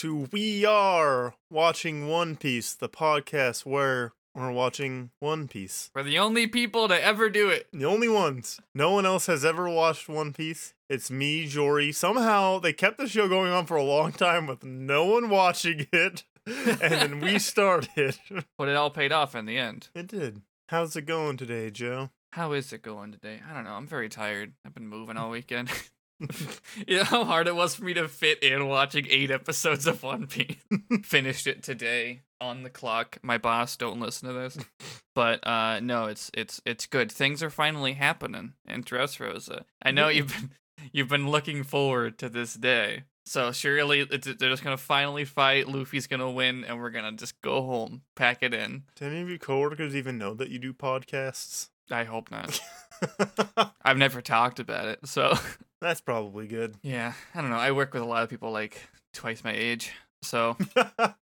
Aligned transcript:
to 0.00 0.28
We 0.32 0.64
Are 0.64 1.34
Watching 1.50 2.08
One 2.08 2.34
Piece, 2.34 2.72
the 2.72 2.88
podcast 2.88 3.66
where 3.66 4.14
we're 4.34 4.50
watching 4.50 5.10
One 5.20 5.46
Piece. 5.46 5.90
We're 5.94 6.04
the 6.04 6.18
only 6.18 6.46
people 6.46 6.88
to 6.88 7.04
ever 7.04 7.28
do 7.28 7.50
it. 7.50 7.66
The 7.70 7.84
only 7.84 8.08
ones. 8.08 8.58
No 8.74 8.92
one 8.92 9.04
else 9.04 9.26
has 9.26 9.44
ever 9.44 9.68
watched 9.68 10.08
One 10.08 10.32
Piece. 10.32 10.72
It's 10.88 11.10
me, 11.10 11.46
Jory. 11.46 11.92
Somehow 11.92 12.60
they 12.60 12.72
kept 12.72 12.96
the 12.96 13.06
show 13.06 13.28
going 13.28 13.52
on 13.52 13.66
for 13.66 13.76
a 13.76 13.82
long 13.82 14.12
time 14.12 14.46
with 14.46 14.64
no 14.64 15.04
one 15.04 15.28
watching 15.28 15.86
it. 15.92 16.24
and 16.46 16.78
then 16.80 17.20
we 17.20 17.38
started. 17.38 18.16
But 18.56 18.70
it 18.70 18.76
all 18.76 18.90
paid 18.90 19.12
off 19.12 19.34
in 19.34 19.44
the 19.44 19.58
end. 19.58 19.90
It 19.94 20.06
did. 20.06 20.40
How's 20.70 20.96
it 20.96 21.04
going 21.04 21.36
today, 21.36 21.70
Joe? 21.70 22.08
How 22.32 22.52
is 22.52 22.72
it 22.72 22.80
going 22.80 23.12
today? 23.12 23.42
I 23.46 23.52
don't 23.52 23.64
know. 23.64 23.72
I'm 23.72 23.86
very 23.86 24.08
tired. 24.08 24.54
I've 24.64 24.72
been 24.72 24.88
moving 24.88 25.18
all 25.18 25.28
weekend. 25.28 25.70
you 26.86 26.98
know 26.98 27.04
how 27.04 27.24
hard 27.24 27.46
it 27.48 27.54
was 27.54 27.74
for 27.74 27.84
me 27.84 27.94
to 27.94 28.08
fit 28.08 28.42
in 28.42 28.68
watching 28.68 29.06
eight 29.08 29.30
episodes 29.30 29.86
of 29.86 30.02
One 30.02 30.26
Piece. 30.26 30.56
Finished 31.02 31.46
it 31.46 31.62
today 31.62 32.22
on 32.40 32.62
the 32.62 32.70
clock. 32.70 33.18
My 33.22 33.38
boss 33.38 33.76
don't 33.76 34.00
listen 34.00 34.28
to 34.28 34.34
this, 34.34 34.58
but 35.14 35.46
uh, 35.46 35.80
no, 35.80 36.06
it's 36.06 36.30
it's 36.34 36.60
it's 36.64 36.86
good. 36.86 37.10
Things 37.10 37.42
are 37.42 37.50
finally 37.50 37.94
happening 37.94 38.54
in 38.66 38.84
Dressrosa. 38.84 39.64
I 39.82 39.90
know 39.90 40.08
you've 40.08 40.28
been 40.28 40.50
you've 40.92 41.08
been 41.08 41.28
looking 41.28 41.62
forward 41.62 42.18
to 42.18 42.28
this 42.28 42.54
day. 42.54 43.04
So 43.26 43.52
surely 43.52 44.00
it's, 44.00 44.26
they're 44.26 44.50
just 44.50 44.64
gonna 44.64 44.76
finally 44.76 45.24
fight. 45.24 45.68
Luffy's 45.68 46.06
gonna 46.06 46.30
win, 46.30 46.64
and 46.64 46.78
we're 46.78 46.90
gonna 46.90 47.12
just 47.12 47.40
go 47.42 47.62
home, 47.62 48.02
pack 48.16 48.42
it 48.42 48.52
in. 48.52 48.84
Do 48.96 49.06
any 49.06 49.20
of 49.20 49.28
your 49.28 49.38
coworkers 49.38 49.94
even 49.94 50.18
know 50.18 50.34
that 50.34 50.50
you 50.50 50.58
do 50.58 50.72
podcasts? 50.72 51.68
I 51.90 52.04
hope 52.04 52.30
not. 52.30 52.60
I've 53.82 53.98
never 53.98 54.20
talked 54.20 54.60
about 54.60 54.88
it, 54.88 55.00
so 55.04 55.34
That's 55.80 56.00
probably 56.00 56.46
good. 56.46 56.76
yeah, 56.82 57.14
I 57.34 57.40
don't 57.40 57.50
know. 57.50 57.56
I 57.56 57.72
work 57.72 57.94
with 57.94 58.02
a 58.02 58.06
lot 58.06 58.22
of 58.22 58.30
people 58.30 58.50
like 58.50 58.88
twice 59.14 59.42
my 59.44 59.52
age, 59.52 59.92
so 60.22 60.56
I 60.76 61.14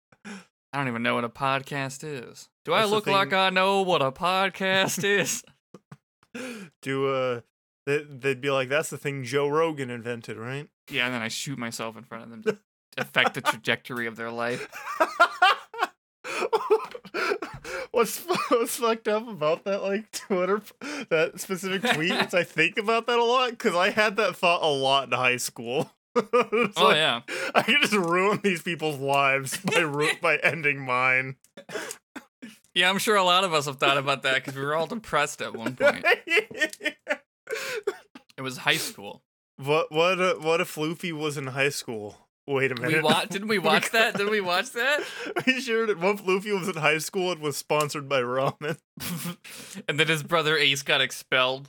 don't 0.73 0.89
even 0.89 1.03
know 1.03 1.15
what 1.15 1.25
a 1.25 1.29
podcast 1.29 2.03
is. 2.05 2.49
Do 2.65 2.73
I 2.73 2.81
That's 2.81 2.91
the 2.91 2.95
look 2.97 3.07
like 3.07 3.33
I 3.33 3.51
know 3.51 3.83
what 3.83 4.03
a 4.03 4.13
podcast 4.13 5.05
is? 5.05 5.43
do 6.83 7.09
uh 7.09 7.41
they, 7.87 8.03
they'd 8.03 8.43
be 8.43 8.51
like 8.51 8.69
that's 8.69 8.91
the 8.91 8.99
thing 8.99 9.25
joe 9.25 9.49
rogan 9.49 9.89
invented 9.89 10.37
right 10.37 10.69
yeah, 10.91 11.07
and 11.07 11.15
then 11.15 11.23
I 11.23 11.29
shoot 11.29 11.59
myself 11.59 11.97
in 11.97 12.05
front 12.05 12.25
of 12.25 12.31
them 12.31 12.43
to 12.45 12.59
affect 12.99 13.35
the 13.35 13.41
trajectory 13.41 14.07
of 14.07 14.17
their 14.17 14.31
life. 14.31 14.69
What's 17.97 18.19
what's 18.49 18.77
fucked 18.77 19.09
up 19.09 19.27
about 19.27 19.65
that 19.65 19.83
like 19.83 20.11
twitter 20.13 20.61
that 21.09 21.41
specific 21.41 21.83
tweet 21.95 22.13
is 22.13 22.35
i 22.35 22.43
think 22.43 22.77
about 22.77 23.07
that 23.07 23.19
a 23.19 23.25
lot 23.25 23.51
because 23.51 23.75
i 23.75 23.89
had 23.91 24.17
that 24.17 24.37
thought 24.37 24.63
a 24.63 24.67
lot 24.67 25.05
in 25.05 25.13
high 25.13 25.39
school 25.39 25.91
Oh 26.17 26.71
like, 26.77 26.97
yeah, 26.97 27.21
i 27.55 27.63
can 27.63 27.81
just 27.81 27.95
ruin 27.95 28.41
these 28.43 28.63
people's 28.63 28.99
lives 28.99 29.59
by 29.59 29.81
ru- 29.81 30.17
by 30.21 30.37
ending 30.37 30.81
mine 30.81 31.37
yeah. 32.75 32.91
I'm 32.91 32.99
sure 32.99 33.17
a 33.17 33.25
lot 33.25 33.45
of 33.45 33.55
us 33.55 33.65
have 33.65 33.79
thought 33.79 33.97
about 33.97 34.23
that 34.25 34.35
because 34.35 34.55
we 34.55 34.61
were 34.61 34.75
all 34.75 34.87
depressed 34.87 35.41
at 35.41 35.57
one 35.57 35.77
point. 35.77 36.05
It 38.37 38.43
was 38.43 38.59
high 38.59 38.77
school. 38.77 39.23
what 39.57 39.91
what 39.91 40.21
uh, 40.21 40.35
what 40.35 40.61
if 40.61 40.77
luffy 40.77 41.13
was 41.13 41.39
in 41.39 41.47
high 41.49 41.71
school 41.71 42.26
wait 42.47 42.73
a 42.73 42.75
minute 42.75 42.97
We 42.97 43.01
wa- 43.03 43.25
didn't 43.25 43.49
we 43.49 43.59
watch 43.59 43.91
that? 43.91 44.15
Didn't 44.17 44.31
we 44.33 44.41
watch 44.41 44.73
that? 44.73 45.01
we 45.47 45.61
sure 45.61 45.87
did. 45.87 46.01
What 46.01 46.17
if 46.21 46.27
Luffy 46.27 46.53
was 46.53 46.69
in 46.69 46.77
high 46.77 46.99
school 46.99 47.33
and 47.33 47.41
was 47.41 47.57
sponsored 47.57 48.09
by 48.09 48.21
ramen? 48.21 48.79
and 49.89 49.99
then 50.01 50.07
his 50.09 50.23
brother 50.23 50.57
Ace 50.57 50.83
got 50.83 51.01
expelled. 51.01 51.69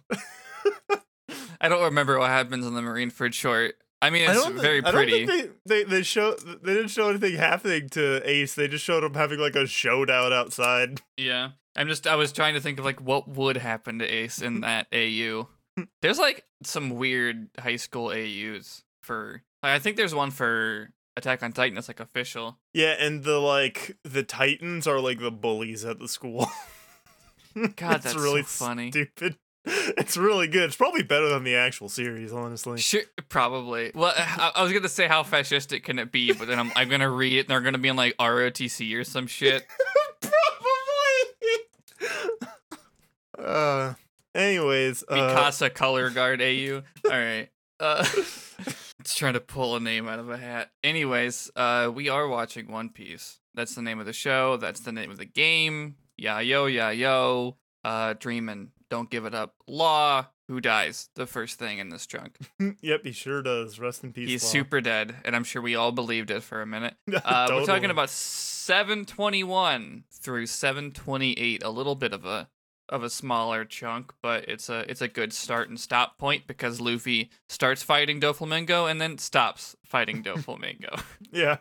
I 1.59 1.69
don't 1.69 1.83
remember 1.83 2.19
what 2.19 2.29
happens 2.29 2.65
in 2.65 2.73
the 2.75 2.81
Marineford 2.81 3.33
short. 3.33 3.75
I 4.01 4.11
mean, 4.11 4.29
it's 4.29 4.45
very 4.61 4.77
I 4.79 4.81
don't 4.81 4.93
pretty. 4.93 5.25
think 5.25 5.51
they, 5.65 5.83
they 5.83 5.89
they 5.89 6.03
show 6.03 6.33
they 6.35 6.75
didn't 6.75 6.89
show 6.89 7.09
anything 7.09 7.35
happening 7.35 7.89
to 7.89 8.21
Ace. 8.29 8.53
They 8.53 8.67
just 8.67 8.85
showed 8.85 9.03
him 9.03 9.15
having 9.15 9.39
like 9.39 9.55
a 9.55 9.65
showdown 9.65 10.31
outside. 10.31 11.01
Yeah, 11.17 11.51
I'm 11.75 11.87
just 11.87 12.05
I 12.05 12.15
was 12.15 12.31
trying 12.31 12.53
to 12.53 12.61
think 12.61 12.77
of 12.77 12.85
like 12.85 13.01
what 13.01 13.27
would 13.27 13.57
happen 13.57 13.97
to 13.99 14.05
Ace 14.05 14.39
in 14.39 14.61
that 14.61 14.85
AU. 14.93 15.47
There's 16.03 16.19
like 16.19 16.45
some 16.63 16.91
weird 16.91 17.49
high 17.59 17.77
school 17.77 18.09
AUs 18.11 18.83
for. 19.01 19.41
Like, 19.63 19.71
I 19.73 19.79
think 19.79 19.97
there's 19.97 20.13
one 20.15 20.31
for 20.31 20.89
Attack 21.17 21.41
on 21.41 21.51
Titan 21.51 21.75
that's 21.75 21.87
like 21.87 21.99
official. 21.99 22.59
Yeah, 22.73 22.95
and 22.99 23.23
the 23.23 23.39
like 23.39 23.97
the 24.03 24.23
Titans 24.23 24.85
are 24.85 24.99
like 24.99 25.19
the 25.19 25.31
bullies 25.31 25.83
at 25.83 25.97
the 25.99 26.07
school. 26.07 26.47
God, 27.75 28.03
that's 28.03 28.15
really 28.15 28.43
so 28.43 28.65
funny. 28.65 28.91
Stupid. 28.91 29.37
It's 29.97 30.15
really 30.15 30.47
good. 30.47 30.63
It's 30.63 30.77
probably 30.77 31.03
better 31.03 31.27
than 31.27 31.43
the 31.43 31.55
actual 31.55 31.89
series, 31.89 32.31
honestly. 32.31 32.77
Sure, 32.79 33.01
probably. 33.27 33.91
Well, 33.93 34.13
I, 34.15 34.53
I 34.55 34.63
was 34.63 34.71
gonna 34.71 34.87
say 34.87 35.07
how 35.07 35.23
fascistic 35.23 35.83
can 35.83 35.99
it 35.99 36.09
be, 36.09 36.31
but 36.31 36.47
then 36.47 36.57
I'm 36.57 36.71
I'm 36.73 36.87
gonna 36.87 37.09
read 37.09 37.33
it 37.33 37.39
and 37.41 37.47
they're 37.49 37.59
gonna 37.59 37.77
be 37.77 37.89
in 37.89 37.97
like 37.97 38.15
ROTC 38.15 38.95
or 38.97 39.03
some 39.03 39.27
shit. 39.27 39.65
probably. 40.21 40.37
uh. 43.39 43.93
Anyways, 44.33 45.03
uh, 45.09 45.15
Mikasa 45.15 45.73
color 45.73 46.11
guard 46.11 46.41
AU. 46.41 46.83
All 47.03 47.11
right. 47.11 47.49
Uh, 47.79 48.05
trying 49.15 49.33
to 49.33 49.39
pull 49.39 49.75
a 49.75 49.79
name 49.79 50.07
out 50.07 50.19
of 50.19 50.29
a 50.29 50.37
hat. 50.37 50.71
Anyways, 50.83 51.51
uh, 51.55 51.91
we 51.93 52.09
are 52.09 52.27
watching 52.27 52.71
One 52.71 52.89
Piece. 52.89 53.39
That's 53.53 53.75
the 53.75 53.81
name 53.81 53.99
of 53.99 54.05
the 54.05 54.13
show. 54.13 54.57
That's 54.57 54.81
the 54.81 54.91
name 54.91 55.09
of 55.11 55.17
the 55.17 55.25
game. 55.25 55.95
Yeah, 56.17 56.39
yo, 56.39 56.65
yeah, 56.65 56.89
yo. 56.91 57.57
Uh, 57.83 58.13
dreamin'. 58.13 58.71
Don't 58.89 59.09
give 59.09 59.25
it 59.25 59.35
up. 59.35 59.55
Law. 59.67 60.27
Who 60.47 60.61
dies? 60.61 61.09
The 61.15 61.27
first 61.27 61.59
thing 61.59 61.77
in 61.79 61.89
this 61.89 62.07
chunk. 62.07 62.37
yep, 62.81 63.01
he 63.03 63.11
sure 63.11 63.41
does. 63.41 63.79
Rest 63.79 64.03
in 64.05 64.13
peace. 64.13 64.29
He's 64.29 64.43
Law. 64.45 64.49
super 64.49 64.79
dead, 64.79 65.15
and 65.25 65.35
I'm 65.35 65.43
sure 65.43 65.61
we 65.61 65.75
all 65.75 65.91
believed 65.91 66.31
it 66.31 66.41
for 66.41 66.61
a 66.61 66.65
minute. 66.65 66.95
Uh, 67.25 67.47
We're 67.49 67.65
talking 67.65 67.89
about 67.89 68.09
721 68.09 70.05
through 70.11 70.45
728. 70.45 71.63
A 71.63 71.69
little 71.69 71.95
bit 71.95 72.13
of 72.13 72.23
a 72.25 72.47
of 72.89 73.03
a 73.03 73.09
smaller 73.09 73.65
chunk, 73.65 74.13
but 74.21 74.47
it's 74.47 74.69
a 74.69 74.89
it's 74.89 75.01
a 75.01 75.07
good 75.07 75.33
start 75.33 75.69
and 75.69 75.79
stop 75.79 76.17
point 76.17 76.47
because 76.47 76.81
Luffy 76.81 77.29
starts 77.49 77.83
fighting 77.83 78.19
Doflamingo 78.19 78.89
and 78.89 78.99
then 78.99 79.17
stops 79.17 79.75
fighting 79.85 80.23
Doflamingo, 80.23 81.01
yeah. 81.31 81.57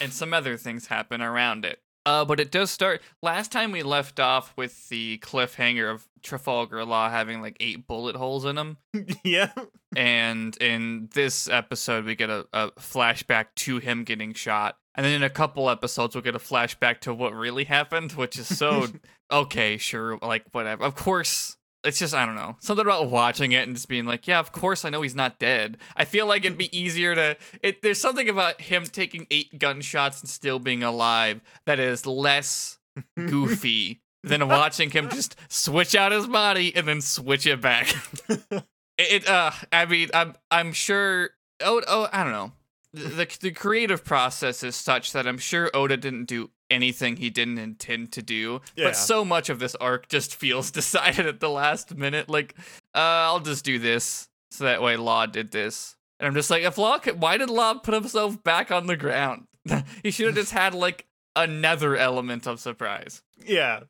and 0.00 0.12
some 0.12 0.32
other 0.32 0.56
things 0.56 0.86
happen 0.86 1.20
around 1.20 1.64
it. 1.64 1.80
Uh, 2.06 2.24
but 2.24 2.40
it 2.40 2.50
does 2.50 2.70
start. 2.70 3.02
Last 3.22 3.52
time 3.52 3.72
we 3.72 3.82
left 3.82 4.18
off 4.18 4.54
with 4.56 4.88
the 4.88 5.18
cliffhanger 5.18 5.92
of 5.92 6.08
Trafalgar 6.22 6.84
Law 6.84 7.10
having 7.10 7.40
like 7.40 7.56
eight 7.60 7.86
bullet 7.86 8.16
holes 8.16 8.44
in 8.44 8.56
him 8.56 8.76
yeah. 9.24 9.52
and 9.96 10.56
in 10.60 11.08
this 11.14 11.48
episode 11.48 12.04
we 12.04 12.14
get 12.14 12.30
a, 12.30 12.46
a 12.52 12.70
flashback 12.72 13.46
to 13.56 13.78
him 13.78 14.04
getting 14.04 14.34
shot 14.34 14.76
and 14.94 15.04
then 15.04 15.14
in 15.14 15.22
a 15.22 15.30
couple 15.30 15.70
episodes 15.70 16.14
we'll 16.14 16.22
get 16.22 16.34
a 16.34 16.40
flashback 16.40 17.00
to 17.00 17.14
what 17.14 17.34
really 17.34 17.64
happened 17.64 18.12
which 18.12 18.38
is 18.38 18.58
so 18.58 18.86
okay 19.30 19.76
sure 19.76 20.18
like 20.22 20.44
whatever 20.52 20.84
of 20.84 20.94
course 20.94 21.56
it's 21.84 21.98
just 21.98 22.14
i 22.14 22.26
don't 22.26 22.34
know 22.34 22.56
something 22.60 22.84
about 22.84 23.08
watching 23.10 23.52
it 23.52 23.66
and 23.66 23.74
just 23.74 23.88
being 23.88 24.04
like 24.04 24.26
yeah 24.26 24.38
of 24.38 24.52
course 24.52 24.84
i 24.84 24.90
know 24.90 25.02
he's 25.02 25.14
not 25.14 25.38
dead. 25.38 25.78
I 25.96 26.04
feel 26.04 26.26
like 26.26 26.44
it'd 26.44 26.58
be 26.58 26.76
easier 26.76 27.14
to 27.14 27.36
it 27.62 27.82
there's 27.82 28.00
something 28.00 28.28
about 28.28 28.60
him 28.60 28.84
taking 28.84 29.26
eight 29.30 29.58
gunshots 29.58 30.20
and 30.20 30.28
still 30.28 30.58
being 30.58 30.82
alive 30.82 31.40
that 31.66 31.80
is 31.80 32.04
less 32.06 32.78
goofy 33.16 34.00
than 34.22 34.46
watching 34.48 34.90
him 34.90 35.08
just 35.08 35.36
switch 35.48 35.94
out 35.94 36.12
his 36.12 36.26
body 36.26 36.74
and 36.76 36.86
then 36.86 37.00
switch 37.00 37.46
it 37.46 37.60
back. 37.60 37.94
It 39.02 39.26
uh 39.26 39.50
i 39.72 39.86
mean 39.86 40.10
i'm 40.12 40.34
i'm 40.50 40.72
sure 40.74 41.30
oh 41.62 41.80
oh 41.88 42.06
i 42.12 42.22
don't 42.22 42.34
know 42.34 42.52
the 42.92 43.28
the 43.40 43.50
creative 43.52 44.04
process 44.04 44.62
is 44.62 44.74
such 44.76 45.12
that 45.12 45.26
i'm 45.26 45.38
sure 45.38 45.70
oda 45.74 45.96
didn't 45.96 46.24
do 46.24 46.50
anything 46.70 47.16
he 47.16 47.30
didn't 47.30 47.58
intend 47.58 48.12
to 48.12 48.22
do 48.22 48.60
Yeah. 48.76 48.86
but 48.86 48.96
so 48.96 49.24
much 49.24 49.48
of 49.48 49.58
this 49.58 49.74
arc 49.76 50.08
just 50.08 50.34
feels 50.34 50.70
decided 50.80 51.26
at 51.26 51.40
the 51.40 51.50
last 51.50 51.94
minute 51.96 52.28
like 52.28 52.54
uh 52.94 52.98
i'll 53.30 53.40
just 53.40 53.64
do 53.64 53.78
this 53.78 54.28
so 54.50 54.64
that 54.64 54.82
way 54.82 54.96
law 54.96 55.26
did 55.26 55.50
this 55.52 55.96
and 56.18 56.26
i'm 56.26 56.34
just 56.34 56.50
like 56.50 56.62
if 56.64 56.78
law 56.78 56.98
could, 56.98 57.20
why 57.20 57.36
did 57.36 57.50
law 57.50 57.74
put 57.74 57.94
himself 57.94 58.42
back 58.42 58.70
on 58.70 58.86
the 58.86 58.96
ground 58.96 59.44
he 60.02 60.10
should 60.10 60.26
have 60.26 60.34
just 60.34 60.52
had 60.52 60.74
like 60.74 61.06
another 61.36 61.96
element 61.96 62.46
of 62.46 62.58
surprise 62.60 63.22
yeah. 63.46 63.80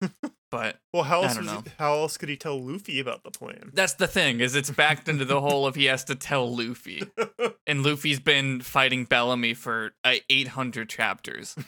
but 0.50 0.76
Well, 0.92 1.02
how 1.04 1.22
else 1.22 1.36
he- 1.36 1.70
how 1.78 1.94
else 1.94 2.16
could 2.16 2.28
he 2.28 2.36
tell 2.36 2.60
Luffy 2.60 3.00
about 3.00 3.22
the 3.24 3.30
plan? 3.30 3.70
That's 3.74 3.94
the 3.94 4.06
thing, 4.06 4.40
is 4.40 4.54
it's 4.54 4.70
backed 4.70 5.08
into 5.08 5.24
the 5.24 5.40
hole 5.40 5.66
of 5.66 5.74
he 5.74 5.84
has 5.86 6.04
to 6.04 6.14
tell 6.14 6.54
Luffy. 6.54 7.02
And 7.66 7.82
Luffy's 7.82 8.18
been 8.20 8.62
fighting 8.62 9.04
Bellamy 9.04 9.52
for 9.52 9.92
uh, 10.02 10.14
800 10.30 10.88
chapters. 10.88 11.54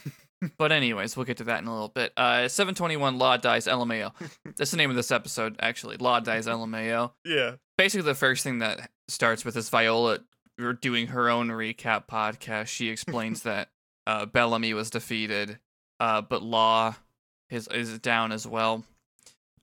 But 0.56 0.72
anyways, 0.72 1.18
we'll 1.18 1.26
get 1.26 1.36
to 1.36 1.44
that 1.44 1.60
in 1.60 1.68
a 1.68 1.70
little 1.72 1.90
bit. 1.90 2.14
Uh, 2.16 2.48
721 2.48 3.18
Law 3.18 3.36
dies 3.36 3.66
LMAO. 3.66 4.12
That's 4.56 4.70
the 4.70 4.78
name 4.78 4.88
of 4.88 4.96
this 4.96 5.10
episode, 5.10 5.56
actually. 5.60 5.98
Law 5.98 6.18
dies 6.20 6.46
LMAO. 6.46 7.12
yeah. 7.26 7.56
Basically, 7.76 8.06
the 8.06 8.14
first 8.14 8.42
thing 8.42 8.60
that 8.60 8.90
starts 9.08 9.44
with 9.44 9.54
is 9.58 9.68
Viola 9.68 10.20
doing 10.80 11.08
her 11.08 11.28
own 11.28 11.48
recap 11.48 12.08
podcast. 12.08 12.68
She 12.68 12.88
explains 12.88 13.42
that 13.42 13.68
uh, 14.06 14.24
Bellamy 14.24 14.72
was 14.72 14.88
defeated, 14.88 15.58
uh, 16.00 16.22
but 16.22 16.42
Law 16.42 16.94
is 17.50 17.68
is 17.68 17.98
down 17.98 18.32
as 18.32 18.46
well. 18.46 18.84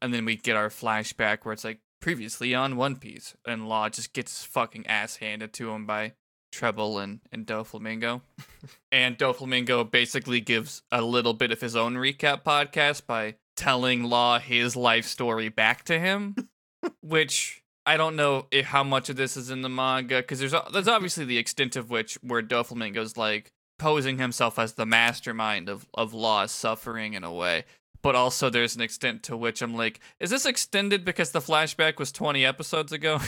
And 0.01 0.13
then 0.13 0.25
we 0.25 0.35
get 0.35 0.55
our 0.55 0.69
flashback 0.69 1.39
where 1.43 1.53
it's 1.53 1.63
like 1.63 1.79
previously 2.01 2.53
on 2.53 2.77
One 2.77 2.95
Piece, 2.95 3.35
and 3.47 3.67
Law 3.67 3.89
just 3.89 4.13
gets 4.13 4.39
his 4.39 4.45
fucking 4.45 4.85
ass 4.87 5.17
handed 5.17 5.53
to 5.53 5.71
him 5.71 5.85
by 5.85 6.13
Treble 6.51 6.99
and 6.99 7.19
and 7.31 7.45
Doflamingo, 7.45 8.21
and 8.91 9.17
Doflamingo 9.17 9.89
basically 9.89 10.39
gives 10.39 10.83
a 10.91 11.01
little 11.01 11.33
bit 11.33 11.51
of 11.51 11.61
his 11.61 11.75
own 11.75 11.95
recap 11.95 12.43
podcast 12.43 13.05
by 13.05 13.35
telling 13.55 14.03
Law 14.03 14.39
his 14.39 14.75
life 14.75 15.05
story 15.05 15.49
back 15.49 15.83
to 15.85 15.99
him, 15.99 16.35
which 17.01 17.63
I 17.85 17.97
don't 17.97 18.15
know 18.15 18.47
if, 18.51 18.65
how 18.65 18.83
much 18.83 19.09
of 19.09 19.15
this 19.15 19.37
is 19.37 19.49
in 19.49 19.61
the 19.61 19.69
manga 19.69 20.17
because 20.17 20.39
there's 20.39 20.53
there's 20.71 20.87
obviously 20.87 21.25
the 21.25 21.37
extent 21.37 21.75
of 21.75 21.89
which 21.89 22.15
where 22.21 22.43
Doflamingo's 22.43 23.17
like 23.17 23.51
posing 23.77 24.17
himself 24.17 24.57
as 24.59 24.73
the 24.73 24.85
mastermind 24.85 25.69
of 25.69 25.87
of 25.93 26.13
Law's 26.13 26.51
suffering 26.51 27.13
in 27.13 27.23
a 27.23 27.33
way. 27.33 27.65
But 28.03 28.15
also, 28.15 28.49
there's 28.49 28.75
an 28.75 28.81
extent 28.81 29.23
to 29.23 29.35
which 29.35 29.61
I'm 29.61 29.73
like, 29.75 29.99
is 30.19 30.29
this 30.29 30.45
extended 30.45 31.03
because 31.03 31.31
the 31.31 31.39
flashback 31.39 31.97
was 31.97 32.11
20 32.11 32.45
episodes 32.45 32.91
ago? 32.91 33.19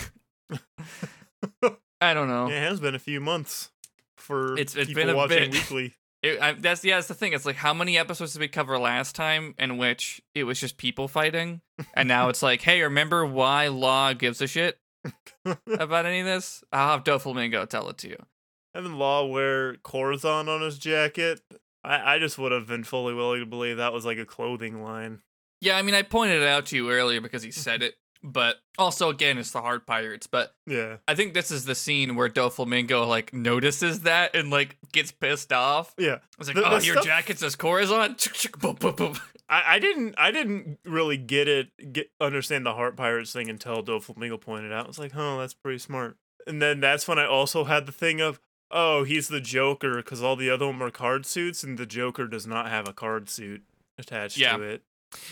I 2.01 2.13
don't 2.13 2.27
know. 2.27 2.47
It 2.47 2.59
has 2.59 2.79
been 2.79 2.95
a 2.95 2.99
few 2.99 3.19
months 3.19 3.71
for 4.15 4.53
It's- 4.53 4.75
it's 4.75 4.87
people 4.87 5.03
been 5.03 5.09
a 5.09 5.15
watching 5.15 5.51
bit. 5.51 5.53
weekly. 5.53 5.95
It, 6.21 6.41
I, 6.41 6.51
that's 6.51 6.83
yeah, 6.83 6.95
that's 6.97 7.07
the 7.07 7.13
thing. 7.13 7.31
It's 7.31 7.45
like 7.45 7.55
how 7.55 7.73
many 7.73 7.97
episodes 7.97 8.33
did 8.33 8.41
we 8.41 8.49
cover 8.49 8.77
last 8.77 9.15
time 9.15 9.55
in 9.57 9.77
which 9.77 10.21
it 10.35 10.43
was 10.43 10.59
just 10.59 10.75
people 10.75 11.07
fighting, 11.07 11.61
and 11.93 12.09
now 12.09 12.27
it's 12.27 12.43
like, 12.43 12.61
hey, 12.61 12.81
remember 12.81 13.25
why 13.25 13.69
Law 13.69 14.11
gives 14.11 14.41
a 14.41 14.47
shit 14.47 14.77
about 15.65 16.05
any 16.05 16.19
of 16.19 16.25
this? 16.25 16.61
I'll 16.73 16.89
have 16.91 17.05
Doflamingo 17.05 17.69
tell 17.69 17.87
it 17.87 17.99
to 17.99 18.09
you. 18.09 18.17
Having 18.75 18.93
Law 18.95 19.25
wear 19.25 19.75
Corazon 19.77 20.47
on 20.49 20.61
his 20.61 20.77
jacket, 20.77 21.41
I, 21.83 22.15
I 22.15 22.19
just 22.19 22.37
would 22.37 22.51
have 22.51 22.67
been 22.67 22.83
fully 22.83 23.13
willing 23.13 23.39
to 23.39 23.45
believe 23.45 23.77
that 23.77 23.93
was 23.93 24.05
like 24.05 24.17
a 24.17 24.25
clothing 24.25 24.83
line. 24.83 25.21
Yeah, 25.61 25.77
I 25.77 25.81
mean, 25.81 25.95
I 25.95 26.03
pointed 26.03 26.41
it 26.41 26.47
out 26.47 26.67
to 26.67 26.75
you 26.75 26.91
earlier 26.91 27.19
because 27.21 27.41
he 27.43 27.51
said 27.51 27.81
it, 27.83 27.95
but 28.23 28.57
also 28.77 29.09
again, 29.09 29.37
it's 29.37 29.51
the 29.51 29.61
Heart 29.61 29.85
Pirates. 29.87 30.27
But 30.27 30.53
Yeah. 30.67 30.97
I 31.07 31.15
think 31.15 31.33
this 31.33 31.51
is 31.51 31.65
the 31.65 31.73
scene 31.75 32.15
where 32.15 32.29
Doflamingo 32.29 33.07
like 33.07 33.33
notices 33.33 34.01
that 34.01 34.35
and 34.35 34.49
like 34.51 34.77
gets 34.91 35.11
pissed 35.11 35.51
off. 35.51 35.93
Yeah. 35.97 36.17
It's 36.37 36.47
like, 36.47 36.55
The- 36.55 36.65
oh, 36.69 36.79
the 36.79 36.85
your 36.85 36.95
stuff- 36.95 37.05
jacket 37.05 37.39
says 37.39 37.55
Corazon. 37.55 38.15
I, 39.49 39.63
I 39.75 39.79
didn't 39.79 40.15
I 40.17 40.31
didn't 40.31 40.77
really 40.85 41.17
get 41.17 41.47
it 41.47 41.93
get 41.93 42.11
understand 42.21 42.65
the 42.65 42.73
Heart 42.73 42.95
Pirates 42.97 43.33
thing 43.33 43.49
until 43.49 43.83
Doflamingo 43.83 44.39
pointed 44.39 44.71
out. 44.71 44.85
I 44.85 44.87
was 44.87 44.99
like, 44.99 45.13
oh, 45.15 45.39
that's 45.39 45.53
pretty 45.53 45.79
smart. 45.79 46.17
And 46.47 46.61
then 46.61 46.79
that's 46.79 47.07
when 47.07 47.19
I 47.19 47.25
also 47.25 47.63
had 47.65 47.85
the 47.85 47.91
thing 47.91 48.21
of, 48.21 48.39
oh, 48.71 49.03
he's 49.03 49.27
the 49.27 49.41
Joker 49.41 49.95
because 49.97 50.21
all 50.21 50.35
the 50.35 50.49
other 50.49 50.65
them 50.67 50.81
are 50.83 50.91
card 50.91 51.25
suits, 51.25 51.63
and 51.63 51.77
the 51.77 51.85
Joker 51.85 52.27
does 52.27 52.45
not 52.47 52.67
have 52.69 52.87
a 52.87 52.93
card 52.93 53.29
suit 53.29 53.63
attached 53.97 54.37
Yeah. 54.37 54.57
to 54.57 54.63
it. 54.63 54.83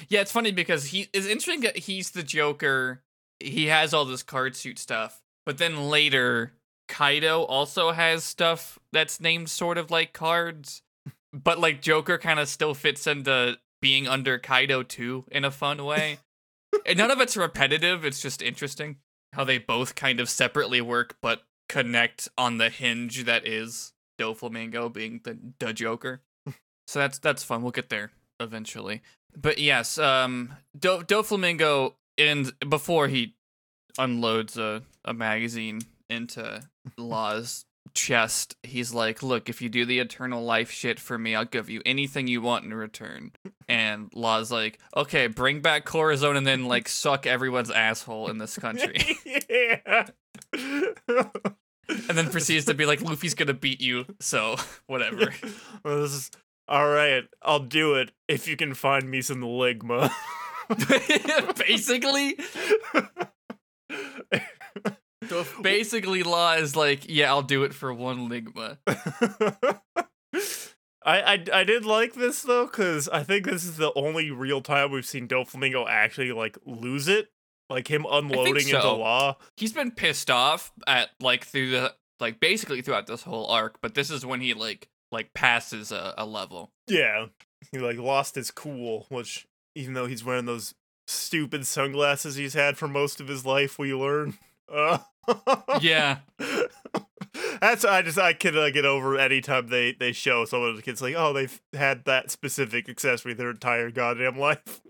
Yeah, 0.09 0.21
it's 0.21 0.31
funny 0.31 0.51
because 0.51 0.87
he 0.87 1.07
is 1.13 1.27
interesting 1.27 1.61
that 1.61 1.77
he's 1.77 2.11
the 2.11 2.23
Joker. 2.23 3.01
He 3.39 3.67
has 3.67 3.93
all 3.93 4.05
this 4.05 4.23
card 4.23 4.55
suit 4.55 4.79
stuff, 4.79 5.21
but 5.45 5.59
then 5.59 5.89
later 5.89 6.53
Kaido 6.87 7.43
also 7.43 7.91
has 7.91 8.23
stuff 8.23 8.79
that's 8.91 9.19
named 9.21 9.49
sort 9.51 9.77
of 9.77 9.91
like 9.91 10.13
cards, 10.13 10.81
but 11.31 11.59
like 11.59 11.81
Joker 11.81 12.17
kind 12.17 12.39
of 12.39 12.47
still 12.47 12.73
fits 12.73 13.05
into 13.05 13.59
being 13.81 14.07
under 14.07 14.39
Kaido 14.39 14.81
too 14.81 15.25
in 15.31 15.45
a 15.45 15.51
fun 15.51 15.85
way. 15.85 16.17
and 16.85 16.97
none 16.97 17.11
of 17.11 17.21
it's 17.21 17.37
repetitive. 17.37 18.03
It's 18.03 18.21
just 18.21 18.41
interesting 18.41 18.97
how 19.33 19.43
they 19.43 19.59
both 19.59 19.93
kind 19.93 20.19
of 20.19 20.29
separately 20.29 20.81
work, 20.81 21.17
but 21.21 21.43
connect 21.69 22.29
on 22.37 22.57
the 22.57 22.69
hinge 22.69 23.25
that 23.25 23.45
is 23.45 23.93
Doflamingo 24.19 24.91
being 24.91 25.21
the 25.23 25.37
the 25.59 25.73
Joker. 25.73 26.21
so 26.87 26.99
that's 26.99 27.19
that's 27.19 27.43
fun. 27.43 27.61
We'll 27.61 27.71
get 27.71 27.89
there 27.89 28.11
eventually. 28.39 29.01
But 29.35 29.59
yes, 29.59 29.97
um, 29.97 30.53
Do- 30.77 31.03
Doflamingo, 31.03 31.93
in 32.17 32.51
before 32.67 33.07
he 33.07 33.35
unloads 33.97 34.57
a, 34.57 34.83
a 35.05 35.13
magazine 35.13 35.81
into 36.09 36.61
Law's 36.97 37.65
chest, 37.93 38.55
he's 38.63 38.93
like, 38.93 39.21
"Look, 39.21 39.49
if 39.49 39.61
you 39.61 39.69
do 39.69 39.85
the 39.85 39.99
eternal 39.99 40.43
life 40.43 40.71
shit 40.71 40.99
for 40.99 41.17
me, 41.17 41.35
I'll 41.35 41.45
give 41.45 41.69
you 41.69 41.81
anything 41.85 42.27
you 42.27 42.41
want 42.41 42.65
in 42.65 42.73
return." 42.73 43.31
And 43.67 44.09
Law's 44.13 44.51
like, 44.51 44.79
"Okay, 44.95 45.27
bring 45.27 45.61
back 45.61 45.85
Corazon 45.85 46.35
and 46.35 46.47
then 46.47 46.65
like 46.65 46.87
suck 46.87 47.27
everyone's 47.27 47.71
asshole 47.71 48.29
in 48.29 48.39
this 48.39 48.57
country." 48.57 49.17
yeah. 49.49 50.07
And 50.53 52.17
then 52.17 52.29
proceeds 52.29 52.65
to 52.65 52.73
be 52.73 52.85
like, 52.85 53.01
"Luffy's 53.01 53.33
gonna 53.33 53.53
beat 53.53 53.81
you, 53.81 54.05
so 54.19 54.55
whatever." 54.87 55.33
well, 55.83 56.01
this 56.01 56.13
is 56.13 56.31
all 56.67 56.87
right. 56.87 57.23
I'll 57.41 57.59
do 57.59 57.95
it 57.95 58.11
if 58.27 58.47
you 58.47 58.57
can 58.57 58.73
find 58.73 59.09
me 59.09 59.21
some 59.21 59.41
ligma. 59.41 60.11
Basically, 61.67 62.35
so 65.27 65.45
basically, 65.61 66.23
Law 66.23 66.53
is 66.53 66.75
like, 66.75 67.05
"Yeah, 67.09 67.29
I'll 67.29 67.41
do 67.41 67.63
it 67.63 67.73
for 67.73 67.93
one 67.93 68.29
ligma." 68.29 68.77
I, 71.05 71.21
I 71.21 71.45
I 71.53 71.63
did 71.63 71.85
like 71.85 72.13
this 72.13 72.41
though 72.41 72.65
because 72.65 73.07
I 73.09 73.23
think 73.23 73.45
this 73.45 73.63
is 73.63 73.77
the 73.77 73.93
only 73.95 74.29
real 74.29 74.61
time 74.61 74.91
we've 74.91 75.05
seen 75.05 75.27
Doflamingo 75.27 75.85
actually 75.87 76.31
like 76.33 76.57
lose 76.65 77.07
it, 77.07 77.29
like 77.69 77.87
him 77.87 78.05
unloading 78.09 78.67
into 78.67 78.81
so. 78.81 78.97
law. 78.97 79.37
he's 79.57 79.73
been 79.73 79.91
pissed 79.91 80.29
off 80.29 80.71
at 80.85 81.09
like 81.19 81.45
through 81.45 81.71
the 81.71 81.93
like 82.19 82.39
basically 82.39 82.81
throughout 82.81 83.07
this 83.07 83.23
whole 83.23 83.47
arc, 83.47 83.79
but 83.81 83.93
this 83.93 84.09
is 84.09 84.25
when 84.25 84.41
he 84.41 84.53
like 84.53 84.87
like 85.11 85.33
passes 85.33 85.91
a, 85.91 86.13
a 86.17 86.25
level. 86.25 86.71
Yeah, 86.87 87.27
he 87.71 87.79
like 87.79 87.97
lost 87.97 88.35
his 88.35 88.51
cool, 88.51 89.05
which 89.09 89.47
even 89.75 89.93
though 89.93 90.07
he's 90.07 90.23
wearing 90.23 90.45
those 90.45 90.73
stupid 91.07 91.65
sunglasses 91.65 92.35
he's 92.35 92.53
had 92.53 92.77
for 92.77 92.87
most 92.87 93.19
of 93.21 93.27
his 93.27 93.45
life, 93.45 93.77
we 93.79 93.93
learn. 93.93 94.37
Uh, 94.71 94.99
Yeah. 95.81 96.19
That's 97.61 97.85
I 97.85 98.01
just 98.01 98.17
I 98.17 98.33
can 98.33 98.57
uh, 98.57 98.69
get 98.69 98.85
over 98.85 99.17
anytime 99.17 99.67
they 99.67 99.93
they 99.93 100.11
show 100.11 100.45
some 100.45 100.61
of 100.63 100.75
the 100.75 100.81
kids 100.81 101.01
like 101.01 101.15
oh 101.17 101.31
they've 101.33 101.61
had 101.73 102.03
that 102.05 102.29
specific 102.31 102.89
accessory 102.89 103.33
their 103.33 103.49
entire 103.51 103.89
goddamn 103.91 104.37
life. 104.37 104.81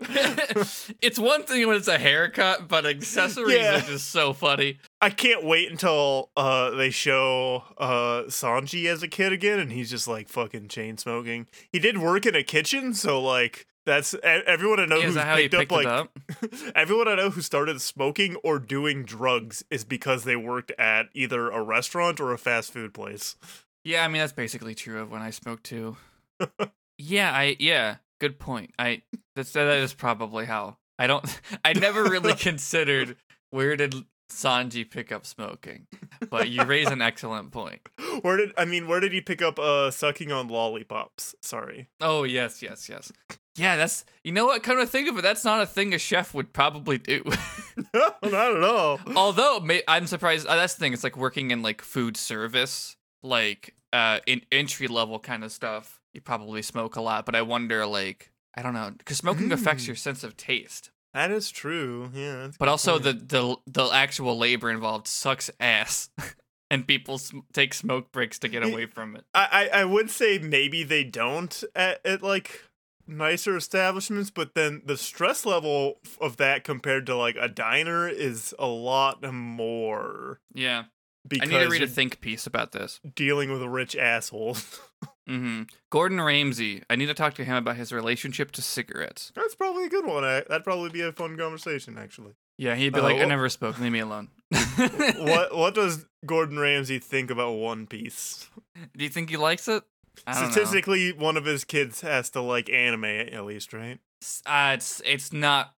it's 1.00 1.18
one 1.18 1.44
thing 1.44 1.66
when 1.66 1.76
it's 1.76 1.88
a 1.88 1.98
haircut, 1.98 2.68
but 2.68 2.84
accessories 2.86 3.56
Yeah. 3.56 3.76
are 3.78 3.80
just 3.82 4.10
so 4.10 4.32
funny. 4.32 4.78
I 5.00 5.10
can't 5.10 5.44
wait 5.44 5.70
until 5.70 6.30
uh 6.36 6.70
they 6.70 6.90
show 6.90 7.62
uh 7.78 8.22
Sanji 8.24 8.86
as 8.86 9.02
a 9.02 9.08
kid 9.08 9.32
again 9.32 9.60
and 9.60 9.70
he's 9.70 9.90
just 9.90 10.08
like 10.08 10.28
fucking 10.28 10.68
chain 10.68 10.96
smoking. 10.98 11.46
He 11.72 11.78
did 11.78 11.98
work 11.98 12.26
in 12.26 12.34
a 12.34 12.42
kitchen, 12.42 12.94
so 12.94 13.22
like 13.22 13.66
that's 13.88 14.14
everyone 14.22 14.80
I 14.80 14.84
know 14.84 15.00
who's 15.00 15.16
picked 15.16 15.54
up 15.54 15.70
like 15.70 15.86
up? 15.86 16.18
everyone 16.74 17.08
I 17.08 17.14
know 17.14 17.30
who 17.30 17.40
started 17.40 17.80
smoking 17.80 18.36
or 18.44 18.58
doing 18.58 19.02
drugs 19.02 19.64
is 19.70 19.82
because 19.82 20.24
they 20.24 20.36
worked 20.36 20.72
at 20.72 21.06
either 21.14 21.48
a 21.48 21.62
restaurant 21.62 22.20
or 22.20 22.32
a 22.32 22.38
fast 22.38 22.70
food 22.70 22.92
place. 22.92 23.36
Yeah, 23.84 24.04
I 24.04 24.08
mean 24.08 24.20
that's 24.20 24.34
basically 24.34 24.74
true 24.74 25.00
of 25.00 25.10
when 25.10 25.22
I 25.22 25.30
smoke 25.30 25.62
too. 25.62 25.96
yeah, 26.98 27.32
I 27.32 27.56
yeah, 27.58 27.96
good 28.20 28.38
point. 28.38 28.74
I 28.78 29.02
that's 29.34 29.52
that 29.52 29.66
is 29.68 29.94
probably 29.94 30.44
how. 30.44 30.76
I 30.98 31.06
don't 31.06 31.24
I 31.64 31.72
never 31.72 32.04
really 32.04 32.34
considered 32.34 33.16
where 33.50 33.74
did 33.74 33.94
Sanji 34.30 34.88
pick 34.88 35.10
up 35.10 35.24
smoking. 35.24 35.86
But 36.28 36.50
you 36.50 36.62
raise 36.64 36.88
an 36.88 37.00
excellent 37.00 37.52
point. 37.52 37.88
Where 38.20 38.36
did 38.36 38.52
I 38.58 38.66
mean 38.66 38.86
where 38.86 39.00
did 39.00 39.14
he 39.14 39.22
pick 39.22 39.40
up 39.40 39.58
uh 39.58 39.90
sucking 39.90 40.30
on 40.30 40.48
lollipops? 40.48 41.34
Sorry. 41.40 41.88
Oh, 42.00 42.24
yes, 42.24 42.62
yes, 42.62 42.88
yes. 42.88 43.12
Yeah, 43.58 43.76
that's 43.76 44.04
you 44.24 44.32
know 44.32 44.46
what, 44.46 44.62
come 44.62 44.78
to 44.78 44.86
think 44.86 45.08
of 45.08 45.18
it, 45.18 45.22
that's 45.22 45.44
not 45.44 45.60
a 45.60 45.66
thing 45.66 45.92
a 45.94 45.98
chef 45.98 46.32
would 46.34 46.52
probably 46.52 46.98
do. 46.98 47.22
no, 47.94 48.10
not 48.22 48.56
at 48.56 48.62
all. 48.64 49.00
Although 49.16 49.66
I'm 49.86 50.06
surprised. 50.06 50.46
Uh, 50.46 50.56
that's 50.56 50.74
the 50.74 50.80
thing. 50.80 50.92
It's 50.92 51.04
like 51.04 51.16
working 51.16 51.50
in 51.50 51.62
like 51.62 51.82
food 51.82 52.16
service, 52.16 52.96
like 53.22 53.74
uh, 53.92 54.20
in 54.26 54.42
entry 54.52 54.86
level 54.88 55.18
kind 55.18 55.44
of 55.44 55.52
stuff. 55.52 56.00
You 56.14 56.20
probably 56.20 56.62
smoke 56.62 56.96
a 56.96 57.00
lot, 57.00 57.26
but 57.26 57.34
I 57.34 57.42
wonder, 57.42 57.86
like, 57.86 58.32
I 58.56 58.62
don't 58.62 58.74
know, 58.74 58.92
because 58.96 59.18
smoking 59.18 59.52
affects 59.52 59.84
Mm. 59.84 59.88
your 59.88 59.96
sense 59.96 60.24
of 60.24 60.36
taste. 60.36 60.90
That 61.14 61.30
is 61.30 61.50
true. 61.50 62.10
Yeah. 62.14 62.48
But 62.58 62.68
also 62.68 62.98
point. 62.98 63.28
the 63.28 63.56
the 63.66 63.82
the 63.84 63.84
actual 63.94 64.36
labor 64.38 64.70
involved 64.70 65.06
sucks 65.08 65.50
ass, 65.60 66.10
and 66.70 66.86
people 66.86 67.18
sm- 67.18 67.40
take 67.52 67.72
smoke 67.74 68.12
breaks 68.12 68.38
to 68.40 68.48
get 68.48 68.62
away 68.62 68.86
from 68.86 69.16
it. 69.16 69.24
I, 69.34 69.68
I 69.72 69.80
I 69.80 69.84
would 69.84 70.10
say 70.10 70.38
maybe 70.38 70.84
they 70.84 71.04
don't 71.04 71.62
at, 71.74 72.04
at 72.04 72.22
like 72.22 72.62
nicer 73.08 73.56
establishments, 73.56 74.30
but 74.30 74.54
then 74.54 74.82
the 74.84 74.96
stress 74.96 75.44
level 75.46 75.98
of 76.20 76.36
that 76.36 76.62
compared 76.62 77.06
to 77.06 77.16
like 77.16 77.36
a 77.40 77.48
diner 77.48 78.06
is 78.08 78.54
a 78.58 78.66
lot 78.66 79.22
more 79.32 80.40
Yeah, 80.54 80.80
I 80.80 80.86
because 81.26 81.48
need 81.50 81.58
to 81.58 81.68
read 81.68 81.82
a 81.82 81.86
think 81.88 82.20
piece 82.20 82.46
about 82.46 82.72
this. 82.72 83.00
dealing 83.16 83.50
with 83.50 83.62
a 83.62 83.68
rich 83.68 83.96
assholes. 83.96 84.80
hmm 85.26 85.62
Gordon 85.90 86.20
Ramsay. 86.20 86.82
I 86.90 86.96
need 86.96 87.06
to 87.06 87.14
talk 87.14 87.34
to 87.34 87.44
him 87.44 87.56
about 87.56 87.76
his 87.76 87.92
relationship 87.92 88.50
to 88.52 88.62
cigarettes. 88.62 89.32
That's 89.34 89.54
probably 89.54 89.84
a 89.86 89.88
good 89.88 90.06
one. 90.06 90.22
I, 90.24 90.42
that'd 90.48 90.64
probably 90.64 90.90
be 90.90 91.00
a 91.02 91.12
fun 91.12 91.36
conversation, 91.36 91.96
actually. 91.98 92.32
Yeah, 92.58 92.74
he'd 92.74 92.92
be 92.92 93.00
Uh, 93.00 93.04
like, 93.04 93.16
"I 93.18 93.24
wh- 93.24 93.28
never 93.28 93.48
spoke. 93.48 93.78
Leave 93.78 93.92
me 93.92 94.00
alone." 94.00 94.28
what 94.76 95.54
What 95.56 95.74
does 95.74 96.06
Gordon 96.26 96.58
Ramsay 96.58 96.98
think 96.98 97.30
about 97.30 97.52
One 97.52 97.86
Piece? 97.86 98.48
Do 98.96 99.04
you 99.04 99.10
think 99.10 99.30
he 99.30 99.36
likes 99.36 99.68
it? 99.68 99.82
Don't 100.26 100.40
know. 100.42 100.50
Statistically, 100.50 101.12
one 101.12 101.36
of 101.36 101.44
his 101.44 101.64
kids 101.64 102.00
has 102.00 102.30
to 102.30 102.40
like 102.40 102.70
anime 102.70 103.04
at 103.04 103.44
least, 103.44 103.72
right? 103.72 103.98
Uh, 104.46 104.72
it's 104.74 105.00
it's 105.04 105.32
not 105.32 105.74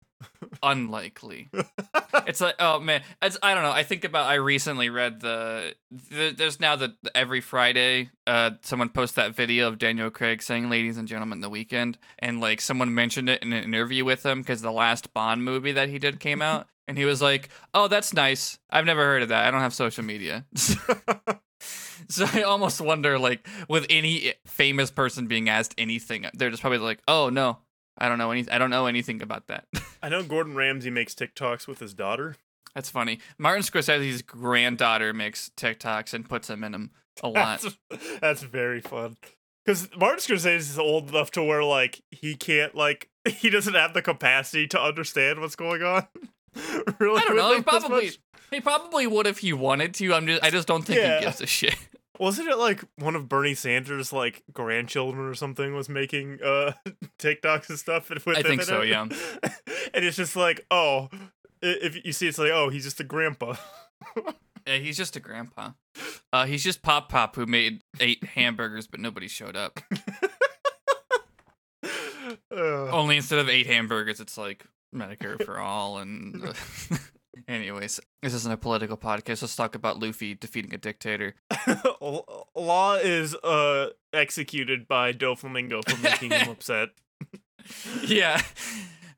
unlikely. 0.63 1.49
it's 2.27 2.41
like 2.41 2.57
oh 2.59 2.81
man, 2.81 3.03
it's 3.23 3.39
I 3.43 3.55
don't 3.55 3.63
know. 3.63 3.71
I 3.71 3.83
think 3.83 4.05
about 4.05 4.27
I 4.27 4.35
recently 4.35 4.91
read 4.91 5.21
the, 5.21 5.75
the 5.91 6.35
there's 6.37 6.61
now 6.61 6.77
the, 6.77 6.95
the 7.03 7.17
every 7.17 7.41
Friday 7.41 8.11
uh 8.27 8.53
someone 8.63 8.89
posts 8.89 9.17
that 9.17 9.35
video 9.35 9.69
of 9.69 9.79
Daniel 9.79 10.11
Craig 10.11 10.43
saying 10.43 10.71
"Ladies 10.71 10.97
and 10.97 11.09
gentlemen, 11.09 11.41
the 11.41 11.51
weekend," 11.51 11.99
and 12.19 12.41
like 12.41 12.61
someone 12.61 12.95
mentioned 12.95 13.29
it 13.29 13.43
in 13.43 13.53
an 13.53 13.65
interview 13.65 14.05
with 14.05 14.25
him 14.25 14.41
because 14.43 14.63
the 14.63 14.73
last 14.73 15.13
Bond 15.15 15.45
movie 15.45 15.73
that 15.73 15.89
he 15.89 15.99
did 15.99 16.21
came 16.21 16.43
out, 16.43 16.67
and 16.89 16.99
he 16.99 17.05
was 17.05 17.23
like, 17.23 17.49
"Oh, 17.75 17.89
that's 17.89 18.13
nice. 18.13 18.59
I've 18.71 18.87
never 18.87 19.05
heard 19.05 19.23
of 19.23 19.29
that. 19.31 19.47
I 19.47 19.51
don't 19.51 19.61
have 19.61 19.75
social 19.75 20.05
media." 20.05 20.47
So 22.11 22.27
I 22.33 22.43
almost 22.43 22.81
wonder, 22.81 23.19
like, 23.19 23.47
with 23.69 23.85
any 23.91 24.33
famous 24.47 24.91
person 24.91 25.27
being 25.27 25.49
asked 25.49 25.75
anything, 25.77 26.27
they're 26.33 26.49
just 26.49 26.63
probably 26.63 26.79
like, 26.79 27.01
"Oh 27.07 27.29
no, 27.29 27.59
I 27.99 28.09
don't 28.09 28.19
know 28.19 28.31
any. 28.31 28.49
I 28.51 28.59
don't 28.59 28.71
know 28.71 28.87
anything 28.87 29.23
about 29.23 29.47
that." 29.49 29.67
I 30.03 30.09
know 30.09 30.23
Gordon 30.23 30.55
Ramsay 30.55 30.91
makes 30.91 31.15
TikToks 31.15 31.67
with 31.67 31.81
his 31.81 31.95
daughter. 31.95 32.37
That's 32.75 32.91
funny. 32.91 33.19
Martin 33.39 33.63
Scorsese's 33.63 34.23
granddaughter 34.23 35.13
makes 35.13 35.51
TikToks 35.57 36.15
and 36.15 36.29
puts 36.29 36.49
them 36.49 36.63
in 36.65 36.73
them 36.73 36.91
a 37.23 37.29
lot. 37.29 37.63
That's, 37.91 38.19
that's 38.21 38.43
very 38.43 38.81
fun. 38.81 39.17
Because 39.65 39.89
Martin 39.99 40.19
Scorsese 40.21 40.57
is 40.57 40.79
old 40.79 41.09
enough 41.11 41.31
to 41.33 41.43
where 41.43 41.65
like 41.65 42.01
he 42.11 42.37
can't 42.37 42.75
like 42.75 43.09
he 43.29 43.51
doesn't 43.51 43.75
have 43.75 43.95
the 43.95 44.03
capacity 44.03 44.67
to 44.69 44.81
understand 44.81 45.41
what's 45.41 45.57
going 45.57 45.83
on. 45.83 46.07
really, 46.99 47.21
I 47.21 47.25
don't 47.25 47.37
know. 47.37 47.55
He 47.57 47.63
probably 47.63 48.11
he 48.51 48.61
probably 48.61 49.07
would 49.07 49.27
if 49.27 49.39
he 49.39 49.53
wanted 49.53 49.95
to. 49.95 50.15
I'm 50.15 50.27
just 50.27 50.43
I 50.43 50.51
just 50.51 50.67
don't 50.69 50.83
think 50.83 51.01
Yeah. 51.01 51.19
he 51.19 51.25
gives 51.25 51.41
a 51.41 51.47
shit. 51.47 51.77
Wasn't 52.19 52.49
it 52.49 52.59
like 52.59 52.85
one 52.97 53.15
of 53.15 53.29
Bernie 53.29 53.55
Sanders' 53.55 54.13
like 54.13 54.43
grandchildren 54.53 55.27
or 55.27 55.35
something 55.35 55.75
was 55.75 55.89
making 55.89 56.39
uh 56.43 56.73
TikToks 57.19 57.69
and 57.69 57.79
stuff? 57.79 58.11
With 58.27 58.29
I 58.29 58.43
think 58.43 58.61
in 58.63 58.67
so, 58.67 58.83
it? 58.83 58.89
yeah. 58.89 59.03
and 59.95 60.05
it's 60.05 60.17
just 60.17 60.37
like, 60.37 60.67
oh, 60.71 61.09
if 61.63 62.05
you 62.05 62.13
see, 62.13 62.29
it's 62.29 62.39
like, 62.39 62.51
oh, 62.51 62.69
he's 62.69 62.85
just 62.85 63.01
a 63.01 63.05
grandpa. 63.05 63.55
Yeah, 64.67 64.77
he's 64.77 64.97
just 64.97 65.17
a 65.17 65.21
grandpa. 65.21 65.71
Uh, 66.33 66.45
he's 66.45 66.63
just 66.63 66.83
Pop 66.83 67.09
Pop 67.09 67.37
who 67.37 67.47
made 67.47 67.83
eight 68.01 68.23
hamburgers, 68.23 68.87
but 68.87 69.01
nobody 69.01 69.27
showed 69.27 69.57
up. 69.57 69.81
Uh, 72.55 72.91
Only 72.91 73.17
instead 73.17 73.39
of 73.39 73.49
eight 73.49 73.67
hamburgers, 73.67 74.21
it's 74.21 74.37
like 74.37 74.65
Medicare 74.95 75.43
for 75.45 75.59
all. 75.59 75.99
And 75.99 76.45
uh, 76.45 76.53
anyways, 77.47 78.01
this 78.23 78.35
isn't 78.35 78.53
a 78.53 78.57
political 78.57 78.97
podcast. 78.97 79.43
Let's 79.43 79.57
talk 79.57 79.75
about 79.75 80.01
Luffy 80.01 80.35
defeating 80.35 80.75
a 80.75 80.79
dictator. 80.79 81.35
Law 82.55 82.95
is 82.95 83.35
uh 83.37 83.91
executed 84.13 84.89
by 84.89 85.13
Doflamingo 85.13 85.89
for 85.89 86.01
making 86.03 86.33
him 86.33 86.49
upset. 86.51 86.91
yeah, 88.05 88.41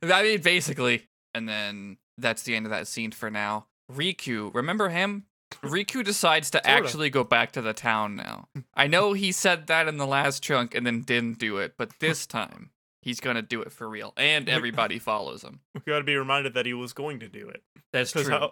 I 0.03 0.23
mean 0.23 0.41
basically, 0.41 1.07
and 1.33 1.47
then 1.47 1.97
that's 2.17 2.43
the 2.43 2.55
end 2.55 2.65
of 2.65 2.71
that 2.71 2.87
scene 2.87 3.11
for 3.11 3.29
now. 3.29 3.67
Riku, 3.91 4.53
remember 4.53 4.89
him? 4.89 5.25
Riku 5.63 6.03
decides 6.03 6.49
to 6.51 6.65
actually 6.65 7.09
go 7.09 7.23
back 7.23 7.51
to 7.51 7.61
the 7.61 7.73
town 7.73 8.15
now. 8.15 8.47
I 8.73 8.87
know 8.87 9.13
he 9.13 9.31
said 9.33 9.67
that 9.67 9.87
in 9.87 9.97
the 9.97 10.07
last 10.07 10.41
chunk 10.41 10.73
and 10.73 10.85
then 10.85 11.01
didn't 11.01 11.39
do 11.39 11.57
it, 11.57 11.73
but 11.77 11.99
this 11.99 12.25
time 12.25 12.71
he's 13.01 13.19
gonna 13.19 13.41
do 13.41 13.61
it 13.61 13.71
for 13.71 13.89
real, 13.89 14.13
and 14.17 14.47
everybody 14.49 14.99
follows 14.99 15.43
him. 15.43 15.59
We 15.75 15.81
got 15.91 15.99
to 15.99 16.03
be 16.03 16.15
reminded 16.15 16.53
that 16.53 16.65
he 16.65 16.73
was 16.73 16.93
going 16.93 17.19
to 17.21 17.27
do 17.27 17.47
it. 17.49 17.63
That's 17.91 18.11
true. 18.11 18.49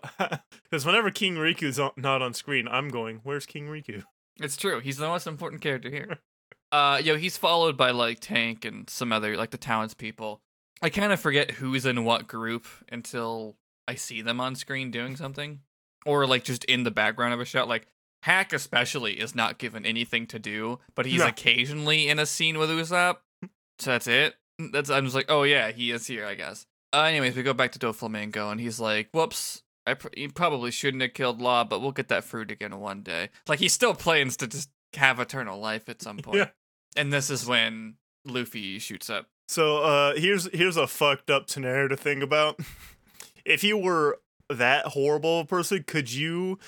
Because 0.64 0.86
whenever 0.86 1.12
King 1.12 1.36
Riku's 1.36 1.80
on, 1.80 1.92
not 1.96 2.22
on 2.22 2.34
screen, 2.34 2.68
I'm 2.68 2.90
going, 2.90 3.22
"Where's 3.24 3.46
King 3.46 3.68
Riku?" 3.68 4.04
It's 4.42 4.58
true. 4.58 4.80
He's 4.80 4.98
the 4.98 5.08
most 5.08 5.28
important 5.28 5.62
character 5.62 5.90
here. 5.90 6.20
Uh, 6.72 7.02
yo, 7.04 7.18
he's 7.18 7.36
followed 7.36 7.76
by 7.76 7.90
like 7.90 8.20
Tank 8.20 8.64
and 8.64 8.88
some 8.88 9.12
other 9.12 9.36
like 9.36 9.50
the 9.50 9.58
townspeople. 9.58 10.40
I 10.84 10.90
kind 10.90 11.12
of 11.12 11.20
forget 11.20 11.50
who's 11.50 11.84
in 11.84 12.04
what 12.06 12.28
group 12.28 12.68
until 12.92 13.56
I 13.88 13.96
see 13.96 14.22
them 14.22 14.40
on 14.40 14.54
screen 14.56 14.92
doing 14.92 15.16
something, 15.16 15.62
or 16.06 16.28
like 16.28 16.44
just 16.44 16.64
in 16.66 16.84
the 16.84 16.92
background 16.92 17.34
of 17.34 17.40
a 17.40 17.46
shot. 17.46 17.68
Like 17.68 17.88
Hack 18.22 18.54
especially 18.54 19.14
is 19.20 19.34
not 19.34 19.58
given 19.58 19.84
anything 19.84 20.28
to 20.28 20.38
do, 20.38 20.78
but 20.94 21.08
he's 21.08 21.22
No. 21.22 21.28
occasionally 21.28 22.08
in 22.08 22.20
a 22.20 22.28
scene 22.28 22.60
with 22.60 22.70
Usopp. 22.70 23.18
So 23.80 23.92
that's 23.92 24.08
it. 24.08 24.36
That's 24.72 24.90
I'm 24.90 25.06
just 25.06 25.16
like, 25.16 25.28
oh 25.30 25.44
yeah, 25.44 25.72
he 25.72 25.92
is 25.92 26.06
here, 26.08 26.26
I 26.26 26.36
guess. 26.36 26.66
Uh, 26.94 27.04
anyways, 27.04 27.36
we 27.36 27.44
go 27.44 27.54
back 27.54 27.72
to 27.74 27.80
Doflamingo, 27.80 28.52
and 28.52 28.60
he's 28.60 28.80
like, 28.80 29.10
"Whoops, 29.12 29.64
I 29.86 29.94
pr- 29.94 30.08
you 30.18 30.30
probably 30.32 30.72
shouldn't 30.72 31.02
have 31.04 31.14
killed 31.14 31.42
Law, 31.42 31.64
but 31.64 31.82
we'll 31.82 31.92
get 31.92 32.10
that 32.10 32.24
fruit 32.24 32.52
again 32.52 32.80
one 32.80 33.02
day." 33.02 33.30
Like 33.48 33.60
he 33.60 33.70
still 33.70 33.94
plans 33.94 34.36
to 34.38 34.48
just 34.48 34.70
have 34.96 35.20
eternal 35.20 35.60
life 35.60 35.88
at 35.88 36.02
some 36.02 36.18
point. 36.24 36.38
Yeah. 36.38 36.50
And 36.96 37.14
this 37.14 37.30
is 37.30 37.46
when 37.46 37.96
Luffy 38.26 38.80
shoots 38.80 39.10
up. 39.10 39.28
So 39.48 39.78
uh 39.78 40.16
here's 40.16 40.52
here's 40.54 40.78
a 40.78 40.88
fucked 40.88 41.30
up 41.30 41.50
scenario 41.50 41.88
to 41.88 41.98
think 41.98 42.22
about. 42.22 42.60
if 43.46 43.64
you 43.64 43.78
were 43.78 44.20
that 44.50 44.88
horrible 44.88 45.40
of 45.40 45.46
a 45.46 45.48
person, 45.48 45.84
could 45.88 46.12
you 46.12 46.60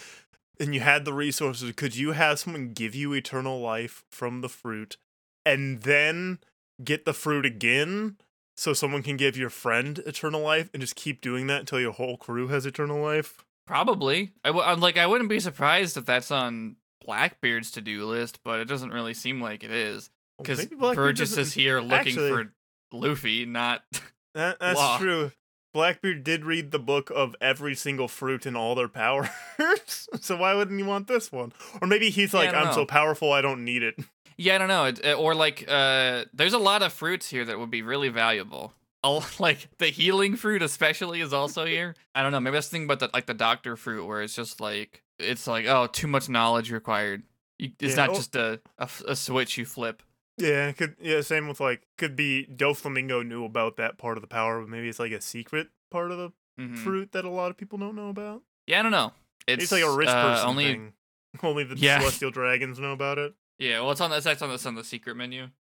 and 0.60 0.74
you 0.76 0.82
had 0.82 1.06
the 1.06 1.14
resources, 1.14 1.72
could 1.76 1.96
you 1.96 2.12
have 2.12 2.40
someone 2.40 2.70
give 2.70 2.94
you 2.94 3.14
eternal 3.14 3.60
life 3.60 4.04
from 4.10 4.42
the 4.42 4.50
fruit 4.50 4.98
and 5.46 5.82
then 5.82 6.40
get 6.84 7.06
the 7.06 7.14
fruit 7.14 7.46
again 7.46 8.18
so 8.58 8.74
someone 8.74 9.04
can 9.04 9.18
give 9.18 9.38
your 9.38 9.50
friend 9.50 10.00
eternal 10.06 10.42
life 10.42 10.70
and 10.74 10.82
just 10.82 10.96
keep 10.96 11.22
doing 11.22 11.48
that 11.48 11.62
until 11.62 11.80
your 11.80 11.92
whole 11.94 12.18
crew 12.18 12.48
has 12.50 12.66
eternal 12.66 13.02
life? 13.02 13.44
Probably. 13.68 14.34
I 14.44 14.50
w- 14.50 14.66
I'm 14.66 14.80
like 14.80 14.98
I 14.98 15.08
wouldn't 15.08 15.30
be 15.30 15.40
surprised 15.40 15.96
if 15.98 16.06
that's 16.06 16.32
on 16.32 16.76
Blackbeard's 17.06 17.72
to-do 17.72 18.06
list, 18.06 18.40
but 18.44 18.60
it 18.60 18.66
doesn't 18.66 18.92
really 18.92 19.14
seem 19.14 19.42
like 19.42 19.64
it 19.64 19.72
is 19.72 20.10
because 20.38 20.66
Burgess 20.66 21.38
is 21.38 21.54
here 21.54 21.80
looking 21.80 21.96
actually- 21.96 22.30
for 22.30 22.54
Luffy, 22.92 23.46
not. 23.46 23.84
That, 24.34 24.60
that's 24.62 24.78
Law. 24.80 24.98
true. 24.98 25.32
Blackbeard 25.74 26.24
did 26.24 26.46
read 26.46 26.72
the 26.72 26.80
book 26.80 27.10
of 27.14 27.36
every 27.42 27.76
single 27.76 28.08
fruit 28.08 28.46
and 28.46 28.56
all 28.56 28.76
their 28.76 28.88
powers. 28.88 29.28
so 30.22 30.38
why 30.38 30.54
wouldn't 30.54 30.80
he 30.80 30.86
want 30.86 31.08
this 31.08 31.34
one? 31.34 31.52
Or 31.82 31.88
maybe 31.88 32.10
he's 32.10 32.32
Yeah, 32.34 32.40
like, 32.40 32.54
I'm 32.54 32.68
know. 32.68 32.72
so 32.72 32.86
powerful 32.86 33.34
I 33.34 33.42
don't 33.42 33.66
need 33.66 33.84
it. 33.84 33.96
Yeah, 34.42 34.56
I 34.56 34.58
don't 34.58 34.68
know. 34.68 34.86
It, 34.86 35.14
or 35.18 35.36
like, 35.36 35.66
uh, 35.68 36.26
there's 36.34 36.54
a 36.54 36.58
lot 36.60 36.82
of 36.82 36.92
fruits 36.92 37.30
here 37.30 37.46
that 37.46 37.60
would 37.60 37.70
be 37.70 37.82
really 37.84 38.10
valuable. 38.10 38.74
All, 39.04 39.24
like 39.40 39.68
the 39.78 39.88
healing 39.88 40.36
fruit, 40.36 40.62
especially, 40.62 41.22
is 41.22 41.32
also 41.34 41.66
here. 41.76 41.96
I 42.16 42.24
don't 42.24 42.32
know. 42.32 42.40
Maybe 42.40 42.56
that's 42.56 42.68
the 42.70 42.72
thing 42.78 42.86
about 42.86 43.00
the 43.00 43.10
like 43.14 43.26
the 43.28 43.34
doctor 43.34 43.76
fruit, 43.76 44.06
where 44.06 44.22
it's 44.22 44.36
just 44.36 44.60
like 44.60 45.04
it's 45.20 45.46
like 45.48 45.66
oh, 45.68 45.88
too 45.88 46.08
much 46.08 46.28
knowledge 46.30 46.72
required. 46.72 47.24
You, 47.60 47.70
it's 47.80 47.92
Yeah, 47.96 48.08
not 48.08 48.10
oh- 48.10 48.16
just 48.16 48.36
a 48.36 49.16
switch 49.16 49.58
you 49.58 49.66
flip. 49.66 50.02
Yeah, 50.38 50.72
could 50.72 50.96
yeah, 51.00 51.22
same 51.22 51.48
with 51.48 51.60
like 51.60 51.82
could 52.00 52.16
be 52.16 52.48
Doflamingo 52.52 53.24
knew 53.28 53.46
about 53.46 53.78
that 53.78 53.98
part 54.00 54.18
of 54.18 54.22
the 54.22 54.28
power, 54.28 54.60
but 54.62 54.70
maybe 54.70 54.90
it's 54.90 54.98
like 55.00 55.12
a 55.12 55.22
secret 55.22 55.68
part 55.92 56.10
of 56.12 56.18
the 56.18 56.32
Mhm. 56.60 56.78
fruit 56.78 57.12
that 57.12 57.26
a 57.26 57.30
lot 57.30 57.52
of 57.52 57.58
people 57.58 57.78
don't 57.78 57.96
know 57.96 58.10
about. 58.10 58.42
Yeah, 58.66 58.80
I 58.80 58.84
don't 58.84 58.92
know. 58.92 59.14
It's, 59.48 59.64
It's, 59.64 59.72
like 59.72 59.84
a 59.84 59.92
rich 59.96 60.10
uh, 60.10 60.22
person 60.34 60.50
only. 60.50 60.64
thing. 60.66 60.94
Only 61.44 61.64
the 61.64 61.78
Yeah. 61.78 62.00
celestial 62.00 62.30
dragons 62.32 62.78
know 62.80 62.92
about 62.92 63.18
it. 63.18 63.34
Yeah, 63.62 63.82
well, 63.82 63.92
it's 63.92 64.02
on 64.02 64.10
the 64.10 64.20
that's 64.20 64.42
on 64.42 64.50
the, 64.50 64.68
on 64.68 64.76
the 64.76 64.84
secret 64.84 65.16
menu. 65.16 65.48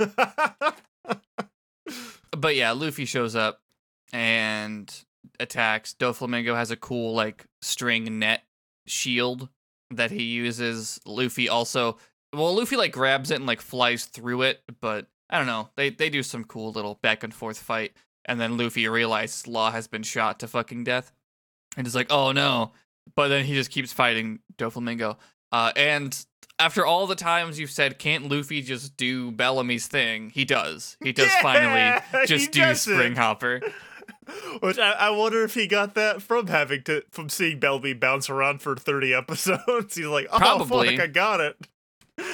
But 2.37 2.55
yeah, 2.55 2.71
Luffy 2.71 3.05
shows 3.05 3.35
up 3.35 3.61
and 4.13 4.93
attacks. 5.39 5.95
Doflamingo 5.99 6.55
has 6.55 6.69
a 6.69 6.75
cool 6.75 7.15
like 7.15 7.47
string 7.63 8.19
net 8.19 8.43
shield 8.85 9.49
that 9.89 10.11
he 10.11 10.23
uses. 10.23 10.99
Luffy 11.05 11.49
also 11.49 11.97
well, 12.33 12.55
Luffy 12.55 12.75
like 12.75 12.91
grabs 12.91 13.31
it 13.31 13.35
and 13.35 13.47
like 13.47 13.61
flies 13.61 14.05
through 14.05 14.43
it, 14.43 14.61
but 14.81 15.07
I 15.29 15.39
don't 15.39 15.47
know. 15.47 15.69
They 15.75 15.89
they 15.89 16.09
do 16.09 16.21
some 16.21 16.43
cool 16.43 16.71
little 16.71 16.99
back 17.01 17.23
and 17.23 17.33
forth 17.33 17.57
fight, 17.57 17.93
and 18.25 18.39
then 18.39 18.57
Luffy 18.57 18.87
realizes 18.87 19.47
Law 19.47 19.71
has 19.71 19.87
been 19.87 20.03
shot 20.03 20.39
to 20.41 20.47
fucking 20.47 20.83
death, 20.83 21.11
and 21.75 21.87
is 21.87 21.95
like, 21.95 22.11
oh 22.11 22.31
no. 22.31 22.73
But 23.15 23.29
then 23.29 23.45
he 23.45 23.53
just 23.53 23.71
keeps 23.71 23.91
fighting 23.91 24.39
Doflamingo. 24.57 25.17
Uh, 25.51 25.71
and 25.75 26.25
after 26.59 26.85
all 26.85 27.07
the 27.07 27.15
times 27.15 27.59
you've 27.59 27.71
said, 27.71 27.99
can't 27.99 28.29
Luffy 28.29 28.61
just 28.61 28.97
do 28.97 29.31
Bellamy's 29.31 29.87
thing? 29.87 30.31
He 30.31 30.45
does. 30.45 30.97
He 31.03 31.11
does 31.11 31.27
Yeah, 31.41 31.41
finally 32.01 32.25
just 32.27 32.51
do 32.51 32.61
does 32.61 32.87
it. 32.87 32.93
Spring 32.95 33.15
Hopper. 33.15 33.61
Which 34.61 34.77
I, 34.77 34.91
I 34.91 35.09
wonder 35.11 35.43
if 35.43 35.53
he 35.53 35.67
got 35.67 35.93
that 35.95 36.21
from 36.21 36.47
having 36.47 36.83
to 36.83 37.03
from 37.11 37.29
seeing 37.29 37.59
Bellamy 37.59 37.93
bounce 37.93 38.29
around 38.29 38.61
for 38.61 38.75
thirty 38.75 39.13
episodes. 39.13 39.95
He's 39.95 40.05
like, 40.05 40.27
oh 40.31 40.37
Probably. 40.37 40.97
fuck, 40.97 40.99
I 41.03 41.07
got 41.07 41.39
it. 41.39 41.55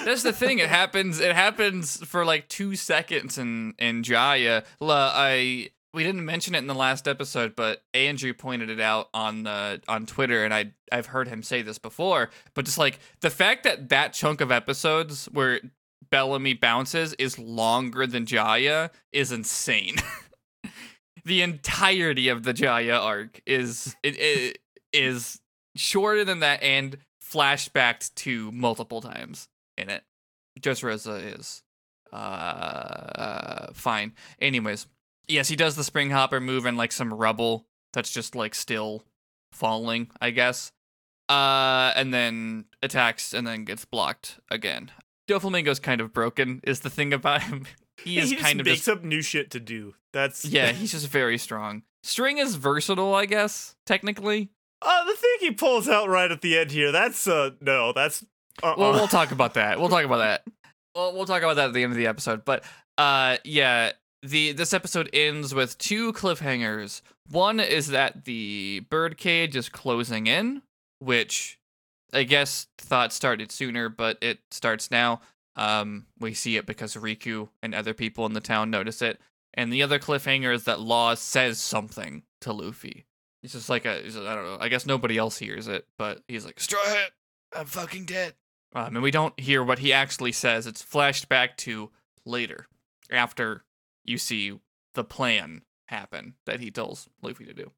That's 0.05 0.23
the 0.23 0.33
thing. 0.33 0.59
It 0.59 0.69
happens. 0.69 1.19
It 1.19 1.35
happens 1.35 1.97
for 2.05 2.25
like 2.25 2.47
two 2.47 2.75
seconds 2.75 3.37
in 3.37 3.73
in 3.77 4.01
Jaya. 4.03 4.63
La, 4.79 5.11
I 5.13 5.69
we 5.93 6.03
didn't 6.03 6.25
mention 6.25 6.55
it 6.55 6.59
in 6.59 6.67
the 6.67 6.73
last 6.73 7.07
episode, 7.07 7.55
but 7.55 7.83
Andrew 7.93 8.33
pointed 8.33 8.69
it 8.69 8.79
out 8.79 9.09
on 9.13 9.45
uh, 9.45 9.77
on 9.87 10.05
Twitter, 10.05 10.43
and 10.43 10.53
I 10.53 10.71
I've 10.91 11.05
heard 11.05 11.27
him 11.27 11.43
say 11.43 11.61
this 11.61 11.77
before. 11.77 12.31
But 12.55 12.65
just 12.65 12.77
like 12.77 12.99
the 13.21 13.29
fact 13.29 13.63
that 13.63 13.89
that 13.89 14.13
chunk 14.13 14.41
of 14.41 14.51
episodes 14.51 15.25
where 15.31 15.61
Bellamy 16.09 16.55
bounces 16.55 17.13
is 17.13 17.37
longer 17.37 18.07
than 18.07 18.25
Jaya 18.25 18.89
is 19.11 19.31
insane. 19.31 19.95
the 21.25 21.41
entirety 21.41 22.27
of 22.29 22.43
the 22.43 22.53
Jaya 22.53 22.95
arc 22.95 23.41
is 23.45 23.95
it, 24.03 24.19
it 24.19 24.57
is 24.91 25.39
shorter 25.75 26.25
than 26.25 26.39
that 26.39 26.61
and 26.63 26.97
flashbacked 27.23 28.13
to 28.15 28.51
multiple 28.51 29.01
times 29.01 29.47
in 29.77 29.89
it. 29.89 30.03
Dressrosa 30.59 31.39
is 31.39 31.61
uh 32.11 33.71
fine. 33.73 34.13
Anyways, 34.39 34.87
yes, 35.27 35.47
he 35.47 35.55
does 35.55 35.75
the 35.75 35.83
spring 35.83 36.09
hopper 36.09 36.39
move 36.39 36.65
and 36.65 36.77
like 36.77 36.91
some 36.91 37.13
rubble 37.13 37.65
that's 37.93 38.11
just 38.11 38.35
like 38.35 38.55
still 38.55 39.03
falling, 39.51 40.09
I 40.21 40.31
guess. 40.31 40.71
Uh, 41.29 41.93
and 41.95 42.13
then 42.13 42.65
attacks 42.81 43.33
and 43.33 43.47
then 43.47 43.65
gets 43.65 43.85
blocked 43.85 44.39
again. 44.51 44.91
Doflamingo's 45.29 45.79
kind 45.79 46.01
of 46.01 46.13
broken, 46.13 46.59
is 46.63 46.81
the 46.81 46.89
thing 46.89 47.13
about 47.13 47.43
him. 47.43 47.65
He 48.03 48.17
is 48.17 48.31
he 48.31 48.35
just 48.35 48.47
kind 48.47 48.59
of 48.59 48.65
makes 48.65 48.79
just, 48.79 48.89
up 48.89 49.03
new 49.03 49.21
shit 49.21 49.51
to 49.51 49.59
do. 49.59 49.93
That's 50.13 50.43
yeah, 50.43 50.71
he's 50.71 50.91
just 50.91 51.07
very 51.07 51.37
strong. 51.37 51.83
String 52.01 52.39
is 52.39 52.55
versatile, 52.55 53.13
I 53.13 53.27
guess, 53.27 53.75
technically. 53.85 54.49
Uh, 54.81 55.05
the 55.05 55.13
thing 55.13 55.29
he 55.39 55.51
pulls 55.51 55.87
out 55.87 56.09
right 56.09 56.31
at 56.31 56.41
the 56.41 56.57
end 56.57 56.71
here. 56.71 56.91
That's 56.91 57.27
uh 57.27 57.51
no, 57.61 57.93
that's 57.93 58.25
uh 58.63 58.73
Well, 58.77 58.93
we'll 58.93 59.07
talk 59.07 59.31
about 59.31 59.53
that. 59.53 59.79
We'll 59.79 59.89
talk 59.89 60.03
about 60.05 60.17
that. 60.43 60.43
Well, 60.95 61.13
we'll 61.13 61.25
talk 61.25 61.43
about 61.43 61.57
that 61.57 61.67
at 61.67 61.73
the 61.73 61.83
end 61.83 61.93
of 61.93 61.97
the 61.97 62.07
episode. 62.07 62.43
But 62.45 62.63
uh, 62.97 63.37
yeah, 63.43 63.91
the 64.23 64.53
this 64.53 64.73
episode 64.73 65.09
ends 65.13 65.53
with 65.53 65.77
two 65.77 66.13
cliffhangers. 66.13 67.01
One 67.29 67.59
is 67.59 67.89
that 67.89 68.25
the 68.25 68.85
birdcage 68.89 69.55
is 69.55 69.69
closing 69.69 70.27
in, 70.27 70.61
which 70.99 71.59
I 72.13 72.23
guess 72.23 72.67
thought 72.77 73.11
started 73.11 73.51
sooner, 73.51 73.89
but 73.89 74.17
it 74.21 74.39
starts 74.49 74.89
now. 74.89 75.21
Um, 75.55 76.07
we 76.19 76.33
see 76.33 76.57
it 76.57 76.65
because 76.65 76.95
Riku 76.95 77.49
and 77.61 77.75
other 77.75 77.93
people 77.93 78.25
in 78.25 78.33
the 78.33 78.39
town 78.39 78.71
notice 78.71 79.01
it. 79.01 79.19
And 79.53 79.71
the 79.71 79.83
other 79.83 79.99
cliffhanger 79.99 80.53
is 80.53 80.63
that 80.63 80.79
Law 80.79 81.13
says 81.13 81.59
something 81.59 82.23
to 82.41 82.53
Luffy. 82.53 83.05
He's 83.41 83.51
just 83.51 83.69
like 83.69 83.85
a, 83.85 83.99
I 83.99 84.09
don't 84.09 84.45
know. 84.45 84.57
I 84.59 84.69
guess 84.69 84.85
nobody 84.85 85.17
else 85.17 85.37
hears 85.37 85.67
it, 85.67 85.85
but 85.97 86.23
he's 86.27 86.45
like, 86.45 86.59
"Straw 86.59 86.83
Hat, 86.83 87.11
I'm 87.55 87.65
fucking 87.65 88.05
dead." 88.05 88.33
Um, 88.73 88.95
and 88.95 89.03
we 89.03 89.11
don't 89.11 89.37
hear 89.39 89.63
what 89.63 89.79
he 89.79 89.93
actually 89.93 90.31
says. 90.31 90.65
It's 90.65 90.81
flashed 90.81 91.29
back 91.29 91.57
to 91.57 91.91
later, 92.25 92.67
after 93.11 93.63
you 94.03 94.17
see 94.17 94.59
the 94.95 95.03
plan 95.03 95.63
happen 95.87 96.35
that 96.45 96.59
he 96.59 96.71
tells 96.71 97.09
Luffy 97.21 97.45
to 97.45 97.53
do. 97.53 97.71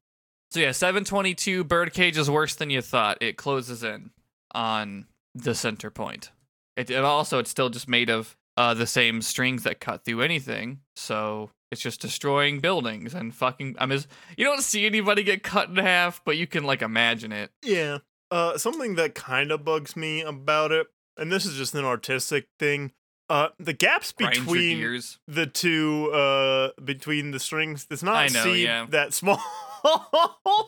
So 0.50 0.60
yeah, 0.60 0.72
722 0.72 1.64
birdcage 1.64 2.16
is 2.16 2.30
worse 2.30 2.54
than 2.54 2.70
you 2.70 2.80
thought. 2.80 3.18
It 3.20 3.36
closes 3.36 3.82
in 3.82 4.10
on 4.54 5.06
the 5.34 5.54
center 5.54 5.90
point. 5.90 6.30
It, 6.76 6.90
and 6.90 7.04
also 7.04 7.38
it's 7.38 7.50
still 7.50 7.68
just 7.68 7.88
made 7.88 8.10
of 8.10 8.36
uh, 8.56 8.74
the 8.74 8.86
same 8.86 9.22
strings 9.22 9.64
that 9.64 9.80
cut 9.80 10.04
through 10.04 10.22
anything. 10.22 10.80
So 10.94 11.50
it's 11.70 11.80
just 11.80 12.00
destroying 12.00 12.60
buildings 12.60 13.14
and 13.14 13.34
fucking. 13.34 13.76
I 13.78 13.86
mean, 13.86 14.00
you 14.36 14.44
don't 14.44 14.62
see 14.62 14.86
anybody 14.86 15.22
get 15.22 15.42
cut 15.42 15.68
in 15.68 15.76
half, 15.76 16.22
but 16.24 16.36
you 16.36 16.46
can 16.46 16.64
like 16.64 16.82
imagine 16.82 17.32
it. 17.32 17.50
Yeah. 17.62 17.98
Uh, 18.30 18.58
something 18.58 18.96
that 18.96 19.14
kind 19.14 19.52
of 19.52 19.64
bugs 19.64 19.96
me 19.96 20.20
about 20.22 20.72
it, 20.72 20.88
and 21.16 21.30
this 21.30 21.44
is 21.44 21.56
just 21.56 21.74
an 21.74 21.84
artistic 21.84 22.46
thing. 22.58 22.92
Uh, 23.28 23.48
the 23.58 23.72
gaps 23.72 24.12
between 24.12 25.00
the 25.26 25.46
two, 25.46 26.10
uh, 26.12 26.70
between 26.84 27.32
the 27.32 27.40
strings 27.40 27.84
does 27.86 28.02
not 28.02 28.32
know, 28.32 28.44
seem 28.44 28.64
yeah. 28.64 28.86
that 28.90 29.14
small. 29.14 29.40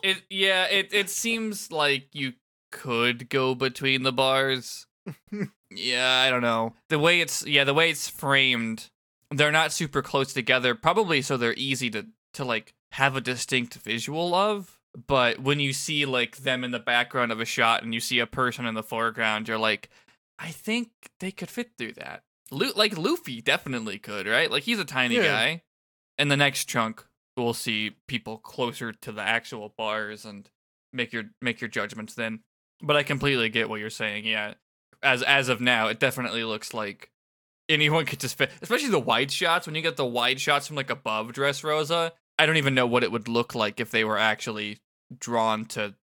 It 0.01 0.21
yeah, 0.29 0.63
it 0.65 0.93
it 0.93 1.09
seems 1.09 1.73
like 1.73 2.07
you 2.13 2.33
could 2.71 3.27
go 3.27 3.53
between 3.53 4.03
the 4.03 4.13
bars. 4.13 4.87
yeah, 5.69 6.23
I 6.25 6.29
don't 6.29 6.41
know. 6.41 6.73
The 6.87 6.99
way 6.99 7.19
it's 7.19 7.45
yeah, 7.45 7.65
the 7.65 7.73
way 7.73 7.89
it's 7.89 8.07
framed, 8.07 8.89
they're 9.29 9.51
not 9.51 9.73
super 9.73 10.01
close 10.01 10.31
together, 10.31 10.73
probably 10.73 11.21
so 11.21 11.35
they're 11.35 11.53
easy 11.55 11.89
to 11.89 12.05
to 12.35 12.45
like 12.45 12.73
have 12.93 13.15
a 13.15 13.21
distinct 13.21 13.75
visual 13.75 14.33
of. 14.33 14.79
But 15.07 15.39
when 15.39 15.59
you 15.59 15.73
see 15.73 16.05
like 16.05 16.37
them 16.37 16.63
in 16.63 16.71
the 16.71 16.79
background 16.79 17.31
of 17.31 17.39
a 17.39 17.45
shot 17.45 17.83
and 17.83 17.93
you 17.93 17.99
see 17.99 18.19
a 18.19 18.27
person 18.27 18.65
in 18.65 18.73
the 18.73 18.83
foreground, 18.83 19.47
you're 19.47 19.57
like, 19.57 19.89
I 20.39 20.49
think 20.49 20.89
they 21.19 21.31
could 21.31 21.49
fit 21.49 21.71
through 21.77 21.93
that. 21.93 22.23
Lu- 22.51 22.73
like 22.75 22.97
Luffy 22.97 23.41
definitely 23.41 23.99
could, 23.99 24.27
right? 24.27 24.49
Like 24.49 24.63
he's 24.63 24.79
a 24.79 24.85
tiny 24.85 25.15
Yeah. 25.15 25.23
guy. 25.23 25.61
And 26.17 26.29
the 26.29 26.37
next 26.37 26.65
chunk, 26.65 27.05
we'll 27.37 27.53
see 27.53 27.91
people 28.07 28.37
closer 28.37 28.91
to 28.91 29.11
the 29.11 29.21
actual 29.21 29.73
bars 29.77 30.25
and 30.25 30.49
make 30.91 31.13
your 31.13 31.25
make 31.41 31.61
your 31.61 31.69
judgments 31.69 32.13
then. 32.13 32.41
But 32.81 32.95
I 32.97 33.03
completely 33.03 33.49
get 33.49 33.69
what 33.69 33.79
you're 33.79 33.89
saying. 33.89 34.25
Yeah, 34.25 34.55
as 35.01 35.23
as 35.23 35.49
of 35.49 35.61
now, 35.61 35.87
it 35.87 35.99
definitely 35.99 36.43
looks 36.43 36.73
like 36.73 37.11
anyone 37.69 38.05
could 38.07 38.19
just 38.19 38.37
fit. 38.37 38.51
Especially 38.61 38.89
the 38.89 38.99
wide 38.99 39.31
shots. 39.31 39.65
When 39.67 39.75
you 39.75 39.81
get 39.81 39.95
the 39.97 40.05
wide 40.05 40.41
shots 40.41 40.67
from 40.67 40.75
like 40.75 40.89
above 40.89 41.31
Dressrosa, 41.31 42.11
I 42.37 42.45
don't 42.45 42.57
even 42.57 42.75
know 42.75 42.87
what 42.87 43.03
it 43.03 43.11
would 43.11 43.27
look 43.27 43.53
like 43.55 43.79
if 43.79 43.91
they 43.91 44.03
were 44.03 44.17
actually 44.17 44.79
drawn 45.19 45.65
to 45.65 45.95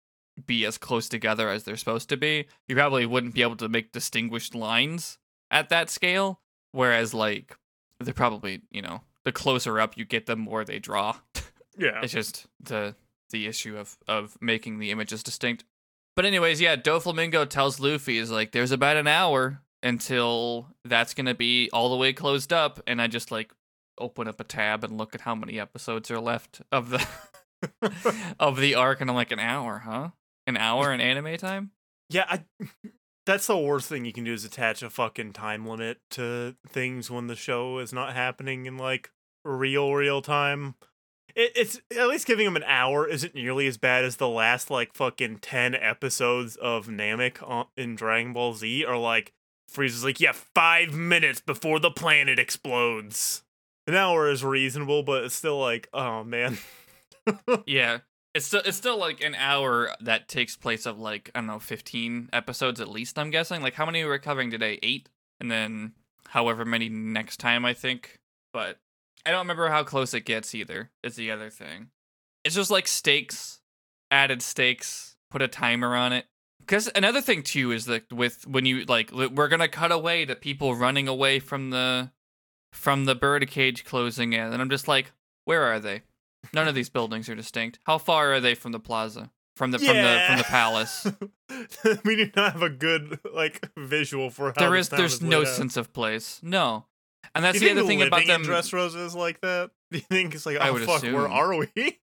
be 0.46 0.66
as 0.66 0.78
close 0.78 1.08
together 1.08 1.50
as 1.50 1.64
they're 1.64 1.78
supposed 1.78 2.10
to 2.10 2.18
be. 2.18 2.46
You 2.68 2.76
probably 2.76 3.06
wouldn't 3.06 3.34
be 3.36 3.42
able 3.42 3.56
to 3.58 3.70
make 3.70 3.92
distinguished 3.92 4.54
lines 4.56 5.18
at 5.52 5.70
that 5.70 5.90
scale. 5.90 6.42
Whereas 6.72 7.14
like 7.14 7.58
they're 8.00 8.14
probably 8.14 8.62
you 8.72 8.82
know 8.82 9.02
the 9.24 9.32
closer 9.32 9.80
up 9.80 9.98
you 9.98 10.06
get, 10.06 10.26
the 10.26 10.36
more 10.36 10.64
they 10.64 10.80
draw. 10.80 11.18
yeah. 11.78 12.02
It's 12.04 12.14
just 12.14 12.48
the 12.60 12.96
the 13.32 13.48
issue 13.48 13.78
of 13.78 13.98
of 14.08 14.38
making 14.42 14.80
the 14.80 14.92
images 14.92 15.24
distinct. 15.24 15.64
But 16.16 16.26
anyways, 16.26 16.62
yeah, 16.62 16.76
Doflamingo 16.76 17.50
tells 17.50 17.80
Luffy 17.80 18.18
is 18.18 18.32
like 18.32 18.52
there's 18.52 18.72
about 18.72 18.98
an 18.98 19.08
hour 19.08 19.62
until 19.84 20.68
that's 20.84 21.14
gonna 21.14 21.36
be 21.36 21.70
all 21.72 21.90
the 21.90 21.98
way 21.98 22.14
closed 22.14 22.54
up, 22.54 22.82
and 22.88 23.02
I 23.02 23.08
just 23.08 23.32
like 23.32 23.54
open 23.98 24.28
up 24.28 24.40
a 24.40 24.44
tab 24.44 24.84
and 24.84 24.98
look 24.98 25.16
at 25.16 25.22
how 25.22 25.36
many 25.36 25.60
episodes 25.60 26.12
are 26.12 26.20
left 26.20 26.62
of 26.72 26.90
the 26.90 27.06
of 28.40 28.58
the 28.58 28.76
arc, 28.76 29.02
and 29.02 29.10
I'm 29.10 29.16
like 29.16 29.32
an 29.32 29.40
hour, 29.40 29.80
huh? 29.80 30.10
An 30.48 30.58
hour 30.58 30.94
in 30.94 31.02
anime 31.02 31.38
time? 31.38 31.72
Yeah, 32.10 32.26
I, 32.28 32.44
that's 33.26 33.48
the 33.48 33.58
worst 33.58 33.90
thing 33.90 34.06
you 34.06 34.14
can 34.14 34.24
do 34.24 34.34
is 34.34 34.46
attach 34.46 34.84
a 34.84 34.90
fucking 34.90 35.34
time 35.34 35.66
limit 35.66 36.00
to 36.12 36.56
things 36.68 37.10
when 37.10 37.28
the 37.28 37.36
show 37.36 37.80
is 37.80 37.92
not 37.92 38.14
happening 38.14 38.66
in 38.66 38.78
like 38.78 39.12
real 39.44 39.94
real 39.94 40.22
time. 40.22 40.76
It, 41.36 41.52
it's 41.56 41.82
at 41.98 42.08
least 42.08 42.28
giving 42.28 42.46
them 42.46 42.56
an 42.56 42.64
hour 42.64 43.08
isn't 43.08 43.36
nearly 43.36 43.68
as 43.68 43.78
bad 43.78 44.06
as 44.06 44.18
the 44.18 44.30
last 44.30 44.70
like 44.70 44.94
fucking 44.94 45.40
ten 45.40 45.76
episodes 45.76 46.56
of 46.56 46.88
Namek 46.88 47.68
in 47.76 47.96
Dragon 47.96 48.34
Ball 48.34 48.54
Z 48.54 48.86
are 48.86 48.98
like 48.98 49.34
Frieza's 49.72 50.04
like 50.04 50.20
yeah 50.20 50.34
five 50.34 50.94
minutes 50.94 51.42
before 51.42 51.80
the 51.80 51.92
planet 51.92 52.40
explodes. 52.40 53.44
An 53.88 53.96
hour 53.96 54.30
is 54.30 54.44
reasonable, 54.44 55.04
but 55.04 55.24
it's 55.24 55.36
still 55.36 55.60
like 55.60 55.90
oh 55.94 56.24
man. 56.24 56.58
Yeah. 57.66 58.00
It's 58.36 58.46
still 58.46 58.62
it's 58.66 58.76
still 58.76 58.98
like 58.98 59.24
an 59.24 59.34
hour 59.34 59.92
that 60.02 60.28
takes 60.28 60.58
place 60.58 60.86
of 60.86 61.00
like 61.00 61.32
I 61.34 61.40
don't 61.40 61.48
know, 61.48 61.58
fifteen 61.60 62.30
episodes 62.34 62.82
at 62.82 62.90
least. 62.90 63.18
I'm 63.18 63.32
guessing. 63.32 63.62
Like 63.62 63.76
how 63.76 63.86
many 63.86 64.04
we're 64.04 64.20
covering 64.20 64.52
today? 64.52 64.78
Eight, 64.84 65.08
and 65.40 65.50
then 65.50 65.94
however 66.28 66.66
many 66.66 66.90
next 66.90 67.38
time. 67.38 67.64
I 67.64 67.74
think, 67.74 68.20
but 68.52 68.78
I 69.26 69.32
don't 69.32 69.40
remember 69.40 69.70
how 69.70 69.86
close 69.86 70.14
it 70.14 70.26
gets 70.26 70.54
either. 70.54 70.92
Is 71.02 71.16
the 71.16 71.32
other 71.32 71.50
thing. 71.50 71.92
It's 72.44 72.56
just 72.56 72.70
like 72.70 72.90
stakes, 72.90 73.62
added 74.12 74.42
stakes. 74.42 75.16
Put 75.32 75.42
a 75.42 75.48
timer 75.48 75.96
on 75.96 76.12
it. 76.12 76.26
Because 76.60 76.92
another 76.94 77.22
thing 77.22 77.42
too 77.42 77.72
is 77.72 77.86
that 77.86 78.12
with 78.12 78.46
when 78.46 78.66
you 78.66 78.84
like 78.84 79.14
we're 79.14 79.48
gonna 79.48 79.70
cut 79.70 79.94
away 79.94 80.26
to 80.26 80.36
people 80.36 80.76
running 80.76 81.08
away 81.08 81.40
from 81.40 81.70
the 81.70 82.12
from 82.74 83.06
the 83.06 83.16
birdcage 83.16 83.86
closing 83.86 84.34
in, 84.34 84.52
and 84.52 84.62
I'm 84.62 84.70
just 84.70 84.90
like, 84.90 85.14
where 85.46 85.64
are 85.64 85.80
they? 85.80 86.02
None 86.54 86.68
of 86.68 86.76
these 86.76 86.90
buildings 86.90 87.30
are 87.30 87.36
distinct. 87.36 87.80
How 87.86 87.98
far 87.98 88.34
are 88.34 88.40
they 88.40 88.56
from 88.56 88.72
the 88.72 88.80
plaza? 88.80 89.32
From 89.56 89.72
the 89.72 89.80
from 89.80 89.96
the 89.96 90.24
from 90.28 90.38
the 90.38 90.44
palace? 90.44 91.08
we 92.06 92.16
do 92.18 92.30
not 92.36 92.54
have 92.54 92.62
a 92.62 92.70
good 92.70 93.20
like 93.34 93.66
visual 93.78 94.30
for 94.30 94.48
how 94.48 94.62
There 94.62 94.72
the 94.72 94.78
is 94.78 94.90
there's 94.90 95.22
laid 95.22 95.30
no 95.32 95.42
out. 95.42 95.48
sense 95.48 95.78
of 95.78 95.94
place. 95.94 96.42
No. 96.44 96.86
And 97.34 97.44
that's 97.44 97.60
the 97.60 97.72
other 97.72 97.84
thing 97.84 98.02
about 98.02 98.28
them. 98.28 98.44
Dress 98.44 98.74
roses 98.74 99.16
like 99.16 99.42
that? 99.42 99.72
Do 99.92 99.98
you 100.00 100.04
think 100.04 100.36
it's 100.36 100.46
like, 100.46 100.58
I 100.58 100.70
oh 100.70 100.74
would 100.74 100.84
fuck, 100.84 101.04
where 101.04 101.28
are 101.28 101.56
we? 101.56 101.70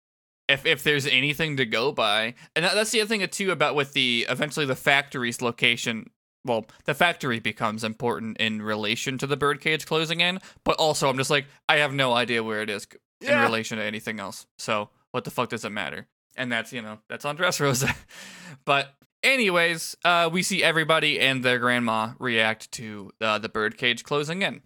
if 0.47 0.65
if 0.65 0.83
there's 0.83 1.05
anything 1.07 1.57
to 1.57 1.65
go 1.65 1.91
by, 1.91 2.35
and 2.55 2.63
that's 2.65 2.91
the 2.91 3.01
other 3.01 3.07
thing 3.07 3.27
too 3.27 3.51
about 3.51 3.75
with 3.75 3.93
the 3.93 4.25
eventually 4.29 4.65
the 4.65 4.75
factory's 4.75 5.41
location. 5.41 6.09
Well, 6.43 6.65
the 6.85 6.93
factory 6.93 7.39
becomes 7.39 7.83
important 7.83 8.37
in 8.37 8.61
relation 8.61 9.17
to 9.19 9.27
the 9.27 9.37
birdcage 9.37 9.85
closing 9.85 10.21
in, 10.21 10.39
but 10.63 10.75
also 10.77 11.09
I'm 11.09 11.17
just 11.17 11.29
like 11.29 11.45
I 11.69 11.77
have 11.77 11.93
no 11.93 12.13
idea 12.13 12.43
where 12.43 12.61
it 12.61 12.69
is 12.69 12.87
in 13.21 13.39
relation 13.39 13.77
to 13.77 13.83
anything 13.83 14.19
else. 14.19 14.47
So 14.57 14.89
what 15.11 15.23
the 15.23 15.31
fuck 15.31 15.49
does 15.49 15.65
it 15.65 15.71
matter? 15.71 16.07
And 16.35 16.51
that's 16.51 16.73
you 16.73 16.81
know 16.81 16.99
that's 17.09 17.25
on 17.25 17.37
Dressrosa. 17.37 17.95
but 18.65 18.95
anyways, 19.23 19.95
uh, 20.03 20.29
we 20.31 20.41
see 20.43 20.63
everybody 20.63 21.19
and 21.19 21.43
their 21.43 21.59
grandma 21.59 22.13
react 22.19 22.71
to 22.73 23.11
uh, 23.21 23.37
the 23.37 23.49
birdcage 23.49 24.03
closing 24.03 24.41
in, 24.41 24.61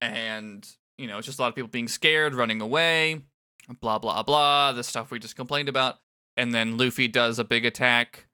and 0.00 0.68
you 0.98 1.06
know 1.06 1.18
it's 1.18 1.26
just 1.26 1.38
a 1.38 1.42
lot 1.42 1.48
of 1.48 1.54
people 1.54 1.68
being 1.68 1.88
scared, 1.88 2.34
running 2.34 2.60
away, 2.60 3.20
blah 3.80 3.98
blah 3.98 4.22
blah. 4.22 4.72
The 4.72 4.82
stuff 4.82 5.10
we 5.10 5.18
just 5.18 5.36
complained 5.36 5.68
about, 5.68 5.98
and 6.36 6.52
then 6.52 6.76
Luffy 6.76 7.06
does 7.06 7.38
a 7.38 7.44
big 7.44 7.64
attack 7.64 8.26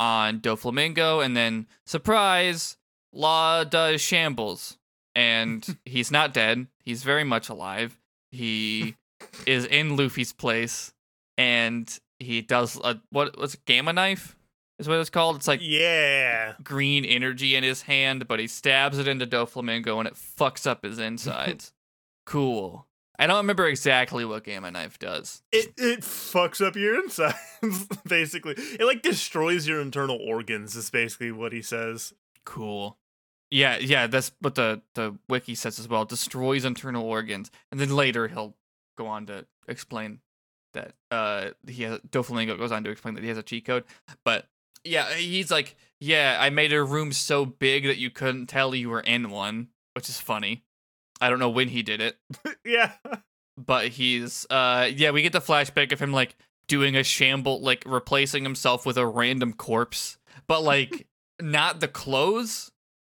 on 0.00 0.40
Doflamingo, 0.40 1.24
and 1.24 1.36
then 1.36 1.68
surprise, 1.86 2.76
Law 3.12 3.62
does 3.62 4.00
shambles, 4.00 4.78
and 5.14 5.78
he's 5.84 6.10
not 6.10 6.34
dead. 6.34 6.66
He's 6.82 7.04
very 7.04 7.24
much 7.24 7.48
alive. 7.48 7.96
He 8.32 8.96
is 9.46 9.66
in 9.66 9.96
Luffy's 9.96 10.32
place, 10.32 10.92
and 11.38 11.96
he 12.18 12.40
does 12.40 12.80
a 12.82 13.00
what 13.10 13.38
was 13.38 13.56
gamma 13.66 13.92
knife 13.92 14.36
is 14.80 14.88
what 14.88 14.98
it's 14.98 15.10
called. 15.10 15.36
It's 15.36 15.48
like 15.48 15.60
yeah. 15.62 16.54
green 16.62 17.04
energy 17.04 17.54
in 17.54 17.62
his 17.62 17.82
hand, 17.82 18.26
but 18.26 18.40
he 18.40 18.46
stabs 18.46 18.98
it 18.98 19.06
into 19.06 19.26
Doflamingo 19.26 19.98
and 19.98 20.08
it 20.08 20.14
fucks 20.14 20.66
up 20.66 20.84
his 20.84 20.98
insides. 20.98 21.72
cool. 22.26 22.86
I 23.20 23.26
don't 23.26 23.36
remember 23.36 23.66
exactly 23.66 24.24
what 24.24 24.44
Gamma 24.44 24.70
Knife 24.70 24.98
does. 24.98 25.42
It 25.52 25.74
it 25.76 26.00
fucks 26.00 26.66
up 26.66 26.74
your 26.74 26.98
insides, 27.04 27.36
basically. 28.08 28.54
It 28.56 28.84
like 28.84 29.02
destroys 29.02 29.68
your 29.68 29.82
internal 29.82 30.18
organs. 30.18 30.74
Is 30.74 30.88
basically 30.88 31.30
what 31.30 31.52
he 31.52 31.60
says. 31.60 32.14
Cool. 32.46 32.96
Yeah, 33.50 33.76
yeah, 33.76 34.06
that's 34.06 34.32
what 34.40 34.54
the 34.54 34.80
the 34.94 35.18
wiki 35.28 35.54
says 35.54 35.78
as 35.78 35.86
well. 35.86 36.06
Destroys 36.06 36.64
internal 36.64 37.04
organs, 37.04 37.50
and 37.70 37.78
then 37.78 37.94
later 37.94 38.26
he'll 38.26 38.56
go 38.96 39.06
on 39.06 39.26
to 39.26 39.44
explain 39.68 40.20
that 40.72 40.94
uh 41.10 41.50
he 41.68 41.82
has 41.82 41.98
Doflamingo 42.08 42.56
goes 42.56 42.72
on 42.72 42.84
to 42.84 42.90
explain 42.90 43.16
that 43.16 43.22
he 43.22 43.28
has 43.28 43.38
a 43.38 43.42
cheat 43.42 43.66
code. 43.66 43.84
But 44.24 44.46
yeah, 44.82 45.12
he's 45.12 45.50
like, 45.50 45.76
yeah, 46.00 46.38
I 46.40 46.48
made 46.48 46.72
a 46.72 46.82
room 46.82 47.12
so 47.12 47.44
big 47.44 47.84
that 47.84 47.98
you 47.98 48.08
couldn't 48.08 48.46
tell 48.46 48.74
you 48.74 48.88
were 48.88 49.00
in 49.00 49.28
one, 49.28 49.68
which 49.94 50.08
is 50.08 50.18
funny. 50.18 50.64
I 51.20 51.30
don't 51.30 51.38
know 51.38 51.50
when 51.50 51.68
he 51.68 51.82
did 51.82 52.00
it, 52.00 52.16
yeah. 52.64 52.92
but 53.56 53.88
he's 53.88 54.46
uh 54.50 54.88
yeah, 54.94 55.10
we 55.10 55.22
get 55.22 55.32
the 55.32 55.40
flashback 55.40 55.92
of 55.92 56.00
him 56.00 56.12
like 56.12 56.36
doing 56.66 56.96
a 56.96 57.02
shamble 57.02 57.60
like 57.60 57.82
replacing 57.86 58.44
himself 58.44 58.86
with 58.86 58.96
a 58.96 59.06
random 59.06 59.52
corpse, 59.52 60.18
but 60.46 60.62
like 60.62 61.06
not 61.40 61.80
the 61.80 61.88
clothes. 61.88 62.70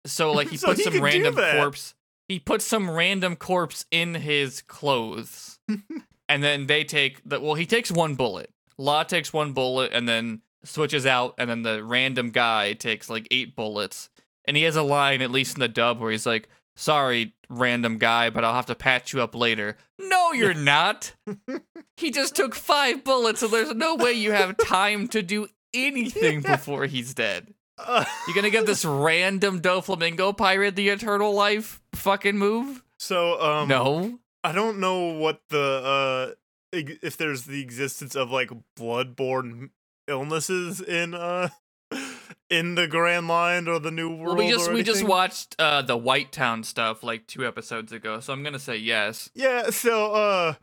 So 0.05 0.31
like 0.31 0.49
he 0.49 0.57
So 0.57 0.67
puts 0.67 0.79
he 0.83 0.91
some 0.91 1.01
random 1.01 1.35
corpse. 1.35 1.95
He 2.27 2.39
puts 2.39 2.65
some 2.65 2.89
random 2.89 3.35
corpse 3.35 3.85
in 3.91 4.15
his 4.15 4.61
clothes. 4.61 5.59
and 6.29 6.43
then 6.43 6.67
they 6.67 6.83
take 6.83 7.21
the 7.27 7.39
well, 7.39 7.55
he 7.55 7.65
takes 7.65 7.91
one 7.91 8.15
bullet. 8.15 8.51
Law 8.77 9.03
takes 9.03 9.31
one 9.31 9.53
bullet 9.53 9.93
and 9.93 10.07
then 10.07 10.41
switches 10.63 11.05
out, 11.05 11.35
and 11.37 11.49
then 11.49 11.61
the 11.61 11.83
random 11.83 12.31
guy 12.31 12.73
takes 12.73 13.09
like 13.09 13.27
eight 13.31 13.55
bullets. 13.55 14.09
And 14.47 14.57
he 14.57 14.63
has 14.63 14.75
a 14.75 14.83
line, 14.83 15.21
at 15.21 15.31
least 15.31 15.55
in 15.55 15.59
the 15.61 15.67
dub, 15.67 15.99
where 15.99 16.11
he's 16.11 16.25
like, 16.25 16.49
Sorry, 16.75 17.33
random 17.49 17.97
guy, 17.97 18.29
but 18.29 18.43
I'll 18.43 18.53
have 18.53 18.65
to 18.67 18.75
patch 18.75 19.13
you 19.13 19.21
up 19.21 19.33
later. 19.35 19.77
No, 19.99 20.33
you're 20.33 20.53
not. 20.73 21.13
he 21.97 22.11
just 22.11 22.35
took 22.35 22.53
five 22.55 23.03
bullets, 23.03 23.39
so 23.39 23.47
there's 23.47 23.73
no 23.73 23.95
way 23.95 24.13
you 24.13 24.31
have 24.31 24.57
time 24.57 25.07
to 25.09 25.21
do 25.21 25.47
anything 25.73 26.41
Yeah. 26.45 26.55
before 26.57 26.85
he's 26.85 27.13
dead. 27.13 27.53
Uh, 27.77 28.05
You're 28.25 28.35
gonna 28.35 28.49
give 28.49 28.65
this 28.65 28.85
random 28.85 29.59
Doflamingo 29.61 30.35
pirate 30.37 30.77
the 30.77 30.87
eternal 30.89 31.33
life 31.33 31.81
fucking 31.93 32.37
move? 32.37 32.81
so 32.99 33.41
um, 33.41 33.67
no. 33.67 34.19
I 34.45 34.53
don't 34.53 34.79
know 34.79 35.07
what 35.13 35.41
the 35.49 35.59
uh 36.31 36.31
if 36.71 37.17
there's 37.17 37.43
the 37.43 37.61
existence 37.61 38.15
of 38.15 38.31
like 38.31 38.49
bloodborne 38.79 39.71
illnesses 40.07 40.79
in 40.81 41.13
uh 41.13 41.49
in 42.49 42.75
the 42.75 42.87
Grand 42.87 43.27
Line 43.27 43.67
or 43.67 43.79
the 43.79 43.91
New 43.91 44.09
World. 44.09 44.37
Well, 44.37 44.47
we 44.47 44.51
just 44.51 44.71
we 44.71 44.83
just 44.83 45.03
watched 45.03 45.55
uh 45.59 45.81
the 45.81 45.97
White 45.97 46.31
Town 46.31 46.63
stuff 46.63 47.03
like 47.03 47.27
two 47.27 47.45
episodes 47.45 47.91
ago, 47.91 48.19
so 48.19 48.33
I'm 48.33 48.43
gonna 48.43 48.59
say 48.59 48.77
yes. 48.77 49.29
Yeah, 49.33 49.69
so 49.69 50.13
uh 50.13 50.53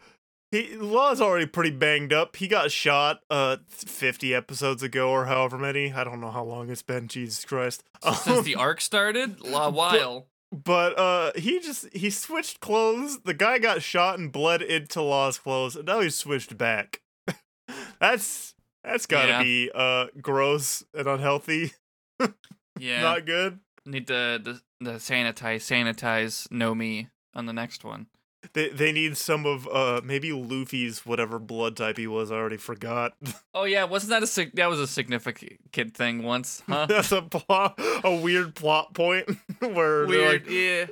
he 0.50 0.76
Law's 0.76 1.20
already 1.20 1.46
pretty 1.46 1.70
banged 1.70 2.12
up. 2.12 2.36
He 2.36 2.46
got 2.48 2.70
shot 2.70 3.20
uh 3.30 3.56
50 3.68 4.34
episodes 4.34 4.82
ago 4.82 5.10
or 5.10 5.26
however 5.26 5.58
many. 5.58 5.92
I 5.92 6.04
don't 6.04 6.20
know 6.20 6.30
how 6.30 6.44
long 6.44 6.70
it's 6.70 6.82
been, 6.82 7.08
Jesus 7.08 7.44
Christ. 7.44 7.82
Since 8.14 8.44
the 8.44 8.54
arc 8.54 8.80
started, 8.80 9.36
a 9.44 9.70
while. 9.70 10.26
but 10.52 10.98
uh 10.98 11.32
he 11.36 11.58
just 11.60 11.88
he 11.94 12.10
switched 12.10 12.60
clothes. 12.60 13.20
The 13.24 13.34
guy 13.34 13.58
got 13.58 13.82
shot 13.82 14.18
and 14.18 14.30
bled 14.30 14.62
into 14.62 15.02
Law's 15.02 15.38
clothes, 15.38 15.74
and 15.76 15.86
now 15.86 16.00
he's 16.00 16.14
switched 16.16 16.56
back. 16.56 17.00
that's 18.00 18.54
that's 18.84 19.06
gotta 19.06 19.28
Yeah. 19.28 19.42
be 19.42 19.70
uh 19.74 20.06
gross 20.20 20.84
and 20.94 21.06
unhealthy. 21.06 21.72
Yeah, 22.78 23.02
Not 23.02 23.26
good. 23.26 23.60
need 23.84 24.06
to 24.08 24.40
the, 24.42 24.60
the 24.80 24.92
sanitize 24.92 25.60
sanitize 25.60 26.50
no 26.50 26.74
me 26.74 27.08
on 27.34 27.46
the 27.46 27.52
next 27.52 27.84
one. 27.84 28.06
They 28.54 28.70
they 28.70 28.90
need 28.92 29.16
some 29.16 29.44
of 29.46 29.68
uh 29.68 30.00
maybe 30.02 30.32
Luffy's 30.32 31.04
whatever 31.06 31.38
blood 31.38 31.76
type 31.76 31.96
he 31.98 32.06
was. 32.08 32.32
I 32.32 32.36
already 32.36 32.56
forgot. 32.56 33.12
Oh 33.54 33.64
yeah, 33.64 33.84
wasn't 33.84 34.10
that 34.10 34.22
a 34.22 34.26
sig- 34.26 34.54
that 34.56 34.68
was 34.70 34.80
a 34.80 34.86
significant 34.86 35.94
thing 35.94 36.22
once, 36.22 36.62
huh? 36.66 36.86
That's 36.88 37.12
a 37.12 37.20
plot, 37.22 37.74
a 38.02 38.16
weird 38.16 38.54
plot 38.54 38.94
point 38.94 39.28
where 39.60 40.06
Weird, 40.06 40.42
like, 40.46 40.50
yeah. 40.50 40.86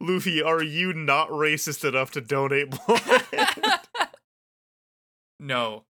Luffy, 0.00 0.40
are 0.40 0.62
you 0.62 0.92
not 0.94 1.28
racist 1.30 1.86
enough 1.86 2.12
to 2.12 2.20
donate 2.20 2.70
blood? 2.70 3.80
no, 5.38 5.84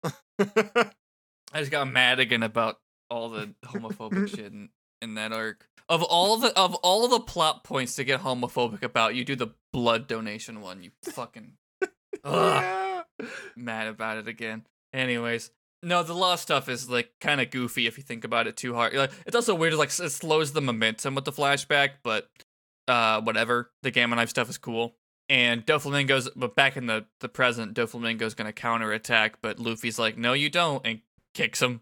I 1.56 1.60
just 1.60 1.70
got 1.70 1.90
mad 1.90 2.20
again 2.20 2.42
about 2.42 2.80
all 3.08 3.30
the 3.30 3.54
homophobic 3.64 4.28
shit 4.36 4.52
in, 4.52 4.68
in 5.00 5.14
that 5.14 5.32
arc. 5.32 5.66
Of 5.88 6.02
all 6.02 6.36
the 6.36 6.48
of 6.58 6.74
all 6.76 7.08
the 7.08 7.20
plot 7.20 7.64
points 7.64 7.94
to 7.96 8.04
get 8.04 8.20
homophobic 8.20 8.82
about, 8.82 9.14
you 9.14 9.24
do 9.24 9.36
the 9.36 9.54
blood 9.72 10.06
donation 10.06 10.60
one. 10.60 10.82
You 10.82 10.90
fucking 11.04 11.52
Ugh, 12.24 13.04
mad 13.56 13.86
about 13.86 14.18
it 14.18 14.28
again. 14.28 14.66
Anyways, 14.92 15.50
no, 15.82 16.02
the 16.02 16.12
law 16.12 16.34
stuff 16.34 16.68
is 16.68 16.90
like 16.90 17.12
kind 17.22 17.40
of 17.40 17.50
goofy 17.50 17.86
if 17.86 17.96
you 17.96 18.02
think 18.02 18.24
about 18.24 18.46
it 18.46 18.58
too 18.58 18.74
hard. 18.74 18.92
Like, 18.92 19.12
it's 19.24 19.36
also 19.36 19.54
weird, 19.54 19.72
like 19.74 19.88
it 19.88 20.10
slows 20.10 20.52
the 20.52 20.60
momentum 20.60 21.14
with 21.14 21.24
the 21.24 21.32
flashback, 21.32 21.90
but 22.02 22.28
uh, 22.86 23.22
whatever. 23.22 23.70
The 23.82 23.90
Gamma 23.90 24.16
Knife 24.16 24.28
stuff 24.28 24.50
is 24.50 24.58
cool. 24.58 24.94
And 25.28 25.64
Doflamingo's, 25.64 26.28
but 26.36 26.54
back 26.54 26.76
in 26.76 26.86
the 26.86 27.06
the 27.20 27.30
present, 27.30 27.74
Doflamingo's 27.74 28.34
gonna 28.34 28.52
counterattack, 28.52 29.38
but 29.40 29.58
Luffy's 29.58 29.98
like, 29.98 30.18
no, 30.18 30.34
you 30.34 30.50
don't, 30.50 30.84
and 30.84 31.00
kicks 31.36 31.60
him. 31.62 31.80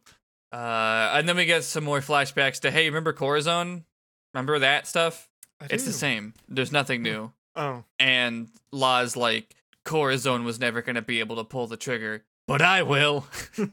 Uh, 0.53 1.11
and 1.15 1.29
then 1.29 1.37
we 1.37 1.47
get 1.47 1.65
some 1.65 1.85
more 1.85 2.01
flashbacks 2.01 2.61
to, 2.61 2.71
hey, 2.71 2.87
remember 2.87 3.13
Corazon? 3.13 3.85
Remember 4.35 4.59
that 4.59 4.87
stuff? 4.87 5.29
It's 5.71 5.85
the 5.85 5.93
same. 5.93 6.35
There's 6.49 6.73
nothing 6.73 7.03
new. 7.03 7.33
Oh, 7.57 7.85
And 7.99 8.49
Law's 8.73 9.17
like, 9.17 9.55
Corazon 9.85 10.45
was 10.45 10.59
never 10.61 10.83
gonna 10.83 11.03
be 11.03 11.21
able 11.21 11.37
to 11.37 11.45
pull 11.45 11.67
the 11.67 11.77
trigger, 11.77 12.25
but 12.47 12.61
I 12.61 12.83
will. 12.83 13.27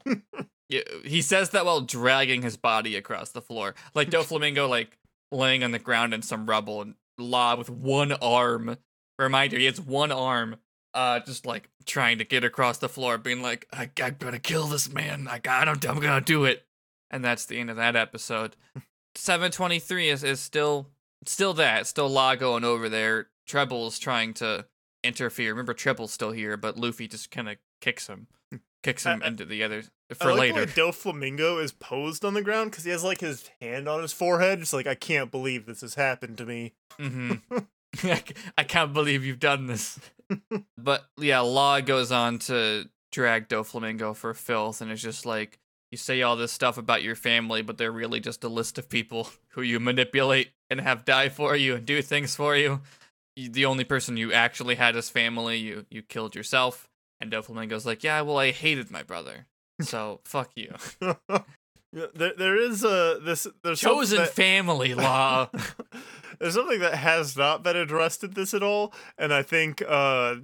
He 1.04 1.22
says 1.22 1.50
that 1.50 1.66
while 1.66 1.82
dragging 1.82 2.44
his 2.44 2.56
body 2.56 2.96
across 2.96 3.32
the 3.32 3.42
floor, 3.42 3.76
like 3.94 4.10
Doflamingo, 4.10 4.70
like 4.78 4.98
laying 5.30 5.66
on 5.66 5.72
the 5.72 5.80
ground 5.80 6.14
in 6.14 6.22
some 6.22 6.46
rubble, 6.50 6.82
and 6.82 6.96
Law 7.18 7.58
with 7.58 7.70
one 7.70 8.14
arm. 8.14 8.78
Reminder, 9.20 9.58
he 9.60 9.66
has 9.66 9.82
one 9.82 10.14
arm, 10.14 10.56
uh, 10.94 11.20
just 11.22 11.46
like 11.46 11.70
trying 11.86 12.18
to 12.20 12.24
get 12.26 12.44
across 12.44 12.78
the 12.78 12.90
floor, 12.90 13.18
being 13.18 13.42
like, 13.42 13.68
"I, 13.72 13.90
I 14.02 14.10
gotta 14.12 14.40
kill 14.40 14.68
this 14.68 14.92
man. 14.92 15.28
I 15.30 15.40
got 15.40 15.68
him. 15.68 15.80
I'm 15.90 16.00
gonna 16.02 16.22
do 16.22 16.46
it." 16.46 16.66
And 17.10 17.24
that's 17.24 17.46
the 17.46 17.60
end 17.60 17.70
of 17.70 17.76
that 17.78 17.96
episode. 17.96 18.56
Seven 19.16 19.52
twenty 19.52 19.80
three 19.80 20.10
is 20.10 20.24
is 20.24 20.40
still 20.40 20.88
still 21.26 21.54
that 21.56 21.88
still 21.88 22.10
Law 22.10 22.36
going 22.36 22.64
over 22.64 22.88
there. 22.90 23.28
Treble's 23.48 24.00
trying 24.00 24.34
to 24.36 24.66
interfere. 25.04 25.52
Remember, 25.52 25.74
Treble's 25.74 26.14
still 26.14 26.32
here, 26.32 26.56
but 26.58 26.78
Luffy 26.78 27.08
just 27.08 27.32
kind 27.32 27.50
of 27.50 27.58
kicks 27.82 28.08
him, 28.08 28.28
kicks 28.84 29.06
him 29.06 29.22
I- 29.22 29.26
I- 29.26 29.28
into 29.30 29.46
the 29.46 29.64
other 29.64 29.84
I 30.10 30.14
for 30.14 30.30
like 30.32 30.40
later. 30.54 30.66
The 30.66 30.82
way 30.86 30.92
Doflamingo 30.92 31.62
is 31.62 31.72
posed 31.74 32.24
on 32.24 32.34
the 32.34 32.42
ground 32.42 32.72
because 32.72 32.84
he 32.86 32.92
has 32.92 33.04
like 33.04 33.20
his 33.22 33.50
hand 33.62 33.88
on 33.90 34.02
his 34.02 34.14
forehead. 34.14 34.60
It's 34.62 34.74
like 34.74 34.88
I 34.88 34.96
can't 34.96 35.32
believe 35.32 35.66
this 35.66 35.82
has 35.82 35.96
happened 35.96 36.38
to 36.38 36.46
me. 36.46 36.74
Mm-hmm. 37.00 37.58
I 38.58 38.64
can't 38.64 38.94
believe 38.94 39.26
you've 39.26 39.40
done 39.40 39.68
this. 39.68 40.00
but 40.78 41.06
yeah, 41.18 41.40
Law 41.40 41.82
goes 41.82 42.12
on 42.12 42.40
to 42.40 42.90
drag 43.12 43.48
Doflamingo 43.48 44.16
for 44.16 44.34
filth, 44.34 44.82
and 44.82 44.92
it's 44.92 45.02
just 45.02 45.26
like 45.26 45.60
you 45.92 45.98
say 45.98 46.22
all 46.22 46.36
this 46.36 46.52
stuff 46.52 46.78
about 46.78 47.04
your 47.04 47.16
family, 47.16 47.62
but 47.62 47.78
they're 47.78 47.92
really 47.92 48.20
just 48.20 48.44
a 48.44 48.50
list 48.50 48.78
of 48.78 48.90
people 48.90 49.30
who 49.50 49.62
you 49.62 49.80
manipulate 49.80 50.52
and 50.70 50.82
have 50.82 51.06
die 51.06 51.30
for 51.30 51.56
you 51.56 51.76
and 51.76 51.86
do 51.86 52.02
things 52.02 52.36
for 52.36 52.56
you. 52.56 52.82
the 53.36 53.66
only 53.66 53.84
person 53.84 54.18
you 54.18 54.32
actually 54.34 54.76
had 54.76 54.96
as 54.96 55.10
family, 55.10 55.58
you 55.58 55.86
you 55.90 56.02
killed 56.02 56.36
yourself. 56.36 56.88
And 57.20 57.32
Doflamingo's 57.32 57.86
like, 57.86 58.04
yeah, 58.04 58.22
well, 58.22 58.38
I 58.38 58.50
hated 58.50 58.90
my 58.90 59.04
brother, 59.04 59.46
so 59.80 60.22
fuck 60.24 60.52
you. 60.56 60.74
There, 61.94 62.34
there 62.38 62.56
is 62.58 62.84
a 62.84 63.20
this 63.22 63.48
there's 63.64 63.82
Chosen 63.82 64.20
that- 64.20 64.34
family 64.34 64.94
law. 64.96 65.50
There's 66.40 66.56
something 66.56 66.80
that 66.80 66.96
has 66.96 67.38
not 67.38 67.62
been 67.64 67.76
addressed 67.76 68.24
in 68.24 68.32
this 68.32 68.54
at 68.54 68.64
all, 68.64 68.94
and 69.18 69.34
I 69.34 69.44
think 69.44 69.84
uh, 69.88 70.36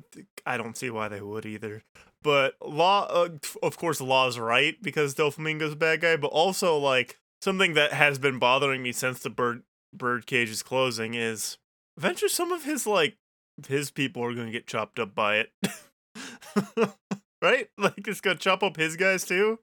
I 0.45 0.57
don't 0.57 0.77
see 0.77 0.89
why 0.89 1.07
they 1.07 1.21
would 1.21 1.45
either. 1.45 1.83
But 2.21 2.55
law, 2.63 3.05
uh, 3.07 3.29
of 3.63 3.77
course, 3.77 4.01
law's 4.01 4.37
right 4.37 4.75
because 4.81 5.15
Doflamingo's 5.15 5.73
a 5.73 5.77
bad 5.77 6.01
guy, 6.01 6.17
but 6.17 6.27
also 6.27 6.77
like 6.77 7.17
something 7.41 7.73
that 7.75 7.93
has 7.93 8.19
been 8.19 8.37
bothering 8.37 8.83
me 8.83 8.91
since 8.91 9.19
the 9.19 9.29
bird 9.29 9.63
bird 9.93 10.27
cage 10.27 10.49
is 10.49 10.61
closing 10.61 11.13
is 11.13 11.57
eventually 11.97 12.29
some 12.29 12.51
of 12.51 12.63
his 12.65 12.85
like 12.85 13.15
his 13.67 13.89
people 13.89 14.23
are 14.23 14.33
going 14.33 14.47
to 14.47 14.51
get 14.51 14.67
chopped 14.67 14.99
up 14.99 15.15
by 15.15 15.37
it, 15.37 15.51
right? 17.41 17.69
Like 17.77 18.07
it's 18.07 18.21
going 18.21 18.37
to 18.37 18.43
chop 18.43 18.61
up 18.61 18.77
his 18.77 18.95
guys 18.97 19.23
too. 19.25 19.59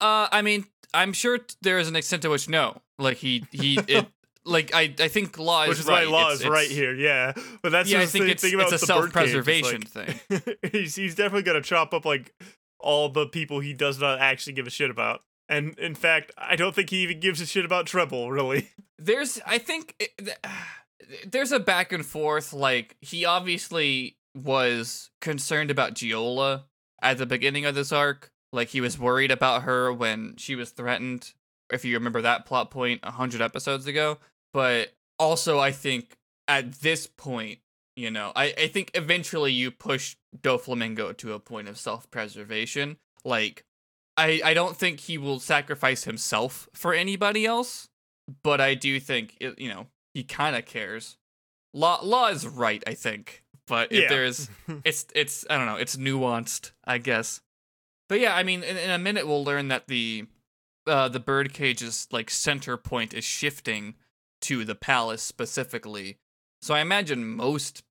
Uh, 0.00 0.28
I 0.30 0.42
mean, 0.42 0.64
I'm 0.94 1.12
sure 1.12 1.38
there 1.62 1.78
is 1.78 1.88
an 1.88 1.96
extent 1.96 2.22
to 2.22 2.30
which 2.30 2.48
no, 2.48 2.80
like 2.98 3.16
he 3.18 3.44
he 3.50 3.78
it 3.88 4.06
like 4.44 4.74
I 4.74 4.94
I 4.98 5.08
think 5.08 5.38
law 5.38 5.62
is 5.64 5.68
Which 5.70 5.78
is 5.80 5.86
right. 5.86 6.06
why 6.06 6.12
law 6.12 6.26
It's- 6.32 6.40
is 6.40 6.48
right 6.48 6.70
here, 6.70 6.94
yeah. 6.94 7.32
But 7.62 7.72
that's 7.72 7.90
Yeah, 7.90 8.00
I 8.00 8.06
think 8.06 8.26
the 8.26 8.30
it's 8.32 8.42
thing 8.42 8.54
about 8.54 8.72
it's 8.72 8.82
a 8.82 8.86
the 8.86 8.92
birdcage, 8.94 9.12
self-preservation 9.32 9.82
like- 9.94 10.16
thing. 10.28 10.54
he's 10.72 10.94
he's 10.96 11.14
definitely 11.14 11.42
gonna 11.42 11.62
chop 11.62 11.92
up 11.94 12.04
like 12.04 12.32
all 12.80 13.08
the 13.08 13.26
people 13.26 13.60
he 13.60 13.72
does 13.74 13.98
not 14.00 14.20
actually 14.20 14.52
give 14.52 14.66
a 14.66 14.70
shit 14.70 14.90
about. 14.90 15.20
And 15.48 15.78
in 15.78 15.94
fact, 15.94 16.30
I 16.38 16.56
don't 16.56 16.74
think 16.74 16.90
he 16.90 16.98
even 16.98 17.20
gives 17.20 17.40
a 17.40 17.46
shit 17.46 17.64
about 17.64 17.86
Treble, 17.86 18.30
really. 18.30 18.68
There's 18.98 19.40
I 19.46 19.58
think 19.58 19.94
it, 19.98 20.10
th- 20.18 20.36
there's 21.26 21.52
a 21.52 21.60
back 21.60 21.92
and 21.92 22.04
forth. 22.04 22.52
Like 22.52 22.96
he 23.00 23.24
obviously 23.24 24.16
was 24.34 25.10
concerned 25.20 25.70
about 25.70 25.94
Giola 25.94 26.64
at 27.02 27.18
the 27.18 27.26
beginning 27.26 27.64
of 27.64 27.74
this 27.74 27.92
arc. 27.92 28.30
Like 28.52 28.68
he 28.68 28.80
was 28.80 28.98
worried 28.98 29.30
about 29.30 29.62
her 29.62 29.92
when 29.92 30.36
she 30.36 30.54
was 30.54 30.70
threatened. 30.70 31.32
If 31.70 31.84
you 31.84 31.94
remember 31.94 32.22
that 32.22 32.46
plot 32.46 32.70
point 32.70 33.00
a 33.02 33.10
hundred 33.10 33.42
episodes 33.42 33.86
ago, 33.86 34.18
but 34.52 34.94
also 35.18 35.58
I 35.58 35.70
think 35.72 36.16
at 36.46 36.72
this 36.80 37.06
point, 37.06 37.58
you 37.94 38.10
know, 38.10 38.32
I, 38.34 38.54
I 38.56 38.66
think 38.68 38.90
eventually 38.94 39.52
you 39.52 39.70
push 39.70 40.16
Doflamingo 40.40 41.14
to 41.18 41.32
a 41.34 41.38
point 41.40 41.68
of 41.68 41.76
self 41.78 42.10
preservation. 42.10 42.96
Like 43.24 43.64
I 44.16 44.40
I 44.44 44.54
don't 44.54 44.76
think 44.76 45.00
he 45.00 45.18
will 45.18 45.40
sacrifice 45.40 46.04
himself 46.04 46.68
for 46.72 46.94
anybody 46.94 47.44
else, 47.44 47.88
but 48.42 48.60
I 48.62 48.74
do 48.74 48.98
think 48.98 49.36
it, 49.40 49.58
you 49.58 49.68
know 49.68 49.86
he 50.14 50.24
kind 50.24 50.56
of 50.56 50.64
cares. 50.64 51.16
Law 51.74 52.00
law 52.02 52.28
is 52.28 52.46
right, 52.46 52.82
I 52.86 52.94
think, 52.94 53.44
but 53.66 53.92
if 53.92 54.04
Yeah. 54.04 54.08
there's 54.08 54.48
it's 54.84 55.04
it's 55.14 55.44
I 55.50 55.58
don't 55.58 55.66
know, 55.66 55.76
it's 55.76 55.96
nuanced, 55.96 56.70
I 56.86 56.96
guess. 56.96 57.42
But 58.08 58.20
yeah, 58.20 58.34
I 58.34 58.42
mean, 58.42 58.62
in, 58.62 58.76
in 58.76 58.90
a 58.90 58.98
minute 58.98 59.26
we'll 59.26 59.44
learn 59.44 59.68
that 59.68 59.86
the 59.88 60.26
uh, 60.86 61.08
the 61.08 61.20
birdcage's 61.20 62.08
like 62.10 62.30
center 62.30 62.76
point 62.76 63.12
is 63.12 63.24
shifting 63.24 63.94
to 64.42 64.64
the 64.64 64.74
palace 64.74 65.22
specifically. 65.22 66.18
So 66.62 66.74
I 66.74 66.80
imagine 66.80 67.26
most 67.26 67.82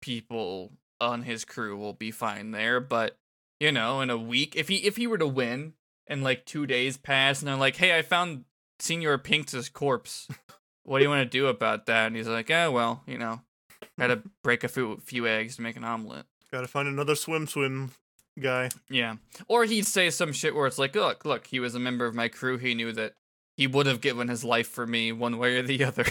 people 0.00 0.72
on 1.00 1.22
his 1.22 1.44
crew 1.44 1.76
will 1.76 1.92
be 1.92 2.10
fine 2.10 2.52
there, 2.52 2.80
but 2.80 3.16
you 3.60 3.72
know, 3.72 4.00
in 4.00 4.10
a 4.10 4.16
week, 4.16 4.54
if 4.56 4.68
he 4.68 4.76
if 4.76 4.96
he 4.96 5.06
were 5.06 5.18
to 5.18 5.26
win 5.26 5.74
and 6.06 6.22
like 6.22 6.44
two 6.44 6.66
days 6.66 6.96
pass 6.96 7.40
and 7.40 7.48
they're 7.48 7.56
like, 7.56 7.76
"Hey, 7.76 7.96
I 7.96 8.02
found 8.02 8.44
Señor 8.80 9.22
Pink's 9.22 9.68
corpse. 9.68 10.28
What 10.86 10.98
do 10.98 11.04
you 11.04 11.08
want 11.08 11.22
to 11.22 11.38
do 11.38 11.46
about 11.46 11.86
that?" 11.86 12.08
And 12.08 12.16
he's 12.16 12.28
like, 12.28 12.50
"Oh 12.50 12.70
well, 12.70 13.02
you 13.06 13.16
know, 13.16 13.40
to 13.98 14.22
break 14.42 14.64
a 14.64 14.68
few 14.68 14.98
few 14.98 15.26
eggs 15.26 15.56
to 15.56 15.62
make 15.62 15.76
an 15.76 15.84
omelet." 15.84 16.26
Gotta 16.52 16.68
find 16.68 16.86
another 16.86 17.14
swim 17.14 17.46
swim 17.46 17.92
guy. 18.40 18.68
Yeah. 18.90 19.16
Or 19.48 19.64
he'd 19.64 19.86
say 19.86 20.10
some 20.10 20.32
shit 20.32 20.54
where 20.54 20.66
it's 20.66 20.78
like, 20.78 20.94
look, 20.94 21.24
look, 21.24 21.46
he 21.46 21.60
was 21.60 21.74
a 21.74 21.80
member 21.80 22.06
of 22.06 22.14
my 22.14 22.28
crew. 22.28 22.58
He 22.58 22.74
knew 22.74 22.92
that 22.92 23.14
he 23.56 23.66
would 23.66 23.86
have 23.86 24.00
given 24.00 24.28
his 24.28 24.42
life 24.44 24.68
for 24.68 24.86
me 24.86 25.12
one 25.12 25.38
way 25.38 25.56
or 25.56 25.62
the 25.62 25.84
other, 25.84 26.06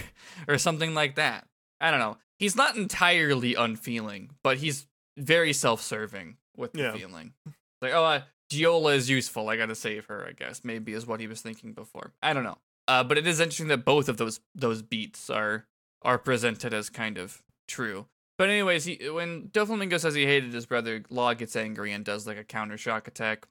or 0.48 0.58
something 0.58 0.94
like 0.94 1.16
that. 1.16 1.46
I 1.80 1.90
don't 1.90 2.00
know. 2.00 2.16
He's 2.38 2.56
not 2.56 2.76
entirely 2.76 3.54
unfeeling, 3.54 4.30
but 4.42 4.58
he's 4.58 4.86
very 5.16 5.52
self 5.52 5.80
serving 5.82 6.36
with 6.56 6.72
the 6.72 6.80
Yeah. 6.82 6.92
feeling. 6.96 7.34
Like, 7.82 7.92
oh, 7.92 8.04
uh, 8.04 8.22
Giola 8.50 8.94
is 8.96 9.10
useful. 9.10 9.48
I 9.48 9.56
gotta 9.56 9.74
save 9.74 10.06
her, 10.06 10.26
I 10.26 10.32
guess. 10.32 10.62
Maybe 10.64 10.92
is 10.92 11.06
what 11.06 11.20
he 11.20 11.26
was 11.26 11.40
thinking 11.40 11.72
before. 11.72 12.12
I 12.22 12.32
don't 12.32 12.44
know. 12.44 12.58
Uh, 12.86 13.02
but 13.04 13.16
it 13.18 13.26
is 13.26 13.40
interesting 13.40 13.68
that 13.68 13.84
both 13.84 14.08
of 14.08 14.16
those 14.16 14.40
those 14.54 14.82
beats 14.82 15.30
are 15.30 15.66
are 16.02 16.18
presented 16.18 16.74
as 16.74 16.90
kind 16.90 17.16
of 17.18 17.42
true. 17.68 18.06
But 18.44 18.50
anyways, 18.50 18.84
he, 18.84 19.08
when 19.08 19.48
Doflamingo 19.54 19.98
says 19.98 20.12
he 20.12 20.26
hated 20.26 20.52
his 20.52 20.66
brother, 20.66 21.02
Law 21.08 21.32
gets 21.32 21.56
angry 21.56 21.92
and 21.92 22.04
does 22.04 22.26
like 22.26 22.36
a 22.36 22.44
counter 22.44 22.76
shock 22.76 23.08
attack. 23.08 23.46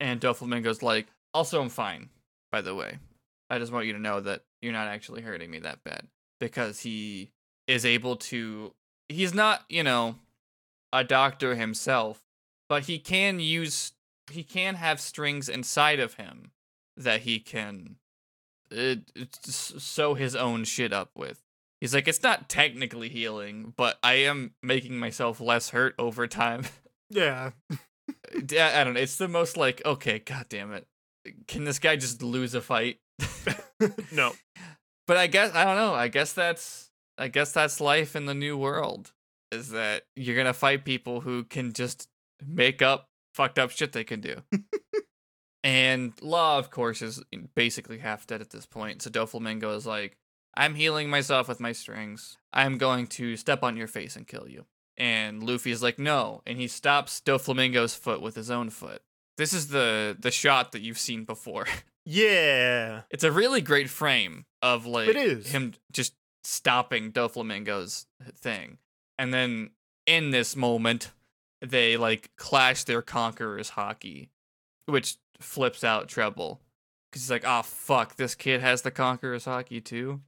And 0.00 0.20
Doflamingo's 0.20 0.82
like, 0.82 1.06
also 1.32 1.62
I'm 1.62 1.68
fine, 1.68 2.08
by 2.50 2.60
the 2.60 2.74
way. 2.74 2.98
I 3.48 3.60
just 3.60 3.70
want 3.70 3.86
you 3.86 3.92
to 3.92 4.00
know 4.00 4.18
that 4.18 4.42
you're 4.60 4.72
not 4.72 4.88
actually 4.88 5.22
hurting 5.22 5.48
me 5.48 5.60
that 5.60 5.84
bad. 5.84 6.08
Because 6.40 6.80
he 6.80 7.30
is 7.68 7.86
able 7.86 8.16
to 8.16 8.74
he's 9.08 9.32
not, 9.32 9.62
you 9.68 9.84
know, 9.84 10.16
a 10.92 11.04
doctor 11.04 11.54
himself, 11.54 12.24
but 12.68 12.86
he 12.86 12.98
can 12.98 13.38
use 13.38 13.92
he 14.28 14.42
can 14.42 14.74
have 14.74 14.98
strings 15.00 15.48
inside 15.48 16.00
of 16.00 16.14
him 16.14 16.50
that 16.96 17.20
he 17.20 17.38
can 17.38 17.94
uh, 18.76 18.96
sew 19.44 20.14
his 20.14 20.34
own 20.34 20.64
shit 20.64 20.92
up 20.92 21.10
with. 21.14 21.40
He's 21.82 21.92
like, 21.92 22.06
it's 22.06 22.22
not 22.22 22.48
technically 22.48 23.08
healing, 23.08 23.74
but 23.76 23.98
I 24.04 24.12
am 24.12 24.54
making 24.62 25.00
myself 25.00 25.40
less 25.40 25.70
hurt 25.70 25.96
over 25.98 26.26
time. 26.28 26.62
Yeah. 27.14 27.50
I 28.08 28.84
don't 28.84 28.94
know. 28.94 29.00
It's 29.00 29.16
the 29.16 29.28
most 29.28 29.58
like, 29.58 29.82
okay, 29.84 30.18
god 30.18 30.46
damn 30.48 30.72
it. 30.72 30.86
Can 31.46 31.64
this 31.64 31.78
guy 31.78 31.96
just 31.96 32.22
lose 32.22 32.54
a 32.54 32.62
fight? 32.62 33.00
no. 34.12 34.32
but 35.06 35.18
I 35.18 35.26
guess 35.26 35.54
I 35.54 35.64
don't 35.64 35.76
know. 35.76 35.92
I 35.92 36.08
guess 36.08 36.32
that's 36.32 36.90
I 37.18 37.28
guess 37.28 37.52
that's 37.52 37.82
life 37.82 38.16
in 38.16 38.24
the 38.24 38.32
new 38.32 38.56
world. 38.56 39.12
Is 39.50 39.68
that 39.70 40.04
you're 40.16 40.36
gonna 40.36 40.54
fight 40.54 40.86
people 40.86 41.20
who 41.20 41.44
can 41.44 41.74
just 41.74 42.08
make 42.42 42.80
up 42.80 43.08
fucked 43.34 43.58
up 43.58 43.70
shit 43.72 43.92
they 43.92 44.04
can 44.04 44.22
do. 44.22 44.40
and 45.62 46.14
Law, 46.22 46.58
of 46.58 46.70
course, 46.70 47.02
is 47.02 47.22
basically 47.54 47.98
half 47.98 48.26
dead 48.26 48.40
at 48.40 48.48
this 48.48 48.64
point. 48.64 49.02
So 49.02 49.10
Doflamingo 49.10 49.76
is 49.76 49.86
like, 49.86 50.16
I'm 50.54 50.74
healing 50.74 51.08
myself 51.10 51.48
with 51.48 51.60
my 51.60 51.72
strings. 51.72 52.36
I'm 52.52 52.78
going 52.78 53.06
to 53.08 53.36
step 53.36 53.62
on 53.62 53.76
your 53.76 53.86
face 53.86 54.16
and 54.16 54.26
kill 54.26 54.48
you. 54.48 54.66
And 54.98 55.42
Luffy 55.42 55.70
is 55.70 55.82
like, 55.82 55.98
no, 55.98 56.42
and 56.46 56.58
he 56.58 56.68
stops 56.68 57.20
Doflamingo's 57.24 57.94
foot 57.94 58.20
with 58.20 58.34
his 58.34 58.50
own 58.50 58.68
foot. 58.70 59.02
This 59.38 59.54
is 59.54 59.68
the 59.68 60.14
the 60.18 60.30
shot 60.30 60.72
that 60.72 60.82
you've 60.82 60.98
seen 60.98 61.24
before. 61.24 61.66
Yeah. 62.04 63.02
It's 63.10 63.22
a 63.22 63.30
really 63.30 63.60
great 63.60 63.88
frame 63.88 64.44
of 64.60 64.86
like 64.86 65.08
It 65.08 65.14
is. 65.16 65.52
him 65.52 65.74
just 65.92 66.14
stopping 66.42 67.12
Doflamingo's 67.12 68.06
thing. 68.34 68.78
And 69.18 69.32
then 69.32 69.70
in 70.04 70.32
this 70.32 70.56
moment, 70.56 71.12
they 71.60 71.96
like 71.96 72.30
clash 72.36 72.82
their 72.82 73.02
conquerors 73.02 73.70
haki, 73.70 74.30
which 74.86 75.16
flips 75.40 75.84
out 75.84 76.08
Treble. 76.08 76.58
Cause 77.12 77.22
he's 77.22 77.30
like, 77.30 77.44
oh 77.46 77.62
fuck, 77.62 78.16
this 78.16 78.34
kid 78.34 78.60
has 78.60 78.82
the 78.82 78.90
conquerors 78.90 79.44
haki 79.44 79.82
too. 79.84 80.22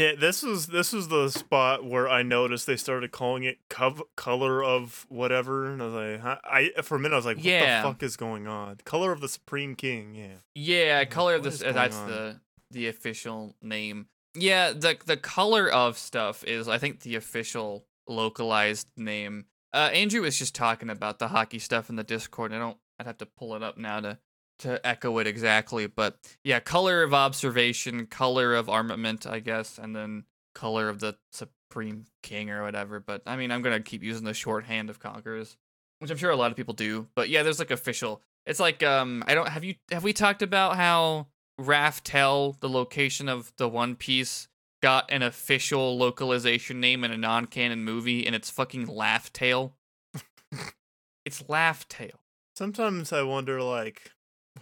Yeah, 0.00 0.12
this 0.18 0.42
was 0.42 0.68
this 0.68 0.92
was 0.92 1.08
the 1.08 1.28
spot 1.28 1.84
where 1.84 2.08
I 2.08 2.22
noticed 2.22 2.66
they 2.66 2.76
started 2.76 3.12
calling 3.12 3.42
it 3.44 3.58
cov- 3.68 4.02
color 4.16 4.62
of 4.64 5.04
whatever, 5.08 5.66
and 5.66 5.82
I 5.82 5.84
was 5.86 5.94
like, 5.94 6.20
huh? 6.20 6.38
I 6.44 6.70
for 6.82 6.94
a 6.96 6.98
minute 6.98 7.14
I 7.14 7.18
was 7.18 7.26
like, 7.26 7.36
what 7.36 7.44
Yeah. 7.44 7.82
the 7.82 7.88
fuck 7.88 8.02
is 8.02 8.16
going 8.16 8.46
on? 8.46 8.76
Color 8.84 9.12
of 9.12 9.20
the 9.20 9.28
Supreme 9.28 9.74
King, 9.74 10.14
yeah. 10.14 10.36
Yeah, 10.54 10.98
like, 11.00 11.10
color 11.10 11.34
of 11.34 11.44
what 11.44 11.50
this—that's 11.52 11.96
on? 11.96 12.08
the 12.08 12.40
the 12.70 12.86
official 12.88 13.56
name. 13.60 14.06
Yeah, 14.34 14.72
the 14.72 14.96
the 15.04 15.16
color 15.16 15.68
of 15.68 15.98
stuff 15.98 16.44
is 16.44 16.68
I 16.68 16.78
think 16.78 17.00
the 17.00 17.16
official 17.16 17.84
localized 18.08 18.88
name. 18.96 19.46
Uh 19.72 19.90
Andrew 19.92 20.22
was 20.22 20.38
just 20.38 20.54
talking 20.54 20.90
about 20.90 21.18
the 21.18 21.28
haki 21.28 21.60
stuff 21.60 21.90
in 21.90 21.96
the 21.96 22.04
Discord. 22.04 22.52
I 22.52 22.58
don't 22.58 22.76
I'd 22.98 23.06
have 23.06 23.18
to 23.18 23.26
pull 23.26 23.54
it 23.54 23.62
up 23.62 23.76
now 23.76 24.00
to 24.00 24.18
to 24.60 24.84
echo 24.86 25.18
it 25.18 25.26
exactly, 25.26 25.86
but 25.86 26.18
yeah, 26.44 26.60
color 26.60 27.02
of 27.02 27.12
observation, 27.12 28.06
color 28.06 28.54
of 28.54 28.68
armament, 28.68 29.26
I 29.26 29.40
guess, 29.40 29.78
and 29.78 29.94
then 29.94 30.24
color 30.54 30.88
of 30.88 31.00
the 31.00 31.16
supreme 31.32 32.06
king 32.22 32.50
or 32.50 32.62
whatever. 32.62 33.00
But 33.00 33.22
I 33.26 33.36
mean, 33.36 33.50
I'm 33.50 33.62
to 33.62 33.80
keep 33.80 34.02
using 34.02 34.24
the 34.24 34.34
shorthand 34.34 34.90
of 34.90 35.00
conquerors, 35.00 35.56
which 35.98 36.10
I'm 36.10 36.16
sure 36.16 36.30
a 36.30 36.36
lot 36.36 36.50
of 36.50 36.56
people 36.56 36.74
do. 36.74 37.08
But 37.14 37.28
yeah, 37.28 37.42
there's 37.42 37.58
like 37.58 37.70
official 37.70 38.22
it's 38.46 38.60
like 38.60 38.82
um 38.82 39.22
I 39.26 39.34
don't 39.34 39.48
have 39.48 39.64
you 39.64 39.74
have 39.90 40.04
we 40.04 40.12
talked 40.12 40.42
about 40.42 40.76
how 40.76 41.28
Raftel, 41.60 42.58
the 42.60 42.68
location 42.68 43.28
of 43.28 43.52
the 43.58 43.68
One 43.68 43.94
Piece, 43.96 44.48
got 44.82 45.10
an 45.10 45.22
official 45.22 45.96
localization 45.98 46.80
name 46.80 47.04
in 47.04 47.10
a 47.10 47.16
non-canon 47.16 47.84
movie 47.84 48.26
and 48.26 48.34
it's 48.34 48.50
fucking 48.50 48.86
Laugh 48.86 49.32
Tale. 49.32 49.76
it's 51.24 51.48
Laugh 51.48 51.86
Tale. 51.88 52.20
Sometimes 52.56 53.12
I 53.12 53.22
wonder 53.22 53.62
like 53.62 54.10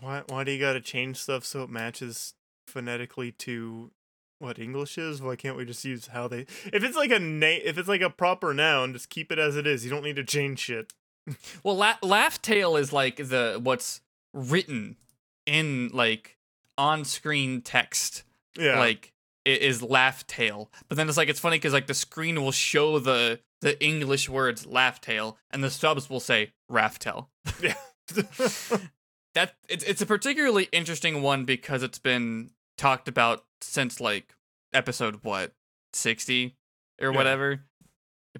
why 0.01 0.23
why 0.29 0.45
do 0.45 0.53
you 0.53 0.61
got 0.61 0.75
to 0.75 0.81
change 0.81 1.17
stuff 1.17 1.45
so 1.45 1.63
it 1.63 1.71
matches 1.71 2.35
phonetically 2.67 3.33
to 3.33 3.91
what 4.39 4.59
English 4.59 4.99
is? 4.99 5.21
Why 5.21 5.37
can't 5.37 5.57
we 5.57 5.65
just 5.65 5.85
use 5.85 6.09
how 6.09 6.29
they 6.29 6.41
If 6.73 6.85
it's 6.85 6.97
like 6.97 7.11
a 7.11 7.19
name 7.19 7.63
if 7.65 7.79
it's 7.79 7.89
like 7.89 8.01
a 8.01 8.11
proper 8.11 8.55
noun, 8.55 8.93
just 8.93 9.11
keep 9.11 9.33
it 9.33 9.39
as 9.39 9.57
it 9.57 9.67
is. 9.67 9.85
You 9.85 9.91
don't 9.91 10.05
need 10.05 10.17
to 10.17 10.25
change 10.25 10.61
shit. 10.61 10.93
Well, 11.63 11.77
La- 11.77 11.99
Laugh 12.03 12.41
Tale 12.41 12.77
is 12.77 12.91
like 12.93 13.17
the 13.17 13.61
what's 13.63 14.01
written 14.33 14.97
in 15.45 15.91
like 15.93 16.39
on-screen 16.79 17.61
text. 17.61 18.23
Yeah. 18.59 18.79
Like 18.79 19.13
it 19.45 19.61
is 19.61 19.83
Laugh 19.83 20.27
Tale. 20.27 20.71
But 20.89 20.97
then 20.97 21.09
it's 21.09 21.19
like 21.19 21.29
it's 21.29 21.41
funny 21.41 21.57
because 21.57 21.73
like 21.75 21.87
the 21.87 21.95
screen 21.95 22.41
will 22.43 22.53
show 22.53 22.99
the 22.99 23.41
the 23.61 23.83
English 23.85 24.29
words 24.29 24.67
Laugh 24.67 25.01
Tale 25.01 25.37
and 25.51 25.63
the 25.63 25.71
subs 25.71 26.09
will 26.09 26.21
say 26.21 26.53
Raftel. 26.71 27.27
yeah. 27.61 27.75
that 29.39 29.55
it's 29.69 29.85
it's 29.85 30.03
a 30.03 30.07
particularly 30.07 30.69
interesting 30.73 31.23
one 31.23 31.45
because 31.45 31.83
it's 31.85 31.99
been 32.01 32.51
talked 32.77 33.07
about 33.07 33.45
since 33.61 34.01
like 34.01 34.35
episode 34.73 35.21
what 35.23 35.53
60 35.93 36.57
or 37.01 37.11
Yeah. 37.13 37.17
whatever? 37.17 37.61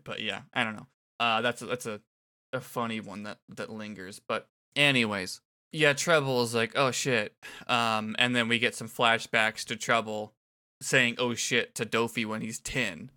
But 0.05 0.21
yeah 0.21 0.43
i 0.53 0.65
don't 0.65 0.75
know. 0.77 0.87
Uh 1.21 1.41
that's 1.41 1.63
a, 1.63 1.67
that's 1.67 1.87
a 1.87 2.01
a 2.53 2.61
funny 2.61 2.99
one 3.01 3.23
that 3.25 3.39
that 3.49 3.71
lingers. 3.71 4.21
But 4.27 4.49
anyways 4.75 5.41
yeah 5.73 5.93
treble 5.93 6.43
is 6.43 6.55
like 6.55 6.73
oh 6.77 6.91
shit. 6.91 7.33
Um 7.69 8.17
and 8.19 8.35
then 8.35 8.49
we 8.49 8.59
get 8.59 8.75
some 8.75 8.89
flashbacks 8.89 9.65
to 9.67 9.77
treble 9.77 10.33
saying 10.83 11.15
oh 11.19 11.35
shit 11.35 11.75
to 11.77 11.85
Doffy 11.85 12.25
when 12.25 12.41
he's 12.41 12.59
10 12.61 13.11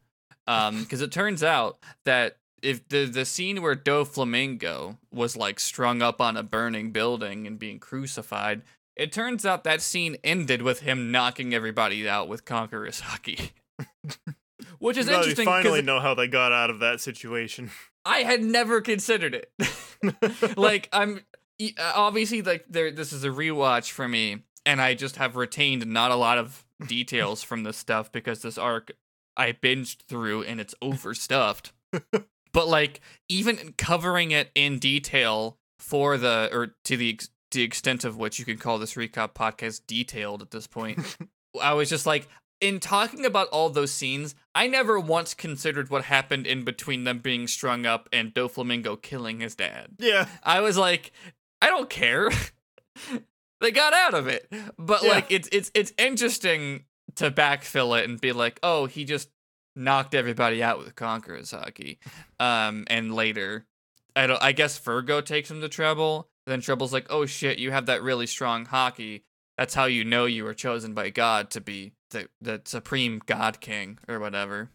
um 0.47 0.81
because 0.83 1.01
it 1.01 1.11
turns 1.11 1.41
out 1.43 1.77
that 2.05 2.37
if 2.61 2.87
the 2.89 3.05
the 3.05 3.25
scene 3.25 3.61
where 3.61 3.75
Doflamingo 3.75 4.97
was 5.11 5.35
like 5.35 5.59
strung 5.59 6.01
up 6.01 6.21
on 6.21 6.37
a 6.37 6.43
burning 6.43 6.91
building 6.91 7.47
and 7.47 7.57
being 7.57 7.79
crucified, 7.79 8.61
it 8.95 9.11
turns 9.11 9.45
out 9.45 9.63
that 9.63 9.81
scene 9.81 10.17
ended 10.23 10.61
with 10.61 10.81
him 10.81 11.11
knocking 11.11 11.53
everybody 11.53 12.07
out 12.07 12.27
with 12.27 12.45
Conqueror's 12.45 13.01
haki. 13.01 13.51
which 14.79 14.97
is 14.97 15.07
No, 15.07 15.13
you 15.13 15.17
interesting 15.19 15.45
finally 15.45 15.81
know 15.81 15.99
how 15.99 16.13
they 16.13 16.27
got 16.27 16.51
out 16.51 16.69
of 16.69 16.79
that 16.79 17.01
situation. 17.01 17.71
I 18.05 18.19
had 18.19 18.41
never 18.43 18.81
considered 18.81 19.35
it. 19.35 20.57
like 20.57 20.89
I'm 20.91 21.21
uh, 21.61 21.91
obviously 21.95 22.41
like 22.41 22.65
there 22.67 22.91
this 22.91 23.13
is 23.13 23.23
a 23.23 23.29
rewatch 23.29 23.91
for 23.91 24.07
me 24.07 24.43
and 24.65 24.81
I 24.81 24.95
just 24.95 25.17
have 25.17 25.35
retained 25.35 25.85
not 25.85 26.11
a 26.11 26.15
lot 26.15 26.39
of 26.39 26.65
details 26.87 27.43
from 27.43 27.63
this 27.63 27.77
stuff 27.77 28.11
because 28.11 28.41
this 28.41 28.57
arc 28.57 28.91
I 29.37 29.51
binged 29.51 30.01
through 30.07 30.43
and 30.43 30.59
it's 30.59 30.75
overstuffed. 30.81 31.71
But 32.53 32.67
like 32.67 33.01
even 33.29 33.73
covering 33.77 34.31
it 34.31 34.51
in 34.55 34.79
detail 34.79 35.57
for 35.79 36.17
the 36.17 36.49
or 36.51 36.75
to 36.85 36.97
the 36.97 37.19
the 37.51 37.63
extent 37.63 38.05
of 38.05 38.17
which 38.17 38.39
you 38.39 38.45
can 38.45 38.57
call 38.57 38.77
this 38.79 38.93
recap 38.95 39.33
podcast 39.33 39.81
detailed 39.87 40.41
at 40.41 40.51
this 40.51 40.67
point. 40.67 41.17
I 41.61 41.73
was 41.73 41.89
just 41.89 42.05
like 42.05 42.27
in 42.61 42.79
talking 42.79 43.25
about 43.25 43.47
all 43.47 43.69
those 43.69 43.91
scenes, 43.91 44.35
I 44.53 44.67
never 44.67 44.99
once 44.99 45.33
considered 45.33 45.89
what 45.89 46.03
happened 46.05 46.45
in 46.45 46.63
between 46.63 47.03
them 47.03 47.19
being 47.19 47.47
strung 47.47 47.85
up 47.87 48.07
and 48.13 48.33
Doflamingo 48.33 49.01
killing 49.01 49.39
his 49.39 49.55
dad. 49.55 49.87
yeah. 49.97 50.27
I 50.43 50.61
was 50.61 50.77
like, 50.77 51.11
I 51.61 51.67
don't 51.67 51.89
care. 51.89 52.29
they 53.61 53.71
got 53.71 53.93
out 53.93 54.13
of 54.13 54.27
it. 54.27 54.51
But 54.77 55.03
Yeah. 55.03 55.09
like 55.09 55.31
it's 55.31 55.49
it's 55.51 55.71
it's 55.73 55.91
interesting 55.97 56.85
to 57.15 57.31
backfill 57.31 57.99
it 57.99 58.07
and 58.09 58.19
be 58.21 58.31
like, 58.31 58.59
"Oh, 58.63 58.85
he 58.85 59.03
just 59.03 59.29
knocked 59.75 60.13
everybody 60.13 60.61
out 60.61 60.79
with 60.79 60.95
Conqueror's 60.95 61.51
haki." 61.51 61.97
Um 62.39 62.85
and 62.87 63.13
later 63.13 63.65
I 64.15 64.27
don't 64.27 64.41
I 64.41 64.51
guess 64.51 64.77
Vergo 64.79 65.21
takes 65.21 65.49
him 65.49 65.61
to 65.61 65.69
Trebol. 65.69 66.25
Then 66.47 66.61
Trebol's 66.61 66.93
like, 66.93 67.07
"Oh 67.09 67.25
shit, 67.25 67.59
you 67.59 67.71
have 67.71 67.85
that 67.85 68.01
really 68.01 68.27
strong 68.27 68.65
haki. 68.65 69.21
That's 69.57 69.73
how 69.73 69.85
you 69.85 70.03
know 70.03 70.25
you 70.25 70.43
were 70.43 70.53
chosen 70.53 70.93
by 70.93 71.09
God 71.09 71.49
to 71.51 71.61
be 71.61 71.93
the 72.09 72.27
the 72.41 72.61
supreme 72.65 73.21
God 73.25 73.59
king 73.59 73.99
or 74.07 74.19
whatever." 74.19 74.69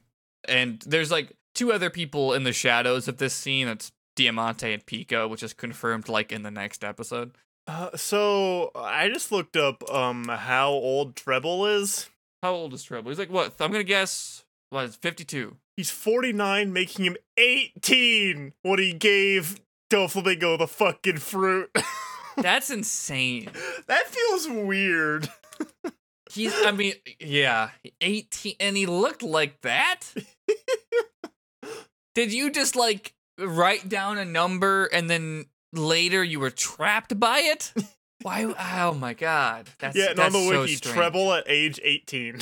And 0.49 0.83
there's 0.87 1.11
like 1.11 1.33
two 1.55 1.73
other 1.73 1.91
people 1.91 2.33
in 2.33 2.45
the 2.45 2.53
shadows 2.53 3.09
of 3.09 3.19
this 3.19 3.35
scene. 3.35 3.69
It's 3.69 3.93
Diamante 4.15 4.73
and 4.73 4.87
Pica, 4.87 5.29
which 5.29 5.43
is 5.43 5.53
confirmed 5.53 6.09
like 6.09 6.33
in 6.33 6.43
the 6.43 6.51
next 6.51 6.85
episode. 6.85 7.33
Uh, 7.67 7.91
so 7.97 8.71
I 8.75 9.09
just 9.09 9.33
looked 9.33 9.57
up 9.57 9.89
um 9.93 10.29
how 10.29 10.71
old 10.71 11.17
Trebol 11.17 11.81
is. 11.81 12.09
How 12.43 12.53
old 12.53 12.73
is 12.73 12.85
Trebol? 12.85 13.09
He's 13.09 13.19
like 13.19 13.31
what? 13.31 13.55
I'm 13.61 13.73
gonna 13.73 13.85
guess 13.85 14.45
what 14.71 14.85
is 14.85 14.97
52. 14.97 15.57
He's 15.77 15.91
49, 15.91 16.73
making 16.73 17.05
him 17.05 17.17
18 17.37 18.55
when 18.63 18.79
he 18.79 18.93
gave 18.93 19.61
Doflamingo 19.91 20.59
the 20.59 20.67
fucking 20.67 21.19
fruit. 21.19 21.71
That's 22.37 22.71
insane. 22.71 23.51
that 23.87 24.07
feels 24.07 24.49
weird. 24.49 25.29
He's 26.33 26.53
I 26.65 26.73
mean, 26.73 26.95
yeah, 27.19 27.71
18 28.01 28.57
and 28.61 28.77
he 28.77 28.85
looked 28.85 29.23
like 29.23 29.61
that? 29.63 30.01
Did 32.15 32.33
you 32.33 32.51
just 32.51 32.77
like 32.77 33.15
write 33.39 33.89
down 33.89 34.19
a 34.19 34.25
number 34.25 34.87
and 34.87 35.09
then 35.09 35.47
later 35.73 36.25
you 36.25 36.41
were 36.41 36.51
trapped 36.51 37.19
by 37.19 37.39
it? 37.39 37.73
Why 38.23 38.53
oh 38.59 38.95
my 38.95 39.15
god. 39.15 39.69
That's 39.79 39.97
yeah, 39.97 40.11
and 40.11 40.19
that's 40.19 40.35
on 40.35 40.43
the 40.43 40.49
so 40.49 40.61
wiki, 40.63 40.75
strange. 40.75 40.97
Trebol 40.97 41.39
at 41.39 41.45
age 41.47 41.81
18. 41.83 42.41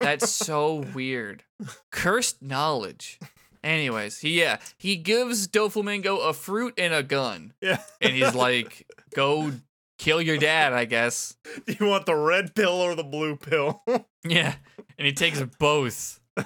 That's 0.00 0.30
so 0.30 0.84
weird. 0.94 1.44
Cursed 1.90 2.42
knowledge. 2.42 3.18
Anyways, 3.64 4.18
he 4.20 4.40
yeah, 4.40 4.58
he 4.78 4.96
gives 4.96 5.48
Doflamingo 5.48 6.28
a 6.28 6.32
fruit 6.32 6.74
and 6.78 6.94
a 6.94 7.02
gun. 7.02 7.52
yeah. 7.60 7.80
And 8.00 8.14
he's 8.14 8.34
like, 8.34 8.86
go 9.14 9.52
kill 9.98 10.22
your 10.22 10.38
dad, 10.38 10.72
I 10.72 10.84
guess. 10.84 11.36
Do 11.66 11.76
you 11.80 11.86
want 11.86 12.06
the 12.06 12.14
red 12.14 12.54
pill 12.54 12.80
or 12.80 12.94
the 12.94 13.04
blue 13.04 13.36
pill? 13.36 13.82
Yeah. 14.24 14.56
And 14.98 15.06
he 15.06 15.12
takes 15.12 15.40
both. 15.58 16.20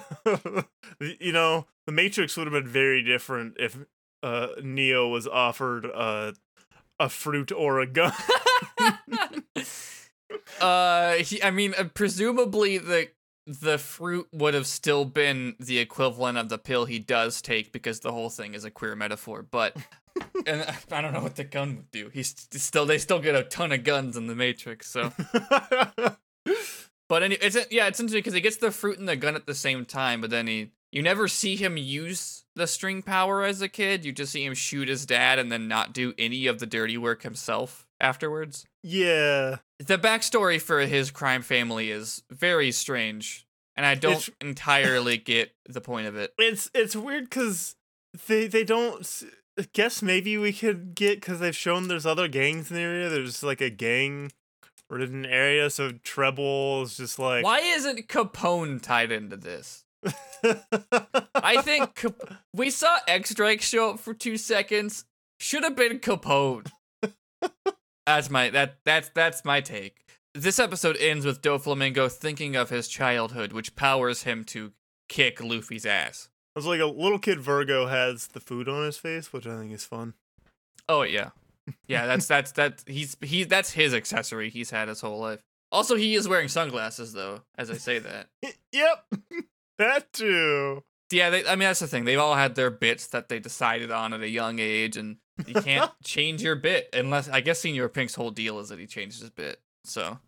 you 0.99 1.31
know, 1.33 1.65
the 1.85 1.91
Matrix 1.91 2.37
would 2.37 2.45
have 2.47 2.53
been 2.53 2.71
very 2.71 3.03
different 3.03 3.55
if 3.59 3.77
uh, 4.21 4.47
Neo 4.61 5.09
was 5.09 5.27
offered 5.27 5.85
uh, 5.93 6.31
a 6.99 7.09
fruit 7.09 7.51
or 7.51 7.79
a 7.79 7.87
gun. 7.87 8.13
Uh 10.61 11.13
he, 11.13 11.41
I 11.43 11.51
mean 11.51 11.73
uh, 11.77 11.85
presumably 11.93 12.77
the 12.77 13.09
the 13.45 13.77
fruit 13.77 14.27
would 14.31 14.53
have 14.53 14.67
still 14.67 15.03
been 15.03 15.55
the 15.59 15.79
equivalent 15.79 16.37
of 16.37 16.49
the 16.49 16.57
pill 16.57 16.85
he 16.85 16.99
does 16.99 17.41
take 17.41 17.71
because 17.71 17.99
the 17.99 18.11
whole 18.11 18.29
thing 18.29 18.53
is 18.53 18.63
a 18.63 18.71
queer 18.71 18.95
metaphor, 18.95 19.41
but 19.43 19.75
and 20.47 20.65
I 20.91 21.01
don't 21.01 21.13
know 21.13 21.21
what 21.21 21.35
the 21.35 21.43
gun 21.43 21.75
would 21.75 21.91
do. 21.91 22.09
He's 22.09 22.33
still 22.53 22.85
they 22.85 22.97
still 22.97 23.19
get 23.19 23.35
a 23.35 23.43
ton 23.43 23.71
of 23.71 23.83
guns 23.83 24.15
in 24.15 24.27
the 24.27 24.35
Matrix, 24.35 24.89
so 24.89 25.11
But 27.09 27.21
any, 27.21 27.35
it's 27.35 27.57
yeah, 27.69 27.87
it's 27.87 27.99
interesting 27.99 28.19
because 28.19 28.33
he 28.33 28.41
gets 28.41 28.57
the 28.57 28.71
fruit 28.71 28.97
and 28.97 29.07
the 29.07 29.15
gun 29.15 29.35
at 29.35 29.45
the 29.45 29.53
same 29.53 29.85
time, 29.85 30.21
but 30.21 30.29
then 30.29 30.47
he 30.47 30.71
you 30.91 31.01
never 31.01 31.27
see 31.27 31.55
him 31.55 31.75
use 31.75 32.45
the 32.55 32.65
string 32.65 33.01
power 33.01 33.43
as 33.43 33.61
a 33.61 33.67
kid. 33.67 34.05
You 34.05 34.11
just 34.13 34.31
see 34.31 34.45
him 34.45 34.53
shoot 34.53 34.87
his 34.87 35.05
dad 35.05 35.37
and 35.37 35.51
then 35.51 35.67
not 35.67 35.93
do 35.93 36.13
any 36.17 36.47
of 36.47 36.59
the 36.59 36.65
dirty 36.65 36.97
work 36.97 37.23
himself 37.23 37.85
afterwards. 37.99 38.65
yeah. 38.83 39.57
The 39.85 39.97
backstory 39.97 40.61
for 40.61 40.79
his 40.81 41.11
crime 41.11 41.41
family 41.41 41.91
is 41.91 42.23
very 42.29 42.71
strange, 42.71 43.45
and 43.75 43.85
I 43.85 43.95
don't 43.95 44.13
It's- 44.13 44.29
entirely 44.41 45.17
get 45.17 45.51
the 45.67 45.81
point 45.81 46.07
of 46.07 46.15
it. 46.15 46.33
It's 46.37 46.69
it's 46.73 46.95
weird 46.95 47.25
because 47.25 47.75
they 48.27 48.47
they 48.47 48.63
don't. 48.63 49.05
I 49.59 49.67
guess 49.73 50.01
maybe 50.01 50.37
we 50.37 50.51
could 50.53 50.95
get 50.95 51.19
because 51.21 51.39
they've 51.39 51.55
shown 51.55 51.87
there's 51.87 52.05
other 52.05 52.27
gangs 52.27 52.69
in 52.71 52.75
the 52.75 52.81
area. 52.81 53.09
There's 53.09 53.43
like 53.43 53.61
a 53.61 53.69
gang 53.69 54.31
ridden 54.89 55.25
area, 55.25 55.69
so 55.69 55.91
Trebol 55.91 56.83
is 56.83 56.97
just 56.97 57.19
like. 57.19 57.43
Why 57.43 57.59
isn't 57.59 58.07
Capone 58.07 58.81
tied 58.81 59.11
into 59.11 59.37
this? 59.37 59.83
I 60.43 61.61
think 61.61 61.95
Cap- 61.95 62.33
we 62.53 62.69
saw 62.69 62.97
X 63.07 63.33
Drake 63.33 63.61
show 63.61 63.91
up 63.91 63.99
for 63.99 64.13
two 64.13 64.37
seconds. 64.37 65.05
Should 65.39 65.63
have 65.63 65.75
been 65.75 65.99
Capone. 65.99 66.67
That's 68.05 68.29
my 68.29 68.49
that 68.49 68.77
that's 68.85 69.09
that's 69.09 69.45
my 69.45 69.61
take. 69.61 70.05
This 70.33 70.59
episode 70.59 70.97
ends 70.97 71.25
with 71.25 71.41
Doflamingo 71.41 72.11
thinking 72.11 72.55
of 72.55 72.69
his 72.69 72.87
childhood, 72.87 73.53
which 73.53 73.75
powers 73.75 74.23
him 74.23 74.43
to 74.45 74.73
kick 75.07 75.41
Luffy's 75.41 75.85
ass. 75.85 76.29
It's 76.55 76.65
like 76.65 76.81
a 76.81 76.85
little 76.85 77.19
kid 77.19 77.39
Vergo 77.39 77.87
has 77.87 78.27
the 78.27 78.39
food 78.39 78.67
on 78.67 78.85
his 78.85 78.97
face, 78.97 79.31
which 79.31 79.47
I 79.47 79.57
think 79.57 79.71
is 79.71 79.85
fun. 79.85 80.13
Oh 80.89 81.03
yeah, 81.03 81.29
yeah. 81.87 82.05
That's 82.05 82.27
that's 82.27 82.51
that 82.53 82.83
he's 82.85 83.15
he 83.21 83.43
that's 83.43 83.71
his 83.71 83.93
accessory 83.93 84.49
he's 84.49 84.69
had 84.69 84.87
his 84.87 85.01
whole 85.01 85.19
life. 85.19 85.41
Also, 85.71 85.95
he 85.95 86.13
is 86.15 86.27
wearing 86.27 86.49
sunglasses 86.49 87.13
though. 87.13 87.41
As 87.57 87.71
I 87.71 87.77
say 87.77 87.99
that. 87.99 88.27
yep, 88.71 89.05
that 89.79 90.11
too. 90.13 90.83
Yeah, 91.11 91.29
they, 91.29 91.45
I 91.45 91.51
mean 91.51 91.67
that's 91.67 91.79
the 91.79 91.87
thing. 91.87 92.05
They've 92.05 92.19
all 92.19 92.35
had 92.35 92.55
their 92.55 92.69
bits 92.69 93.07
that 93.07 93.29
they 93.29 93.39
decided 93.39 93.91
on 93.91 94.13
at 94.13 94.21
a 94.21 94.29
young 94.29 94.59
age, 94.59 94.97
and 94.97 95.17
you 95.47 95.55
can't 95.61 95.91
change 96.03 96.41
your 96.43 96.55
bit 96.55 96.89
unless 96.93 97.27
I 97.29 97.41
guess 97.41 97.61
Señor 97.61 97.91
Pink's 97.93 98.15
whole 98.15 98.31
deal 98.31 98.59
is 98.59 98.69
that 98.69 98.79
he 98.79 98.85
changes 98.87 99.21
his 99.21 99.29
bit. 99.29 99.59
So 99.83 100.19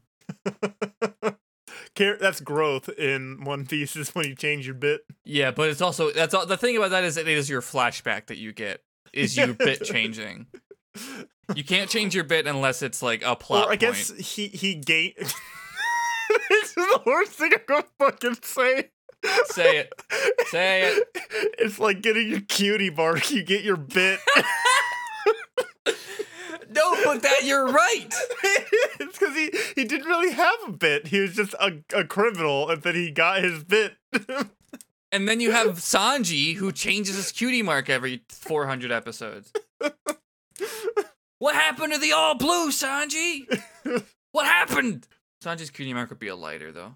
That's 1.98 2.40
growth 2.42 2.90
in 2.90 3.44
One 3.44 3.66
Piece 3.66 3.96
is 3.96 4.14
when 4.16 4.26
you 4.28 4.36
change 4.36 4.66
your 4.66 4.76
bit. 4.76 5.02
yeah, 5.24 5.52
but 5.52 5.70
it's 5.70 5.82
also 5.82 6.12
that's 6.12 6.34
all. 6.34 6.46
The 6.46 6.58
thing 6.58 6.76
about 6.78 6.92
that 6.92 7.04
is 7.04 7.18
it 7.18 7.28
is 7.28 7.50
your 7.50 7.62
flashback 7.62 8.28
that 8.28 8.38
you 8.38 8.52
get 8.54 8.82
is 9.14 9.38
you 9.38 9.54
bit 9.60 9.84
changing. 9.84 10.48
You 11.56 11.64
can't 11.64 11.90
change 11.90 12.16
your 12.16 12.24
bit 12.24 12.48
unless 12.48 12.82
it's 12.82 13.02
like 13.02 13.22
a 13.24 13.36
plot 13.36 13.68
Or 13.68 13.72
I 13.72 13.76
guess 13.76 14.12
point. 14.12 14.22
he 14.22 14.48
he 14.48 14.76
gate. 14.76 15.18
this 16.50 16.64
is 16.64 16.74
the 16.76 17.02
worst 17.06 17.32
thing 17.34 17.52
I'm 17.54 17.60
gonna 17.68 17.86
fucking 18.00 18.38
say. 18.42 18.90
Say 19.46 19.78
it. 19.80 19.94
Say 20.48 20.84
it. 20.92 21.08
It's 21.60 21.80
like 21.80 22.02
getting 22.02 22.30
your 22.30 22.42
cutie 22.42 22.92
mark. 22.92 23.32
You 23.32 23.44
get 23.44 23.64
your 23.64 23.78
bit. 23.78 24.20
No, 25.86 26.96
but 27.04 27.22
that 27.22 27.44
you're 27.44 27.68
right. 27.68 28.08
it's 28.44 29.18
because 29.18 29.36
he 29.36 29.52
he 29.76 29.86
didn't 29.86 30.08
really 30.08 30.32
have 30.32 30.56
a 30.68 30.72
bit. 30.72 31.08
He 31.08 31.20
was 31.20 31.36
just 31.36 31.54
a, 31.56 31.84
a 31.94 32.04
criminal, 32.04 32.70
and 32.70 32.82
then 32.82 32.96
he 32.96 33.12
got 33.12 33.44
his 33.44 33.64
bit. 33.64 33.94
And 35.12 35.30
then 35.30 35.40
you 35.40 35.52
have 35.52 35.78
Sanji 35.78 36.56
who 36.56 36.74
changes 36.74 37.16
his 37.16 37.32
cutie 37.32 37.62
mark 37.62 37.90
every 37.90 38.24
400 38.28 38.92
episodes. 38.92 39.54
What 41.40 41.56
happened 41.56 41.94
to 41.94 42.00
the 42.00 42.12
all 42.14 42.36
blue, 42.36 42.70
Sanji? 42.70 43.46
What 44.32 44.46
happened? 44.46 45.08
Sanji's 45.44 45.70
cutie 45.70 45.94
mark 45.94 46.10
would 46.10 46.20
be 46.20 46.30
a 46.30 46.36
lighter, 46.36 46.72
though. 46.72 46.96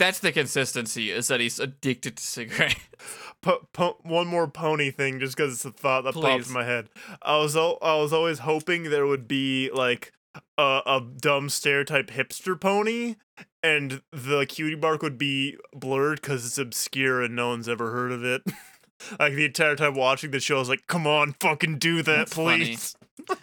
That's 0.00 0.18
the 0.18 0.32
consistency, 0.32 1.10
is 1.10 1.28
that 1.28 1.40
he's 1.40 1.60
addicted 1.60 2.16
to 2.16 2.22
cigarettes. 2.22 2.74
po- 3.42 3.68
po- 3.74 3.98
one 4.02 4.26
more 4.26 4.48
pony 4.48 4.90
thing, 4.90 5.20
just 5.20 5.36
because 5.36 5.52
it's 5.52 5.64
a 5.66 5.70
thought 5.70 6.04
that 6.04 6.14
popped 6.14 6.46
in 6.46 6.52
my 6.54 6.64
head. 6.64 6.88
I 7.20 7.36
was 7.36 7.54
al- 7.54 7.76
I 7.82 7.96
was 7.96 8.10
always 8.10 8.38
hoping 8.38 8.84
there 8.84 9.06
would 9.06 9.28
be 9.28 9.70
like 9.74 10.14
a, 10.56 10.80
a 10.86 11.06
dumb 11.18 11.50
stereotype 11.50 12.06
hipster 12.06 12.58
pony, 12.58 13.16
and 13.62 14.00
the 14.10 14.46
cutie 14.46 14.74
mark 14.74 15.02
would 15.02 15.18
be 15.18 15.58
blurred 15.74 16.22
because 16.22 16.46
it's 16.46 16.56
obscure 16.56 17.20
and 17.20 17.36
no 17.36 17.50
one's 17.50 17.68
ever 17.68 17.90
heard 17.90 18.10
of 18.10 18.24
it. 18.24 18.40
like 19.18 19.34
the 19.34 19.44
entire 19.44 19.76
time 19.76 19.94
watching 19.94 20.30
the 20.30 20.40
show, 20.40 20.56
I 20.56 20.60
was 20.60 20.70
like, 20.70 20.86
"Come 20.86 21.06
on, 21.06 21.34
fucking 21.40 21.76
do 21.76 22.02
that, 22.04 22.16
That's 22.16 22.32
please." 22.32 22.96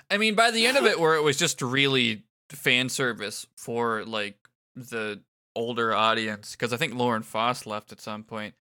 I 0.10 0.18
mean, 0.18 0.34
by 0.34 0.50
the 0.50 0.66
end 0.66 0.76
of 0.76 0.86
it, 0.86 1.00
where 1.00 1.14
it 1.14 1.22
was 1.22 1.38
just 1.38 1.62
really 1.62 2.24
fan 2.50 2.90
service 2.90 3.46
for 3.56 4.04
like 4.06 4.40
the 4.76 5.22
older 5.58 5.94
audience 5.94 6.52
because 6.52 6.72
I 6.72 6.78
think 6.78 6.94
Lauren 6.94 7.24
Faust 7.24 7.66
left 7.66 7.92
at 7.92 8.00
some 8.00 8.24
point. 8.24 8.54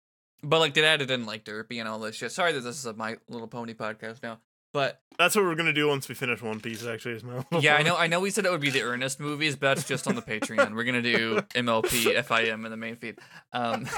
But 0.42 0.61
like 0.61 0.74
they 0.74 0.84
added 0.84 1.11
in 1.11 1.26
like 1.26 1.45
Derpy 1.45 1.80
and 1.80 1.88
all 1.88 1.99
this 1.99 2.16
shit. 2.16 2.30
Sorry 2.30 2.53
that 2.53 2.61
this 2.61 2.78
is 2.78 2.86
a 2.86 2.92
My 2.92 3.16
Little 3.28 3.49
Pony 3.49 3.74
podcast 3.74 4.22
now, 4.22 4.38
but 4.72 5.01
That's 5.18 5.34
what 5.34 5.45
we're 5.45 5.55
gonna 5.55 5.72
do 5.72 5.88
once 5.88 6.09
we 6.09 6.14
finish 6.14 6.42
One 6.42 6.61
Piece. 6.61 6.84
Actually, 6.84 7.14
is 7.14 7.24
my 7.24 7.45
yeah, 7.61 7.76
I 7.76 7.82
know. 7.82 7.97
I 7.97 8.07
know 8.07 8.20
we 8.20 8.30
said 8.30 8.45
it 8.45 8.51
would 8.51 8.61
be 8.61 8.70
the 8.70 8.82
Ernest 8.82 9.20
movies, 9.20 9.57
but 9.57 9.74
that's 9.74 9.88
just 9.88 10.07
on 10.07 10.14
the 10.14 10.22
Patreon. 10.32 10.74
We're 10.74 10.84
gonna 10.84 11.03
do 11.03 11.40
MLP 11.55 12.22
FIM 12.24 12.64
in 12.64 12.70
the 12.70 12.76
main 12.76 12.97
feed. 12.97 13.18
Um, 13.53 13.88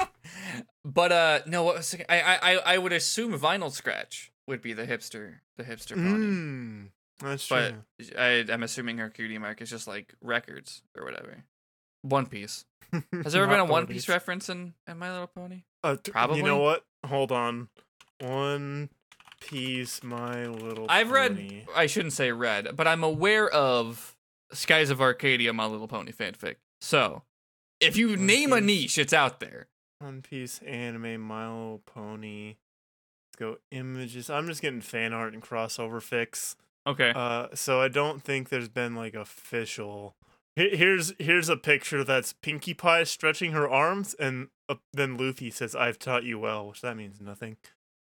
but 0.85 1.11
uh, 1.11 1.39
no, 1.45 1.63
what 1.63 1.75
was 1.77 1.95
I, 2.07 2.19
I 2.21 2.53
I 2.53 2.55
I 2.73 2.77
would 2.77 2.93
assume 2.93 3.37
Vinyl 3.37 3.71
Scratch 3.71 4.31
would 4.47 4.61
be 4.61 4.71
the 4.73 4.87
hipster, 4.87 5.39
the 5.57 5.63
hipster 5.63 5.95
pony. 5.95 6.25
Mm, 6.25 6.89
that's 7.21 7.49
but 7.49 7.73
true. 7.99 8.17
I, 8.17 8.45
I'm 8.49 8.63
assuming 8.63 8.99
her 8.99 9.09
cutie 9.09 9.37
mark 9.37 9.61
is 9.61 9.69
just 9.69 9.87
like 9.87 10.13
records 10.21 10.81
or 10.95 11.03
whatever. 11.03 11.43
One 12.09 12.25
Piece. 12.25 12.65
Has 12.91 13.33
there 13.33 13.43
ever 13.43 13.51
been 13.51 13.59
a 13.59 13.65
One. 13.65 13.87
Piece 13.87 14.07
reference 14.07 14.49
in, 14.49 14.73
in 14.87 14.97
My 14.97 15.11
Little 15.11 15.27
Pony? 15.27 15.63
Uh, 15.83 15.97
Probably. 16.03 16.37
You 16.37 16.43
know 16.43 16.57
what? 16.57 16.85
Hold 17.05 17.31
on. 17.31 17.69
One 18.19 18.89
Piece, 19.41 20.03
My 20.03 20.45
Little. 20.45 20.87
Pony. 20.87 20.89
I've 20.89 21.11
read. 21.11 21.65
I 21.75 21.85
shouldn't 21.85 22.13
say 22.13 22.31
read, 22.31 22.75
but 22.75 22.87
I'm 22.87 23.03
aware 23.03 23.49
of 23.49 24.15
Skies 24.51 24.89
of 24.89 25.01
Arcadia, 25.01 25.53
My 25.53 25.65
Little 25.65 25.87
Pony 25.87 26.11
fanfic. 26.11 26.55
So, 26.81 27.23
if 27.79 27.97
you 27.97 28.09
One 28.09 28.25
name 28.25 28.53
a 28.53 28.61
niche, 28.61 28.97
it's 28.97 29.13
out 29.13 29.39
there. 29.39 29.67
One 29.99 30.21
Piece 30.21 30.59
anime, 30.65 31.19
My 31.21 31.47
Little 31.47 31.81
Pony. 31.85 32.55
Let's 33.29 33.35
go 33.39 33.57
images. 33.71 34.29
I'm 34.29 34.47
just 34.47 34.61
getting 34.61 34.81
fan 34.81 35.13
art 35.13 35.33
and 35.33 35.41
crossover 35.41 36.01
fix. 36.01 36.55
Okay. 36.87 37.11
Uh, 37.13 37.47
so 37.53 37.81
I 37.81 37.89
don't 37.89 38.23
think 38.23 38.49
there's 38.49 38.69
been 38.69 38.95
like 38.95 39.13
official. 39.13 40.15
Here- 40.57 40.75
Here's 40.75 41.13
here's 41.19 41.49
a 41.49 41.55
picture 41.55 42.03
that's 42.03 42.33
Pinkie 42.33 42.73
Pie 42.73 43.03
stretching 43.03 43.51
her 43.51 43.69
arms, 43.69 44.15
and 44.15 44.47
uh, 44.67 44.75
then 44.91 45.15
Luffy 45.15 45.51
says, 45.51 45.75
"I've 45.75 45.99
taught 45.99 46.23
you 46.23 46.39
well," 46.39 46.67
which 46.67 46.81
that 46.81 46.97
means 46.97 47.21
nothing. 47.21 47.57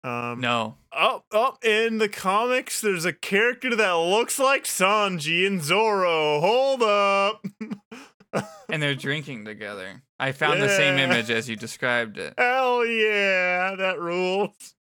Um, 0.04 0.40
no. 0.40 0.76
Oh, 0.92 1.22
oh, 1.32 1.56
in 1.62 1.96
the 1.96 2.10
comics, 2.10 2.82
there's 2.82 3.06
a 3.06 3.12
character 3.14 3.74
that 3.74 3.92
looks 3.92 4.38
like 4.38 4.64
Sanji 4.64 5.46
and 5.46 5.62
Zoro. 5.62 6.40
Hold 6.40 6.82
up. 6.82 7.44
And 8.68 8.82
they're 8.82 8.96
drinking 8.96 9.44
together. 9.44 10.02
I 10.18 10.32
found 10.32 10.60
the 10.60 10.68
same 10.68 10.98
image 10.98 11.30
as 11.30 11.48
you 11.48 11.54
described 11.54 12.18
it. 12.18 12.34
Hell 12.36 12.84
yeah, 12.84 13.76
that 13.76 14.00
rules. 14.00 14.74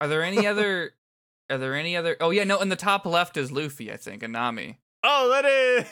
Are 0.00 0.08
there 0.08 0.24
any 0.24 0.44
other? 0.48 0.90
Are 1.48 1.58
there 1.58 1.76
any 1.76 1.96
other? 1.96 2.16
Oh 2.20 2.30
yeah, 2.30 2.42
no. 2.42 2.60
In 2.60 2.70
the 2.70 2.76
top 2.76 3.06
left 3.06 3.36
is 3.36 3.52
Luffy, 3.52 3.92
I 3.92 3.96
think, 3.96 4.24
and 4.24 4.32
Nami. 4.32 4.80
Oh, 5.02 5.28
that 5.30 5.44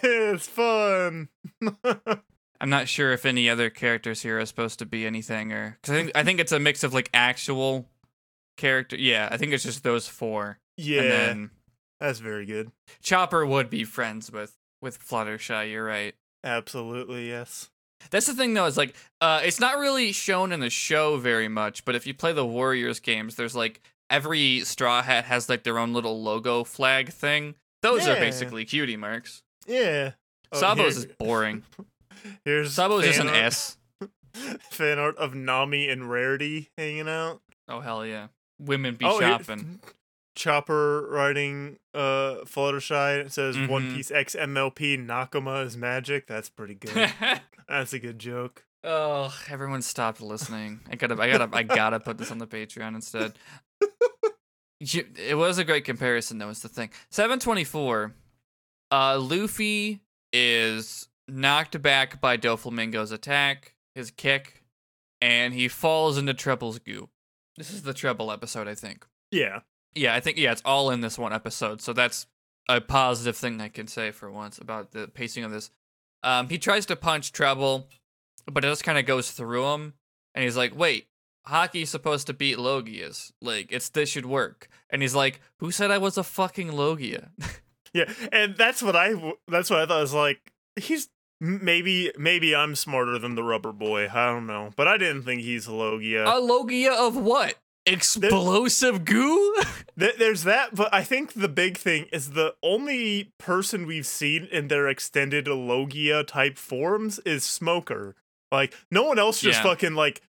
is 0.05 0.47
fun. 0.47 1.29
I'm 2.61 2.69
not 2.71 2.89
sure 2.89 3.13
if 3.13 3.25
any 3.25 3.49
other 3.49 3.71
characters 3.71 4.23
here 4.23 4.39
are 4.39 4.47
supposed 4.47 4.79
to 4.81 4.87
be 4.87 5.07
anything, 5.07 5.53
or 5.53 5.79
because 5.81 5.95
I 5.95 5.97
think 6.03 6.13
I 6.17 6.25
think 6.25 6.41
it's 6.41 6.53
a 6.53 6.61
mix 6.61 6.85
of 6.85 6.93
like 6.93 7.09
actual 7.15 7.89
character. 8.57 8.97
Yeah, 8.97 9.29
I 9.31 9.37
think 9.39 9.53
it's 9.53 9.65
just 9.65 9.83
those 9.83 10.07
four. 10.07 10.59
yeah, 10.77 11.01
And 11.01 11.11
then 11.11 11.51
that's 11.99 12.19
very 12.19 12.45
good. 12.47 12.71
Chopper 13.03 13.47
would 13.47 13.71
be 13.71 13.85
friends 13.85 14.31
with 14.31 14.55
with 14.83 14.99
Fluttershy. 14.99 15.71
You're 15.73 15.85
right. 15.85 16.15
Absolutely, 16.45 17.29
yes. 17.29 17.71
That's 18.11 18.27
the 18.27 18.35
thing 18.35 18.55
though, 18.55 18.67
is 18.67 18.77
like 18.77 18.95
uh 19.21 19.41
it's 19.43 19.61
not 19.61 19.79
really 19.79 20.13
shown 20.13 20.53
in 20.53 20.61
the 20.61 20.71
show 20.71 21.17
very 21.17 21.49
much, 21.49 21.85
but 21.85 21.95
if 21.95 22.07
you 22.07 22.13
play 22.15 22.33
the 22.33 22.47
Warriors 22.47 23.01
games, 23.01 23.37
there's 23.37 23.57
like 23.57 23.81
every 24.11 24.61
straw 24.61 25.03
hat 25.03 25.25
has 25.25 25.49
like 25.49 25.63
their 25.65 25.79
own 25.79 25.93
little 25.95 26.23
logo 26.23 26.65
flag 26.65 27.11
thing. 27.11 27.55
Those 27.83 28.07
are 28.07 28.17
basically 28.17 28.65
cutie 28.65 28.97
marks. 28.97 29.43
Yeah. 29.67 30.13
Oh, 30.53 30.59
Sabo's 30.61 30.97
is 30.99 31.07
boring. 31.19 31.63
Here's 32.45 32.73
Sabo's 32.75 33.05
just 33.05 33.21
an 33.21 33.29
art- 33.29 33.37
S. 33.37 33.77
Fan 34.71 34.99
art 34.99 35.17
of 35.17 35.35
Nami 35.35 35.89
and 35.89 36.11
Rarity 36.11 36.71
hanging 36.77 37.09
out. 37.09 37.41
Oh 37.69 37.81
hell 37.81 38.05
yeah. 38.05 38.29
Women 38.59 38.95
be 38.97 39.05
oh, 39.05 39.19
here- 39.19 39.29
shopping. 39.29 39.81
Chopper 40.37 41.07
writing 41.11 41.79
uh 41.93 42.37
Fluttershy. 42.45 43.27
It 43.27 43.33
says 43.33 43.57
One 43.69 43.91
Mhm. 43.91 43.95
Piece 43.97 44.11
X 44.11 44.35
MLP 44.37 45.05
Nakama 45.05 45.65
is 45.67 45.77
magic. 45.77 46.27
That's 46.27 46.49
pretty 46.49 46.75
good. 46.77 47.11
That's 47.69 47.93
a 47.93 47.99
good 47.99 48.19
joke. 48.19 48.65
oh, 48.85 49.35
everyone 49.51 49.83
stopped 49.83 50.21
listening. 50.23 50.81
I 50.91 50.97
gotta 50.97 51.21
I 51.21 51.31
gotta 51.31 51.49
I 51.53 51.63
gotta 51.65 52.01
put 52.01 52.17
this 52.19 52.31
on 52.31 52.39
the 52.39 52.47
Patreon 52.47 52.95
instead. 52.95 53.35
It 54.81 55.37
was 55.37 55.59
a 55.59 55.65
great 55.65 55.85
comparison 55.85 56.39
though, 56.39 56.49
is 56.49 56.61
the 56.61 56.69
thing. 56.69 56.91
724, 57.11 58.15
uh 58.91 59.19
Luffy 59.19 60.01
is 60.33 61.09
knocked 61.29 61.81
back 61.83 62.21
by 62.21 62.37
Doflamingo's 62.37 63.13
attack, 63.13 63.75
his 63.95 64.11
kick, 64.11 64.63
and 65.21 65.53
he 65.55 65.69
falls 65.69 66.17
into 66.17 66.35
Trebol's 66.35 66.79
goo. 66.79 67.09
This 67.57 67.71
is 67.71 67.83
the 67.83 67.93
Trebol 67.93 68.33
episode, 68.33 68.69
I 68.69 68.75
think. 68.75 69.07
Yeah. 69.31 69.61
Yeah, 69.95 70.15
I 70.15 70.21
think 70.21 70.39
yeah, 70.39 70.53
it's 70.53 70.63
all 70.65 70.91
in 70.91 71.01
this 71.01 71.19
one 71.19 71.33
episode, 71.33 71.83
so 71.83 71.93
that's 71.93 72.27
a 72.69 72.81
positive 72.81 73.37
thing 73.37 73.61
I 73.61 73.69
can 73.69 73.87
say 73.87 74.13
for 74.13 74.31
once 74.31 74.59
about 74.59 74.93
the 74.93 75.09
pacing 75.09 75.45
of 75.45 75.51
this. 75.51 75.71
Um, 76.23 76.49
he 76.49 76.59
tries 76.59 76.87
to 76.87 76.97
punch 76.97 77.33
Trebol, 77.33 77.85
but 78.47 78.65
it 78.65 78.69
just 78.69 78.85
kind 78.85 78.99
of 78.99 79.05
goes 79.07 79.31
through 79.33 79.67
him, 79.73 79.95
and 80.35 80.45
he's 80.45 80.57
like, 80.57 80.77
"Wait, 80.77 81.09
haki's 81.47 81.91
supposed 81.91 82.27
to 82.29 82.33
beat 82.33 82.57
Logias. 82.59 83.33
Like, 83.41 83.71
it's 83.73 83.89
this 83.89 84.09
should 84.11 84.27
work." 84.27 84.69
And 84.91 85.03
he's 85.03 85.15
like, 85.15 85.41
"Who 85.59 85.71
said 85.71 85.91
I 85.91 85.99
was 85.99 86.17
a 86.19 86.25
fucking 86.25 86.73
Logia?" 86.73 87.31
Yeah, 87.93 88.13
and 88.31 88.57
that's 88.57 88.83
what 88.85 88.95
I 88.95 89.35
that's 89.49 89.69
what 89.69 89.81
I 89.81 89.87
thought 89.87 90.01
was 90.01 90.15
like 90.15 90.53
he's 90.77 91.09
maybe 91.41 92.13
maybe 92.17 92.55
I'm 92.55 92.77
smarter 92.77 93.19
than 93.19 93.35
the 93.35 93.43
rubber 93.43 93.73
boy. 93.73 94.07
I 94.09 94.27
don't 94.27 94.47
know, 94.47 94.71
but 94.77 94.87
I 94.87 94.97
didn't 94.97 95.25
think 95.25 95.41
he's 95.43 95.67
a 95.67 95.73
Logia. 95.75 96.25
a 96.25 96.39
Logia 96.39 96.93
of 96.93 97.17
what? 97.17 97.57
Explosive 97.87 99.05
goo? 99.05 99.57
Th- 99.99 100.15
there's 100.19 100.45
that, 100.45 100.75
but 100.75 100.93
I 100.95 101.03
think 101.03 101.33
the 101.33 101.49
big 101.49 101.77
thing 101.77 102.07
is 102.13 102.31
the 102.31 102.55
only 102.63 103.33
person 103.39 103.87
we've 103.87 104.07
seen 104.07 104.47
in 104.53 104.69
their 104.69 104.89
extended 104.89 105.49
Logia 105.49 106.25
type 106.25 106.59
forms 106.59 107.19
is 107.21 107.45
Smoker. 107.45 108.15
Like 108.53 108.75
no 108.91 109.05
one 109.05 109.19
else 109.19 109.41
just 109.41 109.59
Yeah. 109.61 109.65
fucking 109.65 109.95
like 109.95 110.23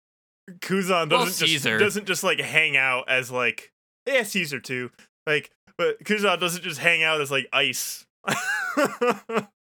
Kuzan 0.61 1.09
doesn't 1.09 1.28
just 1.38 1.40
Caesar. 1.53 1.78
doesn't 1.78 2.07
just 2.07 2.22
like 2.24 2.40
hang 2.40 2.76
out 2.76 3.09
as 3.09 3.30
like 3.30 3.72
yeah 4.07 4.22
Caesar 4.22 4.61
too 4.61 4.90
like 5.26 5.51
but 5.78 6.03
Kuzan 6.05 6.38
doesn't 6.40 6.62
just 6.62 6.78
hang 6.80 7.03
out 7.03 7.20
as 7.20 7.30
like 7.30 7.48
ice. 7.53 8.05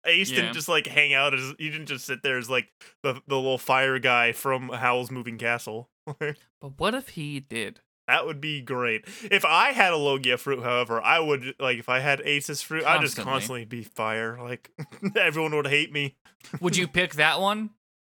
Ace 0.05 0.29
Yeah. 0.31 0.41
didn't 0.41 0.53
just 0.53 0.67
like 0.67 0.86
hang 0.86 1.13
out 1.13 1.34
as 1.34 1.53
he 1.57 1.69
didn't 1.69 1.86
just 1.88 2.05
sit 2.05 2.23
there 2.23 2.38
as 2.38 2.49
like 2.49 2.67
the 3.03 3.13
the 3.27 3.36
little 3.36 3.57
fire 3.57 3.99
guy 3.99 4.31
from 4.34 4.69
Howl's 4.69 5.09
Moving 5.11 5.38
Castle. 5.38 5.89
but 6.19 6.36
what 6.77 6.93
if 6.93 7.09
he 7.09 7.39
did? 7.39 7.79
That 8.09 8.25
would 8.25 8.41
be 8.41 8.59
great. 8.61 9.05
If 9.31 9.45
I 9.45 9.71
had 9.71 9.93
a 9.93 9.97
Logia 9.97 10.38
fruit, 10.38 10.61
however, 10.61 11.01
I 11.01 11.19
would 11.19 11.55
like 11.57 11.79
if 11.79 11.88
I 11.88 11.99
had 11.99 12.21
Ace's 12.25 12.61
fruit, 12.61 12.84
I'd 12.84 12.99
just 12.99 13.15
Constantly. 13.15 13.31
constantly 13.31 13.65
be 13.65 13.84
fire. 13.84 14.38
Like 14.41 14.71
everyone 15.15 15.55
would 15.55 15.67
hate 15.67 15.93
me. 15.93 16.15
Would 16.59 16.75
you 16.75 16.88
pick 16.88 17.13
that 17.15 17.39
one? 17.39 17.69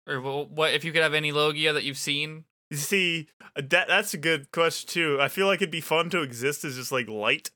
Or 0.08 0.20
what 0.20 0.74
if 0.74 0.84
you 0.84 0.90
could 0.92 1.02
have 1.02 1.14
any 1.14 1.30
Logia 1.30 1.72
that 1.72 1.84
you've 1.84 1.98
seen? 1.98 2.44
You 2.70 2.76
see, 2.76 3.28
that 3.54 3.88
that's 3.88 4.12
a 4.14 4.18
good 4.18 4.50
question 4.50 4.88
too. 4.88 5.18
I 5.20 5.28
feel 5.28 5.46
like 5.46 5.58
it'd 5.62 5.70
be 5.70 5.80
fun 5.80 6.10
to 6.10 6.22
exist 6.22 6.64
as 6.64 6.76
just 6.76 6.90
like 6.90 7.08
light, 7.08 7.50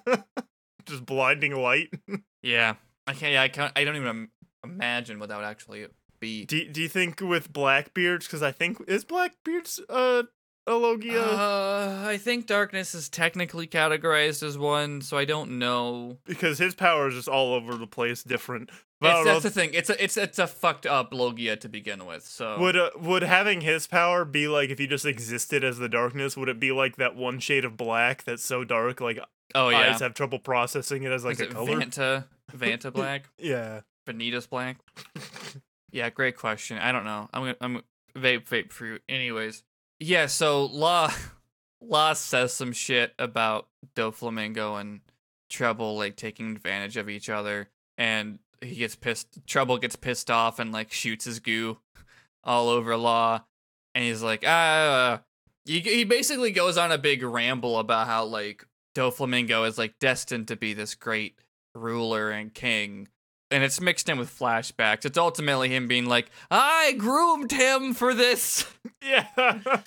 just 0.86 1.04
blinding 1.06 1.54
light. 1.54 1.92
Yeah, 2.42 2.74
I 3.08 3.12
can't. 3.12 3.32
Yeah, 3.32 3.42
I 3.42 3.48
can't. 3.48 3.72
I 3.74 3.82
don't 3.82 3.96
even 3.96 4.28
imagine 4.62 5.18
what 5.18 5.30
that 5.30 5.36
would 5.36 5.44
actually 5.46 5.86
be. 6.20 6.44
Do 6.44 6.68
do 6.68 6.80
you 6.80 6.88
think 6.88 7.20
with 7.20 7.52
Blackbeard's? 7.52 8.26
Because 8.26 8.40
I 8.40 8.52
think 8.52 8.78
is 8.86 9.04
Blackbeard's 9.04 9.80
uh 9.88 10.22
a 10.68 10.74
Logia. 10.74 11.22
Uh, 11.22 12.04
I 12.06 12.18
think 12.18 12.46
darkness 12.46 12.94
is 12.94 13.08
technically 13.08 13.66
categorized 13.66 14.44
as 14.44 14.56
one, 14.58 15.00
so 15.00 15.16
I 15.16 15.24
don't 15.24 15.58
know. 15.58 16.18
because 16.24 16.58
his 16.58 16.74
power 16.76 17.08
is 17.08 17.14
just 17.14 17.28
all 17.28 17.54
over 17.54 17.74
the 17.76 17.86
place, 17.86 18.22
different. 18.22 18.70
That's 19.00 19.42
the 19.42 19.50
thing. 19.50 19.70
It's 19.74 19.90
a 19.90 20.02
it's 20.02 20.16
it's 20.16 20.38
a 20.38 20.46
fucked 20.46 20.86
up 20.86 21.12
Logia 21.12 21.56
to 21.56 21.68
begin 21.68 22.06
with. 22.06 22.24
So 22.24 22.58
Would 22.58 22.76
uh, 22.76 22.90
would 22.96 23.22
having 23.22 23.60
his 23.60 23.86
power 23.86 24.24
be 24.24 24.48
like 24.48 24.70
if 24.70 24.78
he 24.78 24.86
just 24.86 25.04
existed 25.04 25.62
as 25.64 25.78
the 25.78 25.88
darkness? 25.88 26.36
Would 26.36 26.48
it 26.48 26.58
be 26.58 26.72
like 26.72 26.96
that 26.96 27.14
one 27.14 27.38
shade 27.38 27.64
of 27.64 27.76
black 27.76 28.24
that's 28.24 28.44
so 28.44 28.64
dark, 28.64 29.00
like 29.00 29.18
oh 29.54 29.68
yeah, 29.68 29.90
eyes 29.92 30.00
have 30.00 30.14
trouble 30.14 30.38
processing 30.38 31.02
it 31.02 31.12
as 31.12 31.24
like 31.24 31.34
is 31.34 31.40
a 31.40 31.44
it 31.44 31.50
color? 31.50 31.76
Vanta 31.76 32.24
Vanta 32.56 32.92
Black, 32.92 33.28
Yeah. 33.38 33.80
Vanitas 34.06 34.48
Black? 34.48 34.78
Yeah, 35.92 36.10
great 36.10 36.36
question. 36.36 36.78
I 36.78 36.92
don't 36.92 37.04
know. 37.04 37.28
I'm 37.32 37.42
gonna 37.42 37.56
I'm 37.60 37.82
vape 38.14 38.46
vape 38.46 38.70
fruit. 38.70 39.02
Anyways, 39.08 39.62
yeah. 39.98 40.26
So 40.26 40.66
Law 40.66 41.10
Law 41.80 42.12
says 42.14 42.52
some 42.52 42.72
shit 42.72 43.14
about 43.18 43.68
Doflamingo 43.94 44.78
and 44.78 45.00
Trebol 45.50 45.96
like 45.96 46.16
taking 46.16 46.50
advantage 46.50 46.98
of 46.98 47.08
each 47.08 47.30
other, 47.30 47.68
and 47.96 48.40
he 48.60 48.76
gets 48.76 48.96
pissed. 48.96 49.46
Trouble 49.46 49.78
gets 49.78 49.96
pissed 49.96 50.30
off 50.30 50.58
and 50.58 50.72
like 50.72 50.92
shoots 50.92 51.24
his 51.24 51.40
goo 51.40 51.78
all 52.44 52.68
over 52.68 52.96
Law, 52.96 53.44
and 53.94 54.04
he's 54.04 54.22
like, 54.22 54.44
ah, 54.44 54.48
ah, 54.48 54.88
ah, 54.88 55.14
ah. 55.14 55.22
He 55.64 55.80
he 55.80 56.04
basically 56.04 56.52
goes 56.52 56.76
on 56.78 56.92
a 56.92 56.98
big 56.98 57.22
ramble 57.22 57.78
about 57.78 58.06
how 58.06 58.24
like 58.24 58.66
Doflamingo 58.94 59.66
is 59.66 59.78
like 59.78 59.98
destined 59.98 60.48
to 60.48 60.56
be 60.56 60.74
this 60.74 60.94
great 60.94 61.38
ruler 61.74 62.30
and 62.30 62.54
king 62.54 63.08
and 63.50 63.62
it's 63.62 63.80
mixed 63.80 64.08
in 64.08 64.18
with 64.18 64.36
flashbacks. 64.36 65.04
It's 65.04 65.18
ultimately 65.18 65.68
him 65.68 65.88
being 65.88 66.06
like, 66.06 66.30
"I 66.50 66.94
groomed 66.98 67.52
him 67.52 67.94
for 67.94 68.14
this." 68.14 68.66
Yeah. 69.02 69.26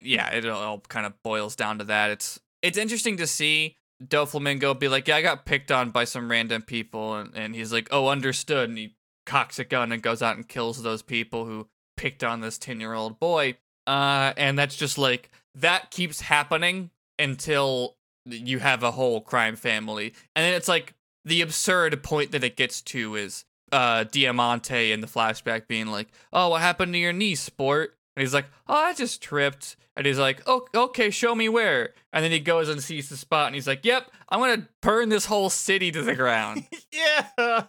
yeah, 0.00 0.30
it 0.30 0.48
all 0.48 0.80
kind 0.88 1.04
of 1.04 1.22
boils 1.22 1.56
down 1.56 1.78
to 1.78 1.84
that. 1.84 2.10
It's 2.10 2.40
it's 2.62 2.78
interesting 2.78 3.18
to 3.18 3.26
see 3.26 3.76
Doflamingo 4.08 4.78
be 4.78 4.88
like, 4.88 5.08
"Yeah, 5.08 5.16
I 5.16 5.22
got 5.22 5.44
picked 5.44 5.70
on 5.70 5.90
by 5.90 6.04
some 6.04 6.30
random 6.30 6.62
people," 6.62 7.14
and, 7.14 7.34
and 7.34 7.54
he's 7.54 7.72
like, 7.72 7.88
"Oh, 7.90 8.08
understood," 8.08 8.68
and 8.68 8.78
he 8.78 8.96
cocks 9.26 9.58
a 9.58 9.64
gun 9.64 9.92
and 9.92 10.02
goes 10.02 10.22
out 10.22 10.36
and 10.36 10.48
kills 10.48 10.82
those 10.82 11.02
people 11.02 11.44
who 11.44 11.68
picked 11.96 12.24
on 12.24 12.40
this 12.40 12.58
ten 12.58 12.80
year 12.80 12.94
old 12.94 13.18
boy. 13.18 13.56
Uh, 13.86 14.32
and 14.36 14.58
that's 14.58 14.76
just 14.76 14.98
like 14.98 15.30
that 15.54 15.90
keeps 15.90 16.20
happening 16.20 16.90
until 17.18 17.96
you 18.24 18.58
have 18.60 18.82
a 18.82 18.92
whole 18.92 19.20
crime 19.20 19.56
family, 19.56 20.14
and 20.34 20.44
then 20.44 20.54
it's 20.54 20.68
like 20.68 20.94
the 21.24 21.40
absurd 21.40 22.02
point 22.02 22.32
that 22.32 22.44
it 22.44 22.56
gets 22.56 22.80
to 22.82 23.14
is 23.16 23.44
uh 23.70 24.04
Diamante 24.04 24.92
in 24.92 25.00
the 25.00 25.06
flashback 25.06 25.66
being 25.66 25.86
like, 25.86 26.08
"Oh, 26.32 26.50
what 26.50 26.60
happened 26.62 26.92
to 26.94 26.98
your 26.98 27.12
knee, 27.12 27.34
sport?" 27.34 27.96
And 28.16 28.22
he's 28.22 28.34
like, 28.34 28.46
"Oh, 28.68 28.74
I 28.74 28.94
just 28.94 29.22
tripped." 29.22 29.76
And 29.96 30.06
he's 30.06 30.18
like, 30.18 30.42
"Oh, 30.46 30.66
okay, 30.74 31.10
show 31.10 31.34
me 31.34 31.48
where." 31.48 31.94
And 32.12 32.24
then 32.24 32.32
he 32.32 32.40
goes 32.40 32.68
and 32.68 32.82
sees 32.82 33.08
the 33.08 33.16
spot, 33.16 33.46
and 33.46 33.54
he's 33.54 33.66
like, 33.66 33.84
"Yep, 33.84 34.10
I'm 34.28 34.40
gonna 34.40 34.68
burn 34.80 35.08
this 35.08 35.26
whole 35.26 35.50
city 35.50 35.90
to 35.92 36.02
the 36.02 36.14
ground," 36.14 36.66
yeah. 36.92 37.64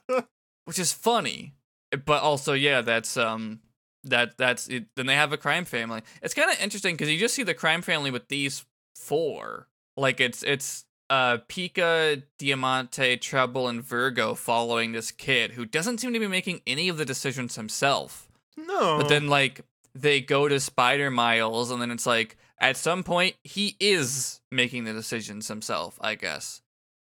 which 0.65 0.79
is 0.79 0.93
funny, 0.93 1.53
but 2.05 2.21
also, 2.21 2.53
yeah, 2.53 2.81
that's 2.81 3.17
um, 3.17 3.59
that 4.03 4.37
that's 4.37 4.67
it. 4.67 4.85
Then 4.95 5.05
they 5.05 5.15
have 5.15 5.33
a 5.33 5.37
crime 5.37 5.65
family. 5.65 6.01
It's 6.21 6.33
kind 6.33 6.51
of 6.51 6.59
interesting 6.61 6.95
because 6.95 7.11
you 7.11 7.17
just 7.17 7.35
see 7.35 7.43
the 7.43 7.53
crime 7.53 7.81
family 7.81 8.11
with 8.11 8.27
these 8.27 8.65
four. 8.95 9.67
Like 9.95 10.19
it's 10.19 10.43
it's 10.43 10.85
uh 11.09 11.37
Pica, 11.47 12.23
Diamante, 12.39 13.17
Trebol, 13.17 13.69
and 13.69 13.83
Vergo 13.83 14.33
following 14.33 14.91
this 14.91 15.11
kid 15.11 15.51
who 15.51 15.65
doesn't 15.65 15.99
seem 15.99 16.13
to 16.13 16.19
be 16.19 16.27
making 16.27 16.61
any 16.65 16.89
of 16.89 16.97
the 16.97 17.05
decisions 17.05 17.55
himself. 17.55 18.29
No. 18.57 18.97
But 18.97 19.09
then 19.09 19.27
like 19.27 19.61
they 19.95 20.21
go 20.21 20.47
to 20.47 20.59
Spider 20.59 21.09
Miles, 21.11 21.71
and 21.71 21.81
then 21.81 21.91
it's 21.91 22.05
like 22.05 22.37
at 22.59 22.77
some 22.77 23.03
point 23.03 23.35
he 23.43 23.75
is 23.79 24.41
making 24.51 24.83
the 24.85 24.93
decisions 24.93 25.47
himself. 25.47 25.97
I 26.01 26.15
guess. 26.15 26.61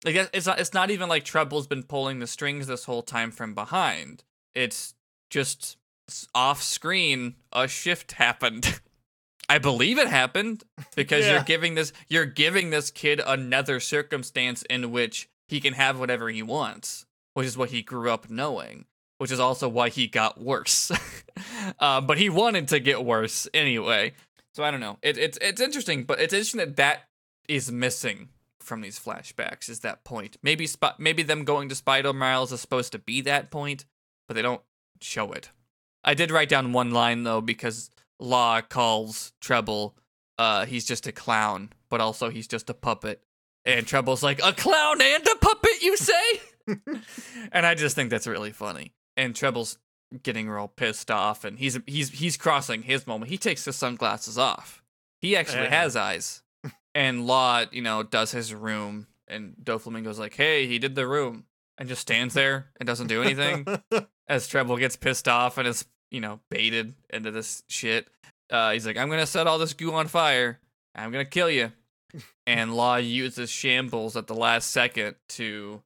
Like 0.04 0.14
it's- 0.14 0.30
it's 0.32 0.46
not. 0.46 0.60
It's 0.60 0.74
not 0.74 0.90
even 0.90 1.08
like 1.08 1.24
Trebol's 1.24 1.66
been 1.66 1.82
pulling 1.82 2.18
the 2.18 2.26
strings 2.26 2.66
this 2.66 2.84
whole 2.84 3.02
time 3.02 3.30
from 3.30 3.54
behind. 3.54 4.24
It's 4.54 4.94
just 5.30 5.76
off 6.34 6.62
screen. 6.62 7.34
A 7.52 7.66
shift 7.68 8.12
happened. 8.12 8.80
I 9.48 9.58
believe 9.58 9.98
it 9.98 10.08
happened 10.08 10.64
because 10.96 11.24
Yeah. 11.24 11.34
you're 11.34 11.42
giving 11.44 11.74
this 11.76 11.92
you're 12.08 12.26
giving 12.26 12.70
this 12.70 12.90
kid 12.90 13.20
another 13.24 13.78
circumstance 13.80 14.62
in 14.64 14.90
which 14.90 15.28
he 15.48 15.60
can 15.60 15.74
have 15.74 15.98
whatever 16.00 16.28
he 16.30 16.42
wants, 16.42 17.06
which 17.34 17.46
is 17.46 17.56
what 17.56 17.70
he 17.70 17.80
grew 17.82 18.10
up 18.10 18.28
knowing, 18.28 18.86
which 19.18 19.30
is 19.30 19.40
also 19.40 19.68
why 19.68 19.88
he 19.88 20.06
got 20.06 20.40
worse. 20.40 20.90
uh, 21.80 22.00
but 22.00 22.18
he 22.18 22.28
wanted 22.28 22.68
to 22.68 22.80
get 22.80 23.04
worse 23.04 23.48
anyway. 23.54 24.12
So 24.54 24.64
I 24.64 24.70
don't 24.70 24.80
know. 24.80 24.98
It, 25.02 25.18
it's 25.18 25.38
it's 25.40 25.60
interesting, 25.60 26.04
but 26.04 26.20
it's 26.20 26.32
interesting 26.32 26.58
that 26.58 26.76
that 26.76 27.08
is 27.48 27.70
missing 27.70 28.30
from 28.60 28.80
these 28.80 28.98
flashbacks. 28.98 29.68
Is 29.68 29.80
that 29.80 30.04
point? 30.04 30.36
Maybe 30.42 30.66
Sp- 30.66 30.98
maybe 30.98 31.22
them 31.22 31.44
going 31.44 31.68
to 31.68 31.74
Spider 31.74 32.12
Miles 32.12 32.52
is 32.52 32.60
supposed 32.60 32.92
to 32.92 32.98
be 32.98 33.20
that 33.22 33.50
point, 33.50 33.84
but 34.26 34.34
they 34.34 34.42
don't 34.42 34.62
show 35.00 35.32
it. 35.32 35.50
I 36.04 36.14
did 36.14 36.30
write 36.30 36.48
down 36.48 36.72
one 36.72 36.90
line 36.90 37.24
though 37.24 37.40
because 37.40 37.90
Law 38.18 38.60
calls 38.62 39.32
Trebol, 39.42 39.92
uh, 40.38 40.64
he's 40.66 40.84
just 40.84 41.06
a 41.06 41.12
clown, 41.12 41.70
but 41.90 42.00
also 42.00 42.30
he's 42.30 42.48
just 42.48 42.70
a 42.70 42.74
puppet. 42.74 43.22
And 43.64 43.84
Trebol's 43.84 44.22
like, 44.22 44.40
a 44.44 44.52
clown 44.52 45.02
and 45.02 45.26
a 45.26 45.34
puppet, 45.36 45.82
you 45.82 45.96
say? 45.96 46.40
and 47.52 47.66
I 47.66 47.74
just 47.74 47.96
think 47.96 48.10
that's 48.10 48.26
really 48.26 48.52
funny. 48.52 48.92
And 49.16 49.34
Trebol's 49.34 49.78
getting 50.22 50.48
real 50.48 50.68
pissed 50.68 51.10
off, 51.10 51.44
and 51.44 51.58
he's 51.58 51.78
he's 51.86 52.10
he's 52.10 52.36
crossing 52.36 52.82
his 52.82 53.06
moment. 53.06 53.30
He 53.30 53.38
takes 53.38 53.64
his 53.64 53.76
sunglasses 53.76 54.38
off. 54.38 54.82
He 55.20 55.36
actually 55.36 55.64
Yeah. 55.64 55.82
has 55.82 55.96
eyes. 55.96 56.42
And 56.94 57.26
Law, 57.26 57.64
you 57.72 57.82
know, 57.82 58.02
does 58.02 58.30
his 58.32 58.54
room, 58.54 59.06
and 59.28 59.54
Doflamingo's 59.62 60.18
like, 60.18 60.34
"Hey, 60.34 60.66
he 60.66 60.78
did 60.78 60.94
the 60.94 61.06
room," 61.06 61.44
and 61.76 61.88
just 61.90 62.00
stands 62.00 62.32
there 62.32 62.70
and 62.80 62.86
doesn't 62.86 63.08
do 63.08 63.22
anything 63.22 63.66
as 64.28 64.48
Trebol 64.48 64.78
gets 64.78 64.96
pissed 64.96 65.28
off 65.28 65.58
and 65.58 65.68
is, 65.68 65.84
you 66.10 66.20
know, 66.22 66.40
baited 66.50 66.94
into 67.10 67.30
this 67.30 67.62
shit. 67.68 68.08
Uh, 68.50 68.70
he's 68.72 68.86
like, 68.86 68.96
I'm 68.96 69.10
gonna 69.10 69.26
set 69.26 69.46
all 69.46 69.58
this 69.58 69.74
goo 69.74 69.92
on 69.92 70.06
fire. 70.08 70.58
I'm 70.94 71.12
gonna 71.12 71.24
kill 71.26 71.50
you. 71.50 71.72
And 72.46 72.74
Law 72.74 72.96
uses 72.96 73.50
shambles 73.50 74.16
at 74.16 74.26
the 74.28 74.34
last 74.34 74.70
second 74.70 75.16
to 75.30 75.82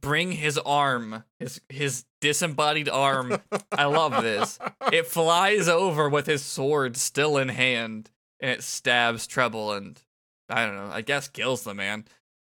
bring 0.00 0.32
his 0.32 0.58
arm, 0.58 1.24
his 1.38 1.60
his 1.68 2.04
disembodied 2.20 2.88
arm. 2.88 3.40
I 3.72 3.84
love 3.84 4.22
this. 4.22 4.58
It 4.92 5.08
flies 5.08 5.66
over 5.68 6.08
with 6.08 6.26
his 6.26 6.42
sword 6.44 6.96
still 6.96 7.38
in 7.38 7.48
hand, 7.48 8.10
and 8.38 8.52
it 8.52 8.62
stabs 8.62 9.26
Trebol 9.26 9.76
and 9.76 10.00
I 10.48 10.64
don't 10.64 10.76
know. 10.76 10.90
I 10.92 11.00
guess 11.00 11.26
kills 11.26 11.64
the 11.64 11.74
man. 11.74 12.04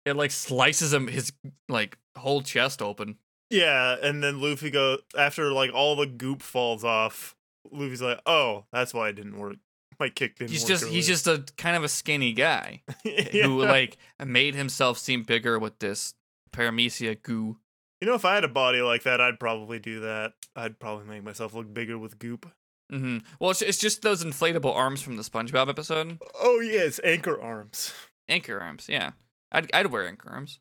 It 0.06 0.16
like 0.16 0.30
slices 0.30 0.94
him 0.94 1.08
his 1.08 1.34
like 1.68 1.98
whole 2.16 2.42
chest 2.44 2.82
open. 2.82 3.18
Yeah, 3.50 3.96
and 4.02 4.24
then 4.24 4.40
Luffy 4.40 4.70
goes 4.70 5.00
after 5.18 5.52
like 5.52 5.74
all 5.74 5.96
the 5.96 6.06
goop 6.06 6.44
falls 6.44 6.84
off. 6.84 7.36
Luffy's 7.72 8.02
like, 8.02 8.22
"Oh, 8.26 8.66
that's 8.72 8.94
why 8.94 9.10
it 9.10 9.14
didn't 9.16 9.38
work. 9.40 9.56
My 10.00 10.10
kick 10.10 10.38
didn't 10.38 10.52
He's 10.52 10.62
work." 10.62 10.70
just 10.70 10.86
he's 10.86 11.08
just 11.08 11.28
a 11.28 11.44
kind 11.58 11.76
of 11.76 11.84
a 11.84 11.90
skinny 11.90 12.34
guy 12.34 12.84
who 13.32 13.64
like 13.64 13.98
made 14.24 14.54
himself 14.54 15.00
seem 15.00 15.24
bigger 15.24 15.58
with 15.58 15.80
this 15.80 16.14
paramecia 16.52 17.22
goo. 17.22 17.58
You 18.02 18.08
know, 18.08 18.14
if 18.16 18.26
I 18.26 18.36
had 18.36 18.44
a 18.44 18.48
body 18.50 18.82
like 18.82 19.04
that, 19.04 19.20
I'd 19.22 19.40
probably 19.40 19.80
do 19.80 20.02
that. 20.02 20.34
I'd 20.56 20.80
probably 20.80 21.06
make 21.06 21.24
myself 21.24 21.54
look 21.54 21.74
bigger 21.74 21.98
with 21.98 22.20
goop. 22.20 22.46
hmm 22.92 23.20
Well, 23.40 23.52
it's, 23.52 23.62
it's 23.62 23.78
just 23.80 24.02
those 24.02 24.24
inflatable 24.24 24.74
arms 24.74 25.02
from 25.02 25.18
the 25.18 25.24
SpongeBob 25.24 25.70
episode. 25.70 26.20
Oh 26.40 26.60
yes, 26.60 27.00
anchor 27.04 27.40
arms. 27.42 27.94
Anchor 28.30 28.60
arms, 28.60 28.88
yeah. 28.90 29.12
I'd 29.52 29.70
I'd 29.74 29.88
wear 29.88 30.08
anchor 30.08 30.30
arms. 30.30 30.60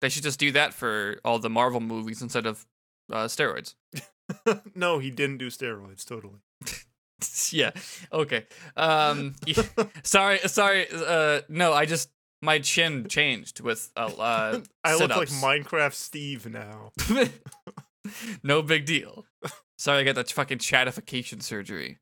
They 0.00 0.08
should 0.08 0.22
just 0.22 0.38
do 0.38 0.52
that 0.52 0.72
for 0.72 1.18
all 1.24 1.38
the 1.38 1.50
Marvel 1.50 1.80
movies 1.80 2.22
instead 2.22 2.46
of 2.46 2.64
uh, 3.12 3.24
steroids. 3.24 3.74
no, 4.74 4.98
he 4.98 5.10
didn't 5.10 5.38
do 5.38 5.48
steroids. 5.48 6.04
Totally. 6.04 6.38
yeah. 7.50 7.72
Okay. 8.12 8.46
Um. 8.76 9.34
yeah. 9.44 9.62
Sorry. 10.04 10.38
Sorry. 10.46 10.86
Uh. 10.92 11.40
No. 11.48 11.72
I 11.72 11.84
just 11.84 12.10
my 12.42 12.58
chin 12.58 13.06
changed 13.08 13.60
with 13.60 13.90
uh. 13.96 14.10
uh 14.18 14.60
I 14.84 14.96
look 14.96 15.10
like. 15.10 15.28
Minecraft 15.28 15.94
Steve 15.94 16.46
now. 16.46 16.92
no 18.42 18.62
big 18.62 18.84
deal. 18.86 19.24
Sorry, 19.76 20.00
I 20.00 20.04
got 20.04 20.16
that 20.16 20.30
fucking 20.30 20.58
chatification 20.58 21.40
surgery. 21.40 21.98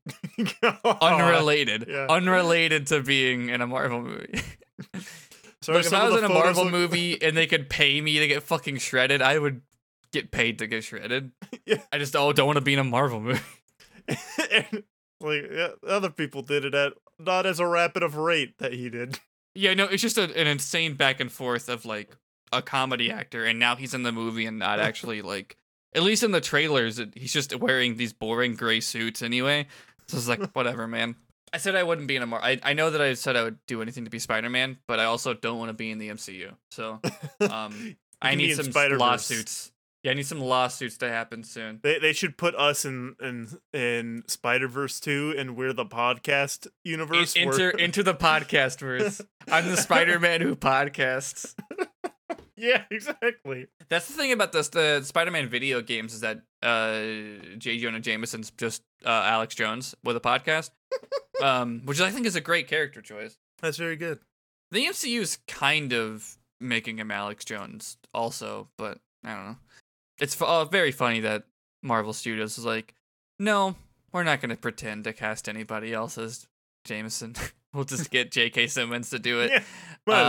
Unrelated. 0.63 0.97
Unrelated. 1.01 1.85
yeah. 1.87 2.07
Unrelated 2.09 2.87
to 2.87 3.03
being 3.03 3.49
in 3.49 3.61
a 3.61 3.67
Marvel 3.67 4.01
movie. 4.01 4.41
Sorry, 5.61 5.77
Look, 5.79 5.85
if 5.85 5.93
I 5.93 6.09
was 6.09 6.17
in 6.17 6.23
a 6.23 6.29
Marvel 6.29 6.63
look- 6.63 6.71
movie 6.71 7.21
and 7.21 7.37
they 7.37 7.45
could 7.45 7.69
pay 7.69 8.01
me 8.01 8.19
to 8.19 8.27
get 8.27 8.43
fucking 8.43 8.77
shredded, 8.77 9.21
I 9.21 9.37
would 9.37 9.61
get 10.11 10.31
paid 10.31 10.59
to 10.59 10.67
get 10.67 10.83
shredded. 10.83 11.31
Yeah. 11.65 11.81
I 11.91 11.97
just 11.99 12.15
oh, 12.15 12.33
don't 12.33 12.47
want 12.47 12.57
to 12.57 12.61
be 12.61 12.73
in 12.73 12.79
a 12.79 12.83
Marvel 12.83 13.19
movie. 13.19 13.41
and, 14.07 14.83
like 15.19 15.43
yeah, 15.51 15.69
other 15.87 16.09
people 16.09 16.41
did 16.41 16.65
it 16.65 16.73
at 16.73 16.93
not 17.19 17.45
as 17.45 17.59
a 17.59 17.67
rapid 17.67 18.03
of 18.03 18.15
rate 18.15 18.57
that 18.59 18.73
he 18.73 18.89
did. 18.89 19.19
Yeah, 19.57 19.73
no, 19.73 19.85
it's 19.85 20.03
just 20.03 20.17
a, 20.17 20.23
an 20.39 20.45
insane 20.45 20.93
back 20.93 21.19
and 21.19 21.31
forth 21.31 21.67
of 21.67 21.83
like 21.83 22.15
a 22.51 22.61
comedy 22.61 23.11
actor, 23.11 23.43
and 23.43 23.57
now 23.57 23.75
he's 23.75 23.93
in 23.93 24.03
the 24.03 24.11
movie 24.11 24.45
and 24.45 24.59
not 24.59 24.79
actually 24.89 25.21
like. 25.21 25.57
At 25.95 26.03
least 26.03 26.21
in 26.21 26.31
the 26.31 26.41
trailers, 26.41 26.99
it, 26.99 27.13
he's 27.15 27.33
just 27.33 27.55
wearing 27.55 27.97
these 27.97 28.13
boring 28.13 28.55
gray 28.55 28.81
suits 28.81 29.23
anyway. 29.23 29.67
So 30.07 30.17
it's 30.17 30.27
like 30.27 30.51
whatever, 30.51 30.87
man. 30.87 31.15
I 31.53 31.57
said 31.57 31.75
I 31.75 31.83
wouldn't 31.83 32.07
be 32.07 32.15
in 32.15 32.21
a 32.21 32.27
Mar. 32.27 32.39
I, 32.43 32.59
I 32.61 32.73
know 32.73 32.91
that 32.91 33.01
I 33.01 33.13
said 33.13 33.35
I 33.35 33.43
would 33.43 33.57
do 33.67 33.81
anything 33.81 34.03
to 34.03 34.11
be 34.11 34.19
Spider 34.19 34.49
Man, 34.49 34.77
but 34.85 34.99
I 34.99 35.05
also 35.05 35.33
don't 35.33 35.57
want 35.57 35.69
to 35.69 35.73
be 35.73 35.89
in 35.89 35.97
the 35.97 36.09
MCU. 36.09 36.53
So 36.69 36.99
um, 37.49 37.95
I 38.21 38.35
need 38.35 38.55
some 38.55 38.71
Spider-Verse. 38.71 38.99
lawsuits. 38.99 39.71
Yeah, 40.03 40.11
I 40.11 40.13
need 40.13 40.27
some 40.27 40.39
lawsuits 40.39 40.97
to 40.99 41.09
happen 41.09 41.43
soon. 41.43 41.79
They 41.83 41.99
they 41.99 42.13
should 42.13 42.37
put 42.37 42.55
us 42.55 42.85
in 42.85 43.15
in 43.21 43.49
in 43.73 44.23
Spider 44.27 44.67
Verse 44.67 44.99
two, 44.99 45.33
and 45.37 45.55
we're 45.55 45.73
the 45.73 45.85
podcast 45.85 46.67
universe. 46.83 47.35
In- 47.35 47.49
enter 47.49 47.69
into 47.71 48.03
the 48.03 48.13
podcast 48.13 48.79
verse. 48.79 49.21
I'm 49.47 49.67
the 49.67 49.77
Spider 49.77 50.19
Man 50.19 50.41
who 50.41 50.55
podcasts. 50.55 51.55
yeah, 52.57 52.83
exactly. 52.89 53.67
That's 53.89 54.07
the 54.07 54.13
thing 54.13 54.31
about 54.31 54.51
this 54.51 54.69
the 54.69 55.01
Spider-Man 55.03 55.47
video 55.47 55.81
games 55.81 56.13
is 56.13 56.21
that 56.21 56.41
uh 56.61 57.01
J. 57.57 57.77
Jonah 57.77 57.99
Jameson's 57.99 58.51
just 58.51 58.83
uh, 59.05 59.09
Alex 59.09 59.55
Jones 59.55 59.95
with 60.03 60.17
a 60.17 60.19
podcast, 60.19 60.71
um, 61.43 61.81
which 61.85 62.01
I 62.01 62.09
think 62.11 62.25
is 62.25 62.35
a 62.35 62.41
great 62.41 62.67
character 62.67 63.01
choice. 63.01 63.37
That's 63.61 63.77
very 63.77 63.95
good. 63.95 64.19
The 64.71 64.85
MCU 64.85 65.21
is 65.21 65.37
kind 65.47 65.93
of 65.93 66.37
making 66.59 66.97
him 66.97 67.11
Alex 67.11 67.45
Jones 67.45 67.97
also, 68.13 68.69
but 68.77 68.99
I 69.23 69.35
don't 69.35 69.45
know. 69.45 69.57
It's 70.19 70.39
uh, 70.41 70.65
very 70.65 70.91
funny 70.91 71.19
that 71.21 71.43
Marvel 71.83 72.13
Studios 72.13 72.57
is 72.57 72.65
like, 72.65 72.95
no, 73.39 73.75
we're 74.11 74.23
not 74.23 74.41
going 74.41 74.49
to 74.49 74.55
pretend 74.57 75.03
to 75.03 75.13
cast 75.13 75.47
anybody 75.47 75.93
else 75.93 76.17
as 76.17 76.47
Jameson. 76.85 77.35
we'll 77.73 77.83
just 77.83 78.09
get 78.09 78.31
J.K. 78.31 78.67
Simmons 78.67 79.09
to 79.11 79.19
do 79.19 79.39
it. 79.41 79.51
Yeah, 79.51 79.57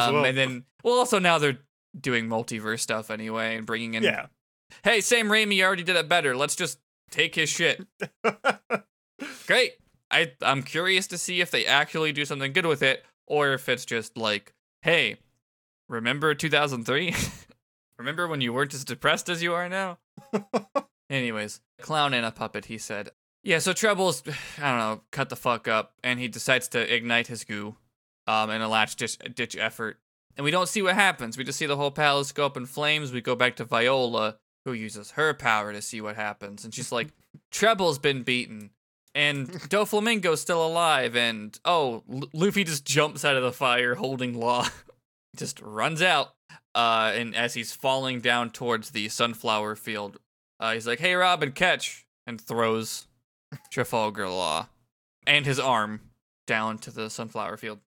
Um, 0.07 0.15
well. 0.15 0.25
And 0.25 0.37
then, 0.37 0.65
well, 0.83 0.99
also 0.99 1.19
now 1.19 1.39
they're 1.39 1.59
doing 1.99 2.27
multiverse 2.27 2.81
stuff 2.81 3.11
anyway 3.11 3.57
and 3.57 3.67
bringing 3.67 3.95
in 3.95 4.03
yeah, 4.03 4.27
hey, 4.85 5.01
Sam 5.01 5.29
Raimi 5.29 5.63
already 5.65 5.83
did 5.83 5.97
it 5.97 6.09
better. 6.09 6.37
Let's 6.37 6.55
just 6.55 6.79
take 7.11 7.35
his 7.35 7.49
shit. 7.49 7.87
Great. 9.47 9.73
I 10.11 10.33
I'm 10.43 10.63
curious 10.63 11.07
to 11.09 11.19
see 11.19 11.41
if 11.41 11.51
they 11.51 11.67
actually 11.67 12.13
do 12.13 12.25
something 12.25 12.53
good 12.53 12.67
with 12.67 12.83
it, 12.83 13.05
or 13.27 13.53
if 13.55 13.69
it's 13.69 13.85
just 13.85 14.17
like, 14.17 14.53
hey, 14.83 15.17
remember 15.89 16.35
2003? 16.35 17.15
Remember 17.99 18.29
when 18.29 18.41
you 18.41 18.53
weren't 18.53 18.75
as 18.75 18.85
depressed 18.85 19.29
as 19.29 19.43
you 19.43 19.55
are 19.55 19.69
now? 19.69 19.99
Anyways, 21.11 21.61
clown 21.81 22.15
and 22.15 22.25
a 22.25 22.31
puppet, 22.31 22.67
he 22.67 22.79
said. 22.79 23.11
Yeah, 23.43 23.59
so 23.59 23.73
Trebol's, 23.73 24.23
I 24.63 24.71
don't 24.71 24.79
know, 24.79 25.01
cut 25.11 25.29
the 25.29 25.37
fuck 25.37 25.69
up, 25.69 25.95
and 26.05 26.21
he 26.21 26.29
decides 26.29 26.69
to 26.69 26.95
ignite 26.95 27.27
his 27.27 27.45
goo 27.45 27.77
um, 28.27 28.51
in 28.51 28.61
a 28.63 28.69
last 28.69 28.99
ditch, 28.99 29.19
ditch 29.35 29.57
effort. 29.57 29.99
And 30.37 30.45
we 30.45 30.51
don't 30.53 30.69
see 30.69 30.83
what 30.83 30.95
happens. 30.95 31.37
We 31.37 31.45
just 31.45 31.59
see 31.59 31.67
the 31.67 31.77
whole 31.77 31.91
palace 31.91 32.31
go 32.31 32.47
up 32.47 32.57
in 32.57 32.67
flames. 32.67 33.11
We 33.11 33.21
go 33.21 33.35
back 33.35 33.57
to 33.57 33.65
Viola, 33.65 34.37
who 34.65 34.73
uses 34.73 35.13
her 35.13 35.35
power 35.35 35.73
to 35.73 35.83
see 35.83 36.01
what 36.01 36.15
happens. 36.15 36.65
And 36.65 36.73
she's 36.73 36.93
like, 36.93 37.09
Trebol's 37.53 37.99
been 37.99 38.23
beaten. 38.23 38.71
And 39.15 39.49
Doflamingo's 39.69 40.41
still 40.41 40.65
alive. 40.65 41.17
And 41.17 41.59
oh, 41.65 42.05
L- 42.13 42.29
Luffy 42.33 42.63
just 42.63 42.85
jumps 42.85 43.25
out 43.25 43.35
of 43.37 43.43
the 43.43 43.51
fire 43.53 43.97
holding 43.97 44.39
Law. 44.39 44.69
just 45.37 45.61
runs 45.61 46.03
out. 46.03 46.35
Uh, 46.79 47.11
and 47.17 47.35
as 47.35 47.55
he's 47.55 47.73
falling 47.73 48.21
down 48.21 48.51
towards 48.51 48.91
the 48.91 49.09
sunflower 49.09 49.75
field, 49.75 50.19
uh, 50.61 50.75
he's 50.75 50.87
like, 50.87 51.01
hey, 51.01 51.13
Robin, 51.17 51.51
catch. 51.51 52.07
And 52.25 52.41
throws 52.41 53.09
Trafalgar 53.69 54.29
Law 54.29 54.69
and 55.27 55.45
his 55.45 55.59
arm 55.59 56.03
down 56.47 56.79
to 56.79 56.93
the 56.93 57.11
sunflower 57.11 57.57
field. 57.57 57.81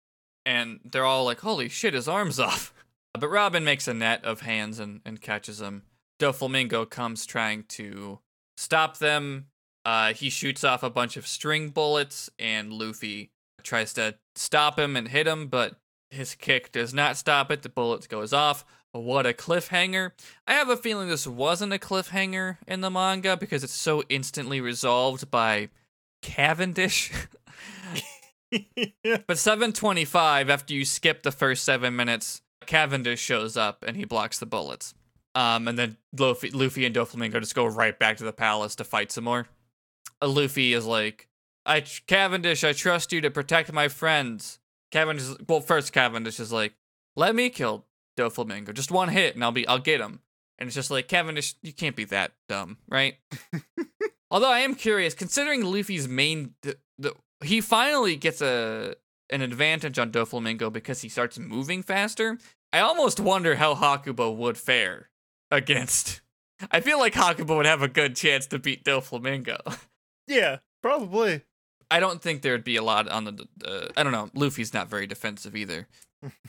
And 0.45 0.81
they're 0.83 1.05
all 1.05 1.23
like, 1.23 1.39
holy 1.39 1.69
shit, 1.69 1.93
his 1.93 2.09
arm's 2.09 2.37
off. 2.49 2.73
But 3.13 3.29
Robin 3.29 3.63
makes 3.63 3.87
a 3.87 3.93
net 3.93 4.25
of 4.25 4.41
hands 4.41 4.77
and, 4.77 4.99
and 5.05 5.21
catches 5.21 5.61
him. 5.61 5.83
Doflamingo 6.19 6.89
comes 6.89 7.25
trying 7.25 7.63
to 7.69 8.19
stop 8.57 8.97
them. 8.97 9.45
Uh, 9.85 10.13
he 10.13 10.29
shoots 10.29 10.65
off 10.65 10.83
a 10.83 10.89
bunch 10.89 11.15
of 11.15 11.25
string 11.25 11.69
bullets, 11.69 12.29
and 12.37 12.73
Luffy 12.73 13.31
tries 13.63 13.93
to 13.93 14.15
stop 14.35 14.77
him 14.77 14.97
and 14.97 15.07
hit 15.07 15.27
him, 15.27 15.47
but 15.47 15.77
his 16.09 16.35
kick 16.35 16.73
does 16.73 16.93
not 16.93 17.15
stop 17.15 17.51
it. 17.51 17.61
The 17.61 17.69
bullet 17.69 18.09
goes 18.09 18.33
off. 18.33 18.65
What 18.93 19.25
a 19.25 19.33
cliffhanger. 19.33 20.11
I 20.45 20.53
have 20.53 20.69
a 20.69 20.75
feeling 20.75 21.07
this 21.07 21.25
wasn't 21.25 21.71
a 21.73 21.77
cliffhanger 21.79 22.57
in 22.67 22.81
the 22.81 22.91
manga 22.91 23.37
because 23.37 23.63
it's 23.63 23.73
so 23.73 24.03
instantly 24.09 24.59
resolved 24.59 25.31
by 25.31 25.69
Cavendish. 26.21 27.11
but 28.51 29.37
725, 29.37 30.49
after 30.49 30.73
you 30.73 30.83
skip 30.83 31.23
the 31.23 31.31
first 31.31 31.63
seven 31.63 31.95
minutes, 31.95 32.41
Cavendish 32.65 33.21
shows 33.21 33.55
up 33.55 33.83
and 33.87 33.95
he 33.95 34.03
blocks 34.03 34.39
the 34.39 34.45
bullets. 34.45 34.93
Um, 35.35 35.69
and 35.69 35.79
then 35.79 35.97
Luffy, 36.17 36.51
Luffy 36.51 36.85
and 36.85 36.93
Doflamingo 36.93 37.39
just 37.39 37.55
go 37.55 37.65
right 37.65 37.97
back 37.97 38.17
to 38.17 38.25
the 38.25 38.33
palace 38.33 38.75
to 38.75 38.83
fight 38.83 39.13
some 39.13 39.23
more. 39.23 39.47
Uh, 40.21 40.27
Luffy 40.27 40.73
is 40.73 40.85
like, 40.85 41.29
"I 41.65 41.79
Cavendish, 42.07 42.65
I 42.65 42.73
trust 42.73 43.13
you 43.13 43.21
to 43.21 43.31
protect 43.31 43.71
my 43.71 43.87
friends." 43.87 44.59
Cavendish, 44.91 45.25
is- 45.27 45.37
well, 45.47 45.61
first 45.61 45.93
Cavendish 45.93 46.37
is 46.41 46.51
like, 46.51 46.73
"Let 47.15 47.33
me 47.33 47.49
kill 47.49 47.85
Doflamingo, 48.21 48.73
just 48.73 48.91
one 48.91 49.09
hit, 49.09 49.35
and 49.35 49.43
I'll 49.43 49.51
be, 49.51 49.67
I'll 49.67 49.79
get 49.79 50.01
him." 50.01 50.21
And 50.57 50.67
it's 50.67 50.75
just 50.75 50.91
like 50.91 51.07
Cavendish, 51.07 51.55
you 51.63 51.73
can't 51.73 51.95
be 51.95 52.05
that 52.05 52.33
dumb, 52.47 52.77
right? 52.87 53.15
Although 54.31 54.51
I 54.51 54.59
am 54.59 54.75
curious, 54.75 55.13
considering 55.13 55.63
Luffy's 55.63 56.07
main, 56.07 56.53
the, 56.61 56.77
the, 56.97 57.15
he 57.43 57.61
finally 57.61 58.15
gets 58.15 58.41
a 58.41 58.95
an 59.31 59.41
advantage 59.41 59.97
on 59.97 60.11
Doflamingo 60.11 60.71
because 60.71 61.01
he 61.01 61.09
starts 61.09 61.39
moving 61.39 61.81
faster. 61.81 62.37
I 62.73 62.79
almost 62.79 63.19
wonder 63.19 63.55
how 63.55 63.75
Hakuba 63.75 64.35
would 64.35 64.57
fare 64.57 65.09
against. 65.49 66.21
I 66.69 66.81
feel 66.81 66.99
like 66.99 67.13
Hakuba 67.13 67.55
would 67.55 67.65
have 67.65 67.81
a 67.81 67.87
good 67.87 68.15
chance 68.15 68.45
to 68.47 68.59
beat 68.59 68.83
Doflamingo. 68.83 69.57
yeah, 70.27 70.57
probably. 70.83 71.41
I 71.89 71.99
don't 71.99 72.21
think 72.21 72.41
there'd 72.41 72.63
be 72.63 72.75
a 72.75 72.83
lot 72.83 73.09
on 73.09 73.25
the. 73.25 73.47
Uh, 73.65 73.87
I 73.97 74.03
don't 74.03 74.13
know. 74.13 74.29
Luffy's 74.33 74.73
not 74.73 74.89
very 74.89 75.07
defensive 75.07 75.55
either. 75.55 75.87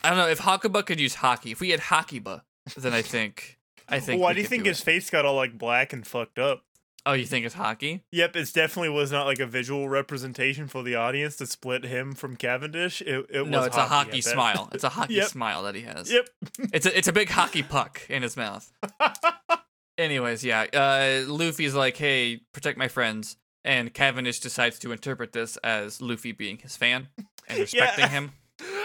I 0.03 0.09
don't 0.09 0.17
know 0.17 0.27
if 0.29 0.39
Hakuba 0.39 0.85
could 0.85 0.99
use 0.99 1.15
haki. 1.17 1.51
If 1.51 1.59
we 1.59 1.69
had 1.71 1.79
Hakiba, 1.79 2.41
then 2.77 2.93
I 2.93 3.01
think. 3.01 3.57
I 3.89 3.99
think. 3.99 4.21
Why 4.21 4.33
do 4.33 4.41
you 4.41 4.47
think 4.47 4.65
it. 4.65 4.69
his 4.69 4.81
face 4.81 5.09
got 5.09 5.25
all 5.25 5.35
like 5.35 5.57
black 5.57 5.93
and 5.93 6.05
fucked 6.05 6.39
up? 6.39 6.63
Oh, 7.05 7.11
you 7.11 7.25
think 7.25 7.45
it's 7.45 7.55
haki? 7.55 7.99
Yep, 8.13 8.35
it 8.37 8.53
definitely 8.53 8.87
was 8.89 9.11
not 9.11 9.25
like 9.25 9.39
a 9.39 9.45
visual 9.45 9.89
representation 9.89 10.67
for 10.69 10.83
the 10.83 10.95
audience 10.95 11.35
to 11.35 11.45
split 11.45 11.83
him 11.83 12.13
from 12.13 12.37
Cavendish. 12.37 13.01
It, 13.01 13.25
it 13.29 13.41
was 13.41 13.49
no, 13.49 13.63
it's 13.63 13.75
a 13.75 13.81
hockey 13.81 14.21
smile. 14.21 14.69
It's 14.71 14.85
a 14.85 14.89
hockey 14.97 15.15
Yep. 15.15 15.27
smile 15.27 15.63
that 15.63 15.75
he 15.75 15.81
has. 15.81 16.09
Yep. 16.09 16.29
It's 16.71 16.85
a 16.85 16.97
it's 16.97 17.07
a 17.09 17.13
big 17.13 17.29
hockey 17.29 17.61
puck 17.61 18.01
in 18.09 18.23
his 18.23 18.37
mouth. 18.37 18.71
Anyways, 19.97 20.43
yeah. 20.43 20.61
Uh, 20.73 21.29
Luffy's 21.31 21.75
like, 21.75 21.97
"Hey, 21.97 22.41
protect 22.53 22.77
my 22.77 22.87
friends," 22.87 23.37
and 23.63 23.93
Cavendish 23.93 24.39
decides 24.39 24.79
to 24.79 24.91
interpret 24.91 25.33
this 25.33 25.57
as 25.57 26.01
Luffy 26.01 26.31
being 26.31 26.57
his 26.57 26.75
fan 26.75 27.09
and 27.47 27.59
respecting 27.59 28.05
Yeah. 28.05 28.09
him. 28.09 28.31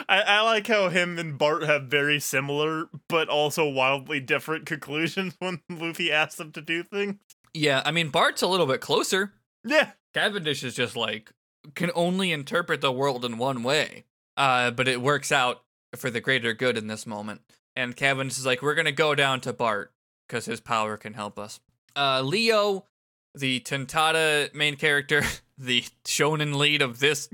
I, 0.09 0.21
I 0.21 0.41
like 0.43 0.67
how 0.67 0.89
him 0.89 1.19
and 1.19 1.39
Bart 1.39 1.63
have 1.63 1.85
very 1.85 2.21
similar 2.21 2.89
but 3.09 3.29
also 3.29 3.69
wildly 3.69 4.21
different 4.21 4.67
conclusions 4.67 5.35
when 5.39 5.63
Luffy 5.69 6.13
asks 6.13 6.37
them 6.37 6.53
to 6.53 6.61
do 6.61 6.83
things. 6.83 7.17
Yeah, 7.55 7.83
I 7.85 7.91
mean 7.91 8.11
Bart's 8.11 8.43
a 8.43 8.47
little 8.47 8.67
bit 8.67 8.81
closer. 8.81 9.33
Yeah. 9.65 9.93
Cavendish 10.15 10.65
is 10.65 10.75
just 10.75 10.97
like 10.97 11.33
can 11.75 11.91
only 11.95 12.33
interpret 12.33 12.81
the 12.81 12.93
world 12.93 13.25
in 13.25 13.39
one 13.39 13.63
way. 13.63 14.05
Uh, 14.37 14.71
but 14.71 14.89
it 14.89 15.03
works 15.03 15.33
out 15.33 15.63
for 15.97 16.11
the 16.11 16.21
greater 16.21 16.53
good 16.53 16.77
in 16.77 16.87
this 16.87 17.07
moment. 17.07 17.41
And 17.75 17.97
Cavendish 17.97 18.39
is 18.39 18.47
like, 18.47 18.63
we're 18.63 18.75
gonna 18.75 18.93
go 18.93 19.15
down 19.15 19.41
to 19.43 19.53
Bart 19.53 19.93
because 20.27 20.47
his 20.47 20.61
power 20.61 20.97
can 20.97 21.15
help 21.15 21.39
us. 21.39 21.61
Uh, 21.97 22.23
Leo, 22.23 22.85
the 23.35 23.61
Tontatta 23.61 24.55
main 24.55 24.77
character, 24.77 25.23
the 25.59 25.85
shonen 26.05 26.57
lead 26.57 26.83
of 26.83 27.01
this 27.01 27.29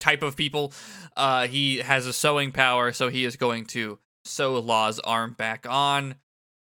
type 0.00 0.22
of 0.22 0.36
people, 0.36 0.72
uh, 1.16 1.46
he 1.48 1.78
has 1.78 2.06
a 2.06 2.12
sewing 2.12 2.52
power, 2.52 2.92
so 2.92 3.08
he 3.08 3.24
is 3.24 3.36
going 3.36 3.64
to 3.66 3.98
sew 4.24 4.58
Law's 4.58 4.98
arm 5.00 5.32
back 5.32 5.66
on. 5.68 6.16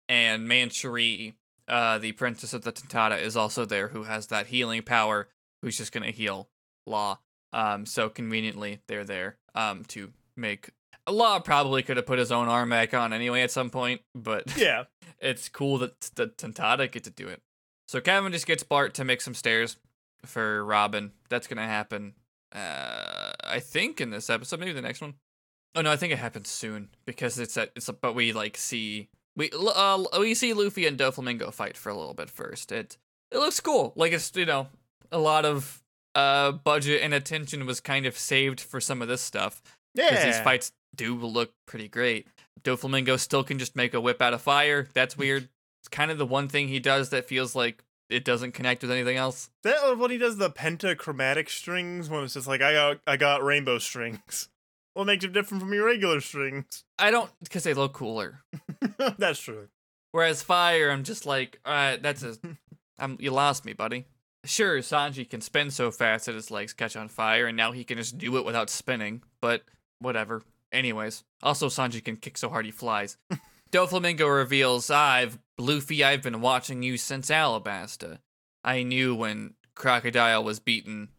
And 0.09 0.47
Mansherry, 0.47 1.35
uh, 1.67 1.97
the 1.97 2.13
princess 2.13 2.53
of 2.53 2.63
the 2.63 2.71
Tontatta, 2.71 3.21
is 3.21 3.35
also 3.35 3.65
there, 3.65 3.89
who 3.89 4.03
has 4.03 4.27
that 4.27 4.47
healing 4.47 4.81
power, 4.83 5.27
who's 5.61 5.77
just 5.77 5.91
gonna 5.91 6.11
heal 6.11 6.49
Law. 6.85 7.19
Um, 7.51 7.85
so 7.85 8.07
conveniently, 8.09 8.79
they're 8.87 9.03
there 9.03 9.37
um, 9.55 9.83
to 9.89 10.11
make. 10.37 10.69
Law 11.09 11.39
probably 11.39 11.83
could 11.83 11.97
have 11.97 12.05
put 12.05 12.19
his 12.19 12.31
own 12.31 12.47
arm 12.47 12.69
back 12.69 12.93
on 12.93 13.11
anyway 13.13 13.41
at 13.41 13.51
some 13.51 13.69
point, 13.69 14.01
but 14.15 14.43
Yeah. 14.57 14.85
it's 15.19 15.49
cool 15.49 15.77
that 15.79 15.99
the 16.15 16.27
Tontatta 16.27 16.89
get 16.91 17.03
to 17.05 17.09
do 17.09 17.27
it. 17.27 17.41
So 17.89 17.99
Kevin 18.01 18.31
just 18.31 18.45
gets 18.47 18.63
Bart 18.63 18.93
to 18.95 19.03
make 19.05 19.21
some 19.21 19.33
stairs 19.33 19.77
for 20.25 20.63
Robin. 20.63 21.11
That's 21.29 21.47
gonna 21.47 21.65
happen. 21.65 22.13
Uh, 22.53 23.31
I 23.43 23.59
think 23.59 23.99
in 24.01 24.09
this 24.09 24.29
episode, 24.29 24.59
maybe 24.59 24.73
the 24.73 24.81
next 24.81 25.01
one. 25.01 25.15
Oh 25.75 25.81
no, 25.81 25.91
I 25.91 25.95
think 25.97 26.13
it 26.13 26.19
happens 26.19 26.49
soon 26.49 26.89
because 27.05 27.37
it's 27.39 27.57
a 27.57 27.63
it's 27.75 27.89
a. 27.89 27.93
But 27.93 28.15
we 28.15 28.33
like 28.33 28.57
see 28.57 29.09
we 29.35 29.51
uh 29.51 30.03
we 30.19 30.33
see 30.33 30.53
Luffy 30.53 30.87
and 30.87 30.97
Doflamingo 30.97 31.53
fight 31.53 31.77
for 31.77 31.89
a 31.89 31.95
little 31.95 32.13
bit 32.13 32.29
first. 32.29 32.71
It 32.71 32.97
it 33.31 33.37
looks 33.37 33.59
cool. 33.59 33.93
Like 33.95 34.11
it's 34.13 34.31
you 34.35 34.45
know 34.45 34.67
a 35.11 35.19
lot 35.19 35.45
of 35.45 35.83
uh 36.15 36.51
budget 36.53 37.01
and 37.03 37.13
attention 37.13 37.65
was 37.65 37.79
kind 37.79 38.05
of 38.05 38.17
saved 38.17 38.59
for 38.59 38.79
some 38.81 39.01
of 39.01 39.07
this 39.07 39.21
stuff 39.21 39.61
Yeah. 39.93 40.25
these 40.25 40.39
fights 40.39 40.71
do 40.95 41.15
look 41.15 41.51
pretty 41.67 41.87
great. 41.89 42.27
Doflamingo 42.63 43.19
still 43.19 43.43
can 43.43 43.59
just 43.59 43.75
make 43.75 43.93
a 43.93 44.01
whip 44.01 44.21
out 44.21 44.33
of 44.33 44.41
fire. 44.41 44.87
That's 44.93 45.15
weird. 45.17 45.47
It's 45.81 45.89
kind 45.89 46.09
of 46.09 46.17
the 46.17 46.25
one 46.25 46.47
thing 46.47 46.69
he 46.69 46.79
does 46.79 47.09
that 47.09 47.25
feels 47.25 47.55
like 47.55 47.83
it 48.09 48.23
doesn't 48.25 48.53
connect 48.53 48.81
with 48.81 48.91
anything 48.91 49.17
else. 49.17 49.49
that 49.63 49.83
or 49.83 49.95
when 49.95 50.11
he 50.11 50.17
does 50.17 50.37
the 50.37 50.49
pentachromatic 50.49 51.49
strings 51.49 52.09
when 52.09 52.23
it's 52.23 52.33
just 52.33 52.47
like 52.47 52.61
I 52.61 52.73
got 52.73 52.99
I 53.05 53.17
got 53.17 53.43
rainbow 53.43 53.77
strings. 53.79 54.49
What 54.93 55.05
makes 55.05 55.23
it 55.23 55.31
different 55.31 55.61
from 55.61 55.71
your 55.71 55.85
regular 55.85 56.19
strings? 56.21 56.83
I 56.97 57.11
don't 57.11 57.29
because 57.43 57.63
they 57.63 57.75
look 57.75 57.93
cooler. 57.93 58.41
That's 59.19 59.39
true. 59.39 59.67
Whereas 60.11 60.41
fire, 60.41 60.89
I'm 60.89 61.03
just 61.03 61.27
like, 61.27 61.59
all 61.63 61.71
right, 61.71 62.01
that's 62.01 62.23
a, 62.23 62.35
I'm 62.97 63.15
you 63.19 63.29
lost 63.29 63.63
me, 63.63 63.73
buddy. 63.73 64.07
Sure, 64.43 64.79
Sanji 64.79 65.29
can 65.29 65.41
spin 65.41 65.69
so 65.69 65.91
fast 65.91 66.25
that 66.25 66.33
his 66.33 66.49
legs 66.49 66.73
catch 66.73 66.95
on 66.95 67.09
fire, 67.09 67.45
and 67.45 67.55
now 67.55 67.73
he 67.73 67.83
can 67.83 67.97
just 67.97 68.17
do 68.17 68.37
it 68.37 68.45
without 68.45 68.71
spinning. 68.71 69.21
But 69.39 69.65
whatever. 69.99 70.41
Anyways, 70.71 71.23
also 71.43 71.67
Sanji 71.67 72.03
can 72.03 72.15
kick 72.15 72.35
so 72.35 72.49
hard 72.49 72.65
he 72.65 72.71
flies. 72.71 73.17
Doflamingo 73.71 74.33
reveals, 74.33 74.89
"I've 74.89 75.39
Luffy. 75.57 76.03
I've 76.03 76.21
been 76.21 76.41
watching 76.41 76.83
you 76.83 76.97
since 76.97 77.29
Alabasta. 77.29 78.19
I 78.63 78.83
knew 78.83 79.15
when 79.15 79.55
Crocodile 79.75 80.43
was 80.43 80.59
beaten 80.59 81.09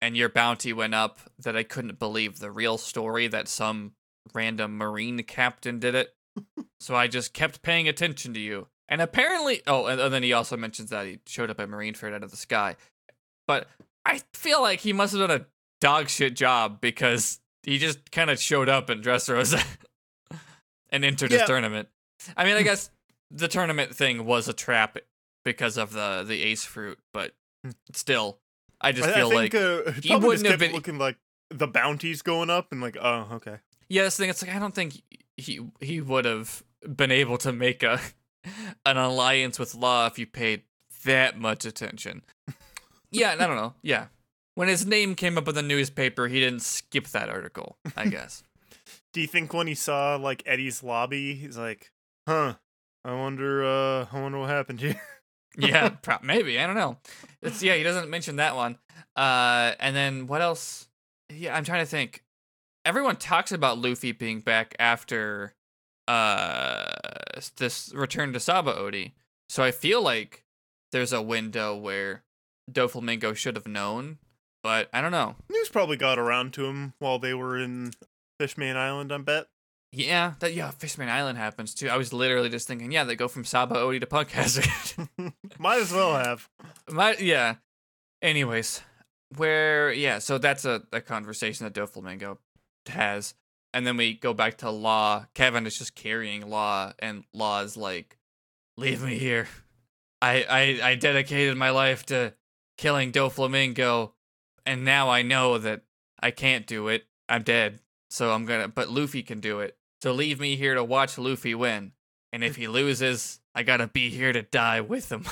and 0.00 0.16
your 0.16 0.28
bounty 0.28 0.72
went 0.72 0.94
up 0.94 1.20
that 1.38 1.56
I 1.56 1.62
couldn't 1.62 1.98
believe 1.98 2.38
the 2.38 2.50
real 2.50 2.76
story 2.78 3.26
that 3.28 3.48
some 3.48 3.92
random 4.32 4.76
marine 4.76 5.22
captain 5.22 5.78
did 5.78 5.94
it. 5.94 6.14
so 6.80 6.94
I 6.94 7.06
just 7.06 7.32
kept 7.32 7.62
paying 7.62 7.88
attention 7.88 8.34
to 8.34 8.40
you. 8.40 8.68
And 8.88 9.00
apparently, 9.00 9.62
oh, 9.66 9.86
and, 9.86 10.00
and 10.00 10.12
then 10.12 10.22
he 10.22 10.32
also 10.32 10.56
mentions 10.56 10.90
that 10.90 11.06
he 11.06 11.20
showed 11.26 11.50
up 11.50 11.60
at 11.60 11.68
Marineford 11.68 12.14
out 12.14 12.22
of 12.22 12.30
the 12.30 12.36
sky. 12.36 12.76
But 13.46 13.68
I 14.04 14.20
feel 14.34 14.60
like 14.60 14.80
he 14.80 14.92
must 14.92 15.14
have 15.16 15.26
done 15.28 15.40
a 15.40 15.46
dog 15.80 16.08
shit 16.08 16.36
job 16.36 16.80
because 16.80 17.40
he 17.62 17.78
just 17.78 18.10
kind 18.10 18.30
of 18.30 18.38
showed 18.40 18.68
up 18.68 18.90
in 18.90 19.00
Dressrosa 19.00 19.64
and 20.90 21.04
entered 21.04 21.30
Yeah. 21.32 21.38
his 21.40 21.46
tournament. 21.46 21.88
I 22.36 22.44
mean, 22.44 22.56
I 22.56 22.62
guess 22.62 22.90
the 23.30 23.48
tournament 23.48 23.94
thing 23.94 24.24
was 24.24 24.48
a 24.48 24.52
trap 24.52 24.98
because 25.44 25.76
of 25.76 25.92
the 25.92 26.24
the 26.26 26.42
ace 26.42 26.64
fruit, 26.64 26.98
but 27.12 27.34
Hmm. 27.64 27.70
still, 27.94 28.38
I 28.80 28.92
just 28.92 29.08
I, 29.08 29.12
I 29.12 29.14
feel 29.14 29.30
think 29.30 29.54
like 29.54 29.54
uh, 29.54 29.92
he 30.02 30.14
wouldn't 30.16 30.46
have 30.46 30.58
been- 30.58 30.72
looking 30.72 30.98
like 30.98 31.16
the 31.50 31.66
bounties 31.66 32.20
going 32.22 32.50
up 32.50 32.72
and 32.72 32.80
like, 32.82 32.96
oh, 33.00 33.28
okay. 33.32 33.56
yeah, 33.88 34.02
this 34.02 34.16
thing. 34.18 34.28
It's 34.28 34.42
like 34.44 34.54
I 34.54 34.58
don't 34.58 34.74
think 34.74 35.00
he 35.36 35.60
he 35.80 36.00
would 36.02 36.24
have 36.26 36.62
been 36.86 37.10
able 37.10 37.38
to 37.38 37.52
make 37.52 37.82
a 37.82 38.00
an 38.86 38.96
alliance 38.98 39.58
with 39.58 39.74
Law 39.74 40.06
if 40.06 40.18
you 40.18 40.26
paid 40.26 40.62
that 41.04 41.38
much 41.38 41.64
attention. 41.64 42.22
Yeah, 43.10 43.32
I 43.32 43.46
don't 43.46 43.56
know. 43.56 43.74
Yeah, 43.82 44.06
when 44.56 44.68
his 44.68 44.84
name 44.84 45.14
came 45.14 45.38
up 45.38 45.48
in 45.48 45.54
the 45.54 45.62
newspaper, 45.62 46.28
he 46.28 46.40
didn't 46.40 46.60
skip 46.62 47.08
that 47.08 47.28
article. 47.30 47.78
I 47.96 48.06
guess. 48.08 48.42
Do 49.14 49.20
you 49.22 49.26
think 49.26 49.54
when 49.54 49.66
he 49.68 49.74
saw 49.74 50.16
like 50.16 50.42
Enies 50.44 50.82
Lobby, 50.82 51.34
he's 51.34 51.56
like, 51.56 51.92
huh? 52.26 52.54
I 53.04 53.14
wonder. 53.14 53.64
uh 53.64 54.06
I 54.12 54.20
wonder 54.20 54.38
what 54.38 54.50
happened 54.50 54.80
here. 54.80 55.00
yeah, 55.58 55.90
pro- 55.90 56.18
maybe 56.22 56.58
I 56.58 56.66
don't 56.66 56.76
know. 56.76 56.98
It's 57.42 57.62
yeah, 57.62 57.74
he 57.74 57.82
doesn't 57.82 58.10
mention 58.10 58.36
that 58.36 58.56
one. 58.56 58.78
Uh, 59.16 59.72
and 59.78 59.94
then 59.94 60.26
what 60.26 60.40
else? 60.40 60.88
Yeah, 61.32 61.56
I'm 61.56 61.64
trying 61.64 61.84
to 61.84 61.90
think. 61.90 62.22
Everyone 62.84 63.16
talks 63.16 63.52
about 63.52 63.78
Luffy 63.78 64.12
being 64.12 64.40
back 64.40 64.74
after 64.78 65.54
uh 66.08 66.92
this 67.56 67.92
return 67.94 68.32
to 68.32 68.38
Sabaody. 68.38 69.12
So 69.48 69.62
I 69.62 69.70
feel 69.70 70.02
like 70.02 70.44
there's 70.92 71.12
a 71.12 71.22
window 71.22 71.76
where 71.76 72.24
Doflamingo 72.70 73.34
should 73.36 73.56
have 73.56 73.66
known, 73.66 74.18
but 74.62 74.88
I 74.92 75.00
don't 75.00 75.12
know. 75.12 75.36
News 75.50 75.68
probably 75.68 75.96
got 75.96 76.18
around 76.18 76.52
to 76.54 76.66
him 76.66 76.94
while 76.98 77.18
they 77.18 77.34
were 77.34 77.58
in 77.58 77.92
Fishman 78.38 78.76
Island. 78.76 79.12
I 79.12 79.18
bet. 79.18 79.46
Yeah, 79.96 80.34
that 80.40 80.54
yeah, 80.54 80.70
Fishman 80.70 81.08
Island 81.08 81.38
happens 81.38 81.72
too. 81.72 81.88
I 81.88 81.96
was 81.96 82.12
literally 82.12 82.48
just 82.48 82.66
thinking, 82.66 82.90
yeah, 82.90 83.04
they 83.04 83.14
go 83.14 83.28
from 83.28 83.44
Sabaody 83.44 84.00
to 84.00 84.06
Punk 84.06 84.30
Hazard. 84.30 84.66
Might 85.58 85.80
as 85.80 85.92
well 85.92 86.16
have. 86.16 86.48
My 86.90 87.16
yeah. 87.20 87.56
Anyways, 88.20 88.80
where 89.36 89.92
yeah, 89.92 90.18
so 90.18 90.38
that's 90.38 90.64
a, 90.64 90.82
a 90.92 91.00
conversation 91.00 91.64
that 91.64 91.74
Doflamingo 91.74 92.38
has. 92.86 93.34
And 93.72 93.86
then 93.86 93.96
we 93.96 94.14
go 94.14 94.34
back 94.34 94.58
to 94.58 94.70
Law. 94.70 95.26
Kevin 95.34 95.66
is 95.66 95.78
just 95.78 95.94
carrying 95.94 96.48
Law, 96.48 96.92
and 96.98 97.24
Law 97.32 97.62
is 97.62 97.76
like, 97.76 98.18
Leave 98.76 99.02
me 99.02 99.18
here. 99.18 99.46
I 100.20 100.44
I, 100.82 100.90
I 100.90 100.94
dedicated 100.96 101.56
my 101.56 101.70
life 101.70 102.04
to 102.06 102.34
killing 102.78 103.12
Doflamingo, 103.12 104.12
and 104.66 104.84
now 104.84 105.08
I 105.08 105.22
know 105.22 105.58
that 105.58 105.82
I 106.20 106.32
can't 106.32 106.66
do 106.66 106.88
it. 106.88 107.04
I'm 107.28 107.42
dead. 107.42 107.78
So 108.10 108.32
I'm 108.32 108.44
gonna 108.44 108.68
but 108.68 108.90
Luffy 108.90 109.22
can 109.22 109.40
do 109.40 109.60
it. 109.60 109.76
So 110.02 110.12
leave 110.12 110.40
me 110.40 110.56
here 110.56 110.74
to 110.74 110.84
watch 110.84 111.18
Luffy 111.18 111.54
win. 111.54 111.92
And 112.32 112.42
if 112.42 112.56
he 112.56 112.68
loses, 112.68 113.40
I 113.54 113.62
gotta 113.62 113.86
be 113.86 114.10
here 114.10 114.32
to 114.32 114.42
die 114.42 114.80
with 114.80 115.10
him. 115.10 115.24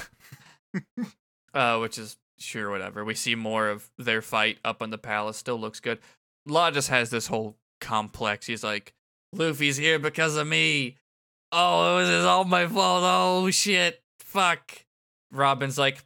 uh, 1.55 1.79
which 1.79 1.99
is 1.99 2.17
sure 2.39 2.71
whatever. 2.71 3.05
We 3.05 3.15
see 3.15 3.35
more 3.35 3.69
of 3.69 3.91
their 3.99 4.23
fight 4.23 4.59
up 4.65 4.83
on 4.83 4.91
the 4.91 4.99
palace. 4.99 5.37
Still 5.37 5.59
looks 5.59 5.81
good. 5.81 5.99
Law 6.47 6.71
just 6.71 6.89
has 6.89 7.11
this 7.11 7.27
whole 7.27 7.57
complex. 7.81 8.47
He's 8.47 8.65
like, 8.65 8.95
Luffy's 9.33 9.77
here 9.77 9.99
because 9.99 10.37
of 10.37 10.47
me. 10.47 10.97
Oh, 11.51 11.99
it 11.99 12.03
was 12.03 12.25
all 12.25 12.45
my 12.45 12.67
fault. 12.67 13.03
Oh 13.05 13.51
shit, 13.51 14.03
fuck. 14.21 14.85
Robin's 15.31 15.79
like, 15.79 16.05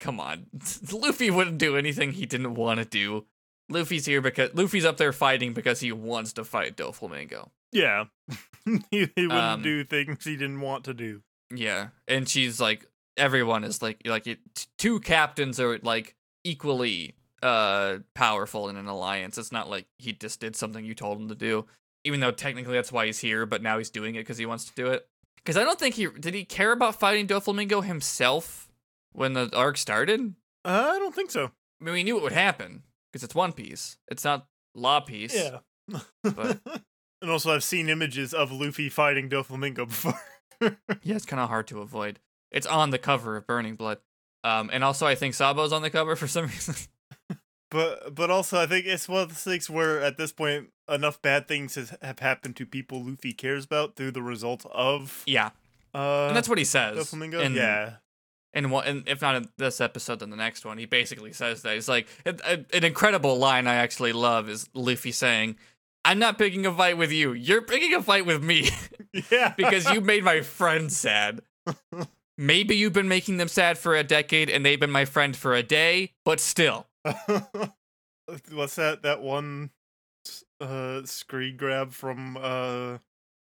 come 0.00 0.20
on, 0.20 0.46
Luffy 0.92 1.30
wouldn't 1.30 1.58
do 1.58 1.76
anything 1.76 2.12
he 2.12 2.26
didn't 2.26 2.54
want 2.54 2.78
to 2.78 2.84
do. 2.84 3.26
Luffy's 3.70 4.06
here 4.06 4.20
because 4.22 4.54
Luffy's 4.54 4.84
up 4.84 4.96
there 4.96 5.12
fighting 5.12 5.52
because 5.52 5.80
he 5.80 5.92
wants 5.92 6.32
to 6.34 6.44
fight 6.44 6.76
Doflamingo. 6.76 7.50
Yeah. 7.72 8.04
he, 8.90 9.08
he 9.14 9.26
wouldn't 9.26 9.32
Um, 9.32 9.62
do 9.62 9.84
things 9.84 10.24
he 10.24 10.36
didn't 10.36 10.60
want 10.60 10.84
to 10.84 10.94
do. 10.94 11.22
Yeah, 11.54 11.88
and 12.06 12.28
she's 12.28 12.60
like, 12.60 12.86
everyone 13.16 13.64
is 13.64 13.80
like, 13.80 14.02
like 14.04 14.26
it, 14.26 14.38
two 14.76 15.00
captains 15.00 15.58
are 15.58 15.78
like 15.78 16.14
equally 16.44 17.14
uh 17.42 17.98
powerful 18.14 18.68
in 18.68 18.76
an 18.76 18.86
alliance. 18.86 19.38
It's 19.38 19.52
not 19.52 19.70
like 19.70 19.86
he 19.98 20.12
just 20.12 20.40
did 20.40 20.56
something 20.56 20.84
you 20.84 20.94
told 20.94 21.20
him 21.20 21.28
to 21.28 21.34
do, 21.34 21.66
even 22.04 22.20
though 22.20 22.30
technically 22.32 22.74
that's 22.74 22.92
why 22.92 23.06
he's 23.06 23.18
here. 23.20 23.46
But 23.46 23.62
now 23.62 23.78
he's 23.78 23.90
doing 23.90 24.14
it 24.16 24.20
because 24.20 24.38
he 24.38 24.46
wants 24.46 24.64
to 24.66 24.74
do 24.74 24.88
it. 24.88 25.06
Because 25.36 25.56
I 25.56 25.62
don't 25.64 25.78
think 25.78 25.94
he 25.94 26.06
did. 26.06 26.34
He 26.34 26.44
care 26.44 26.72
about 26.72 26.96
fighting 27.00 27.26
Doflamingo 27.26 27.82
himself 27.84 28.68
when 29.12 29.32
the 29.32 29.50
arc 29.56 29.78
started. 29.78 30.34
Uh, 30.64 30.90
I 30.94 30.98
don't 30.98 31.14
think 31.14 31.30
so. 31.30 31.50
I 31.80 31.84
mean, 31.84 31.94
we 31.94 32.02
knew 32.02 32.16
it 32.18 32.22
would 32.22 32.32
happen 32.32 32.82
because 33.10 33.22
it's 33.24 33.34
One 33.34 33.52
Piece. 33.52 33.96
It's 34.10 34.24
not 34.24 34.46
Law 34.74 35.00
Piece. 35.00 35.34
Yeah. 35.34 35.60
But- 36.22 36.58
and 37.22 37.30
also, 37.30 37.52
I've 37.54 37.64
seen 37.64 37.88
images 37.88 38.32
of 38.34 38.50
Luffy 38.52 38.88
fighting 38.88 39.28
Doflamingo 39.28 39.86
before. 39.88 40.14
Yeah, 41.02 41.14
it's 41.14 41.24
kind 41.24 41.38
of 41.40 41.48
hard 41.48 41.68
to 41.68 41.80
avoid. 41.80 42.18
It's 42.50 42.66
on 42.66 42.90
the 42.90 42.98
cover 42.98 43.36
of 43.36 43.46
Burning 43.46 43.76
Blood. 43.76 43.98
Um, 44.42 44.70
and 44.72 44.82
also 44.82 45.06
I 45.06 45.14
think 45.14 45.34
Sabo's 45.34 45.72
on 45.72 45.82
the 45.82 45.90
cover 45.90 46.16
for 46.16 46.26
some 46.26 46.46
reason. 46.48 46.74
But 47.70 48.14
but 48.14 48.30
also 48.30 48.60
I 48.60 48.66
think 48.66 48.86
it's 48.86 49.08
one 49.08 49.22
of 49.22 49.28
the 49.28 49.34
things 49.34 49.68
where 49.70 50.00
at 50.00 50.16
this 50.16 50.32
point 50.32 50.70
enough 50.88 51.20
bad 51.22 51.46
things 51.46 51.74
has, 51.76 51.94
have 52.02 52.18
happened 52.20 52.56
to 52.56 52.66
people 52.66 53.04
Luffy 53.04 53.32
cares 53.32 53.66
about 53.66 53.94
through 53.94 54.10
the 54.12 54.22
result 54.22 54.64
of 54.72 55.22
yeah, 55.26 55.50
uh 55.94 56.26
and 56.28 56.36
that's 56.36 56.48
what 56.48 56.58
he 56.58 56.64
says. 56.64 56.96
Doflamingo. 56.96 57.40
in- 57.40 57.54
yeah. 57.54 57.96
And 58.54 58.72
what, 58.72 58.86
and 58.88 59.06
if 59.06 59.20
not 59.20 59.36
in 59.36 59.48
this 59.58 59.78
episode, 59.80 60.20
then 60.20 60.30
the 60.30 60.36
next 60.36 60.64
one, 60.64 60.78
he 60.78 60.86
basically 60.86 61.32
says 61.34 61.62
that 61.62 61.74
he's 61.74 61.88
like 61.88 62.08
an 62.24 62.64
incredible 62.72 63.36
line 63.38 63.66
I 63.66 63.74
actually 63.74 64.12
love 64.12 64.48
is 64.48 64.68
Luffy 64.72 65.12
saying, 65.12 65.56
"I'm 66.04 66.18
not 66.18 66.38
picking 66.38 66.64
a 66.66 66.72
fight 66.72 66.96
with 66.96 67.12
you. 67.12 67.32
You're 67.32 67.62
picking 67.62 67.94
a 67.94 68.02
fight 68.02 68.26
with 68.26 68.42
me 68.42 68.70
Yeah. 69.30 69.54
because 69.56 69.90
you 69.90 70.00
made 70.00 70.24
my 70.24 70.40
friend 70.42 70.92
sad. 70.92 71.40
Maybe 72.36 72.76
you've 72.76 72.92
been 72.92 73.08
making 73.08 73.36
them 73.38 73.48
sad 73.48 73.78
for 73.78 73.94
a 73.96 74.04
decade, 74.04 74.48
and 74.48 74.64
they've 74.64 74.78
been 74.80 74.90
my 74.90 75.04
friend 75.04 75.36
for 75.36 75.54
a 75.54 75.62
day, 75.62 76.12
but 76.24 76.40
still." 76.40 76.86
What's 78.52 78.74
that 78.76 79.02
that 79.02 79.22
one 79.22 79.70
uh 80.60 81.02
screen 81.04 81.56
grab 81.56 81.92
from 81.92 82.36
uh 82.40 82.98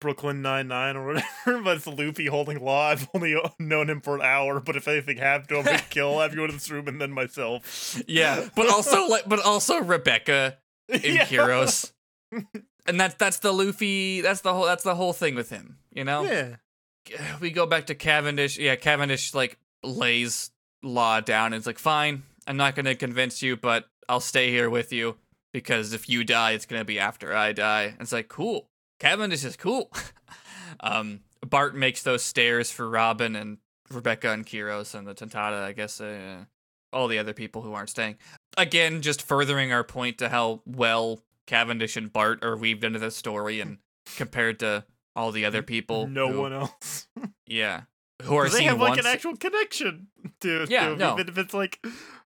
Brooklyn 0.00 0.42
Nine 0.42 0.68
Nine 0.68 0.96
or 0.96 1.06
whatever? 1.06 1.62
but 1.62 1.78
it's 1.78 1.86
Luffy 1.86 2.26
holding 2.26 2.62
Law. 2.62 2.90
I've 2.90 3.08
only 3.14 3.36
known 3.58 3.88
him 3.88 4.00
for 4.02 4.16
an 4.16 4.22
hour, 4.22 4.60
but 4.60 4.76
if 4.76 4.86
anything 4.86 5.16
happened 5.16 5.48
to 5.48 5.56
him, 5.60 5.68
I'd 5.68 5.88
kill 5.88 6.20
everyone 6.20 6.50
in 6.50 6.56
this 6.56 6.70
room 6.70 6.88
and 6.88 7.00
then 7.00 7.10
myself. 7.12 8.02
Yeah, 8.06 8.48
but 8.54 8.68
also 8.68 9.06
like, 9.08 9.26
but 9.26 9.40
also 9.40 9.78
Rebecca 9.80 10.58
in 10.90 11.14
Yeah. 11.16 11.24
Heroes, 11.24 11.92
and 12.86 13.00
that's 13.00 13.14
that's 13.14 13.38
the 13.38 13.52
Luffy. 13.52 14.20
That's 14.20 14.40
the 14.40 14.52
whole. 14.52 14.64
That's 14.64 14.84
the 14.84 14.94
whole 14.94 15.12
thing 15.12 15.34
with 15.34 15.50
him. 15.50 15.78
You 15.92 16.04
know. 16.04 16.24
Yeah. 16.24 16.56
We 17.40 17.50
go 17.50 17.66
back 17.66 17.86
to 17.86 17.94
Cavendish. 17.94 18.58
Yeah, 18.58 18.74
Cavendish 18.74 19.32
like 19.32 19.58
lays 19.84 20.50
Law 20.82 21.20
down. 21.20 21.52
and 21.52 21.60
is 21.60 21.66
like, 21.66 21.78
fine, 21.78 22.22
I'm 22.46 22.56
not 22.56 22.74
gonna 22.74 22.94
convince 22.94 23.42
you, 23.42 23.56
but 23.56 23.86
I'll 24.08 24.20
stay 24.20 24.50
here 24.50 24.70
with 24.70 24.92
you 24.92 25.16
because 25.52 25.92
if 25.92 26.08
you 26.08 26.24
die, 26.24 26.52
it's 26.52 26.66
gonna 26.66 26.84
be 26.84 26.98
after 26.98 27.34
I 27.34 27.52
die. 27.52 27.84
And 27.84 28.00
it's 28.00 28.12
like, 28.12 28.28
cool. 28.28 28.68
Cavendish 29.00 29.44
is 29.44 29.56
cool. 29.56 29.90
um, 30.80 31.20
Bart 31.44 31.74
makes 31.74 32.02
those 32.02 32.22
stairs 32.22 32.70
for 32.70 32.88
Robin 32.88 33.36
and 33.36 33.58
Rebecca 33.90 34.30
and 34.30 34.46
Kyros 34.46 34.94
and 34.94 35.06
the 35.06 35.14
Tontatta. 35.14 35.62
I 35.62 35.72
guess 35.72 36.00
uh, 36.00 36.44
all 36.92 37.08
the 37.08 37.18
other 37.18 37.32
people 37.32 37.62
who 37.62 37.72
aren't 37.72 37.90
staying. 37.90 38.16
Again, 38.56 39.02
just 39.02 39.22
furthering 39.22 39.72
our 39.72 39.84
point 39.84 40.18
to 40.18 40.28
how 40.28 40.62
well 40.66 41.20
Cavendish 41.46 41.96
and 41.96 42.12
Bart 42.12 42.44
are 42.44 42.56
weaved 42.56 42.84
into 42.84 42.98
the 42.98 43.10
story 43.10 43.60
and 43.60 43.78
compared 44.16 44.58
to 44.60 44.84
all 45.14 45.32
the 45.32 45.44
other 45.44 45.62
people. 45.62 46.06
No 46.06 46.30
who- 46.32 46.40
one 46.40 46.52
else. 46.52 47.06
Yeah. 47.46 47.82
Who 48.24 48.34
are 48.36 48.48
they 48.48 48.64
have 48.64 48.80
once. 48.80 48.96
like 48.96 49.00
an 49.00 49.06
actual 49.06 49.36
connection 49.36 50.08
to, 50.40 50.66
Yeah, 50.68 50.88
to 50.88 50.96
no. 50.96 51.12
even 51.14 51.28
if 51.28 51.38
it's 51.38 51.52
like 51.54 51.84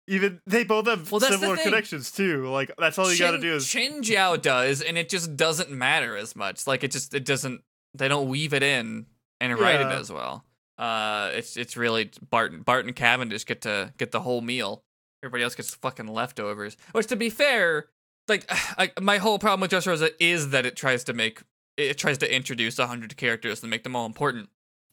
even 0.06 0.40
they 0.46 0.62
both 0.62 0.86
have 0.86 1.10
Well, 1.10 1.20
similar 1.20 1.56
connections 1.56 2.10
too. 2.12 2.48
Like 2.48 2.70
that's 2.78 2.98
all 2.98 3.10
you 3.10 3.18
got 3.18 3.30
to 3.32 3.38
do 3.40 3.54
is 3.54 3.66
Chin 3.66 4.02
Jiao 4.02 4.40
does, 4.40 4.82
and 4.82 4.98
it 4.98 5.08
just 5.08 5.36
doesn't 5.36 5.70
matter 5.70 6.16
as 6.16 6.36
much. 6.36 6.66
Like 6.66 6.84
it 6.84 6.90
just 6.92 7.14
it 7.14 7.24
doesn't. 7.24 7.62
They 7.94 8.08
don't 8.08 8.28
weave 8.28 8.52
it 8.54 8.62
in 8.62 9.06
and 9.40 9.58
write 9.58 9.80
it 9.80 9.86
as 9.86 10.12
well. 10.12 10.44
Uh, 10.78 11.30
it's 11.34 11.56
it's 11.56 11.76
really 11.76 12.10
Barton 12.28 12.62
Bart 12.62 12.84
and 12.84 12.94
Cavendish 12.94 13.44
get 13.46 13.62
to 13.62 13.92
get 13.96 14.10
the 14.12 14.20
whole 14.20 14.42
meal. 14.42 14.84
Everybody 15.24 15.44
else 15.44 15.54
gets 15.54 15.74
fucking 15.74 16.06
leftovers. 16.08 16.76
Which, 16.92 17.06
to 17.08 17.16
be 17.16 17.30
fair, 17.30 17.86
like 18.30 18.46
I, 18.50 18.90
my 19.00 19.18
whole 19.18 19.38
problem 19.38 19.60
with 19.60 19.70
Dressrosa 19.70 20.12
is 20.18 20.50
that 20.50 20.64
it 20.64 20.76
tries 20.76 21.04
to 21.04 21.12
make 21.12 21.42
it 21.76 21.98
tries 21.98 22.18
to 22.18 22.34
introduce 22.34 22.78
a 22.78 22.86
hundred 22.86 23.16
characters 23.16 23.62
and 23.62 23.70
make 23.70 23.82
them 23.82 23.94
all 23.94 24.06
important. 24.06 24.48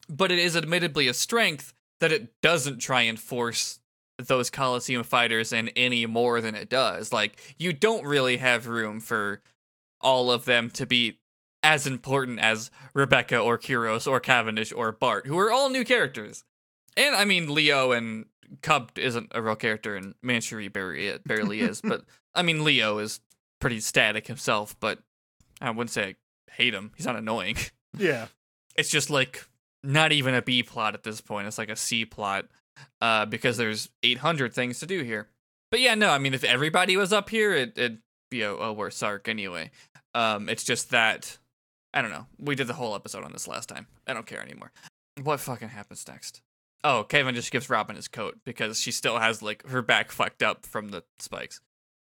But 0.08 0.30
it 0.30 0.38
is 0.38 0.56
admittedly 0.56 1.08
a 1.08 1.14
strength 1.14 1.72
that 2.00 2.12
it 2.12 2.40
doesn't 2.42 2.78
try 2.78 3.02
and 3.02 3.18
force 3.18 3.80
those 4.18 4.50
Coliseum 4.50 5.04
fighters 5.04 5.52
in 5.52 5.68
any 5.70 6.04
more 6.06 6.40
than 6.40 6.54
it 6.54 6.68
does. 6.68 7.12
Like 7.12 7.54
you 7.58 7.72
don't 7.72 8.04
really 8.04 8.36
have 8.38 8.66
room 8.66 9.00
for 9.00 9.42
all 10.00 10.30
of 10.30 10.44
them 10.44 10.70
to 10.70 10.86
be 10.86 11.18
as 11.62 11.86
important 11.86 12.38
as 12.38 12.70
Rebecca 12.94 13.38
or 13.38 13.58
Kyros 13.58 14.06
or 14.06 14.20
Cavendish 14.20 14.72
or 14.72 14.92
Bart, 14.92 15.26
who 15.26 15.38
are 15.38 15.50
all 15.50 15.70
new 15.70 15.84
characters. 15.84 16.44
And 16.96 17.14
I 17.14 17.24
mean, 17.24 17.52
Leo 17.52 17.92
and 17.92 18.26
Cub 18.62 18.92
isn't 18.96 19.32
a 19.32 19.42
real 19.42 19.56
character, 19.56 19.96
and 19.96 20.14
Mansherry 20.22 20.68
barely, 20.68 21.18
barely 21.26 21.60
is. 21.60 21.80
But 21.84 22.04
I 22.34 22.42
mean, 22.42 22.64
Leo 22.64 22.98
is 22.98 23.20
pretty 23.60 23.80
static 23.80 24.26
himself, 24.26 24.76
but 24.80 24.98
I 25.60 25.70
wouldn't 25.70 25.90
say 25.90 26.02
I 26.04 26.14
hate 26.52 26.74
him. 26.74 26.92
He's 26.96 27.06
not 27.06 27.16
annoying. 27.16 27.56
yeah. 27.98 28.26
It's 28.76 28.90
just 28.90 29.10
like 29.10 29.46
not 29.82 30.12
even 30.12 30.34
a 30.34 30.42
B 30.42 30.62
plot 30.62 30.94
at 30.94 31.02
this 31.02 31.20
point. 31.20 31.46
It's 31.46 31.58
like 31.58 31.70
a 31.70 31.76
C 31.76 32.04
plot 32.04 32.46
uh, 33.00 33.26
because 33.26 33.56
there's 33.56 33.88
800 34.02 34.52
things 34.52 34.80
to 34.80 34.86
do 34.86 35.02
here. 35.02 35.28
But 35.70 35.80
yeah, 35.80 35.94
no, 35.94 36.10
I 36.10 36.18
mean, 36.18 36.34
if 36.34 36.44
everybody 36.44 36.96
was 36.96 37.12
up 37.12 37.28
here, 37.28 37.52
it, 37.52 37.76
it'd 37.76 37.98
be 38.30 38.42
a, 38.42 38.52
a 38.52 38.72
worse 38.72 39.02
arc 39.02 39.28
anyway. 39.28 39.70
Um, 40.14 40.48
it's 40.48 40.64
just 40.64 40.90
that 40.90 41.38
I 41.92 42.02
don't 42.02 42.10
know. 42.10 42.26
We 42.38 42.54
did 42.54 42.66
the 42.66 42.74
whole 42.74 42.94
episode 42.94 43.24
on 43.24 43.32
this 43.32 43.48
last 43.48 43.68
time. 43.68 43.86
I 44.06 44.14
don't 44.14 44.26
care 44.26 44.42
anymore. 44.42 44.72
What 45.22 45.40
fucking 45.40 45.70
happens 45.70 46.06
next? 46.06 46.42
Oh, 46.84 47.04
Kevin 47.08 47.34
just 47.34 47.50
gives 47.50 47.68
Robin 47.68 47.96
his 47.96 48.08
coat 48.08 48.38
because 48.44 48.78
she 48.78 48.92
still 48.92 49.18
has 49.18 49.42
like 49.42 49.66
her 49.68 49.82
back 49.82 50.12
fucked 50.12 50.42
up 50.42 50.64
from 50.64 50.88
the 50.90 51.02
spikes. 51.18 51.60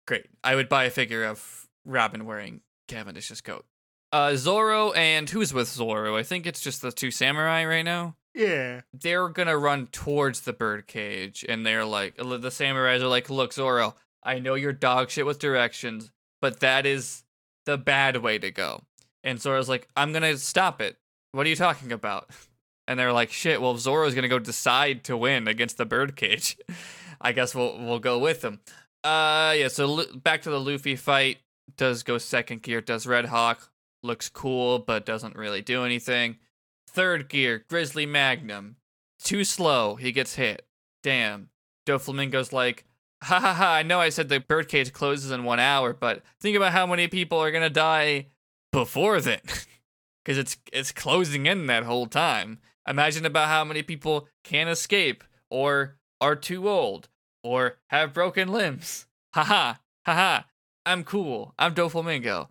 Great. 0.07 0.27
I 0.45 0.55
would 0.55 0.69
buy 0.69 0.85
a 0.85 0.91
figure 0.91 1.25
of 1.25 1.67
Robin 1.85 2.25
wearing 2.25 2.61
Cavendish's 2.89 3.41
coat. 3.41 3.65
Uh, 4.13 4.37
Zoro 4.37 4.93
and 4.93 5.29
who's 5.29 5.53
with 5.53 5.69
Zoro? 5.69 6.17
I 6.17 6.23
think 6.23 6.47
it's 6.47 6.61
just 6.61 6.81
the 6.81 6.93
two 6.93 7.11
samurai 7.11 7.65
right 7.65 7.85
now. 7.85 8.17
Yeah. 8.35 8.83
They're 8.93 9.29
gonna 9.29 9.57
run 9.57 9.89
towards 9.89 10.43
the 10.43 10.53
birdcage, 10.53 11.45
and 11.49 11.67
they're 11.67 11.85
like, 11.85 12.17
the 12.17 12.51
samurais 12.51 13.01
are 13.01 13.09
like, 13.09 13.31
"Look, 13.31 13.53
Zoro, 13.53 13.97
I 14.23 14.39
know 14.39 14.55
you're 14.55 14.73
dog 14.73 15.11
shit 15.11 15.27
with 15.27 15.39
directions, 15.39 16.13
but 16.41 16.61
that 16.61 16.87
is 16.87 17.25
the 17.65 17.79
bad 17.79 18.19
way 18.19 18.39
to 18.39 18.51
go." 18.51 18.85
And 19.25 19.41
Zoro's 19.41 19.69
like, 19.69 19.89
"I'm 19.97 20.13
gonna 20.13 20.37
stop 20.37 20.81
it. 20.81 20.99
What 21.33 21.47
are 21.47 21.51
you 21.51 21.57
talking 21.57 21.93
about?" 21.93 22.31
And 22.89 23.01
they're 23.01 23.13
like, 23.13 23.33
"Shit. 23.33 23.61
Well, 23.61 23.73
if 23.73 23.81
Zoro's 23.81 24.15
gonna 24.15 24.29
go 24.29 24.39
decide 24.39 25.03
to 25.05 25.17
win 25.17 25.49
against 25.49 25.77
the 25.77 25.85
birdcage, 25.85 26.57
I 27.21 27.33
guess 27.33 27.53
we'll 27.53 27.77
we'll 27.85 27.99
go 27.99 28.17
with 28.17 28.45
him." 28.45 28.61
Uh, 29.05 29.55
yeah. 29.57 29.69
So 29.69 29.87
Lu- 29.87 30.17
back 30.17 30.43
to 30.43 30.51
the 30.51 30.61
Luffy 30.61 30.97
fight. 30.97 31.39
Does 31.77 32.03
go 32.03 32.19
second 32.19 32.63
gear. 32.63 32.81
Does 32.81 33.07
Red 33.07 33.27
Hawk 33.27 33.71
looks 34.03 34.29
cool, 34.29 34.79
but 34.79 35.05
doesn't 35.05 35.37
really 35.37 35.63
do 35.63 35.85
anything. 35.85 36.37
Third 36.89 37.29
gear, 37.29 37.65
Grizzly 37.69 38.07
Magnum. 38.07 38.77
Too 39.23 39.45
slow, 39.45 39.97
he 39.97 40.13
gets 40.13 40.37
hit. 40.37 40.67
Damn. 41.03 41.51
Doflamingo's 41.87 42.53
like, 42.53 42.85
ha 43.23 43.41
ha 43.41 43.53
ha, 43.55 43.75
I 43.75 43.83
know 43.83 44.01
I 44.01 44.09
said 44.09 44.29
the 44.29 44.41
birdcage 44.41 44.93
closes 44.93 45.31
in 45.31 45.45
one 45.45 45.61
hour, 45.61 45.93
but 45.93 46.23
think 46.41 46.57
about 46.57 46.73
how 46.73 46.87
many 46.87 47.09
people 47.09 47.39
are 47.39 47.51
gonna 47.51 47.71
die 47.71 48.27
before 48.73 49.21
then. 49.21 49.41
Cause 50.25 50.39
it's 50.39 50.57
it's 50.73 50.91
closing 50.91 51.47
in 51.47 51.67
that 51.67 51.85
whole 51.85 52.07
time. 52.07 52.59
Imagine 52.89 53.25
about 53.25 53.49
how 53.49 53.65
many 53.65 53.83
people 53.83 54.29
can't 54.43 54.69
escape, 54.71 55.23
or 55.51 55.99
are 56.21 56.35
too 56.35 56.69
old, 56.69 57.09
or 57.47 57.79
have 57.89 58.13
broken 58.13 58.49
limbs. 58.49 59.07
Haha, 59.35 59.75
haha. 60.05 60.43
I'm 60.85 61.05
cool. 61.05 61.55
I'm 61.59 61.75
Doflamingo. 61.75 62.49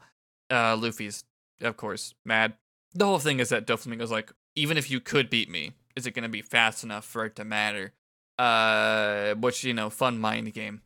Uh, 0.50 0.76
Luffy's 0.76 1.24
of 1.62 1.78
course, 1.78 2.14
mad. 2.26 2.54
The 2.94 3.06
whole 3.06 3.20
thing 3.20 3.40
is 3.40 3.50
that 3.50 3.68
Doflamingo's 3.68 4.12
like, 4.12 4.32
even 4.56 4.78
if 4.78 4.90
you 4.90 5.00
could 5.00 5.30
beat 5.30 5.50
me, 5.50 5.74
is 5.96 6.06
it 6.06 6.12
going 6.12 6.24
to 6.24 6.30
be 6.30 6.42
fast 6.42 6.84
enough 6.84 7.06
for 7.06 7.26
it 7.26 7.36
to 7.38 7.46
matter? 7.46 7.94
Uh, 8.38 9.36
which 9.36 9.64
you 9.64 9.74
know, 9.74 9.90
fun 9.90 10.20
mind 10.20 10.54
game. 10.54 10.82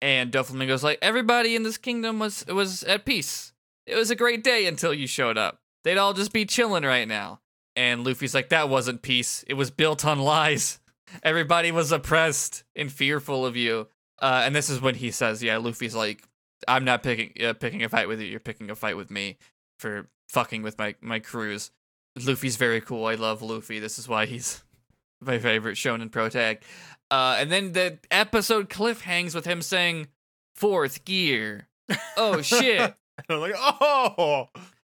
And 0.00 0.32
Doflamingo's 0.32 0.84
like, 0.84 0.98
everybody 1.02 1.54
in 1.54 1.62
this 1.62 1.78
kingdom 1.78 2.18
was 2.18 2.44
was 2.46 2.82
at 2.84 3.04
peace. 3.04 3.52
It 3.86 3.96
was 3.96 4.10
a 4.10 4.16
great 4.16 4.42
day 4.42 4.66
until 4.66 4.94
you 4.94 5.06
showed 5.06 5.36
up. 5.36 5.60
They'd 5.84 5.98
all 5.98 6.14
just 6.14 6.32
be 6.32 6.46
chilling 6.46 6.84
right 6.84 7.06
now. 7.06 7.40
And 7.76 8.04
Luffy's 8.04 8.34
like, 8.34 8.48
that 8.48 8.68
wasn't 8.68 9.02
peace. 9.02 9.44
It 9.46 9.54
was 9.54 9.70
built 9.70 10.04
on 10.04 10.18
lies. 10.20 10.78
Everybody 11.22 11.72
was 11.72 11.92
oppressed 11.92 12.64
and 12.74 12.90
fearful 12.90 13.44
of 13.46 13.56
you. 13.56 13.88
Uh, 14.18 14.42
and 14.44 14.54
this 14.54 14.70
is 14.70 14.80
when 14.80 14.94
he 14.94 15.10
says, 15.10 15.42
yeah, 15.42 15.56
Luffy's 15.58 15.94
like, 15.94 16.22
I'm 16.66 16.84
not 16.84 17.02
picking 17.02 17.32
uh, 17.44 17.52
picking 17.54 17.82
a 17.82 17.88
fight 17.88 18.08
with 18.08 18.20
you. 18.20 18.26
You're 18.26 18.40
picking 18.40 18.70
a 18.70 18.74
fight 18.74 18.96
with 18.96 19.10
me 19.10 19.36
for 19.78 20.08
fucking 20.28 20.62
with 20.62 20.78
my 20.78 20.94
my 21.00 21.18
crews. 21.18 21.70
Luffy's 22.16 22.56
very 22.56 22.80
cool. 22.80 23.06
I 23.06 23.16
love 23.16 23.42
Luffy. 23.42 23.80
This 23.80 23.98
is 23.98 24.08
why 24.08 24.26
he's 24.26 24.62
my 25.20 25.38
favorite 25.38 25.76
shonen 25.76 26.10
protag. 26.10 26.62
Uh, 27.10 27.36
and 27.38 27.50
then 27.50 27.72
the 27.72 27.98
episode 28.10 28.70
cliff 28.70 29.02
hangs 29.02 29.34
with 29.34 29.44
him 29.44 29.62
saying 29.62 30.08
fourth 30.54 31.04
gear. 31.04 31.68
Oh 32.16 32.40
shit. 32.40 32.78
and 32.80 32.94
I'm 33.28 33.40
like, 33.40 33.54
oh, 33.56 34.48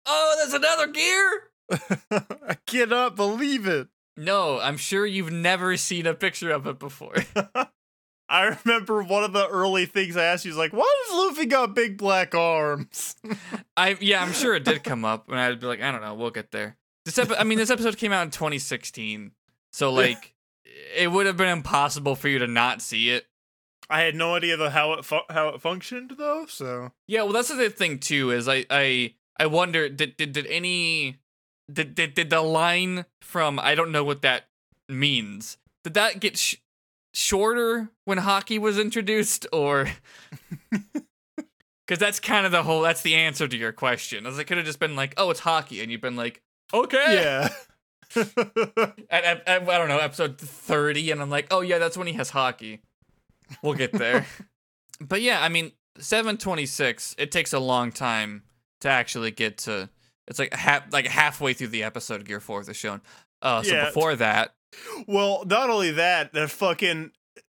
oh, 0.06 0.36
there's 0.38 0.54
another 0.54 0.88
gear. 0.88 1.44
I 2.12 2.58
cannot 2.66 3.16
believe 3.16 3.66
it. 3.66 3.88
No, 4.18 4.60
I'm 4.60 4.78
sure 4.78 5.06
you've 5.06 5.32
never 5.32 5.78
seen 5.78 6.06
a 6.06 6.14
picture 6.14 6.52
of 6.52 6.68
it 6.68 6.80
before. 6.80 7.16
I 8.30 8.58
remember 8.64 9.04
one 9.04 9.24
of 9.24 9.34
the 9.34 9.48
early 9.48 9.86
things 9.86 10.16
I 10.16 10.24
asked 10.24 10.46
you 10.46 10.52
was 10.52 10.58
like, 10.58 10.72
"Why 10.72 10.90
does 11.08 11.18
Luffy 11.18 11.46
got 11.46 11.76
big 11.76 11.98
black 11.98 12.34
arms?" 12.34 13.16
I 13.78 13.98
yeah, 14.00 14.22
I'm 14.22 14.32
sure 14.32 14.56
it 14.56 14.64
did 14.64 14.84
come 14.84 15.04
up, 15.04 15.28
and 15.30 15.38
I'd 15.38 15.60
be 15.60 15.68
like, 15.68 15.82
I 15.82 15.92
don't 15.92 16.02
know, 16.02 16.14
we'll 16.14 16.30
get 16.32 16.52
there. 16.52 16.78
This 17.04 17.18
epi- 17.18 17.36
I 17.36 17.44
mean, 17.44 17.58
this 17.58 17.70
episode 17.70 17.98
came 17.98 18.14
out 18.14 18.22
in 18.24 18.32
2016, 18.32 19.32
so 19.74 19.92
like, 19.92 20.34
it 20.96 21.12
would 21.12 21.26
have 21.26 21.36
been 21.36 21.50
impossible 21.50 22.16
for 22.16 22.30
you 22.30 22.40
to 22.40 22.48
not 22.48 22.82
see 22.82 23.10
it. 23.10 23.26
I 23.90 24.02
had 24.02 24.16
no 24.16 24.36
idea 24.36 24.56
the 24.56 24.70
how 24.70 24.94
it 24.94 25.04
fu- 25.04 25.20
how 25.30 25.50
it 25.50 25.60
functioned 25.62 26.14
though. 26.18 26.46
So 26.48 26.92
Yeah, 27.08 27.24
well, 27.24 27.34
that's 27.34 27.50
the 27.50 27.70
thing 27.70 28.00
too. 28.00 28.32
Is 28.32 28.48
I 28.48 28.66
I 28.70 29.16
I 29.38 29.48
wonder 29.48 29.90
did 29.90 30.16
did 30.16 30.32
did 30.32 30.48
any 30.48 31.18
did 31.72 31.96
did, 31.96 32.14
did 32.14 32.30
the 32.30 32.42
line 32.42 33.06
from 33.22 33.60
I 33.60 33.76
don't 33.76 33.92
know 33.92 34.04
what 34.04 34.22
that 34.22 34.48
means 34.90 35.58
did 35.84 35.94
that 35.94 36.20
get 36.20 36.38
sh- 36.38 36.56
shorter 37.14 37.90
when 38.06 38.20
haki 38.20 38.60
was 38.60 38.78
introduced 38.78 39.48
or 39.52 39.88
because 41.88 42.00
that's 42.00 42.20
kind 42.20 42.46
of 42.46 42.52
the 42.52 42.64
whole 42.64 42.82
that's 42.82 43.02
the 43.02 43.16
answer 43.16 43.48
to 43.48 43.58
your 43.58 43.72
question 43.72 44.26
as 44.26 44.38
it 44.40 44.46
could 44.46 44.58
have 44.58 44.66
just 44.66 44.80
been 44.80 44.96
like 44.96 45.14
oh 45.18 45.30
it's 45.30 45.42
haki 45.42 45.82
and 45.82 45.92
you've 45.92 46.02
been 46.02 46.16
like 46.16 46.42
okay. 46.74 47.16
Yeah. 47.16 47.50
at, 49.10 49.24
at, 49.24 49.48
at, 49.48 49.70
i 49.70 49.78
don't 49.78 49.88
know 49.88 49.98
episode 49.98 50.38
30 50.38 51.12
and 51.12 51.22
i'm 51.22 51.30
like 51.30 51.48
oh 51.52 51.62
yeah 51.62 51.78
that's 51.80 51.98
when 51.98 52.08
he 52.08 52.14
has 52.14 52.32
haki. 52.32 52.80
We'll 53.62 53.74
get 53.74 53.92
there. 53.92 54.26
But 55.00 55.24
yeah 55.24 55.42
i 55.42 55.50
mean 55.50 55.72
726 55.98 57.16
it 57.18 57.32
takes 57.32 57.54
a 57.54 57.60
long 57.60 57.92
time 57.92 58.44
to 58.82 58.90
actually 58.90 59.32
get 59.32 59.58
to 59.60 59.90
it's 60.28 60.40
like 60.40 60.54
half 60.54 60.92
like 60.94 61.08
halfway 61.08 61.54
through 61.54 61.68
the 61.68 61.84
episode 61.84 62.26
gear 62.26 62.40
4 62.40 62.70
is 62.70 62.76
shown 62.78 63.02
uh 63.42 63.62
so 63.64 63.74
Yeah. 63.74 63.86
before 63.86 64.16
that 64.16 64.54
well, 65.06 65.44
not 65.46 65.70
only 65.70 65.92
that, 65.92 66.32
that 66.32 66.50
fucking 66.50 67.12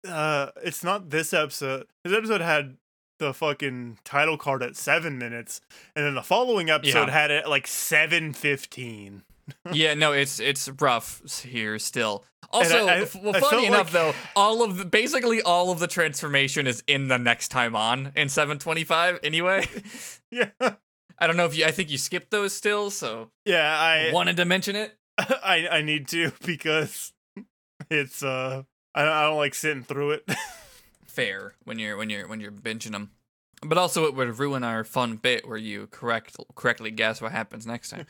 uh, 0.08 0.50
it's 0.62 0.84
not 0.84 1.10
this 1.10 1.32
episode. 1.32 1.86
This 2.04 2.16
episode 2.16 2.40
had 2.40 2.76
the 3.18 3.34
fucking 3.34 3.98
title 4.04 4.38
card 4.38 4.62
at 4.62 4.76
seven 4.76 5.18
minutes, 5.18 5.60
and 5.96 6.04
then 6.06 6.14
the 6.14 6.22
following 6.22 6.70
episode 6.70 7.08
Yeah. 7.08 7.10
had 7.10 7.30
it 7.32 7.42
at 7.42 7.50
like 7.50 7.66
seven 7.66 8.32
fifteen. 8.32 9.22
yeah, 9.72 9.94
no, 9.94 10.12
it's 10.12 10.38
it's 10.38 10.68
rough 10.80 11.20
here 11.42 11.80
still. 11.80 12.24
Also, 12.52 12.86
I- 12.86 13.00
I- 13.00 13.08
well, 13.20 13.34
I 13.36 13.40
funny 13.40 13.66
enough 13.66 13.92
like- 13.92 14.14
though, 14.14 14.14
all 14.36 14.62
of 14.62 14.78
the, 14.78 14.84
basically 14.84 15.42
all 15.42 15.72
of 15.72 15.80
the 15.80 15.88
transformation 15.88 16.68
is 16.68 16.84
in 16.86 17.08
the 17.08 17.18
next 17.18 17.48
time 17.48 17.74
on 17.74 18.12
in 18.14 18.28
725 18.28 19.18
anyway. 19.24 19.66
Yeah, 20.30 20.50
I 21.18 21.26
don't 21.26 21.36
know 21.36 21.46
if 21.46 21.56
you 21.56 21.64
I 21.64 21.70
think 21.70 21.90
you 21.90 21.98
skipped 21.98 22.30
those 22.30 22.52
still, 22.52 22.90
so 22.90 23.30
yeah. 23.44 23.78
I 23.78 24.12
wanted 24.12 24.36
to 24.36 24.44
mention 24.44 24.76
it. 24.76 24.96
I 25.18 25.68
I 25.70 25.82
need 25.82 26.08
to 26.08 26.32
because 26.44 27.12
it's 27.90 28.22
uh 28.22 28.62
I 28.94 29.04
don't, 29.04 29.12
I 29.12 29.22
don't 29.22 29.36
like 29.36 29.54
sitting 29.54 29.82
through 29.82 30.12
it. 30.12 30.30
Fair 31.06 31.54
when 31.64 31.78
you're 31.78 31.96
when 31.96 32.10
you're 32.10 32.28
when 32.28 32.40
you're 32.40 32.52
binging 32.52 32.92
them. 32.92 33.10
But 33.60 33.76
also 33.76 34.04
it 34.04 34.14
would 34.14 34.38
ruin 34.38 34.62
our 34.62 34.84
fun 34.84 35.16
bit 35.16 35.48
where 35.48 35.56
you 35.56 35.88
correct 35.88 36.36
correctly 36.54 36.92
guess 36.92 37.20
what 37.20 37.32
happens 37.32 37.66
next 37.66 37.90
time. 37.90 38.06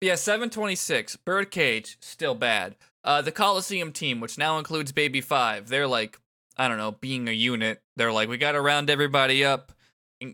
Yeah, 0.00 0.14
726. 0.14 1.16
Birdcage, 1.16 1.96
still 2.00 2.36
bad. 2.36 2.76
Uh, 3.02 3.20
the 3.20 3.32
Coliseum 3.32 3.92
team, 3.92 4.20
which 4.20 4.38
now 4.38 4.58
includes 4.58 4.92
Baby 4.92 5.20
Five, 5.20 5.68
they're 5.68 5.88
like, 5.88 6.20
I 6.56 6.68
don't 6.68 6.78
know, 6.78 6.92
being 6.92 7.28
a 7.28 7.32
unit. 7.32 7.82
They're 7.96 8.12
like, 8.12 8.28
we 8.28 8.36
gotta 8.36 8.60
round 8.60 8.90
everybody 8.90 9.44
up. 9.44 9.72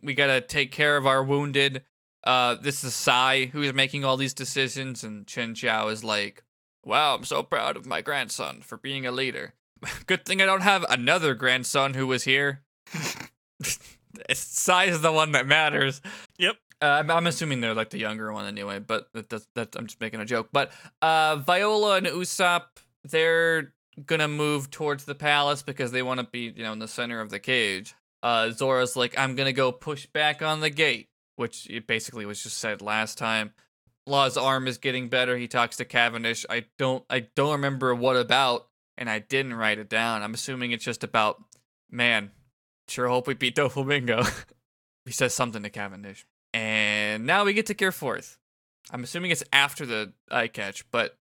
We 0.02 0.14
gotta 0.14 0.40
take 0.40 0.72
care 0.72 0.96
of 0.96 1.06
our 1.06 1.22
wounded. 1.22 1.82
Uh, 2.24 2.56
this 2.56 2.82
is 2.82 2.94
Sai 2.94 3.46
who 3.46 3.62
is 3.62 3.72
making 3.72 4.04
all 4.04 4.16
these 4.16 4.34
decisions, 4.34 5.04
and 5.04 5.26
Chinjao 5.26 5.92
is 5.92 6.02
like, 6.02 6.42
wow, 6.84 7.14
I'm 7.14 7.24
so 7.24 7.42
proud 7.42 7.76
of 7.76 7.86
my 7.86 8.00
grandson 8.00 8.62
for 8.62 8.76
being 8.76 9.06
a 9.06 9.12
leader. 9.12 9.54
Good 10.06 10.24
thing 10.24 10.42
I 10.42 10.46
don't 10.46 10.62
have 10.62 10.84
another 10.88 11.34
grandson 11.34 11.94
who 11.94 12.06
was 12.06 12.24
here. 12.24 12.62
Sai 14.32 14.84
is 14.84 15.02
the 15.02 15.12
one 15.12 15.32
that 15.32 15.46
matters. 15.46 16.00
Yep. 16.38 16.56
Uh, 16.80 16.84
I'm, 16.84 17.10
I'm 17.10 17.26
assuming 17.26 17.60
they're 17.60 17.74
like 17.74 17.90
the 17.90 17.98
younger 17.98 18.32
one 18.32 18.46
anyway, 18.46 18.78
but 18.78 19.08
that, 19.14 19.28
that, 19.30 19.46
that 19.54 19.76
I'm 19.76 19.86
just 19.86 20.00
making 20.00 20.20
a 20.20 20.24
joke. 20.24 20.48
But 20.52 20.72
uh, 21.00 21.36
Viola 21.36 21.96
and 21.96 22.06
Usopp, 22.06 22.62
they're 23.04 23.72
gonna 24.04 24.28
move 24.28 24.70
towards 24.70 25.04
the 25.04 25.14
palace 25.14 25.62
because 25.62 25.90
they 25.92 26.02
want 26.02 26.20
to 26.20 26.26
be, 26.26 26.52
you 26.54 26.62
know, 26.62 26.72
in 26.72 26.78
the 26.78 26.88
center 26.88 27.20
of 27.20 27.30
the 27.30 27.38
cage. 27.38 27.94
Uh, 28.22 28.50
Zoro's 28.50 28.96
like, 28.96 29.18
I'm 29.18 29.36
gonna 29.36 29.52
go 29.52 29.72
push 29.72 30.06
back 30.06 30.42
on 30.42 30.60
the 30.60 30.70
gate, 30.70 31.08
which 31.36 31.68
it 31.70 31.86
basically 31.86 32.26
was 32.26 32.42
just 32.42 32.58
said 32.58 32.82
last 32.82 33.18
time. 33.18 33.52
Law's 34.06 34.36
arm 34.36 34.68
is 34.68 34.78
getting 34.78 35.08
better. 35.08 35.36
He 35.36 35.48
talks 35.48 35.76
to 35.78 35.84
Cavendish. 35.84 36.46
I 36.48 36.66
don't, 36.78 37.04
I 37.10 37.20
don't 37.34 37.52
remember 37.52 37.94
what 37.94 38.16
about, 38.16 38.68
and 38.96 39.10
I 39.10 39.18
didn't 39.18 39.54
write 39.54 39.78
it 39.78 39.88
down. 39.88 40.22
I'm 40.22 40.34
assuming 40.34 40.72
it's 40.72 40.84
just 40.84 41.02
about, 41.02 41.42
man. 41.90 42.30
Sure 42.88 43.08
hope 43.08 43.26
we 43.26 43.34
beat 43.34 43.56
Doflamingo. 43.56 44.44
he 45.04 45.12
says 45.12 45.34
something 45.34 45.62
to 45.62 45.70
Cavendish. 45.70 46.24
And 46.54 47.26
now 47.26 47.44
we 47.44 47.52
get 47.52 47.66
to 47.66 47.74
Gear 47.74 47.92
Fourth. 47.92 48.38
I'm 48.90 49.02
assuming 49.02 49.30
it's 49.30 49.44
after 49.52 49.84
the 49.84 50.12
eye 50.30 50.48
catch, 50.48 50.88
but 50.90 51.18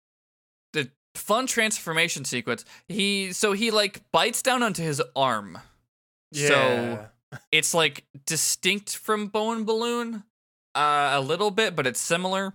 the 0.74 0.92
fun 1.16 1.48
transformation 1.48 2.26
sequence. 2.26 2.64
He 2.88 3.34
so 3.34 3.54
he 3.54 3.72
like 3.72 4.04
bites 4.12 4.42
down 4.42 4.64
onto 4.64 4.84
his 4.84 5.02
arm. 5.16 5.58
So 6.36 7.10
it's 7.52 7.74
like 7.74 8.06
distinct 8.26 8.96
from 8.96 9.28
Bone 9.28 9.64
Balloon 9.64 10.24
uh, 10.76 11.12
a 11.14 11.22
little 11.22 11.52
bit, 11.52 11.76
but 11.76 11.88
it's 11.88 12.00
similar. 12.00 12.54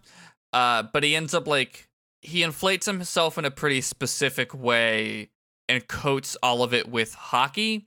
Uh, 0.52 0.82
but 0.82 1.02
he 1.02 1.14
ends 1.14 1.34
up 1.34 1.46
like 1.46 1.88
he 2.22 2.42
inflates 2.42 2.86
himself 2.86 3.38
in 3.38 3.44
a 3.44 3.50
pretty 3.50 3.80
specific 3.80 4.54
way 4.54 5.30
and 5.68 5.86
coats 5.86 6.36
all 6.42 6.62
of 6.62 6.74
it 6.74 6.88
with 6.88 7.14
haki. 7.14 7.84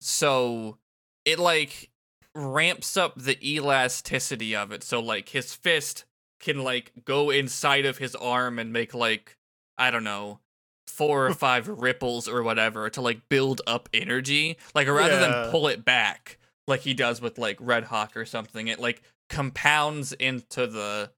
So 0.00 0.78
it 1.24 1.38
like 1.38 1.90
ramps 2.34 2.96
up 2.96 3.14
the 3.16 3.38
elasticity 3.56 4.56
of 4.56 4.72
it. 4.72 4.82
So 4.82 5.00
like 5.00 5.28
his 5.28 5.54
fist 5.54 6.04
can 6.40 6.62
like 6.62 6.92
go 7.04 7.30
inside 7.30 7.84
of 7.84 7.98
his 7.98 8.14
arm 8.14 8.58
and 8.58 8.72
make 8.72 8.94
like 8.94 9.36
I 9.76 9.90
don't 9.90 10.04
know 10.04 10.40
four 10.88 11.26
or 11.26 11.34
five 11.34 11.68
ripples 11.68 12.26
or 12.28 12.42
whatever 12.42 12.88
to 12.90 13.00
like 13.00 13.28
build 13.28 13.60
up 13.66 13.88
energy. 13.94 14.56
Like 14.74 14.88
rather 14.88 15.14
Yeah. 15.14 15.20
than 15.42 15.50
pull 15.50 15.68
it 15.68 15.84
back 15.84 16.38
like 16.66 16.80
he 16.80 16.94
does 16.94 17.20
with 17.20 17.38
like 17.38 17.56
Red 17.60 17.84
Hawk 17.84 18.16
or 18.16 18.24
something, 18.24 18.68
it 18.68 18.78
like 18.80 19.02
compounds 19.28 20.12
into 20.12 20.66
the 20.66 21.10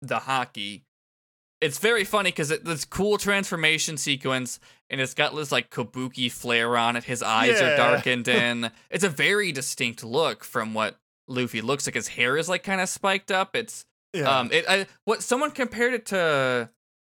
the 0.00 0.16
haki. 0.20 0.82
It's 1.60 1.78
very 1.78 2.04
funny 2.04 2.30
because 2.30 2.50
it 2.50 2.64
this 2.64 2.84
cool 2.84 3.18
transformation 3.18 3.96
sequence, 3.96 4.58
and 4.90 5.00
it's 5.00 5.14
got 5.14 5.34
this 5.36 5.52
like 5.52 5.70
kabuki 5.70 6.30
flare 6.30 6.76
on 6.76 6.96
it. 6.96 7.04
His 7.04 7.22
eyes 7.22 7.60
Yeah. 7.60 7.74
are 7.74 7.76
darkened 7.94 8.26
in. 8.26 8.70
It's 8.90 9.04
a 9.04 9.08
very 9.08 9.52
distinct 9.52 10.02
look 10.02 10.42
from 10.42 10.74
what 10.74 10.96
Luffy 11.28 11.60
looks 11.60 11.86
like. 11.86 11.94
His 11.94 12.08
hair 12.08 12.36
is 12.36 12.48
like 12.48 12.64
kind 12.64 12.80
of 12.80 12.88
spiked 12.88 13.30
up. 13.30 13.54
It's 13.54 13.84
Yeah. 14.12 14.38
um, 14.40 14.50
it 14.50 14.64
I, 14.68 14.86
what 15.04 15.22
someone 15.22 15.52
compared 15.52 15.94
it 15.94 16.06
to. 16.06 16.68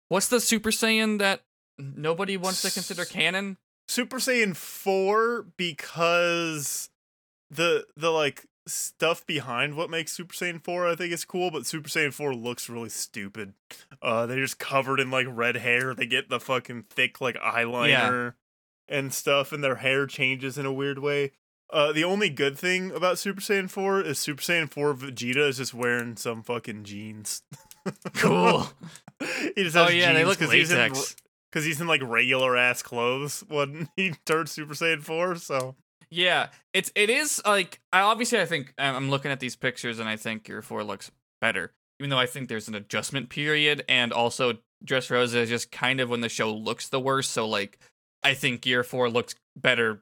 What's 0.07 0.29
the 0.29 0.39
Super 0.39 0.71
Saiyan 0.71 1.19
that 1.19 1.41
nobody 1.79 2.37
wants 2.37 2.61
to 2.61 2.71
consider 2.71 3.05
canon? 3.05 3.57
Super 3.87 4.17
Saiyan 4.17 4.55
4 4.55 5.47
because 5.57 6.89
the 7.49 7.85
the 7.97 8.11
like 8.11 8.45
stuff 8.67 9.25
behind 9.25 9.75
what 9.75 9.89
makes 9.89 10.11
Super 10.11 10.33
Saiyan 10.35 10.63
4 10.63 10.87
I 10.87 10.95
think 10.95 11.11
is 11.11 11.25
cool, 11.25 11.49
but 11.49 11.65
Super 11.65 11.89
Saiyan 11.89 12.13
4 12.13 12.35
looks 12.35 12.69
really 12.69 12.89
stupid. 12.89 13.53
Uh 14.01 14.27
they're 14.27 14.37
just 14.41 14.59
covered 14.59 14.99
in 14.99 15.09
like 15.09 15.25
red 15.29 15.57
hair. 15.57 15.95
They 15.95 16.05
get 16.05 16.29
the 16.29 16.39
fucking 16.39 16.83
thick 16.91 17.19
like 17.19 17.35
eyeliner 17.37 18.33
and 18.87 19.11
stuff 19.13 19.51
and 19.51 19.63
their 19.63 19.75
hair 19.77 20.05
changes 20.05 20.57
in 20.59 20.67
a 20.67 20.73
weird 20.73 20.99
way. 20.99 21.31
Uh 21.71 21.91
the 21.91 22.03
only 22.03 22.29
good 22.29 22.59
thing 22.59 22.91
about 22.91 23.17
Super 23.17 23.41
Saiyan 23.41 23.71
4 23.71 24.01
is 24.01 24.19
Super 24.19 24.43
Saiyan 24.43 24.69
4 24.71 24.93
Vegeta 24.93 25.47
is 25.49 25.57
just 25.57 25.73
wearing 25.73 26.15
some 26.15 26.43
fucking 26.43 26.83
jeans. 26.83 27.41
Cool. 28.17 28.67
he 29.55 29.63
just 29.63 29.75
oh 29.75 29.85
has 29.85 29.95
yeah, 29.95 30.13
they 30.13 30.23
look 30.25 30.37
'cause 30.37 30.51
he's 30.51 30.69
in 30.69 30.77
latex. 30.77 31.15
Because 31.51 31.65
he's 31.65 31.81
in 31.81 31.87
like 31.87 32.01
regular 32.03 32.55
ass 32.57 32.81
clothes 32.81 33.43
when 33.47 33.89
he 33.95 34.13
turned 34.25 34.49
Super 34.49 34.73
Saiyan 34.73 35.01
4. 35.01 35.35
So 35.35 35.75
Yeah, 36.09 36.47
it's 36.73 36.91
it 36.95 37.09
is 37.09 37.41
like 37.45 37.79
I 37.93 38.01
obviously 38.01 38.39
I 38.39 38.45
think 38.45 38.73
I'm 38.77 38.95
I'm 38.95 39.09
looking 39.09 39.31
at 39.31 39.39
these 39.39 39.55
pictures 39.55 39.99
and 39.99 40.07
I 40.09 40.15
think 40.15 40.43
Gear 40.43 40.61
Four 40.61 40.83
looks 40.83 41.11
better, 41.41 41.73
even 41.99 42.09
though 42.09 42.19
I 42.19 42.25
think 42.25 42.49
there's 42.49 42.67
an 42.67 42.75
adjustment 42.75 43.29
period 43.29 43.83
and 43.89 44.11
also 44.13 44.57
Dressrosa 44.85 45.35
is 45.35 45.49
just 45.49 45.71
kind 45.71 45.99
of 45.99 46.09
when 46.09 46.21
the 46.21 46.29
show 46.29 46.53
looks 46.53 46.89
the 46.89 46.99
worst. 46.99 47.31
So 47.31 47.47
like 47.47 47.77
I 48.23 48.33
think 48.33 48.61
Gear 48.61 48.83
Four 48.83 49.09
looks 49.09 49.35
better 49.55 50.01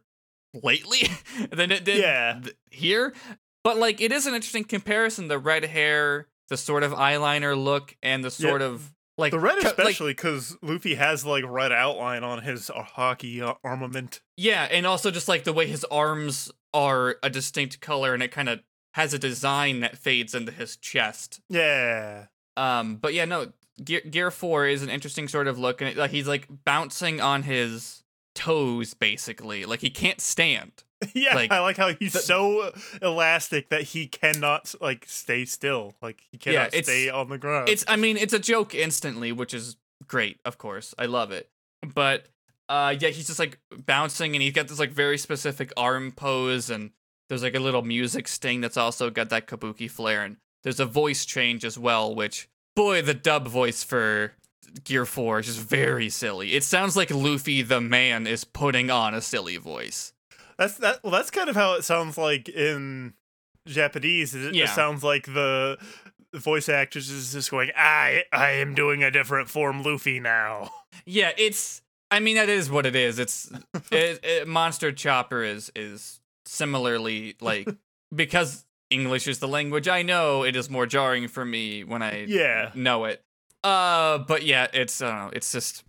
lately 0.63 1.09
than 1.51 1.71
it 1.71 1.83
did 1.83 1.97
Yeah. 1.99 2.39
th- 2.43 2.55
here. 2.71 3.13
But 3.63 3.77
like 3.77 3.99
it 4.01 4.11
is 4.11 4.25
an 4.27 4.33
interesting 4.33 4.63
comparison: 4.63 5.27
the 5.27 5.39
red 5.39 5.65
hair, 5.65 6.27
the 6.49 6.55
sort 6.57 6.83
of 6.83 6.93
eyeliner 6.93 7.61
look, 7.61 7.95
and 8.01 8.23
the 8.23 8.31
sort 8.31 8.61
of 8.61 8.93
like 9.17 9.31
the 9.31 9.39
red 9.39 9.57
especially 9.59 10.11
because 10.11 10.57
Luffy 10.61 10.95
has 10.95 11.25
like 11.25 11.43
red 11.47 11.71
outline 11.71 12.23
on 12.23 12.43
his 12.43 12.69
uh, 12.69 12.83
haki 12.95 13.41
uh, 13.41 13.55
armament. 13.63 14.21
Yeah, 14.35 14.67
and 14.69 14.85
also 14.85 15.11
just 15.11 15.27
like 15.27 15.43
the 15.43 15.53
way 15.53 15.67
his 15.67 15.83
arms 15.85 16.51
are 16.73 17.17
a 17.23 17.29
distinct 17.29 17.81
color 17.81 18.13
and 18.13 18.21
it 18.21 18.31
kind 18.31 18.49
of 18.49 18.59
has 18.93 19.13
a 19.13 19.19
design 19.19 19.79
that 19.79 19.97
fades 19.97 20.35
into 20.35 20.51
his 20.51 20.77
chest. 20.77 21.41
Yeah. 21.49 22.25
Um, 22.55 22.97
but 22.97 23.13
yeah, 23.13 23.25
no, 23.25 23.51
Gear, 23.83 24.01
Gear 24.01 24.31
4 24.31 24.67
is 24.67 24.83
an 24.83 24.89
interesting 24.89 25.27
sort 25.27 25.47
of 25.47 25.59
look 25.59 25.81
and 25.81 25.89
it, 25.89 25.97
like 25.97 26.11
he's 26.11 26.27
like 26.27 26.47
bouncing 26.65 27.21
on 27.21 27.43
his 27.43 28.03
toes 28.35 28.93
basically. 28.93 29.65
Like 29.65 29.81
he 29.81 29.89
can't 29.89 30.21
stand. 30.21 30.83
Yeah, 31.13 31.35
Like, 31.35 31.51
I 31.51 31.59
like 31.59 31.77
how 31.77 31.93
he's 31.93 32.13
the- 32.13 32.19
so 32.19 32.71
elastic 33.01 33.69
that 33.69 33.83
he 33.83 34.07
cannot 34.07 34.73
like 34.81 35.05
stay 35.07 35.45
still. 35.45 35.93
Like 36.01 36.21
he 36.31 36.37
cannot 36.37 36.67
it's- 36.73 36.85
stay 36.85 37.09
on 37.09 37.29
the 37.29 37.37
ground. 37.37 37.69
It's 37.69 37.85
I 37.87 37.95
mean, 37.95 38.17
it's 38.17 38.33
a 38.33 38.39
joke 38.39 38.73
instantly, 38.73 39.31
which 39.31 39.53
is 39.53 39.77
great, 40.07 40.39
of 40.45 40.57
course. 40.57 40.93
I 40.97 41.05
love 41.05 41.31
it. 41.31 41.49
But 41.93 42.27
uh 42.69 42.95
yeah, 42.99 43.09
he's 43.09 43.27
just 43.27 43.39
like 43.39 43.59
bouncing 43.85 44.35
and 44.35 44.41
he's 44.41 44.53
got 44.53 44.67
this 44.67 44.79
like 44.79 44.91
very 44.91 45.17
specific 45.17 45.71
arm 45.77 46.11
pose 46.11 46.69
and 46.69 46.91
there's 47.29 47.43
like 47.43 47.55
a 47.55 47.59
little 47.59 47.81
music 47.83 48.27
sting 48.27 48.61
that's 48.61 48.77
also 48.77 49.09
got 49.09 49.29
that 49.29 49.47
kabuki 49.47 49.89
flair 49.89 50.23
and 50.23 50.37
there's 50.63 50.79
a 50.79 50.85
voice 50.85 51.25
change 51.25 51.63
as 51.63 51.77
well, 51.77 52.13
which 52.15 52.49
boy, 52.75 53.01
the 53.01 53.13
dub 53.13 53.47
voice 53.47 53.83
for 53.83 54.33
Gear 54.83 55.05
4 55.05 55.39
is 55.39 55.45
just 55.45 55.59
very 55.61 56.09
silly. 56.09 56.53
It 56.55 56.63
sounds 56.63 56.97
like 56.97 57.09
Luffy 57.11 57.61
the 57.61 57.79
man 57.79 58.27
is 58.27 58.43
putting 58.43 58.89
on 58.89 59.13
a 59.13 59.21
silly 59.21 59.57
voice. 59.57 60.13
That's 60.57 60.77
that. 60.77 61.03
Well, 61.03 61.11
that's 61.11 61.31
kind 61.31 61.49
of 61.49 61.55
how 61.55 61.73
it 61.73 61.83
sounds 61.83 62.17
like 62.17 62.49
in 62.49 63.13
Japanese. 63.67 64.33
It 64.35 64.55
Yeah. 64.55 64.67
sounds 64.67 65.03
like 65.03 65.25
the 65.25 65.77
voice 66.33 66.69
actress 66.69 67.09
is 67.09 67.33
just 67.33 67.51
going, 67.51 67.71
"I, 67.75 68.23
I 68.31 68.51
am 68.51 68.75
doing 68.75 69.03
a 69.03 69.11
different 69.11 69.49
form, 69.49 69.83
Luffy 69.83 70.19
now." 70.19 70.71
Yeah, 71.05 71.31
it's. 71.37 71.81
I 72.09 72.19
mean, 72.21 72.37
that 72.37 72.49
is 72.49 72.69
what 72.71 72.85
it 72.85 72.95
is. 72.95 73.19
It's 73.19 73.51
it, 73.91 74.19
it, 74.23 74.47
Monster 74.47 74.91
Chopper 74.91 75.43
is 75.43 75.71
is 75.75 76.19
similarly 76.45 77.35
like 77.41 77.67
because 78.15 78.65
English 78.89 79.27
is 79.27 79.39
the 79.39 79.47
language 79.47 79.87
I 79.87 80.01
know. 80.01 80.43
It 80.43 80.55
is 80.55 80.69
more 80.69 80.85
jarring 80.85 81.27
for 81.27 81.43
me 81.45 81.83
when 81.83 82.01
I 82.01 82.25
Yeah. 82.27 82.71
know 82.73 83.05
it. 83.05 83.21
Uh, 83.63 84.19
but 84.19 84.43
yeah, 84.43 84.67
it's 84.73 85.01
I 85.01 85.09
don't 85.11 85.19
know. 85.25 85.29
It's 85.33 85.51
just 85.51 85.83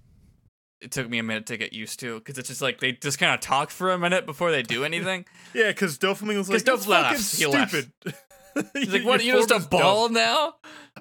it 0.80 0.90
took 0.92 1.08
me 1.08 1.18
a 1.18 1.22
minute 1.22 1.46
to 1.46 1.56
get 1.56 1.72
used 1.72 1.98
to 2.00 2.18
because 2.18 2.38
it's 2.38 2.48
just 2.48 2.62
like 2.62 2.80
they 2.80 2.92
just 2.92 3.18
kind 3.18 3.34
of 3.34 3.40
talk 3.40 3.70
for 3.70 3.90
a 3.92 3.98
minute 3.98 4.26
before 4.26 4.50
they 4.50 4.62
do 4.62 4.84
anything. 4.84 5.24
Yeah, 5.54 5.68
because 5.68 5.98
Doflamingo's 5.98 6.48
like, 6.48 6.64
'Cause 6.64 6.80
"It's 6.80 6.86
Doflamingo- 6.86 7.02
ah, 7.04 7.12
he 7.12 7.16
fucking 7.44 7.52
left. 7.52 7.70
stupid. 7.70 8.72
He's 8.74 8.88
like, 8.92 9.04
"What? 9.04 9.24
You 9.24 9.32
just 9.32 9.50
a 9.50 9.56
is 9.56 9.66
dumb." 9.66 9.80
ball 9.80 10.08
now?" 10.10 10.54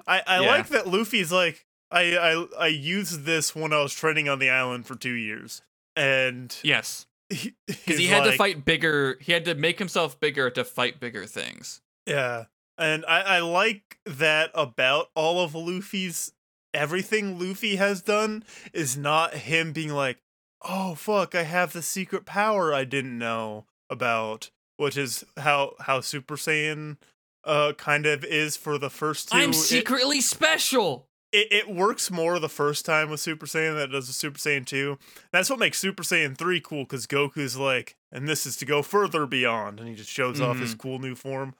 I, 0.06 0.22
I 0.26 0.40
Yeah. 0.40 0.48
like 0.48 0.68
that 0.68 0.86
Luffy's 0.86 1.30
like, 1.32 1.66
I, 1.90 2.16
I 2.16 2.46
I 2.58 2.66
used 2.68 3.24
this 3.24 3.54
when 3.54 3.72
I 3.72 3.80
was 3.82 3.92
training 3.94 4.28
on 4.28 4.38
the 4.38 4.50
island 4.50 4.86
for 4.86 4.94
two 4.96 5.12
years, 5.14 5.62
and 5.96 6.54
Yes, 6.62 7.06
because 7.28 7.52
he 7.84 7.94
he's 7.96 8.08
had 8.10 8.24
to 8.24 8.32
fight 8.32 8.64
bigger. 8.64 9.18
He 9.20 9.32
had 9.32 9.44
to 9.46 9.54
make 9.54 9.78
himself 9.78 10.18
bigger 10.20 10.50
to 10.50 10.64
fight 10.64 10.98
bigger 11.00 11.26
things. 11.26 11.80
Yeah, 12.06 12.44
and 12.78 13.04
I 13.06 13.20
I 13.20 13.38
like 13.40 13.98
that 14.06 14.50
about 14.54 15.10
all 15.14 15.40
of 15.40 15.54
Luffy's 15.54 16.32
everything 16.74 17.38
Luffy 17.38 17.76
has 17.76 18.02
done 18.02 18.44
is 18.72 18.96
not 18.96 19.34
him 19.34 19.72
being 19.72 19.90
like, 19.92 20.18
oh 20.62 20.94
fuck, 20.94 21.34
I 21.34 21.42
have 21.44 21.72
the 21.72 21.82
secret 21.82 22.26
power 22.26 22.72
I 22.74 22.84
didn't 22.84 23.18
know 23.18 23.66
about, 23.90 24.50
which 24.76 24.96
is 24.96 25.24
how 25.36 25.72
how 25.80 26.00
Super 26.00 26.36
Saiyan 26.36 26.96
uh 27.44 27.72
kind 27.74 28.04
of 28.06 28.24
is 28.24 28.56
for 28.56 28.78
the 28.78 28.90
first 28.90 29.30
2 29.30 29.36
I'm 29.38 29.50
It- 29.50 29.54
secretly 29.54 30.20
special. 30.20 31.06
it, 31.32 31.46
it 31.52 31.68
works 31.70 32.10
more 32.10 32.38
the 32.38 32.48
first 32.48 32.84
time 32.84 33.10
with 33.10 33.20
Super 33.20 33.46
Saiyan 33.46 33.74
than 33.74 33.90
it 33.90 33.92
does 33.92 34.08
with 34.08 34.16
Super 34.16 34.38
Saiyan 34.38 34.66
2. 34.66 34.98
That's 35.32 35.48
what 35.50 35.58
makes 35.58 35.78
Super 35.78 36.02
Saiyan 36.02 36.36
3 36.36 36.60
cool 36.60 36.84
because 36.84 37.06
Goku's 37.06 37.56
like, 37.56 37.96
and 38.10 38.26
this 38.26 38.44
is 38.46 38.56
to 38.56 38.64
go 38.64 38.82
further 38.82 39.26
beyond, 39.26 39.78
and 39.78 39.88
he 39.88 39.94
just 39.94 40.10
shows 40.10 40.40
off 40.40 40.58
his 40.58 40.74
cool 40.74 40.98
new 40.98 41.14
form. 41.14 41.54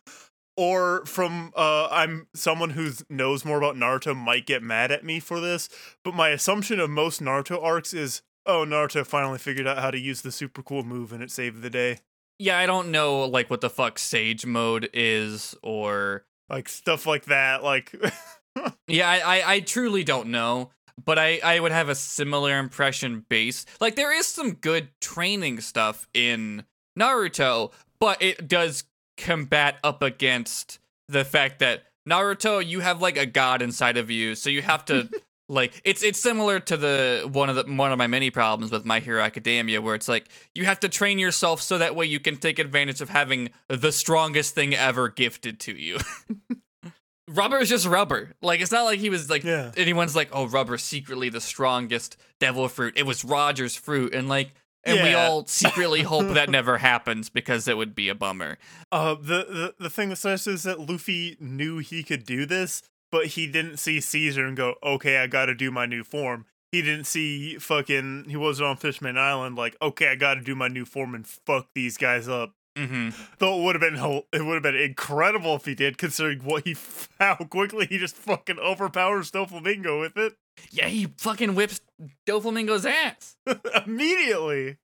Or 0.61 1.07
from 1.07 1.53
uh 1.55 1.87
I'm 1.89 2.27
someone 2.35 2.71
who 2.71 2.91
knows 3.09 3.45
more 3.45 3.59
about 3.59 3.77
Naruto 3.77 4.17
might 4.17 4.45
get 4.45 4.61
mad 4.61 4.91
at 4.91 5.05
me 5.05 5.21
for 5.21 5.39
this, 5.39 5.69
but 6.05 6.15
my 6.15 6.31
assumption 6.31 6.81
of 6.81 6.91
most 6.91 7.23
Naruto 7.23 7.63
arcs 7.63 7.95
is 7.95 8.23
oh 8.45 8.65
Naruto 8.67 9.07
finally 9.07 9.39
figured 9.39 9.69
out 9.69 9.79
how 9.79 9.93
to 9.93 9.99
use 10.01 10.23
the 10.23 10.33
super 10.33 10.65
cool 10.65 10.83
move 10.83 11.13
and 11.13 11.23
it 11.23 11.31
saved 11.31 11.63
the 11.63 11.71
day. 11.71 11.99
Yeah, 12.41 12.59
I 12.59 12.67
don't 12.67 12.91
know 12.91 13.21
like 13.21 13.49
what 13.51 13.61
the 13.61 13.71
fuck 13.71 14.01
Sage 14.01 14.45
mode 14.47 14.91
is 14.93 15.55
or 15.63 16.25
Like 16.51 16.69
stuff 16.69 17.07
like 17.07 17.27
that, 17.27 17.63
like 17.63 17.95
Yeah, 18.89 19.09
I, 19.09 19.19
I, 19.19 19.53
I 19.55 19.61
truly 19.61 20.03
don't 20.03 20.29
know, 20.31 20.71
but 21.05 21.21
I, 21.21 21.39
I 21.45 21.61
would 21.61 21.71
have 21.71 21.89
a 21.89 21.95
similar 21.95 22.59
impression 22.59 23.25
base. 23.29 23.65
Like 23.81 23.95
there 23.95 24.13
is 24.13 24.27
some 24.27 24.55
good 24.55 24.89
training 25.01 25.61
stuff 25.61 26.09
in 26.15 26.65
Naruto, 26.99 27.71
but 28.01 28.21
it 28.21 28.49
does 28.49 28.83
combat 29.19 29.77
up 29.85 30.01
against 30.03 30.79
the 31.09 31.25
fact 31.25 31.59
that 31.59 31.83
Naruto, 32.09 32.65
you 32.65 32.81
have 32.81 33.03
like 33.03 33.19
a 33.19 33.27
god 33.27 33.61
inside 33.61 33.99
of 33.99 34.11
you, 34.11 34.35
so 34.35 34.49
you 34.49 34.63
have 34.63 34.85
to 34.87 35.11
like 35.51 35.81
it's 35.85 36.03
it's 36.03 36.19
similar 36.21 36.59
to 36.61 36.77
the 36.77 37.29
one 37.31 37.51
of 37.51 37.57
the 37.57 37.65
one 37.75 37.93
of 37.93 37.99
my 37.99 38.07
many 38.07 38.31
problems 38.31 38.73
with 38.73 38.85
My 38.87 39.01
Hero 39.01 39.23
Academia, 39.23 39.83
where 39.83 39.95
it's 39.95 40.09
like 40.09 40.29
you 40.55 40.65
have 40.65 40.81
to 40.81 40.89
train 40.89 41.19
yourself 41.19 41.61
so 41.61 41.77
that 41.79 41.95
way 41.95 42.07
you 42.07 42.21
can 42.21 42.37
take 42.37 42.59
advantage 42.59 43.01
of 43.03 43.11
having 43.11 43.51
the 43.69 43.93
strongest 43.93 44.55
thing 44.55 44.75
ever 44.75 45.09
gifted 45.11 45.61
to 45.61 45.73
you. 45.75 45.99
rubber 47.29 47.59
is 47.59 47.69
just 47.69 47.87
rubber. 47.87 48.35
Like 48.41 48.61
it's 48.61 48.73
not 48.73 48.85
like 48.85 49.01
he 49.01 49.11
was 49.11 49.29
like 49.29 49.45
Yeah. 49.45 49.73
anyone's 49.77 50.17
like, 50.17 50.31
oh, 50.33 50.47
rubber 50.47 50.79
secretly 50.79 51.29
the 51.29 51.41
strongest 51.41 52.17
devil 52.41 52.67
fruit. 52.69 52.95
It 52.97 53.05
was 53.05 53.25
Roger's 53.25 53.77
fruit, 53.77 54.15
and 54.15 54.29
like, 54.29 54.53
and 54.89 55.03
we 55.03 55.15
all 55.15 55.47
secretly 55.47 56.03
hope 56.03 56.35
that 56.35 56.51
never 56.59 56.79
happens 56.79 57.29
because 57.31 57.69
it 57.69 57.77
would 57.77 57.95
be 57.95 58.09
a 58.09 58.15
bummer. 58.15 58.59
Uh, 58.91 59.15
the, 59.15 59.45
the 59.49 59.75
the 59.79 59.91
thing 59.91 60.09
with 60.11 60.23
this 60.23 60.47
is 60.47 60.63
that 60.65 60.81
Luffy 60.81 61.37
knew 61.41 61.79
he 61.79 62.03
could 62.03 62.25
do 62.25 62.47
this, 62.47 62.83
but 63.11 63.27
he 63.27 63.47
didn't 63.47 63.79
see 63.79 64.01
Caesar 64.01 64.47
and 64.47 64.57
go, 64.57 64.75
"Okay, 64.83 65.19
I 65.19 65.27
got 65.27 65.47
to 65.47 65.55
do 65.55 65.71
my 65.71 65.87
new 65.87 66.05
form." 66.05 66.47
He 66.73 66.83
didn't 66.83 67.07
see 67.07 67.57
fucking. 67.59 68.27
He 68.29 68.37
wasn't 68.37 68.69
on 68.69 68.77
Fishman 68.77 69.17
Island 69.17 69.57
like, 69.57 69.77
"Okay, 69.81 70.09
I 70.09 70.15
got 70.17 70.35
to 70.35 70.41
do 70.41 70.55
my 70.55 70.69
new 70.69 70.85
form 70.85 71.15
and 71.15 71.27
fuck 71.27 71.69
these 71.75 71.97
guys 71.97 72.29
up." 72.29 72.55
hmm 72.77 73.11
Though 73.39 73.59
it 73.59 73.65
would 73.65 73.75
have 73.75 73.81
been 73.81 74.23
it 74.33 74.45
would 74.45 74.55
have 74.55 74.63
been 74.63 74.77
incredible 74.77 75.57
if 75.57 75.65
he 75.65 75.75
did, 75.75 75.99
considering 75.99 76.41
what 76.41 76.65
he 76.67 76.77
how 77.19 77.37
quickly 77.37 77.87
he 77.87 77.99
just 77.99 78.17
fucking 78.17 78.59
overpowers 78.59 79.31
Doflamingo 79.31 80.01
with 80.01 80.17
it 80.17 80.35
Yeah, 80.71 80.87
he 80.89 81.07
fucking 81.19 81.55
whips 81.55 81.81
Doflamingo's 82.27 82.87
ass. 82.87 83.37
immediately. 83.87 84.77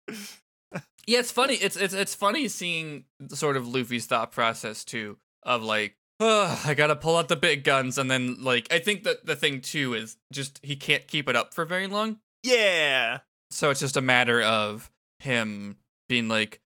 Yeah, 1.06 1.18
it's 1.20 1.30
funny. 1.30 1.54
It's 1.54 1.76
it's 1.76 1.94
it's 1.94 2.14
funny 2.14 2.48
seeing 2.48 3.04
sort 3.28 3.56
of 3.56 3.68
Luffy's 3.68 4.06
thought 4.06 4.32
process 4.32 4.84
too 4.84 5.18
of 5.42 5.62
like, 5.62 5.96
oh, 6.20 6.60
I 6.64 6.74
gotta 6.74 6.96
pull 6.96 7.16
out 7.16 7.28
the 7.28 7.36
big 7.36 7.62
guns, 7.64 7.98
and 7.98 8.10
then 8.10 8.42
like 8.42 8.72
I 8.72 8.78
think 8.78 9.04
that 9.04 9.26
the 9.26 9.36
thing 9.36 9.60
too 9.60 9.94
is 9.94 10.16
just 10.32 10.60
he 10.62 10.76
can't 10.76 11.06
keep 11.06 11.28
it 11.28 11.36
up 11.36 11.52
for 11.54 11.64
very 11.64 11.86
long. 11.86 12.18
Yeah, 12.42 13.20
So 13.50 13.70
it's 13.70 13.80
just 13.80 13.96
a 13.96 14.02
matter 14.02 14.42
of 14.42 14.90
him 15.20 15.78
being 16.10 16.28
like, 16.28 16.60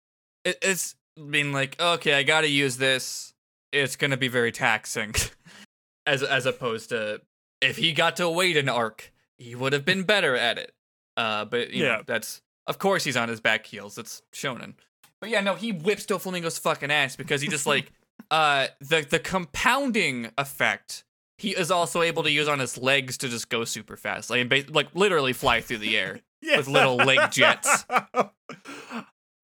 it, 0.44 0.58
it's 0.60 0.96
being 1.30 1.52
like, 1.52 1.80
okay, 1.80 2.14
I 2.14 2.24
gotta 2.24 2.48
use 2.48 2.76
this. 2.78 3.32
It's 3.72 3.96
gonna 3.96 4.16
be 4.16 4.28
very 4.28 4.50
taxing, 4.52 5.14
as 6.06 6.22
as 6.22 6.46
opposed 6.46 6.88
to 6.90 7.20
if 7.60 7.76
he 7.76 7.92
got 7.92 8.16
to 8.16 8.28
wait 8.30 8.56
an 8.56 8.68
arc, 8.68 9.12
he 9.38 9.54
would 9.54 9.72
have 9.72 9.84
been 9.84 10.02
better 10.04 10.36
at 10.36 10.58
it. 10.58 10.72
Uh, 11.16 11.44
but 11.44 11.70
you 11.70 11.84
Yeah. 11.84 11.96
know, 11.96 12.02
that's 12.06 12.42
of 12.66 12.78
course 12.78 13.04
he's 13.04 13.16
on 13.16 13.28
his 13.28 13.40
back 13.40 13.66
heels. 13.66 13.98
It's 13.98 14.22
shonen. 14.32 14.74
But 15.20 15.30
yeah, 15.30 15.40
no, 15.40 15.54
he 15.54 15.72
whips 15.72 16.06
Doflamingo's 16.06 16.58
fucking 16.58 16.90
ass 16.90 17.16
because 17.16 17.40
he 17.40 17.48
just 17.48 17.66
like 17.66 17.90
uh 18.30 18.68
the 18.80 19.06
the 19.08 19.18
compounding 19.18 20.30
effect 20.38 21.04
he 21.38 21.50
is 21.50 21.70
also 21.70 22.02
able 22.02 22.24
to 22.24 22.30
use 22.32 22.48
on 22.48 22.58
his 22.58 22.76
legs 22.76 23.16
to 23.18 23.28
just 23.28 23.48
go 23.48 23.64
super 23.64 23.96
fast, 23.96 24.28
like 24.30 24.48
ba- 24.48 24.64
like 24.70 24.88
literally 24.94 25.32
fly 25.32 25.60
through 25.60 25.78
the 25.78 25.96
air. 25.96 26.20
yeah. 26.42 26.56
With 26.56 26.68
little 26.68 26.96
leg 26.96 27.30
jets. 27.30 27.84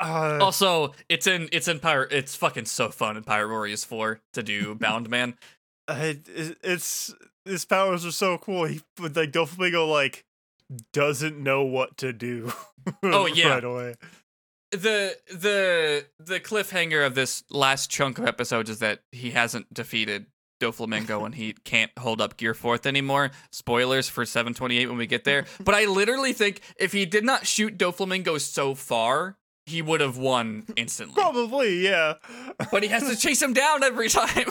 Uh, 0.00 0.38
Also, 0.42 0.92
it's 1.08 1.26
in 1.28 1.48
it's 1.52 1.68
in 1.68 1.78
Pirate. 1.78 2.12
It's 2.12 2.34
fucking 2.34 2.64
so 2.64 2.88
fun 2.90 3.16
in 3.16 3.22
Pirate 3.22 3.48
Warriors 3.48 3.84
Four 3.84 4.20
to 4.32 4.42
do 4.42 4.74
Bound 4.74 5.08
Man. 5.08 5.36
It- 5.88 6.28
it's 6.64 7.14
his 7.44 7.64
powers 7.64 8.04
are 8.06 8.12
so 8.12 8.38
cool. 8.38 8.64
He 8.64 8.80
but 8.96 9.16
like 9.16 9.32
Doflamingo 9.32 9.88
like 9.90 10.24
doesn't 10.92 11.38
know 11.38 11.62
what 11.64 11.96
to 11.98 12.12
do. 12.12 12.52
Oh, 13.02 13.24
yeah. 13.24 13.48
right 13.48 13.64
away. 13.64 13.94
the 14.70 15.16
the 15.30 16.04
the 16.18 16.38
cliffhanger 16.38 17.06
of 17.06 17.14
this 17.14 17.42
last 17.50 17.90
chunk 17.90 18.18
of 18.18 18.26
episodes 18.26 18.68
is 18.68 18.80
that 18.80 19.00
he 19.10 19.30
hasn't 19.30 19.72
defeated 19.72 20.26
Doflamingo 20.60 21.24
and 21.24 21.34
he 21.34 21.52
can't 21.64 21.90
hold 21.98 22.20
up 22.20 22.36
Gear 22.36 22.52
Fourth 22.52 22.84
anymore. 22.84 23.30
Spoilers 23.52 24.08
for 24.10 24.26
728 24.26 24.86
when 24.88 24.98
we 24.98 25.06
get 25.06 25.24
there. 25.24 25.46
But 25.64 25.74
I 25.74 25.86
literally 25.86 26.34
think 26.34 26.60
if 26.78 26.92
he 26.92 27.06
did 27.06 27.24
not 27.24 27.46
shoot 27.46 27.78
Doflamingo 27.78 28.38
so 28.38 28.74
far, 28.74 29.36
he 29.64 29.80
would 29.80 30.02
have 30.02 30.18
won 30.18 30.64
instantly. 30.76 31.14
Probably, 31.14 31.78
yeah. 31.84 32.14
But 32.70 32.82
he 32.82 32.90
has 32.90 33.08
to 33.08 33.16
chase 33.16 33.40
him 33.40 33.54
down 33.54 33.82
every 33.82 34.10
time. 34.10 34.48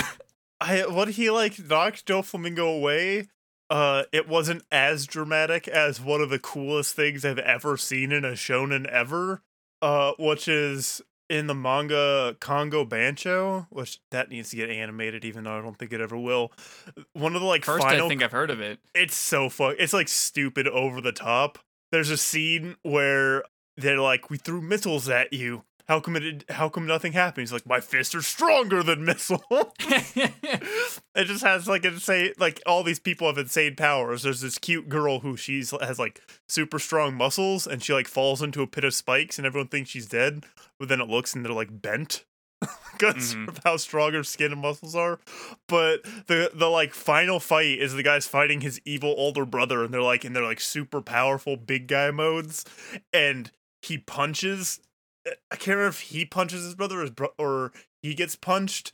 I 0.63 0.85
when 0.87 1.09
he 1.09 1.29
like 1.29 1.59
knocked 1.59 2.05
Doflamingo 2.07 2.77
away, 2.77 3.27
uh, 3.69 4.03
it 4.11 4.27
wasn't 4.27 4.63
as 4.71 5.05
dramatic 5.05 5.67
as 5.67 5.99
one 6.01 6.21
of 6.21 6.29
the 6.29 6.39
coolest 6.39 6.95
things 6.95 7.25
I've 7.25 7.39
ever 7.39 7.77
seen 7.77 8.11
in 8.11 8.23
a 8.25 8.31
shonen 8.31 8.85
ever. 8.87 9.41
Uh, 9.81 10.13
which 10.17 10.47
is 10.47 11.01
in 11.29 11.47
the 11.47 11.53
manga 11.53 12.37
Kongo 12.39 12.85
Bancho, 12.85 13.67
which 13.69 13.99
that 14.11 14.29
needs 14.29 14.51
to 14.51 14.55
get 14.55 14.69
animated, 14.69 15.25
even 15.25 15.43
though 15.43 15.57
I 15.57 15.61
don't 15.61 15.77
think 15.77 15.91
it 15.91 15.99
ever 15.99 16.17
will. 16.17 16.53
One 17.11 17.35
of 17.35 17.41
the 17.41 17.47
like 17.47 17.65
First, 17.65 17.83
final 17.83 18.05
I 18.05 18.09
think 18.09 18.23
I've 18.23 18.31
heard 18.31 18.49
of 18.49 18.61
it. 18.61 18.79
it's 18.95 19.15
so 19.15 19.49
fun. 19.49 19.75
It's 19.79 19.91
like 19.91 20.07
stupid 20.07 20.69
over 20.69 21.01
the 21.01 21.11
top. 21.11 21.59
There's 21.91 22.09
a 22.09 22.17
scene 22.17 22.77
where 22.83 23.43
they're 23.75 23.99
like, 23.99 24.29
"We 24.29 24.37
threw 24.37 24.61
missiles 24.61 25.09
at 25.09 25.33
you. 25.33 25.65
How 25.87 25.99
come 25.99 26.15
it? 26.15 26.45
How 26.49 26.69
come 26.69 26.85
nothing 26.87 27.13
happened?" 27.13 27.43
He's 27.43 27.53
like, 27.53 27.65
"My 27.65 27.79
fists 27.79 28.15
are 28.15 28.21
stronger 28.21 28.83
than 28.83 29.03
missile." 29.05 29.43
it 29.79 31.25
just 31.25 31.43
has 31.43 31.67
like 31.67 31.85
insane, 31.85 32.33
like 32.39 32.61
all 32.65 32.83
these 32.83 32.99
people 32.99 33.27
have 33.27 33.37
insane 33.37 33.75
powers. 33.75 34.23
There's 34.23 34.41
this 34.41 34.57
cute 34.57 34.89
girl 34.89 35.19
who 35.19 35.35
she's 35.37 35.71
has 35.81 35.99
like 35.99 36.21
super 36.47 36.79
strong 36.79 37.15
muscles, 37.15 37.67
and 37.67 37.83
she 37.83 37.93
like 37.93 38.07
falls 38.07 38.41
into 38.41 38.61
a 38.61 38.67
pit 38.67 38.83
of 38.83 38.93
spikes, 38.93 39.37
and 39.37 39.45
everyone 39.45 39.67
thinks 39.67 39.89
she's 39.89 40.07
dead. 40.07 40.45
But 40.79 40.89
then 40.89 41.01
it 41.01 41.09
looks 41.09 41.33
and 41.33 41.45
they're 41.45 41.53
like 41.53 41.81
bent. 41.81 42.25
Because 42.93 43.33
Mhm. 43.33 43.47
of 43.47 43.59
how 43.63 43.77
strong 43.77 44.13
her 44.13 44.23
skin 44.23 44.51
and 44.51 44.61
muscles 44.61 44.95
are, 44.95 45.19
but 45.67 46.03
the 46.27 46.51
the 46.53 46.67
like 46.69 46.93
final 46.93 47.39
fight 47.39 47.79
is 47.79 47.93
the 47.93 48.03
guy's 48.03 48.27
fighting 48.27 48.61
his 48.61 48.79
evil 48.85 49.13
older 49.17 49.45
brother, 49.47 49.83
and 49.83 49.91
they're 49.91 50.01
like 50.01 50.23
in 50.23 50.33
their 50.33 50.43
like 50.43 50.61
super 50.61 51.01
powerful 51.01 51.57
big 51.57 51.87
guy 51.87 52.11
modes, 52.11 52.63
and 53.11 53.51
he 53.81 53.97
punches. 53.97 54.79
I 55.25 55.55
can't 55.55 55.77
remember 55.77 55.89
if 55.89 56.01
he 56.01 56.25
punches 56.25 56.63
his 56.63 56.75
brother 56.75 56.99
or, 56.99 57.01
his 57.01 57.11
bro- 57.11 57.33
or 57.37 57.71
he 58.01 58.13
gets 58.13 58.35
punched, 58.35 58.93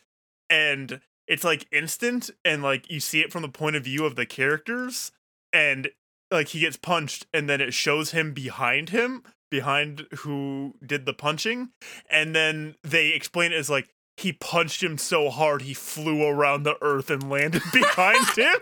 and 0.50 1.02
it's 1.28 1.44
like 1.44 1.68
instant, 1.72 2.30
and 2.46 2.62
like 2.64 2.90
you 2.90 3.00
see 3.00 3.22
it 3.22 3.32
from 3.32 3.42
the 3.42 3.50
point 3.50 3.76
of 3.76 3.84
view 3.84 4.06
of 4.06 4.16
the 4.16 4.26
characters, 4.26 5.12
and 5.52 5.90
like 6.32 6.50
he 6.50 6.60
gets 6.60 6.78
punched, 6.78 7.28
and 7.34 7.50
then 7.50 7.62
it 7.62 7.74
shows 7.74 8.12
him 8.12 8.34
behind 8.34 8.90
him, 8.90 9.24
behind 9.50 10.08
who 10.20 10.76
did 10.86 11.06
the 11.06 11.14
punching, 11.14 11.70
and 12.10 12.36
then 12.36 12.76
they 12.84 13.10
explain 13.10 13.52
it 13.52 13.58
as 13.58 13.70
like 13.70 13.90
he 14.18 14.34
punched 14.34 14.84
him 14.84 14.98
so 14.98 15.30
hard 15.30 15.62
he 15.62 15.74
flew 15.74 16.28
around 16.28 16.64
the 16.64 16.76
earth 16.82 17.10
and 17.10 17.30
landed 17.30 17.64
behind 17.74 18.28
him 18.38 18.56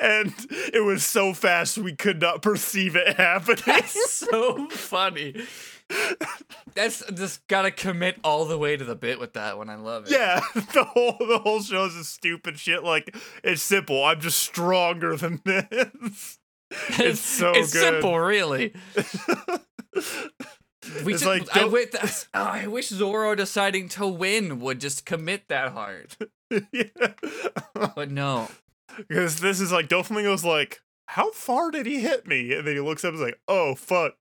and 0.00 0.32
it 0.72 0.84
was 0.84 1.04
so 1.04 1.34
fast 1.34 1.76
we 1.76 1.94
could 1.94 2.18
not 2.20 2.40
perceive 2.40 2.96
it 2.96 3.16
happening 3.16 3.62
That's 3.66 4.14
so 4.14 4.68
funny. 4.70 5.34
That's 6.74 7.02
just 7.14 7.46
gotta 7.48 7.70
commit 7.70 8.18
all 8.22 8.44
the 8.44 8.58
way 8.58 8.76
to 8.76 8.84
the 8.84 8.96
bit 8.96 9.18
with 9.18 9.32
that 9.34 9.56
one. 9.56 9.70
I 9.70 9.76
love 9.76 10.04
it. 10.06 10.10
yeah 10.10 10.40
the 10.54 10.84
whole 10.84 11.16
the 11.18 11.38
whole 11.38 11.62
show 11.62 11.86
is 11.86 11.94
just 11.94 12.12
stupid 12.14 12.58
shit 12.58 12.84
like 12.84 13.16
it's 13.42 13.62
simple 13.62 14.04
i'm 14.04 14.20
just 14.20 14.38
stronger 14.40 15.16
than 15.16 15.40
this 15.44 16.38
it's 16.70 17.20
so 17.38 17.52
it's 17.52 17.72
good. 17.72 17.94
simple, 17.94 18.18
really. 18.18 18.74
We 21.04 21.14
It's 21.14 21.22
just, 21.22 21.26
like, 21.26 21.56
I, 21.56 21.64
wish, 21.64 21.88
oh, 21.92 22.42
I 22.42 22.66
wish 22.68 22.88
Zoro 22.88 23.34
deciding 23.34 23.88
to 23.90 24.06
win 24.06 24.60
would 24.60 24.80
just 24.80 25.04
commit 25.04 25.48
that 25.48 25.72
hard, 25.72 26.16
but 27.74 28.10
no. 28.10 28.48
because 28.96 29.40
this 29.40 29.60
is 29.60 29.72
like 29.72 29.88
Doflamingo's 29.88 30.44
like 30.44 30.80
how 31.06 31.32
far 31.32 31.70
did 31.70 31.86
he 31.86 32.00
hit 32.00 32.26
me 32.26 32.52
and 32.52 32.66
then 32.66 32.74
he 32.74 32.80
looks 32.80 33.04
up 33.04 33.14
and 33.14 33.20
is 33.20 33.20
like 33.20 33.40
oh 33.48 33.74
fuck 33.74 34.14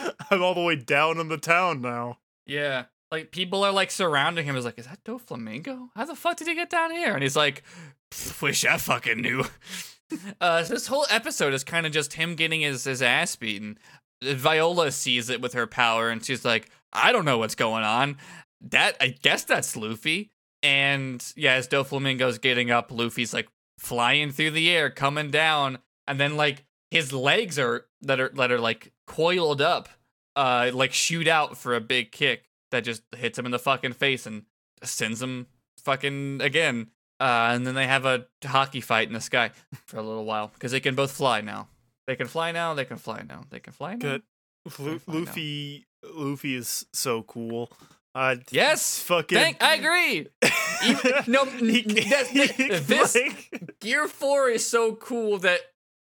i'm 0.30 0.42
all 0.42 0.54
the 0.54 0.62
way 0.62 0.76
down 0.76 1.18
in 1.18 1.28
the 1.28 1.38
town 1.38 1.80
now 1.80 2.18
Yeah, 2.46 2.84
like 3.10 3.30
people 3.30 3.62
are 3.64 3.72
like 3.72 3.90
surrounding 3.90 4.44
him. 4.46 4.56
Is 4.56 4.64
like, 4.64 4.78
is 4.78 4.86
that 4.86 5.04
Doflamingo? 5.04 5.90
How 5.94 6.04
the 6.04 6.14
fuck 6.16 6.36
did 6.38 6.48
he 6.48 6.54
get 6.54 6.70
down 6.70 6.90
here? 6.90 7.12
And 7.14 7.22
he's 7.22 7.36
like, 7.36 7.62
wish 8.40 8.64
I 8.64 8.78
fucking 8.78 9.20
knew. 9.20 9.44
uh, 10.40 10.64
so 10.64 10.74
this 10.74 10.86
whole 10.86 11.06
episode 11.10 11.52
is 11.54 11.62
kind 11.64 11.86
of 11.86 11.92
just 11.92 12.14
him 12.14 12.34
getting 12.34 12.62
his 12.62 12.84
his 12.84 13.02
ass 13.02 13.36
beaten. 13.36 13.78
Viola 14.22 14.90
sees 14.92 15.28
it 15.30 15.40
with 15.40 15.52
her 15.52 15.66
power, 15.66 16.08
and 16.08 16.24
she's 16.24 16.44
like, 16.44 16.70
I 16.92 17.12
don't 17.12 17.24
know 17.24 17.38
what's 17.38 17.54
going 17.54 17.84
on. 17.84 18.16
That 18.60 18.96
I 19.00 19.08
guess 19.08 19.44
that's 19.44 19.76
Luffy. 19.76 20.30
And 20.62 21.24
yeah, 21.36 21.54
as 21.54 21.68
Doflamingo's 21.68 22.38
getting 22.38 22.70
up, 22.70 22.90
Luffy's 22.90 23.34
like 23.34 23.48
flying 23.78 24.30
through 24.30 24.52
the 24.52 24.70
air, 24.70 24.90
coming 24.90 25.30
down, 25.30 25.78
and 26.06 26.18
then 26.20 26.36
like 26.36 26.64
his 26.92 27.10
legs 27.12 27.58
are 27.58 27.86
that 28.02 28.20
are 28.20 28.28
that 28.34 28.52
are 28.52 28.58
like 28.60 28.92
coiled 29.06 29.62
up, 29.62 29.88
uh, 30.36 30.70
like 30.74 30.92
shoot 30.92 31.26
out 31.26 31.56
for 31.56 31.74
a 31.74 31.80
big 31.80 32.12
kick 32.12 32.44
that 32.70 32.84
just 32.84 33.02
hits 33.16 33.38
him 33.38 33.46
in 33.46 33.50
the 33.52 33.58
fucking 33.58 33.94
face 33.94 34.26
and 34.26 34.42
sends 34.82 35.22
him 35.22 35.46
fucking 35.78 36.40
again. 36.42 36.88
Uh, 37.18 37.50
and 37.54 37.66
then 37.66 37.74
they 37.74 37.86
have 37.86 38.04
a 38.04 38.26
haki 38.42 38.82
fight 38.82 39.06
in 39.08 39.14
the 39.14 39.20
sky 39.20 39.50
for 39.86 39.96
a 39.96 40.02
little 40.02 40.24
while 40.24 40.48
because 40.54 40.72
they 40.72 40.80
can 40.80 40.94
both 40.94 41.12
fly 41.12 41.40
now. 41.40 41.68
They 42.06 42.16
can 42.16 42.26
fly 42.26 42.52
now. 42.52 42.74
They 42.74 42.84
can 42.84 42.96
fly 42.98 43.22
now. 43.26 43.44
They 43.48 43.60
can 43.60 43.72
fly 43.72 43.92
now. 43.92 43.98
Good. 43.98 44.22
Very 44.68 44.90
Lu- 44.92 44.98
fun 44.98 45.14
now. 45.14 45.20
Luffy 45.20 45.86
Luffy 46.04 46.54
is 46.56 46.84
so 46.92 47.22
cool. 47.22 47.70
Uh 48.14 48.36
Yes. 48.50 48.98
fucking 49.00 49.38
Thank. 49.38 49.62
I 49.62 49.74
agree. 49.76 50.26
Even- 50.86 51.12
no, 51.28 51.44
He- 51.46 51.82
that- 51.82 52.26
he- 52.56 52.68
this 52.68 53.14
like, 53.14 53.76
Gear 53.80 54.08
Four 54.08 54.48
is 54.50 54.66
so 54.66 54.94
cool 54.96 55.38
that 55.38 55.60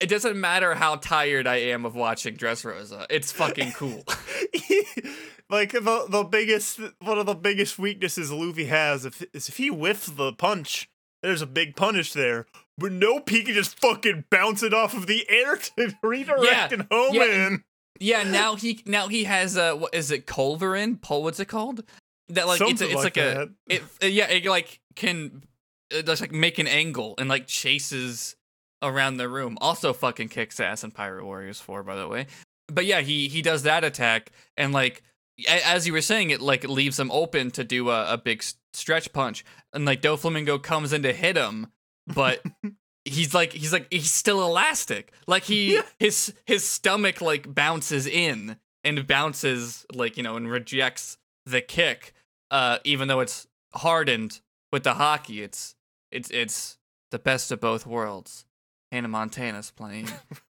it 0.03 0.09
doesn't 0.09 0.37
matter 0.39 0.75
how 0.75 0.97
tired 0.97 1.47
I 1.47 1.55
am 1.55 1.85
of 1.85 1.95
watching 1.95 2.35
Dressrosa. 2.35 3.05
It's 3.09 3.31
fucking 3.31 3.71
cool. 3.71 4.03
like 5.49 5.71
the 5.71 6.05
the 6.09 6.27
biggest 6.29 6.81
one 6.99 7.17
of 7.17 7.25
the 7.25 7.35
biggest 7.35 7.79
weaknesses 7.79 8.29
Luffy 8.29 8.65
has 8.65 9.05
if, 9.05 9.23
is 9.33 9.47
if 9.47 9.55
he 9.55 9.69
whiffs 9.69 10.07
the 10.07 10.33
punch 10.33 10.89
there's 11.21 11.41
a 11.41 11.47
big 11.47 11.77
punish 11.77 12.11
there. 12.11 12.47
But 12.77 12.91
nope, 12.91 13.29
he 13.29 13.43
can 13.43 13.53
just 13.53 13.79
fucking 13.79 14.25
bounce 14.29 14.61
it 14.61 14.73
off 14.73 14.93
of 14.93 15.07
the 15.07 15.25
air 15.29 15.55
to 15.77 15.95
redirect 16.03 16.43
Yeah, 16.43 16.67
and 16.69 16.87
home 16.91 17.13
yeah. 17.13 17.47
in. 17.47 17.63
Yeah, 18.01 18.23
now 18.23 18.55
he 18.55 18.83
now 18.85 19.07
he 19.07 19.23
has 19.23 19.57
uh 19.57 19.73
what 19.75 19.95
is 19.95 20.11
it 20.11 20.27
Culverin? 20.27 21.01
Paul 21.01 21.23
what's 21.23 21.39
it 21.39 21.47
called? 21.47 21.85
That 22.27 22.45
like 22.45 22.59
it's 22.59 22.81
a, 22.81 22.85
it's 22.85 22.95
like, 22.95 23.15
like 23.15 23.17
a 23.17 23.49
it 23.67 23.83
yeah, 24.01 24.27
it 24.27 24.43
like 24.43 24.81
can 24.97 25.43
it 25.89 26.05
does 26.05 26.19
like 26.19 26.33
make 26.33 26.59
an 26.59 26.67
angle 26.67 27.15
and 27.17 27.29
like 27.29 27.47
chases 27.47 28.35
around 28.83 29.17
the 29.17 29.27
room. 29.29 29.57
Also 29.61 29.93
fucking 29.93 30.29
kicks 30.29 30.59
ass 30.59 30.83
in 30.83 30.91
Pirate 30.91 31.25
Warriors 31.25 31.59
4 31.59 31.81
by 31.83 31.95
the 31.95 32.07
way. 32.07 32.27
But 32.67 32.85
yeah, 32.85 33.01
he 33.01 33.27
he 33.29 33.41
does 33.41 33.63
that 33.63 33.83
attack 33.83 34.31
and 34.57 34.71
like 34.73 35.01
as 35.49 35.87
you 35.87 35.93
were 35.93 36.01
saying 36.01 36.29
it 36.29 36.41
like 36.41 36.63
leaves 36.67 36.99
him 36.99 37.09
open 37.11 37.49
to 37.51 37.63
do 37.63 37.89
a, 37.89 38.13
a 38.13 38.17
big 38.17 38.43
stretch 38.73 39.11
punch 39.13 39.43
and 39.73 39.83
like 39.85 40.01
Doflamingo 40.01 40.61
comes 40.61 40.93
in 40.93 41.01
to 41.03 41.11
hit 41.13 41.35
him 41.35 41.67
but 42.07 42.43
he's 43.05 43.33
like 43.33 43.51
he's 43.53 43.73
like 43.73 43.87
he's 43.91 44.11
still 44.11 44.43
elastic 44.43 45.11
like 45.27 45.43
he 45.43 45.75
Yeah. 45.75 45.81
his 45.99 46.33
his 46.45 46.67
stomach 46.67 47.19
like 47.21 47.53
bounces 47.53 48.05
in 48.07 48.57
and 48.83 49.07
bounces 49.07 49.85
like 49.93 50.17
you 50.17 50.23
know 50.23 50.35
and 50.37 50.49
rejects 50.49 51.17
the 51.47 51.61
kick 51.61 52.13
uh 52.51 52.77
even 52.83 53.07
though 53.07 53.19
it's 53.19 53.47
hardened 53.73 54.39
with 54.71 54.83
the 54.83 54.93
haki 54.93 55.41
it's 55.43 55.75
it's 56.11 56.29
it's 56.29 56.77
the 57.11 57.19
best 57.19 57.51
of 57.51 57.59
both 57.59 57.85
worlds 57.87 58.45
hannah 58.93 59.07
montana's 59.07 59.71
playing 59.71 60.07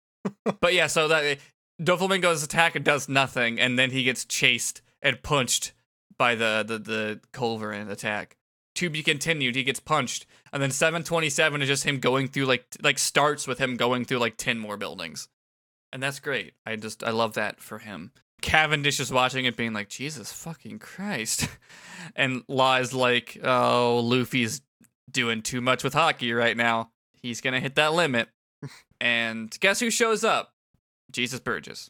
but 0.61 0.73
yeah 0.73 0.87
so 0.87 1.07
that 1.07 1.37
doflamingo's 1.81 2.43
attack 2.43 2.81
does 2.83 3.07
nothing 3.07 3.59
and 3.59 3.77
then 3.77 3.91
he 3.91 4.03
gets 4.03 4.25
chased 4.25 4.81
and 5.01 5.21
punched 5.23 5.73
by 6.19 6.35
the 6.35 6.63
the 6.67 6.77
the 6.77 7.19
culverin 7.33 7.89
attack. 7.89 8.35
To 8.75 8.89
be 8.89 9.01
continued 9.01 9.55
he 9.55 9.63
gets 9.63 9.79
punched 9.79 10.27
and 10.53 10.61
then 10.61 10.71
727 10.71 11.61
is 11.63 11.67
just 11.67 11.83
him 11.85 11.99
going 11.99 12.27
through 12.27 12.45
like 12.45 12.65
like 12.83 12.99
starts 12.99 13.47
with 13.47 13.57
him 13.57 13.75
going 13.77 14.05
through 14.05 14.19
like 14.19 14.37
10 14.37 14.59
more 14.59 14.77
buildings. 14.77 15.27
And 15.91 16.03
that's 16.03 16.19
great. 16.19 16.53
I 16.65 16.75
just 16.75 17.03
i 17.03 17.09
love 17.09 17.33
that 17.33 17.59
for 17.59 17.79
him. 17.79 18.11
Cavendish 18.41 18.99
is 18.99 19.11
watching 19.11 19.45
it 19.45 19.57
being 19.57 19.73
like 19.73 19.89
jesus 19.89 20.31
fucking 20.31 20.79
christ. 20.79 21.47
And 22.15 22.43
is 22.49 22.93
like 22.93 23.37
oh 23.43 23.99
luffy's 24.03 24.61
doing 25.09 25.41
too 25.41 25.59
much 25.61 25.83
with 25.83 25.93
haki 25.93 26.37
right 26.37 26.55
now 26.55 26.91
he's 27.21 27.41
gonna 27.41 27.59
hit 27.59 27.75
that 27.75 27.93
limit 27.93 28.29
and 29.01 29.55
guess 29.59 29.79
who 29.79 29.89
shows 29.89 30.23
up 30.23 30.53
jesus 31.11 31.39
burgess 31.39 31.89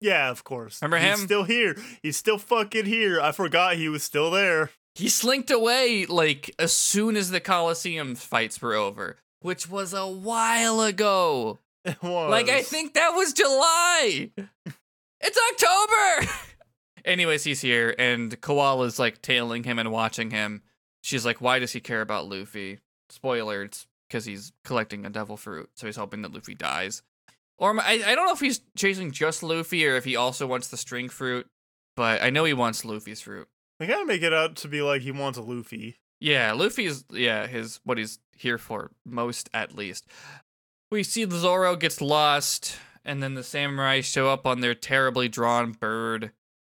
Yeah, 0.00 0.30
of 0.30 0.44
course. 0.44 0.80
Remember 0.80 1.04
He's 1.04 1.18
him? 1.20 1.26
still 1.26 1.42
here. 1.42 1.76
He's 2.00 2.16
still 2.16 2.38
fucking 2.38 2.86
here. 2.86 3.20
I 3.20 3.32
forgot 3.32 3.74
he 3.74 3.88
was 3.88 4.04
still 4.04 4.30
there. 4.30 4.70
he 4.94 5.08
slinked 5.08 5.50
away 5.50 6.06
like 6.06 6.54
as 6.60 6.72
soon 6.72 7.16
as 7.16 7.30
the 7.30 7.40
coliseum 7.40 8.14
fights 8.14 8.62
were 8.62 8.74
over 8.74 9.16
which 9.40 9.68
was 9.68 9.92
a 9.92 10.06
while 10.06 10.80
ago 10.80 11.58
It 11.84 12.00
was. 12.02 12.30
Like 12.30 12.48
I 12.48 12.62
think 12.62 12.94
that 12.94 13.10
was 13.16 13.32
July. 13.32 14.30
it's 15.20 15.38
October. 15.52 16.32
Anyways, 17.04 17.42
he's 17.44 17.60
here 17.60 17.94
and 17.98 18.40
Koala's 18.40 18.98
like 19.00 19.22
tailing 19.22 19.64
him 19.64 19.78
and 19.80 19.90
watching 19.90 20.30
him. 20.30 20.62
She's 21.02 21.24
like, 21.24 21.40
"Why 21.40 21.58
does 21.58 21.72
he 21.72 21.80
care 21.80 22.00
about 22.00 22.28
Luffy?" 22.28 22.78
Spoiler: 23.10 23.62
It's 23.62 23.86
because 24.08 24.24
he's 24.24 24.52
collecting 24.64 25.04
a 25.04 25.10
devil 25.10 25.36
fruit, 25.36 25.70
so 25.74 25.86
he's 25.86 25.96
hoping 25.96 26.22
that 26.22 26.32
Luffy 26.32 26.54
dies. 26.54 27.02
Or 27.58 27.78
I, 27.80 28.00
I 28.06 28.14
don't 28.14 28.26
know 28.26 28.32
if 28.32 28.40
he's 28.40 28.60
chasing 28.76 29.10
just 29.10 29.42
Luffy 29.42 29.86
or 29.86 29.96
if 29.96 30.04
he 30.04 30.16
also 30.16 30.46
wants 30.46 30.68
the 30.68 30.76
string 30.76 31.08
fruit, 31.08 31.46
but 31.96 32.22
I 32.22 32.30
know 32.30 32.44
he 32.44 32.54
wants 32.54 32.84
Luffy's 32.84 33.20
fruit. 33.20 33.48
They 33.78 33.86
gotta 33.86 34.06
make 34.06 34.22
it 34.22 34.32
out 34.32 34.56
to 34.56 34.68
be 34.68 34.80
like 34.82 35.02
he 35.02 35.10
wants 35.12 35.38
a 35.38 35.42
Luffy. 35.42 35.96
Yeah, 36.20 36.52
Luffy 36.52 36.86
is 36.86 37.04
yeah 37.10 37.46
his 37.46 37.80
what 37.84 37.98
he's 37.98 38.18
here 38.36 38.58
for 38.58 38.90
most 39.04 39.48
at 39.52 39.74
least. 39.74 40.06
We 40.90 41.02
see 41.02 41.28
Zoro 41.28 41.76
gets 41.76 42.00
lost, 42.00 42.76
and 43.04 43.22
then 43.22 43.34
the 43.34 43.42
samurai 43.44 44.00
show 44.00 44.28
up 44.28 44.46
on 44.46 44.60
their 44.60 44.74
terribly 44.74 45.28
drawn 45.28 45.72
bird, 45.72 46.32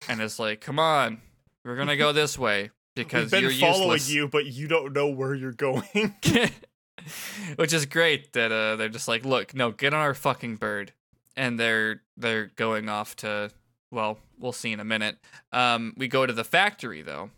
and 0.09 0.21
it's 0.21 0.39
like, 0.39 0.61
"Come 0.61 0.79
on, 0.79 1.21
we're 1.65 1.77
gonna 1.77 1.97
go 1.97 2.13
this 2.15 2.39
way 2.39 2.71
because 2.97 3.25
We've 3.25 3.31
been 3.31 3.43
you're 3.43 3.53
following 3.53 3.93
useless." 3.93 4.11
you, 4.11 4.29
but 4.29 4.47
you 4.47 4.69
don't 4.69 4.93
know 4.93 5.09
where 5.09 5.35
you're 5.35 5.53
going. 5.53 6.15
Which 7.57 7.73
is 7.73 7.87
great 7.87 8.33
that 8.33 8.53
uh, 8.53 8.77
they're 8.77 8.89
just 8.89 9.09
like, 9.09 9.25
"Look, 9.25 9.55
no, 9.55 9.71
get 9.71 9.95
on 9.95 10.01
our 10.01 10.15
fucking 10.15 10.57
bird," 10.57 10.93
and 11.37 11.59
they're 11.59 12.03
they're 12.17 12.47
going 12.57 12.89
off 12.89 13.17
to 13.17 13.51
well, 13.91 14.19
we'll 14.39 14.53
see 14.53 14.73
in 14.73 14.81
a 14.81 14.85
minute. 14.85 15.19
Um, 15.53 15.95
we 15.97 16.09
go 16.09 16.27
to 16.27 16.33
the 16.33 16.45
factory 16.45 17.03
though, 17.03 17.31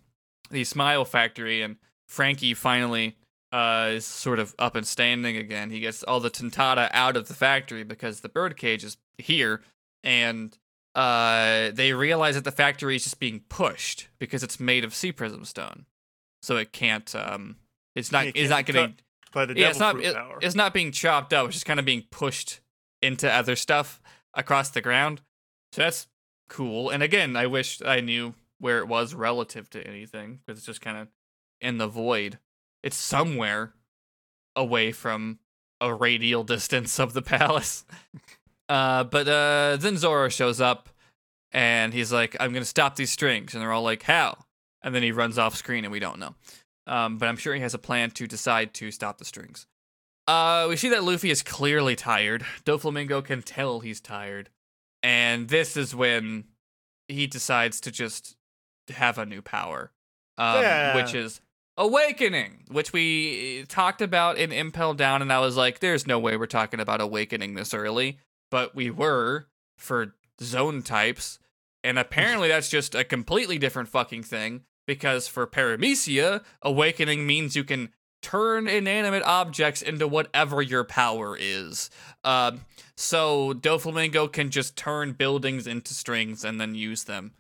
the 0.51 0.65
Smile 0.65 1.05
Factory, 1.05 1.63
and 1.63 1.77
Frankie 2.07 2.55
finally 2.55 3.17
uh, 3.53 3.91
is 3.93 4.05
sort 4.05 4.39
of 4.39 4.55
up 4.59 4.77
and 4.77 4.87
standing 4.87 5.37
again. 5.37 5.71
He 5.71 5.81
gets 5.81 6.03
all 6.03 6.21
the 6.21 6.31
Tontatta 6.31 6.91
out 6.93 7.17
of 7.17 7.29
the 7.29 7.35
factory 7.35 7.85
because 7.85 8.21
the 8.21 8.29
birdcage 8.29 8.85
is 8.85 8.97
here, 9.19 9.63
and 10.03 10.57
uh, 10.95 11.71
they 11.73 11.93
realize 11.93 12.35
that 12.35 12.45
the 12.45 12.53
factory 12.53 12.97
is 12.97 13.05
just 13.05 13.19
being 13.19 13.41
pushed 13.49 14.09
because 14.19 14.43
it's 14.43 14.61
made 14.61 14.85
of 14.85 14.95
sea 14.95 15.13
prism 15.13 15.45
stone, 15.45 15.87
so 16.43 16.57
it 16.57 16.73
can't. 16.73 17.15
Um, 17.15 17.57
it's 17.95 18.13
not. 18.13 18.27
It 18.27 18.37
It's 18.37 18.51
not 18.51 18.67
getting. 18.67 18.97
By 19.33 19.47
the 19.47 19.57
Yeah, 19.59 19.71
it's 19.71 19.79
not. 19.79 19.95
fruit 19.95 20.07
It, 20.07 20.15
power. 20.15 20.39
it's 20.41 20.55
not 20.55 20.73
being 20.75 20.93
chopped 20.93 21.33
up. 21.33 21.47
It's 21.47 21.55
just 21.57 21.67
kind 21.67 21.81
of 21.81 21.87
being 21.87 22.05
pushed 22.11 22.61
into 23.01 23.31
other 23.31 23.57
stuff 23.57 24.01
across 24.35 24.71
the 24.71 24.81
ground. 24.81 25.21
So 25.73 25.83
that's 25.83 26.07
cool. 26.49 26.91
And 26.91 27.03
again, 27.03 27.35
I 27.37 27.47
wish 27.47 27.81
I 27.85 28.01
knew 28.01 28.35
where 28.59 28.79
it 28.79 28.87
was 28.89 29.15
relative 29.15 29.69
to 29.71 29.87
anything 29.87 30.41
because 30.47 30.59
it's 30.59 30.67
just 30.67 30.81
kind 30.81 30.99
of 30.99 31.09
in 31.61 31.79
the 31.79 31.89
void. 31.89 32.39
It's 32.83 32.97
somewhere 32.97 33.73
away 34.55 34.93
from 34.93 35.39
a 35.81 35.93
radial 35.95 36.45
distance 36.55 37.01
of 37.01 37.13
the 37.13 37.23
palace. 37.23 37.85
Uh, 38.69 39.05
but 39.05 39.29
uh, 39.29 39.77
then 39.79 39.99
Zoro 39.99 40.31
shows 40.31 40.59
up 40.59 40.89
and 41.51 41.93
he's 41.93 42.11
like, 42.11 42.35
I'm 42.41 42.53
going 42.53 42.63
to 42.63 42.69
stop 42.69 42.97
these 42.97 43.11
strings. 43.11 43.53
And 43.53 43.61
they're 43.61 43.73
all 43.73 43.83
like, 43.83 44.03
How? 44.05 44.39
And 44.83 44.95
then 44.95 45.03
he 45.03 45.13
runs 45.13 45.37
off 45.37 45.57
screen 45.57 45.85
and 45.85 45.93
we 45.93 45.99
don't 45.99 46.19
know. 46.19 46.35
Um, 46.87 47.19
but 47.19 47.29
I'm 47.29 47.37
sure 47.37 47.55
he 47.55 47.61
has 47.61 47.75
a 47.75 47.79
plan 47.79 48.11
to 48.13 48.27
decide 48.27 48.75
to 48.75 48.91
stop 48.91 49.19
the 49.19 49.25
strings. 49.25 49.67
Uh, 50.27 50.67
we 50.69 50.77
see 50.77 50.89
that 50.91 51.05
Luffy 51.05 51.31
is 51.31 51.43
clearly 51.43 51.97
tired. 51.97 52.45
Doflamingo 52.65 53.25
can 53.25 53.43
tell 53.43 53.81
he's 53.81 54.01
tired. 54.01 54.51
And 55.03 55.49
this 55.49 55.77
is 55.77 55.95
when 55.95 56.45
he 57.09 57.27
decides 57.27 57.81
to 57.83 57.91
just 57.91 58.37
have 58.89 59.19
a 59.19 59.27
new 59.27 59.43
power, 59.43 59.93
um, 60.39 60.61
Yeah. 60.63 60.95
which 60.97 61.15
is 61.15 61.41
Awakening, 61.77 62.65
which 62.69 62.93
we 62.93 63.65
talked 63.69 64.03
about 64.03 64.37
in 64.39 64.53
Impel 64.53 64.93
Down. 64.95 65.23
And 65.23 65.33
I 65.33 65.39
was 65.41 65.57
like, 65.57 65.81
there's 65.81 66.07
no 66.07 66.19
way 66.19 66.37
we're 66.37 66.47
talking 66.47 66.81
about 66.81 67.01
Awakening 67.01 67.55
this 67.55 67.73
early. 67.75 68.19
But 68.51 68.75
we 68.75 68.91
were 68.91 69.47
for 69.79 70.15
Zoan 70.41 70.83
types. 70.83 71.39
And 71.83 71.99
apparently 71.99 72.49
that's 72.49 72.69
just 72.69 72.95
a 72.95 73.03
completely 73.05 73.59
different 73.59 73.89
fucking 73.89 74.23
thing 74.25 74.65
because 74.87 75.29
for 75.29 75.47
Paramecia, 75.47 76.43
awakening 76.63 77.27
means 77.27 77.57
you 77.57 77.65
can 77.65 77.91
turn 78.23 78.69
inanimate 78.69 79.25
objects 79.25 79.83
into 79.83 80.07
whatever 80.07 80.63
your 80.63 80.85
power 80.85 81.37
is. 81.39 81.91
Um, 82.25 82.61
so 82.97 83.53
Doflamingo 83.53 84.33
can 84.33 84.51
just 84.51 84.77
turn 84.77 85.13
buildings 85.13 85.67
into 85.67 85.93
strings 85.93 86.45
and 86.45 86.61
then 86.61 86.75
use 86.75 87.05
them 87.05 87.33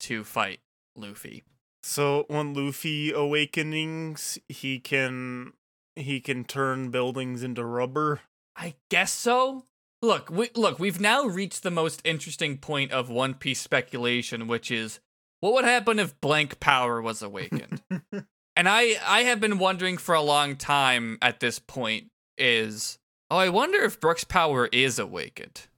to 0.00 0.24
fight 0.24 0.60
Luffy. 0.94 1.42
So 1.82 2.24
when 2.28 2.52
Luffy 2.52 3.12
awakenings, 3.12 4.38
he 4.48 4.78
can 4.78 5.52
he 5.94 6.20
can 6.20 6.44
turn 6.44 6.90
buildings 6.90 7.42
into 7.42 7.64
rubber. 7.64 8.20
I 8.54 8.74
guess 8.90 9.12
so. 9.12 9.64
Look, 10.02 10.30
we, 10.30 10.50
look, 10.54 10.78
we've 10.78 11.00
now 11.00 11.24
reached 11.24 11.62
the 11.62 11.70
most 11.70 12.02
interesting 12.04 12.58
point 12.58 12.92
of 12.92 13.08
One 13.08 13.34
Piece 13.34 13.60
speculation, 13.60 14.46
which 14.46 14.70
is 14.70 15.00
what 15.46 15.54
would 15.54 15.64
happen 15.64 16.00
if 16.00 16.20
blank 16.20 16.58
power 16.58 17.00
was 17.00 17.22
awakened? 17.22 17.80
and 18.56 18.68
I 18.68 18.96
I 19.06 19.20
have 19.20 19.38
been 19.38 19.58
wondering 19.58 19.96
for 19.96 20.12
a 20.12 20.20
long 20.20 20.56
time 20.56 21.18
at 21.22 21.38
this 21.38 21.60
point 21.60 22.10
is 22.36 22.98
oh, 23.30 23.36
I 23.36 23.48
wonder 23.48 23.82
if 23.82 24.00
Brook's 24.00 24.24
power 24.24 24.68
is 24.72 24.98
awakened. 24.98 25.68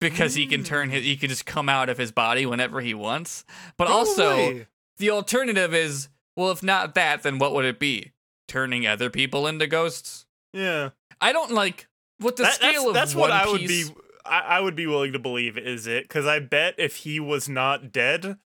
Because 0.00 0.34
he 0.34 0.46
can 0.46 0.64
turn 0.64 0.88
his 0.88 1.02
hmm. 1.02 1.08
he 1.08 1.16
can 1.18 1.28
just 1.28 1.44
come 1.44 1.68
out 1.68 1.90
of 1.90 1.98
his 1.98 2.10
body 2.10 2.46
whenever 2.46 2.80
he 2.80 2.94
wants. 2.94 3.44
But 3.76 3.88
also 3.88 4.64
the 4.96 5.10
alternative 5.10 5.74
is 5.74 6.08
well, 6.34 6.50
if 6.50 6.62
not 6.62 6.94
that, 6.94 7.22
then 7.22 7.38
what 7.38 7.52
would 7.52 7.66
it 7.66 7.78
be? 7.78 8.12
Turning 8.48 8.86
other 8.86 9.10
people 9.10 9.46
into 9.46 9.66
ghosts? 9.66 10.24
yeah, 10.54 10.90
I 11.20 11.34
don't 11.34 11.52
like 11.52 11.88
what 12.18 12.36
the 12.36 12.44
That- 12.44 12.54
scale 12.54 12.72
that's, 12.72 12.86
of 12.86 12.94
that's 12.94 13.14
One 13.14 13.28
what 13.28 13.32
I 13.32 13.50
would 13.50 13.60
be. 13.60 13.84
I, 14.24 14.40
I 14.40 14.60
would 14.60 14.76
be 14.76 14.86
willing 14.86 15.12
to 15.12 15.18
believe 15.18 15.58
is 15.58 15.86
it 15.86 16.04
because 16.04 16.24
I 16.24 16.38
bet 16.38 16.76
if 16.78 16.96
he 16.96 17.20
was 17.20 17.50
not 17.50 17.92
dead, 17.92 18.38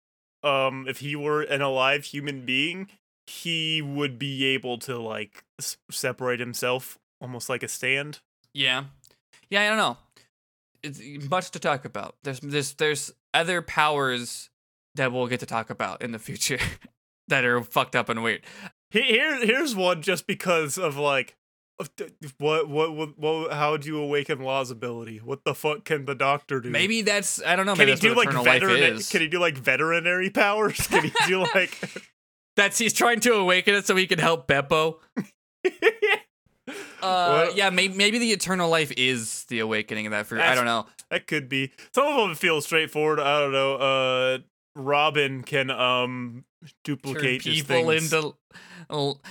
um, 0.44 0.86
if 0.88 1.00
he 1.00 1.16
were 1.16 1.42
an 1.42 1.62
alive 1.62 2.06
human 2.06 2.46
being, 2.46 2.90
he 3.28 3.82
would 3.82 4.20
be 4.20 4.46
able 4.46 4.78
to 4.80 4.98
like 4.98 5.44
s- 5.60 5.78
separate 5.90 6.40
himself 6.40 6.98
almost 7.22 7.50
like 7.50 7.64
a 7.64 7.68
stand. 7.68 8.20
Yeah, 8.54 8.86
yeah. 9.50 9.62
I 9.64 9.68
don't 9.68 9.78
know. 9.78 9.98
It's 10.84 11.30
much 11.30 11.52
to 11.52 11.60
talk 11.60 11.86
about. 11.86 12.16
There's 12.24 12.40
there's 12.42 12.74
there's 12.74 13.12
other 13.34 13.62
powers 13.62 14.50
that 14.96 15.12
we'll 15.12 15.28
get 15.28 15.40
to 15.40 15.46
talk 15.46 15.70
about 15.70 16.02
in 16.02 16.12
the 16.12 16.20
future 16.20 16.60
that 17.28 17.46
are 17.46 17.62
fucked 17.64 17.96
up 17.96 18.10
and 18.10 18.22
weird. 18.22 18.42
Here, 18.92 19.44
here's 19.44 19.76
one 19.76 20.04
just 20.04 20.28
because 20.28 20.78
of 20.78 20.98
like, 20.98 21.36
what, 22.38 22.70
what, 22.70 22.96
what, 22.96 23.20
what, 23.20 23.54
how 23.54 23.72
would 23.72 23.86
you 23.86 23.98
awaken 24.00 24.40
Law's 24.40 24.72
ability? 24.72 25.18
What 25.18 25.44
the 25.44 25.56
fuck 25.56 25.84
can 25.84 26.06
the 26.06 26.16
doctor 26.16 26.60
do? 26.60 26.70
Maybe 26.70 27.02
that's 27.02 27.44
I 27.44 27.56
don't 27.56 27.66
know. 27.66 27.76
can 27.76 27.88
he 27.88 27.96
do 27.96 28.16
like 28.16 28.32
veterinary? 28.32 29.02
Can 29.04 29.22
he 29.22 29.28
do 29.28 29.40
like 29.40 29.58
veterinary 29.58 30.30
powers? 30.30 30.88
Can 30.88 31.04
he 31.06 31.12
do 31.28 31.46
like? 31.56 31.78
That's 32.56 32.78
he's 32.78 32.94
trying 32.94 33.20
to 33.22 33.34
awaken 33.34 33.74
it 33.74 33.88
so 33.88 33.96
he 33.96 34.06
can 34.06 34.20
help 34.20 34.48
Bepo. 34.48 35.00
Uh, 37.02 37.50
yeah, 37.54 37.70
maybe 37.70 37.94
maybe 37.94 38.18
the 38.18 38.32
eternal 38.32 38.70
life 38.70 38.90
is 38.96 39.44
the 39.50 39.60
awakening 39.60 40.06
of 40.06 40.12
that 40.12 40.26
fruit. 40.26 40.40
I 40.40 40.56
don't 40.56 40.64
know. 40.64 40.86
That 41.10 41.28
could 41.28 41.50
be. 41.50 41.72
Some 41.94 42.08
of 42.08 42.16
them 42.16 42.36
feel 42.36 42.62
straightforward. 42.62 43.20
I 43.20 43.42
don't 43.42 43.52
know. 43.52 43.76
Uh, 43.76 44.38
Robin 44.76 45.44
can 45.44 45.70
um 45.70 46.46
duplicate 46.84 47.42
people 47.44 47.90
into. 47.90 48.36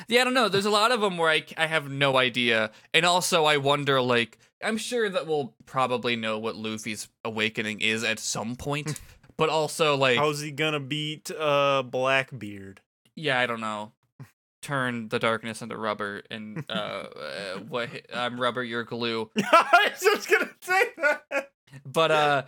Yeah, 0.08 0.22
I 0.22 0.24
don't 0.24 0.34
know. 0.34 0.48
There's 0.48 0.66
a 0.66 0.70
lot 0.70 0.92
of 0.92 1.00
them 1.00 1.18
where 1.18 1.30
I 1.30 1.44
I 1.56 1.66
have 1.66 1.90
no 1.90 2.16
idea, 2.16 2.70
and 2.94 3.04
also 3.04 3.44
I 3.44 3.58
wonder 3.58 4.00
like 4.00 4.38
I'm 4.62 4.76
sure 4.76 5.08
that 5.08 5.26
we'll 5.26 5.54
probably 5.66 6.16
know 6.16 6.38
what 6.38 6.56
Luffy's 6.56 7.08
awakening 7.24 7.80
is 7.80 8.04
at 8.04 8.18
some 8.18 8.56
point, 8.56 9.00
but 9.36 9.48
also 9.48 9.96
like 9.96 10.18
How's 10.18 10.40
he 10.40 10.50
gonna 10.50 10.80
beat 10.80 11.30
uh 11.30 11.82
Blackbeard? 11.82 12.80
yeah, 13.14 13.38
I 13.38 13.46
don't 13.46 13.60
know. 13.60 13.92
Turn 14.62 15.08
the 15.08 15.18
darkness 15.18 15.60
into 15.60 15.76
rubber, 15.76 16.22
and 16.30 16.64
uh, 16.70 16.72
uh 16.72 17.58
what 17.68 17.90
I'm 18.14 18.40
rubber, 18.40 18.62
you're 18.62 18.84
glue. 18.84 19.28
I 19.36 19.90
was 19.90 20.00
just 20.00 20.28
gonna 20.30 20.50
say 20.60 20.82
that. 20.98 21.50
but 21.84 22.10
uh 22.12 22.42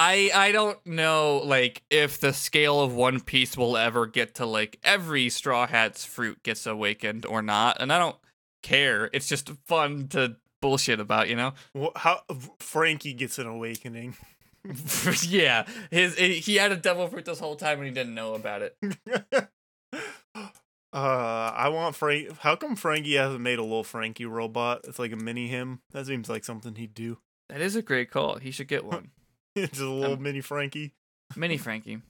i 0.00 0.30
i 0.34 0.50
don't 0.50 0.78
know 0.86 1.42
like 1.44 1.82
if 1.90 2.18
the 2.20 2.32
scale 2.32 2.80
of 2.80 2.94
one 2.94 3.20
piece 3.20 3.54
will 3.56 3.76
ever 3.76 4.06
get 4.06 4.34
to 4.36 4.46
like 4.46 4.78
every 4.82 5.28
straw 5.28 5.66
hat's 5.66 6.04
fruit 6.06 6.42
gets 6.42 6.66
awakened 6.66 7.26
or 7.26 7.42
not 7.42 7.76
and 7.80 7.92
i 7.92 7.98
don't 7.98 8.16
care 8.62 9.10
it's 9.12 9.28
just 9.28 9.50
fun 9.66 10.08
to 10.08 10.36
bullshit 10.62 11.00
about 11.00 11.28
you 11.28 11.36
know 11.36 11.52
Wha- 11.74 11.92
How 11.96 12.20
Frankie 12.58 13.14
gets 13.14 13.38
an 13.38 13.46
awakening? 13.46 14.16
yeah 15.22 15.66
his 15.90 16.16
he 16.16 16.56
had 16.56 16.70
a 16.72 16.76
devil 16.76 17.06
fruit 17.08 17.24
this 17.24 17.38
whole 17.40 17.56
time 17.56 17.78
and 17.78 17.86
he 17.88 17.92
didn't 17.94 18.14
know 18.14 18.34
about 18.34 18.62
it 18.62 18.76
Uh, 20.92 21.52
I 21.54 21.68
want 21.68 21.94
Frank. 21.94 22.36
How 22.40 22.56
come 22.56 22.74
Frankie 22.74 23.14
hasn't 23.14 23.40
made 23.42 23.60
a 23.60 23.62
little 23.62 23.84
Frankie 23.84 24.26
robot? 24.26 24.80
It's 24.88 24.98
like 24.98 25.12
a 25.12 25.16
mini 25.16 25.46
him. 25.46 25.82
That 25.92 26.06
seems 26.06 26.28
like 26.28 26.44
something 26.44 26.74
he'd 26.74 26.94
do. 26.94 27.18
that 27.48 27.60
is 27.60 27.76
a 27.76 27.82
great 27.82 28.10
call 28.10 28.38
he 28.38 28.50
should 28.50 28.66
get 28.66 28.84
one 28.84 29.10
Just 29.56 29.80
a 29.80 29.88
little 29.88 30.14
Um, 30.14 30.22
mini 30.22 30.40
Frankie. 30.40 30.92
mini 31.36 31.56
frankie 31.58 32.00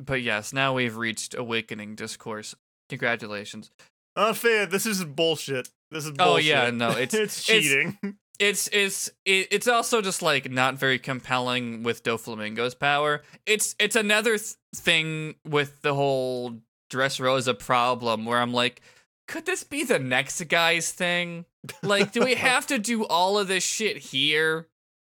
but 0.00 0.20
yes 0.22 0.52
now 0.52 0.74
we've 0.74 0.96
reached 0.96 1.34
awakening 1.34 1.94
discourse 1.94 2.54
congratulations 2.88 3.70
Not 4.16 4.36
fair. 4.36 4.66
This 4.66 4.84
is 4.86 5.04
bullshit. 5.04 5.68
This 5.90 6.04
is 6.04 6.10
bullshit. 6.12 6.26
Oh, 6.34 6.36
yeah, 6.64 6.70
no, 6.70 6.90
it's- 6.98 7.14
it's 7.14 7.48
it's- 7.48 7.62
cheating. 7.62 7.98
it's 8.40 8.68
it's 8.72 9.08
it, 9.24 9.48
it's 9.50 9.68
also 9.68 10.02
just 10.02 10.22
like 10.22 10.50
not 10.50 10.74
very 10.76 10.98
compelling 10.98 11.82
with 11.82 12.02
Doflamingo's 12.02 12.74
power. 12.74 13.22
It's 13.46 13.74
it's 13.78 13.96
another 13.96 14.36
th- 14.38 14.54
thing 14.74 15.36
with 15.44 15.80
the 15.82 15.94
whole 15.94 16.58
Dressrosa 16.92 17.58
problem 17.58 18.24
where 18.24 18.38
I'm 18.40 18.52
like, 18.52 18.80
could 19.28 19.46
this 19.46 19.62
be 19.64 19.84
the 19.84 19.98
next 19.98 20.42
guy's 20.48 20.90
thing? 20.92 21.44
Like, 21.82 22.12
do 22.12 22.24
we 22.24 22.34
have 22.50 22.66
to 22.68 22.78
do 22.78 23.04
all 23.06 23.38
of 23.38 23.46
this 23.48 23.64
shit 23.64 23.96
here? 23.98 24.66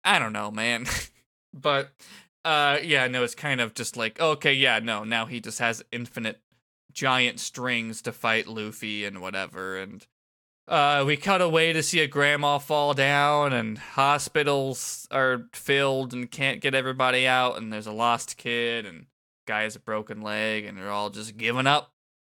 I 0.03 0.17
don't 0.19 0.33
know, 0.33 0.49
man. 0.51 0.85
But 1.53 1.91
uh 2.45 2.77
yeah, 2.83 3.07
no, 3.07 3.23
it's 3.23 3.35
kind 3.35 3.61
of 3.61 3.73
just 3.73 3.95
like, 3.97 4.19
okay, 4.19 4.53
yeah, 4.53 4.79
no, 4.79 5.03
now 5.03 5.25
he 5.25 5.39
just 5.39 5.59
has 5.59 5.83
infinite 5.91 6.41
giant 6.91 7.39
strings 7.39 8.01
to 8.03 8.11
fight 8.11 8.47
Luffy 8.47 9.05
and 9.05 9.21
whatever 9.21 9.77
and 9.77 10.05
uh, 10.67 11.03
we 11.05 11.17
cut 11.17 11.41
away 11.41 11.73
to 11.73 11.83
see 11.83 11.99
a 11.99 12.07
grandma 12.07 12.57
fall 12.57 12.93
down, 12.93 13.51
and 13.51 13.77
hospitals 13.77 15.07
are 15.11 15.47
filled 15.51 16.13
and 16.13 16.31
can't 16.31 16.61
get 16.61 16.73
everybody 16.73 17.27
out, 17.27 17.57
and 17.57 17.71
there's 17.71 17.87
a 17.87 17.91
lost 17.91 18.37
kid, 18.37 18.85
and 18.85 19.07
guy 19.45 19.63
has 19.63 19.75
a 19.75 19.79
broken 19.79 20.21
leg, 20.21 20.63
and 20.63 20.77
they're 20.77 20.89
all 20.89 21.09
just 21.09 21.35
giving 21.35 21.67
up. 21.67 21.91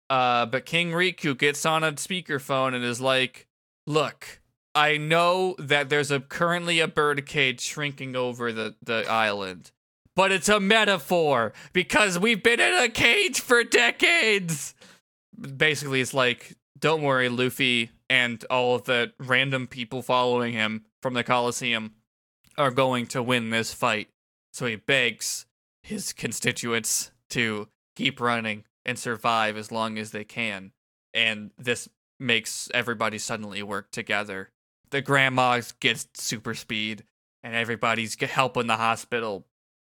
Uh, 0.09 0.45
but 0.45 0.65
King 0.65 0.91
Riku 0.91 1.37
gets 1.37 1.65
on 1.65 1.83
a 1.83 1.91
speakerphone 1.93 2.73
and 2.73 2.83
is 2.83 2.99
like, 3.01 3.47
"Look, 3.85 4.41
I 4.75 4.97
know 4.97 5.55
that 5.57 5.89
there's 5.89 6.11
a 6.11 6.19
currently 6.19 6.79
a 6.79 6.87
birdcage 6.87 7.61
shrinking 7.61 8.15
over 8.15 8.51
the 8.51 8.75
the 8.81 9.05
island." 9.09 9.71
But 10.15 10.31
it's 10.31 10.47
a 10.47 10.59
metaphor 10.59 11.51
because 11.73 12.17
we've 12.17 12.41
been 12.41 12.59
in 12.61 12.73
a 12.73 12.87
cage 12.87 13.41
for 13.41 13.63
decades. 13.63 14.73
Basically, 15.57 15.99
it's 15.99 16.13
like, 16.13 16.55
don't 16.79 17.01
worry, 17.01 17.27
Luffy 17.27 17.91
and 18.09 18.43
all 18.49 18.75
of 18.75 18.83
the 18.85 19.11
random 19.19 19.67
people 19.67 20.01
following 20.01 20.53
him 20.53 20.85
from 21.01 21.15
the 21.15 21.23
Colosseum 21.23 21.95
are 22.57 22.71
going 22.71 23.07
to 23.07 23.21
win 23.21 23.49
this 23.49 23.73
fight. 23.73 24.09
So 24.53 24.65
he 24.65 24.75
begs 24.75 25.45
his 25.83 26.13
constituents 26.13 27.11
to 27.31 27.67
keep 27.95 28.21
running 28.21 28.63
and 28.85 28.97
survive 28.97 29.57
as 29.57 29.71
long 29.71 29.97
as 29.97 30.11
they 30.11 30.23
can. 30.23 30.71
And 31.13 31.51
this 31.57 31.89
makes 32.19 32.69
everybody 32.73 33.17
suddenly 33.17 33.61
work 33.63 33.91
together. 33.91 34.51
The 34.95 35.01
grandma 35.01 35.59
gets 35.81 36.07
super 36.13 36.53
speed, 36.53 37.03
and 37.43 37.53
everybody's 37.53 38.15
helping 38.17 38.67
the 38.67 38.77
hospital 38.77 39.45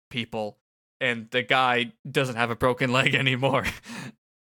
people. 0.09 0.57
And 0.99 1.29
the 1.31 1.43
guy 1.43 1.93
doesn't 2.11 2.37
have 2.37 2.49
a 2.51 2.57
broken 2.57 2.91
leg 2.91 3.15
anymore. 3.25 3.65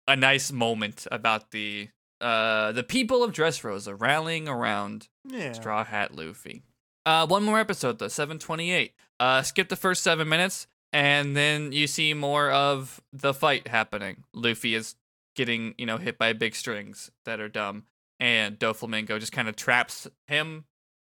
a 0.07 0.15
nice 0.15 0.53
moment 0.53 1.06
about 1.11 1.52
the 1.52 1.90
uh 2.22 2.72
the 2.72 2.84
people 2.84 3.26
of 3.26 3.34
Dressrosa 3.34 3.94
rallying 3.99 4.48
around 4.48 5.10
Yeah. 5.26 5.52
Straw 5.52 5.84
Hat 5.84 6.15
Luffy. 6.15 6.64
Uh, 7.06 7.28
one 7.28 7.44
more 7.44 7.60
episode 7.60 7.99
though, 7.99 8.07
728. 8.07 8.94
Uh, 9.19 9.41
skip 9.41 9.68
the 9.68 9.76
first 9.76 10.02
seven 10.02 10.30
minutes, 10.30 10.68
and 10.94 11.36
then 11.36 11.74
you 11.74 11.88
see 11.88 12.14
more 12.14 12.49
of 12.52 13.02
the 13.11 13.34
fight 13.34 13.68
happening. 13.68 14.24
Luffy 14.34 14.76
is 14.76 14.95
getting, 15.36 15.76
you 15.78 15.86
know, 15.86 15.98
hit 15.98 16.18
by 16.18 16.32
big 16.32 16.56
strings 16.56 17.11
that 17.26 17.41
are 17.41 17.49
dumb, 17.49 17.84
and 18.19 18.57
Doflamingo 18.57 19.19
just 19.19 19.31
kind 19.31 19.48
of 19.48 19.56
traps 19.56 20.07
him 20.27 20.65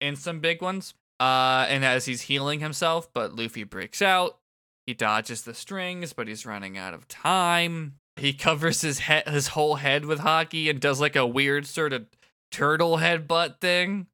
in 0.00 0.16
some 0.16 0.40
big 0.40 0.62
ones. 0.62 0.94
Uh, 1.18 1.66
and 1.68 1.84
as 1.84 2.06
he's 2.06 2.22
healing 2.22 2.60
himself, 2.60 3.12
but 3.12 3.34
Luffy 3.34 3.64
breaks 3.64 4.00
out. 4.00 4.38
He 4.86 4.94
dodges 4.94 5.42
the 5.42 5.54
strings, 5.54 6.12
but 6.12 6.28
he's 6.28 6.46
running 6.46 6.78
out 6.78 6.94
of 6.94 7.06
time. 7.06 7.96
He 8.16 8.32
covers 8.32 8.80
his 8.80 9.00
head, 9.00 9.28
his 9.28 9.48
whole 9.48 9.76
head 9.76 10.06
with 10.06 10.20
haki, 10.20 10.70
and 10.70 10.80
does 10.80 11.00
like 11.00 11.16
a 11.16 11.26
weird 11.26 11.66
sort 11.66 11.92
of 11.92 12.06
turtle 12.50 12.98
headbutt 12.98 13.60
thing. 13.60 14.06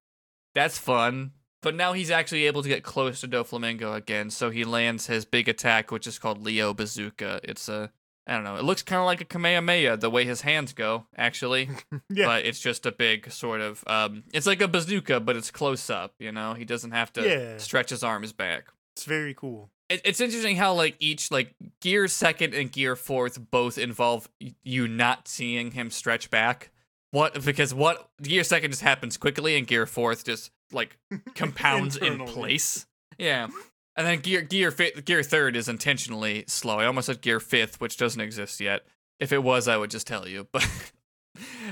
That's 0.54 0.78
fun. 0.78 1.32
But 1.62 1.74
now 1.74 1.94
he's 1.94 2.10
actually 2.10 2.46
able 2.46 2.62
to 2.62 2.68
get 2.68 2.82
close 2.82 3.20
to 3.20 3.28
Doflamingo 3.28 3.94
again, 3.94 4.30
so 4.30 4.50
he 4.50 4.64
lands 4.64 5.06
his 5.06 5.24
big 5.24 5.48
attack, 5.48 5.90
which 5.90 6.06
is 6.06 6.18
called 6.18 6.44
Leo 6.44 6.74
Bazooka. 6.74 7.40
It's 7.42 7.68
a, 7.68 7.90
I 8.26 8.34
don't 8.34 8.44
know, 8.44 8.56
it 8.56 8.64
looks 8.64 8.82
kind 8.82 8.98
of 9.00 9.06
like 9.06 9.20
a 9.20 9.24
Kamehameha 9.24 9.98
the 9.98 10.10
way 10.10 10.24
his 10.24 10.40
hands 10.40 10.72
go, 10.72 11.06
actually. 11.16 11.68
Yeah. 12.10 12.26
But 12.26 12.44
it's 12.46 12.60
just 12.60 12.86
a 12.86 12.92
big 12.92 13.30
sort 13.30 13.60
of, 13.60 13.84
um, 13.86 14.24
it's 14.32 14.46
like 14.46 14.60
a 14.60 14.68
bazooka, 14.68 15.20
but 15.20 15.36
it's 15.36 15.50
close 15.50 15.88
up, 15.90 16.14
you 16.18 16.32
know? 16.32 16.54
He 16.54 16.64
doesn't 16.64 16.92
have 16.92 17.12
to 17.14 17.22
Yeah. 17.28 17.58
stretch 17.58 17.90
his 17.90 18.02
arms 18.02 18.32
back. 18.32 18.68
It's 18.96 19.04
very 19.04 19.34
cool. 19.34 19.70
It, 19.88 20.00
it's 20.04 20.20
interesting 20.20 20.56
how 20.56 20.72
like 20.74 20.96
each 20.98 21.30
like 21.30 21.54
gear 21.80 22.08
second 22.08 22.54
and 22.54 22.72
gear 22.72 22.96
fourth 22.96 23.38
both 23.50 23.78
involve 23.78 24.28
y- 24.40 24.54
you 24.64 24.88
not 24.88 25.28
seeing 25.28 25.70
him 25.72 25.90
stretch 25.90 26.30
back. 26.30 26.70
What 27.12 27.44
because 27.44 27.72
what 27.72 28.08
gear 28.22 28.42
second 28.42 28.70
just 28.72 28.82
happens 28.82 29.16
quickly 29.16 29.56
and 29.56 29.66
gear 29.66 29.86
fourth 29.86 30.24
just 30.24 30.50
like 30.72 30.96
compounds 31.36 31.96
in 31.96 32.24
place. 32.26 32.86
Yeah. 33.18 33.48
And 33.96 34.06
then 34.06 34.20
gear 34.20 34.42
gear 34.42 34.70
fifth, 34.70 35.04
gear 35.04 35.22
third 35.22 35.56
is 35.56 35.68
intentionally 35.68 36.44
slow. 36.48 36.78
I 36.78 36.86
almost 36.86 37.06
said 37.06 37.22
gear 37.22 37.40
fifth, 37.40 37.80
which 37.80 37.96
doesn't 37.96 38.20
exist 38.20 38.60
yet. 38.60 38.82
If 39.18 39.32
it 39.32 39.42
was, 39.42 39.68
I 39.68 39.76
would 39.78 39.90
just 39.90 40.06
tell 40.06 40.28
you. 40.28 40.46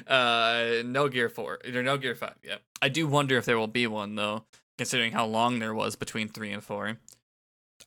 But 0.06 0.10
uh, 0.12 0.82
no 0.84 1.08
gear 1.08 1.28
four 1.30 1.58
or 1.64 1.82
no 1.82 1.96
gear 1.96 2.14
five. 2.14 2.34
Yeah, 2.42 2.56
I 2.82 2.88
do 2.88 3.06
wonder 3.06 3.38
if 3.38 3.44
there 3.46 3.58
will 3.58 3.66
be 3.66 3.86
one 3.86 4.14
though, 4.14 4.44
considering 4.76 5.12
how 5.12 5.24
long 5.24 5.58
there 5.58 5.74
was 5.74 5.96
between 5.96 6.28
three 6.28 6.52
and 6.52 6.62
four. 6.62 6.98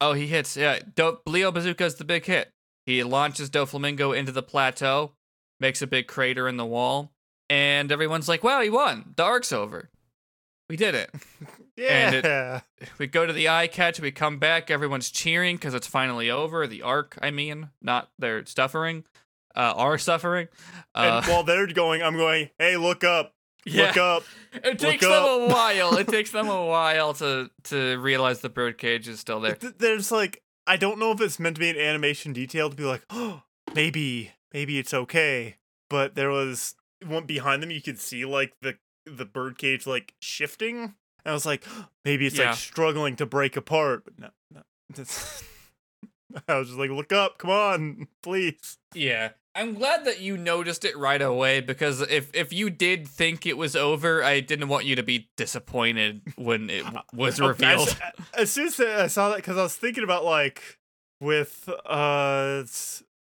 Oh, 0.01 0.13
he 0.13 0.27
hits. 0.27 0.57
Yeah, 0.57 0.79
Do- 0.95 1.19
Leo 1.25 1.51
Bazooka 1.51 1.85
is 1.85 1.95
the 1.95 2.03
big 2.05 2.25
hit. 2.25 2.51
He 2.85 3.03
launches 3.03 3.49
Doflamingo 3.49 4.17
into 4.17 4.31
the 4.31 4.41
plateau, 4.43 5.11
makes 5.59 5.81
a 5.81 5.87
big 5.87 6.07
crater 6.07 6.47
in 6.47 6.57
the 6.57 6.65
wall, 6.65 7.11
and 7.49 7.91
everyone's 7.91 8.27
like, 8.29 8.43
"Wow, 8.43 8.61
he 8.61 8.69
won! 8.69 9.13
The 9.15 9.23
arc's 9.23 9.51
over. 9.51 9.89
We 10.69 10.77
did 10.77 10.95
it." 10.95 11.11
And 11.77 12.15
it- 12.15 12.25
Yeah. 12.25 12.61
We 12.97 13.07
go 13.07 13.25
to 13.25 13.33
the 13.33 13.49
eye 13.49 13.67
catch. 13.67 13.99
We 13.99 14.11
come 14.11 14.37
back. 14.39 14.69
Everyone's 14.71 15.09
cheering 15.09 15.55
because 15.57 15.73
it's 15.73 15.87
finally 15.87 16.29
over. 16.29 16.67
The 16.67 16.81
arc, 16.83 17.17
I 17.21 17.31
mean, 17.31 17.69
not 17.81 18.09
their 18.19 18.45
suffering, 18.45 19.03
uh, 19.55 19.73
our 19.75 19.97
suffering. 19.97 20.47
Uh, 20.95 21.21
and 21.23 21.25
while 21.31 21.43
they're 21.43 21.67
going, 21.67 22.01
I'm 22.03 22.15
going, 22.17 22.49
hey, 22.59 22.77
look 22.77 23.03
up. 23.03 23.33
yeah, 23.65 23.87
Look 23.87 23.97
up. 23.97 24.23
it 24.53 24.79
takes 24.79 25.03
look 25.03 25.11
them 25.11 25.23
a 25.23 25.47
while. 25.53 25.97
It 25.97 26.07
takes 26.07 26.31
them 26.31 26.47
a 26.47 26.65
while 26.67 27.13
to 27.15 27.49
to 27.65 27.97
realize 27.97 28.39
the 28.41 28.49
birdcage 28.49 29.07
is 29.07 29.19
still 29.19 29.39
there. 29.41 29.55
There's 29.55 30.11
like, 30.11 30.41
I 30.67 30.77
don't 30.77 30.99
know 30.99 31.11
if 31.11 31.19
it's 31.21 31.39
meant 31.39 31.55
to 31.55 31.59
be 31.59 31.69
an 31.69 31.77
animation 31.77 32.31
detail 32.33 32.69
to 32.69 32.75
be 32.75 32.83
like, 32.85 33.03
oh, 33.09 33.41
maybe, 33.73 34.31
maybe 34.53 34.77
it's 34.79 34.93
okay. 34.93 35.57
But 35.89 36.15
there 36.15 36.29
was 36.29 36.75
one 37.05 37.25
behind 37.25 37.61
them, 37.63 37.71
you 37.71 37.81
could 37.81 37.99
see 37.99 38.23
like 38.25 38.53
the 38.61 38.77
the 39.05 39.25
birdcage 39.25 39.85
like 39.87 40.13
shifting. 40.19 40.93
And 41.27 41.31
I 41.31 41.33
was 41.33 41.45
like, 41.45 41.65
maybe 42.05 42.25
it's 42.25 42.37
Yeah. 42.37 42.51
like 42.51 42.55
struggling 42.57 43.17
to 43.17 43.25
break 43.25 43.57
apart. 43.57 44.05
But 44.05 44.17
no, 44.17 44.29
no. 44.53 44.61
I 46.47 46.57
was 46.57 46.67
just 46.67 46.79
like, 46.79 46.89
look 46.89 47.11
up, 47.11 47.37
come 47.37 47.49
on, 47.51 48.07
please. 48.23 48.77
Yeah. 48.93 49.31
I'm 49.53 49.73
glad 49.73 50.05
that 50.05 50.21
you 50.21 50.37
noticed 50.37 50.85
it 50.85 50.95
right 50.95 51.21
away 51.21 51.61
because 51.61 51.99
if 52.01 52.29
if 52.35 52.53
you 52.53 52.69
did 52.69 53.07
think 53.07 53.45
it 53.47 53.57
was 53.57 53.75
over, 53.75 54.23
I 54.23 54.39
didn't 54.39 54.67
want 54.69 54.85
you 54.85 54.95
to 54.95 55.03
be 55.03 55.29
disappointed 55.35 56.21
when 56.35 56.69
it 56.69 56.85
was 57.13 57.39
revealed. 57.41 57.89
As, 57.89 57.97
as 58.35 58.51
soon 58.51 58.67
as 58.67 58.79
I 58.79 59.07
saw 59.07 59.29
that, 59.29 59.37
because 59.37 59.57
I 59.57 59.63
was 59.63 59.75
thinking 59.75 60.03
about 60.03 60.23
like 60.23 60.77
with 61.19 61.67
uh 61.87 62.63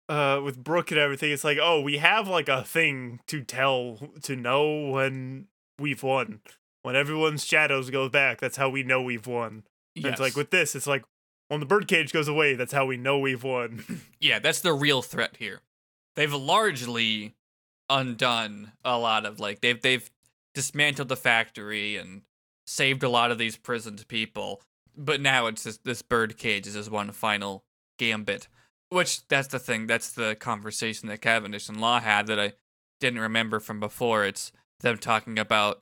uh 0.09 0.41
with 0.43 0.63
Brook 0.63 0.89
and 0.89 0.99
everything, 0.99 1.31
it's 1.31 1.43
like, 1.43 1.59
oh, 1.61 1.81
we 1.81 1.97
have 1.99 2.27
like 2.27 2.49
a 2.49 2.63
thing 2.63 3.19
to 3.27 3.43
tell 3.43 3.99
to 4.23 4.35
know 4.35 4.87
when 4.89 5.45
we've 5.77 6.01
won. 6.01 6.41
When 6.87 6.95
everyone's 6.95 7.43
shadows 7.43 7.89
go 7.89 8.07
back, 8.07 8.39
that's 8.39 8.55
how 8.55 8.69
we 8.69 8.81
know 8.81 9.01
we've 9.01 9.27
won. 9.27 9.63
And 9.93 10.05
It's 10.05 10.21
like 10.21 10.37
with 10.37 10.51
this, 10.51 10.73
it's 10.73 10.87
like 10.87 11.03
when 11.49 11.59
the 11.59 11.65
birdcage 11.65 12.13
goes 12.13 12.29
away, 12.29 12.55
that's 12.55 12.71
how 12.71 12.85
we 12.85 12.95
know 12.95 13.19
we've 13.19 13.43
won. 13.43 13.83
yeah, 14.21 14.39
that's 14.39 14.61
the 14.61 14.71
real 14.71 15.01
threat 15.01 15.35
here. 15.37 15.59
They've 16.15 16.33
largely 16.33 17.35
undone 17.89 18.71
a 18.85 18.97
lot 18.97 19.25
of 19.25 19.37
like 19.37 19.59
they've 19.59 19.81
they've 19.81 20.09
dismantled 20.53 21.09
the 21.09 21.17
factory 21.17 21.97
and 21.97 22.21
saved 22.65 23.03
a 23.03 23.09
lot 23.09 23.31
of 23.31 23.37
these 23.37 23.57
prisoned 23.57 24.07
people. 24.07 24.61
But 24.95 25.19
now 25.19 25.47
it's 25.47 25.65
just 25.65 25.83
this 25.83 26.01
bird 26.01 26.37
cage 26.37 26.67
is 26.67 26.75
just 26.75 26.89
one 26.89 27.11
final 27.11 27.65
gambit. 27.99 28.47
Which 28.91 29.27
that's 29.27 29.49
the 29.49 29.59
thing. 29.59 29.87
That's 29.87 30.13
the 30.13 30.37
conversation 30.39 31.09
that 31.09 31.19
Cavendish 31.19 31.67
and 31.67 31.81
Law 31.81 31.99
had 31.99 32.27
that 32.27 32.39
I 32.39 32.53
didn't 33.01 33.19
remember 33.19 33.59
from 33.59 33.81
before. 33.81 34.23
It's 34.23 34.53
them 34.79 34.97
talking 34.97 35.37
about 35.37 35.81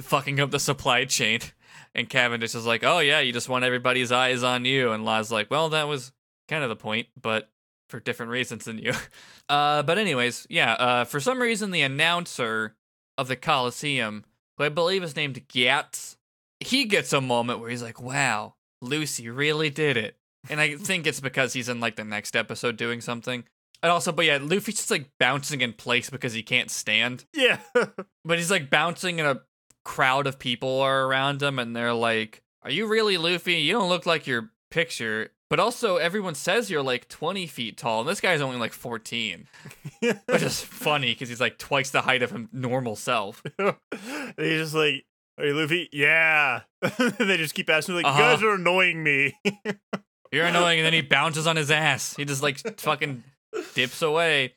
fucking 0.00 0.40
up 0.40 0.50
the 0.50 0.60
supply 0.60 1.04
chain. 1.04 1.40
And 1.94 2.10
Cavendish 2.10 2.54
is 2.54 2.66
like, 2.66 2.84
"Oh 2.84 2.98
yeah, 2.98 3.20
you 3.20 3.32
just 3.32 3.48
want 3.48 3.64
everybody's 3.64 4.12
eyes 4.12 4.42
on 4.42 4.66
you." 4.66 4.92
And 4.92 5.06
Law's 5.06 5.32
like, 5.32 5.50
"Well, 5.50 5.70
that 5.70 5.88
was 5.88 6.12
kind 6.46 6.62
of 6.62 6.68
the 6.68 6.76
point, 6.76 7.06
but 7.18 7.48
for 7.88 8.00
different 8.00 8.32
reasons 8.32 8.66
than 8.66 8.78
you." 8.78 8.92
Uh, 9.48 9.82
but 9.82 9.96
anyways, 9.96 10.44
yeah. 10.50 10.72
Uh, 10.72 11.04
for 11.04 11.20
some 11.20 11.40
reason, 11.40 11.70
the 11.70 11.80
announcer 11.80 12.74
of 13.16 13.28
the 13.28 13.36
Coliseum, 13.36 14.24
who 14.58 14.64
I 14.64 14.68
believe 14.68 15.02
is 15.04 15.14
named 15.16 15.46
Gatz, 15.48 16.16
he 16.60 16.84
gets 16.84 17.12
a 17.12 17.20
moment 17.20 17.60
where 17.60 17.70
he's 17.70 17.82
like, 17.82 18.00
"Wow, 18.02 18.56
Lucy 18.82 19.30
really 19.30 19.70
did 19.70 19.96
it," 19.96 20.16
and 20.50 20.60
I 20.60 20.76
think 20.76 21.06
it's 21.06 21.20
because 21.20 21.52
he's 21.54 21.68
in 21.68 21.80
like 21.80 21.96
the 21.96 22.04
next 22.04 22.36
episode 22.36 22.76
doing 22.76 23.00
something. 23.00 23.44
And 23.82 23.92
also, 23.92 24.10
but 24.12 24.24
yeah, 24.26 24.38
Luffy's 24.42 24.76
just 24.76 24.90
like 24.90 25.10
bouncing 25.20 25.60
in 25.60 25.72
place 25.72 26.10
because 26.10 26.32
he 26.32 26.42
can't 26.42 26.70
stand. 26.70 27.24
yeah. 27.32 27.60
But 28.24 28.38
he's 28.38 28.50
like 28.50 28.68
bouncing 28.68 29.18
in 29.20 29.26
a 29.26 29.40
crowd 29.86 30.26
of 30.26 30.38
people 30.38 30.80
are 30.80 31.04
around 31.06 31.40
him 31.42 31.58
and 31.60 31.74
they're 31.74 31.94
like, 31.94 32.42
Are 32.62 32.70
you 32.70 32.86
really 32.88 33.16
Luffy? 33.16 33.54
You 33.54 33.72
don't 33.72 33.88
look 33.88 34.04
like 34.04 34.26
your 34.26 34.50
picture. 34.70 35.30
But 35.48 35.60
also, 35.60 35.96
everyone 35.96 36.34
says 36.34 36.70
you're 36.70 36.82
like 36.82 37.08
20 37.08 37.46
feet 37.46 37.76
tall, 37.78 38.00
and 38.00 38.08
this 38.08 38.20
guy's 38.20 38.40
only 38.40 38.56
like 38.58 38.72
14, 38.72 39.46
which 40.00 40.42
is 40.42 40.60
funny 40.84 41.12
because 41.12 41.28
he's 41.28 41.40
like 41.40 41.56
twice 41.56 41.90
the 41.90 42.00
height 42.00 42.24
of 42.24 42.32
him 42.32 42.48
normal 42.52 42.96
self. 42.96 43.44
and 43.56 43.76
he's 44.36 44.58
just 44.58 44.74
like, 44.74 45.04
are 45.38 45.46
you 45.46 45.54
Luffy? 45.54 45.88
Yeah. 45.92 46.62
they 46.98 47.36
just 47.36 47.54
keep 47.54 47.70
asking, 47.70 47.94
like, 47.94 48.04
Uh-huh. 48.06 48.18
you 48.18 48.24
guys 48.34 48.42
are 48.42 48.54
annoying 48.54 49.04
me. 49.04 49.38
You're 50.32 50.46
annoying, 50.46 50.80
and 50.80 50.86
then 50.86 50.92
he 50.94 51.02
bounces 51.02 51.46
on 51.46 51.54
his 51.54 51.70
ass. 51.70 52.16
He 52.16 52.24
just 52.24 52.42
like 52.42 52.58
fucking 52.80 53.22
dips 53.74 54.02
away. 54.02 54.54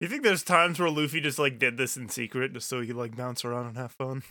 you 0.00 0.08
think 0.08 0.22
there's 0.22 0.42
times 0.42 0.78
where 0.78 0.90
Luffy 0.90 1.22
just 1.22 1.38
like 1.38 1.58
did 1.58 1.78
this 1.78 1.96
in 1.96 2.10
secret 2.10 2.52
just 2.52 2.68
so 2.68 2.82
he 2.82 2.86
could 2.88 2.96
like 2.96 3.16
bounce 3.16 3.42
around 3.42 3.68
and 3.68 3.76
have 3.78 3.92
fun? 3.92 4.22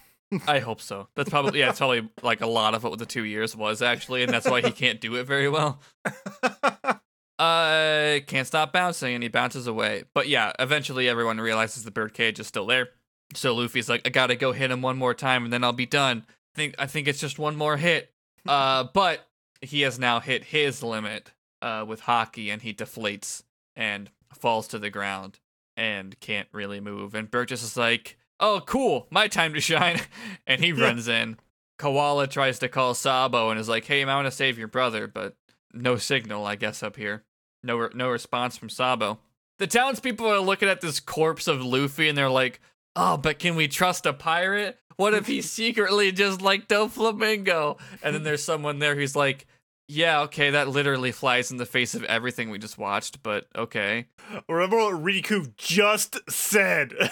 I 0.48 0.60
hope 0.60 0.82
so. 0.82 1.08
That's 1.16 1.30
probably, 1.30 1.60
yeah, 1.60 1.70
it's 1.70 1.80
probably 1.80 2.08
like 2.22 2.42
a 2.42 2.48
lot 2.48 2.76
of 2.76 2.84
what 2.84 3.00
the 3.00 3.06
two 3.06 3.24
years 3.24 3.56
was 3.56 3.82
actually, 3.82 4.24
and 4.24 4.32
that's 4.32 4.48
why 4.50 4.62
he 4.62 4.72
can't 4.72 5.02
do 5.02 5.16
it 5.16 5.24
very 5.26 5.50
well. 5.50 5.80
Uh, 7.40 8.20
can't 8.28 8.46
stop 8.46 8.74
bouncing, 8.74 9.16
and 9.16 9.24
he 9.24 9.30
bounces 9.30 9.66
away. 9.66 10.04
But 10.14 10.28
yeah, 10.28 10.52
eventually 10.60 11.08
everyone 11.08 11.40
realizes 11.40 11.86
the 11.86 11.92
birdcage 11.92 12.38
is 12.38 12.48
still 12.48 12.66
there. 12.66 12.90
So 13.34 13.56
Luffy's 13.56 13.88
like, 13.88 14.02
I 14.06 14.10
gotta 14.10 14.36
go 14.36 14.52
hit 14.52 14.72
him 14.72 14.82
one 14.82 14.98
more 14.98 15.14
time, 15.14 15.46
and 15.46 15.54
then 15.54 15.64
I'll 15.64 15.72
be 15.72 15.86
done. 15.86 16.26
I 16.28 16.58
think 16.58 16.76
I 16.78 16.86
think 16.86 17.08
it's 17.08 17.22
just 17.22 17.40
one 17.40 17.56
more 17.56 17.78
hit. 17.78 18.12
Uh, 18.46 18.84
but 18.94 19.26
he 19.62 19.82
has 19.82 19.98
now 19.98 20.20
hit 20.20 20.44
his 20.44 20.84
limit 20.84 21.32
uh, 21.62 21.86
with 21.88 22.02
haki, 22.02 22.52
and 22.52 22.62
he 22.62 22.74
deflates 22.74 23.44
and 23.74 24.10
falls 24.34 24.68
to 24.68 24.80
the 24.80 24.90
ground 24.90 25.40
and 25.78 26.20
can't 26.20 26.50
really 26.52 26.82
move. 26.82 27.16
And 27.16 27.32
Burgess 27.32 27.64
is 27.64 27.78
like, 27.78 28.18
"Oh, 28.40 28.62
cool, 28.66 29.08
my 29.10 29.28
time 29.28 29.54
to 29.54 29.62
shine," 29.62 30.02
and 30.48 30.62
he 30.64 30.70
Yeah. 30.72 30.84
runs 30.86 31.08
in. 31.08 31.38
Koala 31.78 32.28
tries 32.28 32.60
to 32.60 32.68
call 32.70 32.94
Sabo 32.94 33.50
and 33.50 33.60
is 33.60 33.70
like, 33.70 33.86
"Hey, 33.86 34.04
I 34.04 34.16
want 34.16 34.28
to 34.28 34.32
save 34.32 34.58
your 34.58 34.68
brother," 34.68 35.08
but 35.08 35.36
no 35.74 35.96
signal, 35.98 36.46
I 36.46 36.56
guess, 36.56 36.84
up 36.84 36.96
here. 36.98 37.24
No, 37.64 37.78
re- 37.78 37.90
no 37.94 38.10
response 38.10 38.58
from 38.58 38.70
Sabo. 38.70 39.20
The 39.60 39.68
townspeople 39.68 40.26
are 40.28 40.40
looking 40.40 40.70
at 40.70 40.82
this 40.82 41.00
corpse 41.00 41.48
of 41.48 41.64
Luffy 41.64 42.08
and 42.10 42.18
they're 42.18 42.30
like, 42.30 42.60
"Oh, 42.96 43.18
but 43.18 43.40
can 43.40 43.56
we 43.56 43.68
trust 43.68 44.06
a 44.06 44.14
pirate? 44.14 44.78
What 44.96 45.14
if 45.14 45.28
he's 45.28 45.50
secretly 45.52 46.12
just 46.12 46.42
like 46.42 46.68
Doflamingo?" 46.68 47.78
And 48.04 48.16
then 48.16 48.24
there's 48.24 48.44
someone 48.44 48.80
there 48.80 48.96
who's 48.96 49.16
like, 49.16 49.46
"Yeah, 49.88 50.22
okay, 50.22 50.50
that 50.52 50.68
literally 50.70 51.12
flies 51.12 51.52
in 51.52 51.58
the 51.58 51.66
face 51.66 51.96
of 51.96 52.04
everything 52.06 52.50
we 52.50 52.58
just 52.60 52.78
watched, 52.78 53.22
but 53.24 53.48
okay." 53.56 54.06
Remember 54.48 54.78
what 54.78 54.96
Riku 55.04 55.56
just 55.58 56.18
said? 56.30 56.94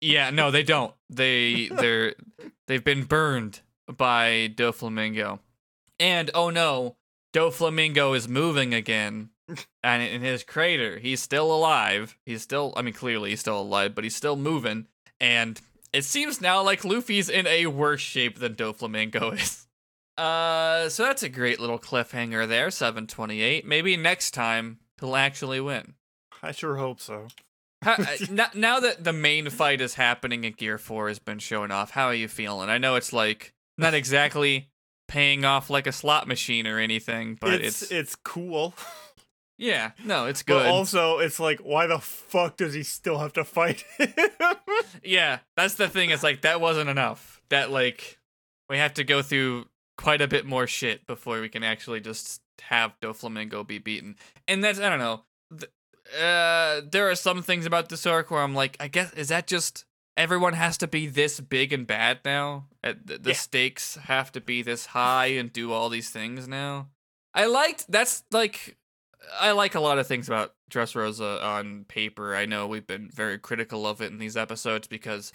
Yeah, 0.00 0.30
no, 0.30 0.50
they 0.50 0.62
don't. 0.62 0.94
They 1.10 1.68
they're 1.72 2.14
they've 2.66 2.84
been 2.84 3.04
burned 3.04 3.60
by 3.86 4.52
Doflamingo. 4.54 5.40
And 5.98 6.30
oh 6.34 6.50
no, 6.50 6.96
Doflamingo 7.32 8.16
is 8.16 8.28
moving 8.28 8.74
again. 8.74 9.30
And 9.82 10.02
in 10.02 10.20
his 10.20 10.44
crater, 10.44 10.98
he's 10.98 11.22
still 11.22 11.50
alive. 11.52 12.16
He's 12.26 12.42
still 12.42 12.72
I 12.76 12.82
mean 12.82 12.94
clearly 12.94 13.30
he's 13.30 13.40
still 13.40 13.60
alive, 13.60 13.94
but 13.94 14.04
he's 14.04 14.16
still 14.16 14.36
moving. 14.36 14.86
And 15.20 15.60
it 15.92 16.04
seems 16.04 16.40
now 16.40 16.62
like 16.62 16.84
Luffy's 16.84 17.28
in 17.28 17.46
a 17.46 17.66
worse 17.66 18.00
shape 18.00 18.38
than 18.38 18.54
Doflamingo 18.54 19.34
is. 19.40 19.66
Uh 20.16 20.88
so 20.88 21.04
that's 21.04 21.22
a 21.22 21.28
great 21.28 21.60
little 21.60 21.78
cliffhanger 21.78 22.46
there, 22.46 22.70
728. 22.70 23.66
Maybe 23.66 23.96
next 23.96 24.32
time 24.32 24.78
he'll 25.00 25.16
actually 25.16 25.60
win. 25.60 25.94
I 26.42 26.52
sure 26.52 26.76
hope 26.76 27.00
so. 27.00 27.28
How, 27.82 27.92
uh, 27.98 28.06
now, 28.30 28.46
now 28.54 28.80
that 28.80 29.04
the 29.04 29.12
main 29.12 29.50
fight 29.50 29.80
is 29.80 29.94
happening 29.94 30.44
and 30.44 30.56
Gear 30.56 30.78
4 30.78 31.08
has 31.08 31.18
been 31.18 31.38
showing 31.38 31.70
off, 31.70 31.90
how 31.92 32.06
are 32.06 32.14
you 32.14 32.28
feeling? 32.28 32.68
I 32.68 32.78
know 32.78 32.96
it's 32.96 33.12
like 33.12 33.52
not 33.76 33.94
exactly 33.94 34.70
paying 35.06 35.44
off 35.44 35.70
like 35.70 35.86
a 35.86 35.92
slot 35.92 36.26
machine 36.28 36.66
or 36.66 36.78
anything, 36.78 37.38
but 37.40 37.54
it's, 37.54 37.82
it's, 37.82 37.92
it's 37.92 38.14
cool. 38.16 38.74
yeah, 39.58 39.92
no, 40.04 40.26
it's 40.26 40.42
But 40.42 40.62
good. 40.64 40.66
also, 40.66 41.18
it's 41.18 41.40
like, 41.40 41.60
why 41.60 41.86
the 41.86 41.98
fuck 41.98 42.56
does 42.56 42.74
he 42.74 42.82
still 42.82 43.18
have 43.18 43.32
to 43.34 43.44
fight 43.44 43.84
him? 43.96 44.12
yeah, 45.02 45.38
that's 45.56 45.74
the 45.74 45.88
thing. 45.88 46.10
It's 46.10 46.22
like 46.22 46.42
that 46.42 46.60
wasn't 46.60 46.90
enough. 46.90 47.40
That 47.50 47.70
like 47.70 48.18
we 48.68 48.76
have 48.78 48.94
to 48.94 49.04
go 49.04 49.22
through 49.22 49.66
quite 49.96 50.20
a 50.20 50.28
bit 50.28 50.44
more 50.46 50.66
shit 50.66 51.06
before 51.06 51.40
we 51.40 51.48
can 51.48 51.64
actually 51.64 52.00
just 52.00 52.40
have 52.62 52.92
Doflamingo 53.00 53.66
be 53.66 53.78
beaten. 53.78 54.16
And 54.46 54.62
that's 54.62 54.78
I 54.78 54.90
don't 54.90 54.98
know. 54.98 55.22
Uh, 56.16 56.80
there 56.90 57.10
are 57.10 57.14
some 57.14 57.42
things 57.42 57.66
about 57.66 57.88
this 57.88 58.06
arc 58.06 58.30
where 58.30 58.42
I'm 58.42 58.54
like, 58.54 58.76
I 58.80 58.88
guess 58.88 59.12
is 59.14 59.28
that 59.28 59.46
just 59.46 59.84
everyone 60.16 60.54
has 60.54 60.78
to 60.78 60.86
be 60.86 61.06
this 61.06 61.40
big 61.40 61.72
and 61.72 61.86
bad 61.86 62.20
now? 62.24 62.66
The, 62.82 63.18
the 63.18 63.30
Yeah. 63.30 63.36
stakes 63.36 63.96
have 63.96 64.32
to 64.32 64.40
be 64.40 64.62
this 64.62 64.86
high 64.86 65.26
and 65.26 65.52
do 65.52 65.72
all 65.72 65.88
these 65.88 66.10
things 66.10 66.48
now. 66.48 66.88
I 67.34 67.46
liked 67.46 67.90
that's 67.90 68.24
like 68.30 68.76
I 69.38 69.50
like 69.52 69.74
a 69.74 69.80
lot 69.80 69.98
of 69.98 70.06
things 70.06 70.28
about 70.28 70.54
Dressrosa 70.70 71.42
on 71.42 71.84
paper. 71.84 72.34
I 72.34 72.46
know 72.46 72.66
we've 72.66 72.86
been 72.86 73.10
very 73.12 73.38
critical 73.38 73.86
of 73.86 74.00
it 74.00 74.10
in 74.10 74.18
these 74.18 74.36
episodes 74.36 74.88
because 74.88 75.32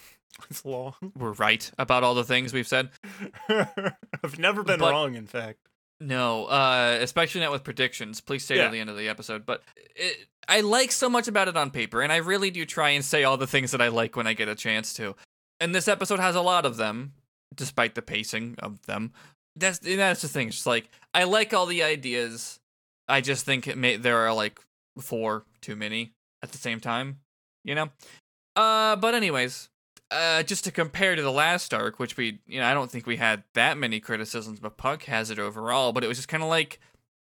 it's 0.49 0.65
long. 0.65 0.95
we're 1.15 1.33
right 1.33 1.69
about 1.77 2.03
all 2.03 2.15
the 2.15 2.23
things 2.23 2.51
we've 2.53 2.67
said. 2.67 2.89
I've 3.49 4.39
never 4.39 4.63
been 4.63 4.79
But- 4.79 4.91
wrong, 4.91 5.13
in 5.15 5.27
fact. 5.27 5.59
No, 6.03 6.45
uh, 6.45 6.97
especially 7.01 7.41
not 7.41 7.51
with 7.51 7.63
predictions. 7.63 8.19
Please 8.21 8.43
stay 8.43 8.57
Yeah. 8.57 8.65
to 8.65 8.71
the 8.71 8.79
end 8.79 8.89
of 8.89 8.97
the 8.97 9.07
episode. 9.07 9.45
But 9.45 9.63
it, 9.95 10.27
I 10.47 10.61
like 10.61 10.91
so 10.91 11.09
much 11.09 11.27
about 11.27 11.47
it 11.47 11.55
on 11.55 11.71
paper, 11.71 12.01
and 12.01 12.11
I 12.11 12.17
really 12.17 12.51
do 12.51 12.65
try 12.65 12.89
and 12.89 13.03
say 13.05 13.23
all 13.23 13.37
the 13.37 13.47
things 13.47 13.71
that 13.71 13.81
I 13.81 13.87
like 13.87 14.15
when 14.15 14.27
I 14.27 14.33
get 14.33 14.47
a 14.49 14.55
chance 14.55 14.93
to. 14.95 15.15
And 15.59 15.73
this 15.73 15.87
episode 15.87 16.19
has 16.19 16.35
a 16.35 16.41
lot 16.41 16.65
of 16.65 16.75
them, 16.77 17.13
despite 17.55 17.95
the 17.95 18.01
pacing 18.01 18.55
of 18.59 18.85
them. 18.85 19.13
That's 19.55 19.79
that's 19.79 20.21
the 20.21 20.27
thing. 20.27 20.47
It's 20.47 20.57
just 20.57 20.67
like 20.67 20.89
I 21.13 21.23
like 21.23 21.53
all 21.53 21.65
the 21.67 21.83
ideas. 21.83 22.59
I 23.07 23.21
just 23.21 23.45
think 23.45 23.67
it 23.67 23.77
may 23.77 23.95
there 23.97 24.17
are 24.17 24.33
like 24.33 24.59
four 24.99 25.45
too 25.61 25.75
many 25.75 26.11
at 26.41 26.51
the 26.51 26.57
same 26.57 26.79
time. 26.79 27.19
You 27.63 27.75
know. 27.75 27.89
Uh, 28.55 28.95
but 28.97 29.15
anyways, 29.15 29.69
uh, 30.13 30.43
just 30.43 30.63
to 30.65 30.71
compare 30.71 31.15
to 31.15 31.21
the 31.21 31.31
last 31.31 31.73
arc, 31.73 31.99
which 31.99 32.15
we, 32.17 32.39
you 32.45 32.59
know, 32.59 32.65
I 32.65 32.73
don't 32.73 32.91
think 32.91 33.05
we 33.05 33.17
had 33.17 33.43
that 33.53 33.77
many 33.77 33.99
criticisms, 33.99 34.59
but 34.59 34.77
Punk 34.77 35.03
Hazard 35.03 35.39
overall. 35.39 35.91
But 35.91 36.03
it 36.03 36.07
was 36.07 36.17
just 36.17 36.27
kind 36.27 36.43
of 36.43 36.49
like 36.49 36.79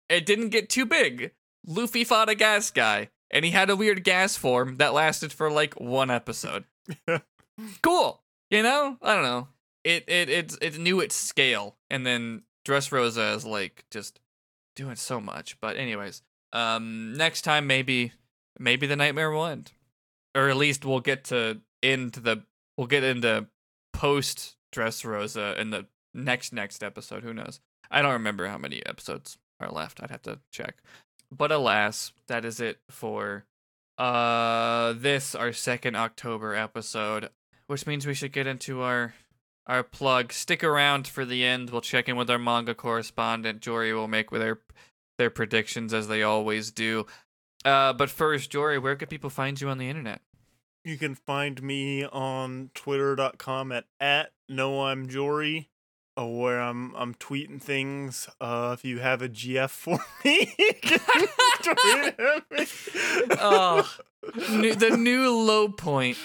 it 0.08 0.26
didn't 0.26 0.50
get 0.50 0.68
too 0.68 0.86
big. 0.86 1.32
Luffy 1.66 2.04
fought 2.04 2.28
a 2.28 2.34
gas 2.34 2.70
guy. 2.70 3.08
and 3.30 3.44
he 3.44 3.50
had 3.50 3.70
a 3.70 3.76
weird 3.76 4.04
gas 4.04 4.36
form 4.36 4.76
that 4.76 4.94
lasted 4.94 5.32
for 5.32 5.50
like 5.50 5.80
one 5.80 6.10
episode. 6.10 6.64
cool, 7.82 8.22
you 8.50 8.62
know? 8.62 8.96
I 9.02 9.14
don't 9.14 9.24
know. 9.24 9.48
It 9.82 10.04
it 10.06 10.28
it 10.28 10.56
it 10.62 10.78
knew 10.78 11.00
its 11.00 11.14
scale, 11.14 11.76
and 11.90 12.06
then 12.06 12.42
Dressrosa 12.66 13.34
is 13.34 13.44
like 13.44 13.84
just 13.90 14.20
doing 14.76 14.96
so 14.96 15.20
much. 15.20 15.60
But 15.60 15.76
anyways, 15.76 16.22
um, 16.52 17.14
next 17.14 17.42
time 17.42 17.66
maybe 17.66 18.12
maybe 18.58 18.86
the 18.86 18.96
nightmare 18.96 19.30
will 19.30 19.46
end, 19.46 19.72
or 20.34 20.48
at 20.48 20.56
least 20.56 20.84
we'll 20.84 21.00
get 21.00 21.24
to 21.24 21.60
end 21.82 22.12
the 22.12 22.44
we'll 22.76 22.86
get 22.86 23.04
into 23.04 23.46
post 23.92 24.56
Dressrosa 24.74 25.56
in 25.58 25.70
the 25.70 25.86
next 26.12 26.52
next 26.52 26.82
episode. 26.82 27.22
Who 27.22 27.34
knows? 27.34 27.60
I 27.90 28.02
don't 28.02 28.12
remember 28.12 28.46
how 28.46 28.58
many 28.58 28.84
episodes 28.86 29.38
are 29.60 29.70
left. 29.70 30.02
I'd 30.02 30.10
have 30.10 30.22
to 30.22 30.40
check. 30.50 30.76
But 31.30 31.52
alas, 31.52 32.12
that 32.28 32.44
is 32.44 32.60
it 32.60 32.78
for 32.88 33.44
uh 33.96 34.92
this 34.94 35.34
our 35.34 35.52
second 35.52 35.96
October 35.96 36.54
episode, 36.54 37.30
which 37.68 37.86
means 37.86 38.06
we 38.06 38.14
should 38.14 38.32
get 38.32 38.46
into 38.46 38.82
our 38.82 39.14
our 39.66 39.82
plug. 39.82 40.32
Stick 40.32 40.62
around 40.62 41.06
for 41.06 41.24
the 41.24 41.44
end. 41.44 41.70
We'll 41.70 41.80
check 41.80 42.08
in 42.08 42.16
with 42.16 42.30
our 42.30 42.38
manga 42.38 42.74
correspondent. 42.74 43.60
Jory 43.60 43.92
will 43.92 44.08
make 44.08 44.30
with 44.30 44.40
their 44.40 44.58
their 45.18 45.30
predictions 45.30 45.94
as 45.94 46.08
they 46.08 46.22
always 46.22 46.70
do. 46.70 47.06
Uh, 47.64 47.92
but 47.92 48.10
first, 48.10 48.50
Jory, 48.50 48.78
where 48.78 48.96
can 48.96 49.08
people 49.08 49.30
find 49.30 49.58
you 49.60 49.68
on 49.68 49.78
the 49.78 49.88
internet? 49.88 50.20
You 50.84 50.98
can 50.98 51.14
find 51.14 51.62
me 51.62 52.04
on 52.04 52.70
twitter.com 52.74 53.72
at, 53.72 53.84
at 53.98 54.32
no 54.50 54.84
I'm 54.84 55.08
Jory, 55.08 55.70
uh, 56.18 56.26
where 56.26 56.60
I'm 56.60 56.94
I'm 56.94 57.14
tweeting 57.14 57.60
things. 57.60 58.28
Uh, 58.38 58.76
if 58.78 58.84
you 58.84 58.98
have 58.98 59.22
a 59.22 59.28
GF 59.30 59.70
for 59.70 59.98
me, 60.24 60.54
tweet 60.54 61.00
at 62.18 62.50
me. 62.50 62.66
Oh, 63.40 63.90
new, 64.50 64.74
the 64.74 64.90
new 64.98 65.30
low 65.30 65.68
point. 65.68 66.18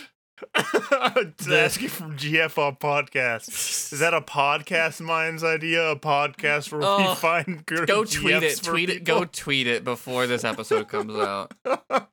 Asking 0.56 1.90
from 1.90 2.16
GF 2.18 2.58
on 2.58 2.78
podcast. 2.78 3.50
Is 3.94 4.00
that 4.00 4.14
a 4.14 4.22
podcast 4.22 5.02
mind's 5.02 5.44
idea? 5.44 5.90
A 5.92 5.96
podcast 5.98 6.72
where 6.72 6.82
Oh, 6.84 7.10
we 7.10 7.16
find 7.16 7.66
good 7.66 7.88
Go 7.88 8.06
tweet 8.06 8.36
GFs 8.36 8.42
it. 8.60 8.64
Tweet 8.64 8.90
it. 8.90 9.04
Go 9.04 9.26
tweet 9.26 9.68
it 9.68 9.84
before 9.84 10.28
this 10.28 10.46
episode 10.46 10.88
comes 10.88 11.14
out. 11.16 11.54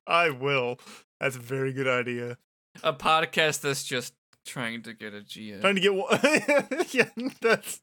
I 0.09 0.31
will. 0.31 0.81
That's 1.21 1.37
a 1.37 1.41
very 1.41 1.73
good 1.73 1.89
idea. 1.89 2.39
A 2.83 2.93
podcast 2.93 3.61
that's 3.63 3.85
just 3.85 4.15
trying 4.47 4.83
to 4.83 4.93
get 4.93 5.15
a 5.15 5.21
GF. 5.21 5.61
Trying 5.61 5.77
to 5.77 5.81
get 5.81 5.95
one. 5.95 6.19
yeah, 6.91 7.09
that's 7.41 7.81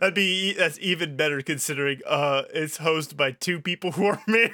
that'd 0.00 0.14
be 0.14 0.52
that's 0.54 0.78
even 0.80 1.16
better 1.16 1.42
considering 1.42 2.00
uh 2.06 2.42
it's 2.52 2.78
hosted 2.78 3.16
by 3.16 3.32
two 3.32 3.60
people 3.60 3.92
who 3.92 4.06
are 4.06 4.20
married, 4.26 4.52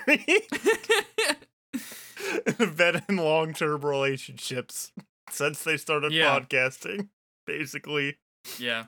been 2.76 3.02
in 3.08 3.16
long 3.16 3.52
term 3.54 3.84
relationships 3.84 4.92
since 5.30 5.62
they 5.64 5.76
started 5.76 6.12
Yeah. 6.12 6.38
podcasting. 6.38 7.08
Basically, 7.46 8.16
yeah. 8.58 8.86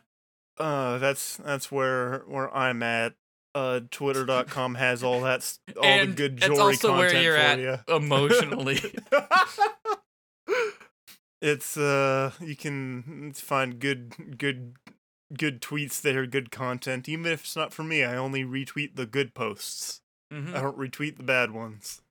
uh, 0.59 0.99
that's 0.99 1.37
that's 1.37 1.71
where 1.71 2.25
where 2.27 2.55
I'm 2.55 2.83
at. 2.83 3.15
Uh, 3.55 3.81
Twitter.com 3.91 4.75
has 4.77 5.03
all 5.03 5.23
that 5.23 5.59
all 5.77 5.85
And 5.85 6.11
the 6.11 6.15
good 6.15 6.35
it's 6.37 6.47
Jory 6.47 6.59
also 6.61 6.97
where 6.97 7.07
content 7.09 7.25
you're 7.25 7.35
for 7.35 7.41
at 7.41 7.59
you. 7.59 7.79
emotionally. 7.97 8.81
it's 11.41 11.77
uh 11.77 12.33
you 12.41 12.57
can 12.57 13.33
find 13.33 13.79
good 13.79 14.39
good 14.39 14.75
good 15.37 15.61
tweets 15.63 16.01
there 16.01 16.27
good 16.27 16.51
content 16.51 17.09
even 17.09 17.27
if 17.27 17.45
it's 17.45 17.55
not 17.57 17.73
for 17.73 17.83
me 17.85 18.03
i 18.03 18.17
only 18.17 18.45
retweet 18.45 18.97
the 18.97 19.07
good 19.07 19.35
posts 19.35 20.01
Mhm. 20.33 20.55
i 20.55 20.61
don't 20.61 20.77
retweet 20.79 21.17
the 21.17 21.23
bad 21.23 21.53
ones 21.53 22.03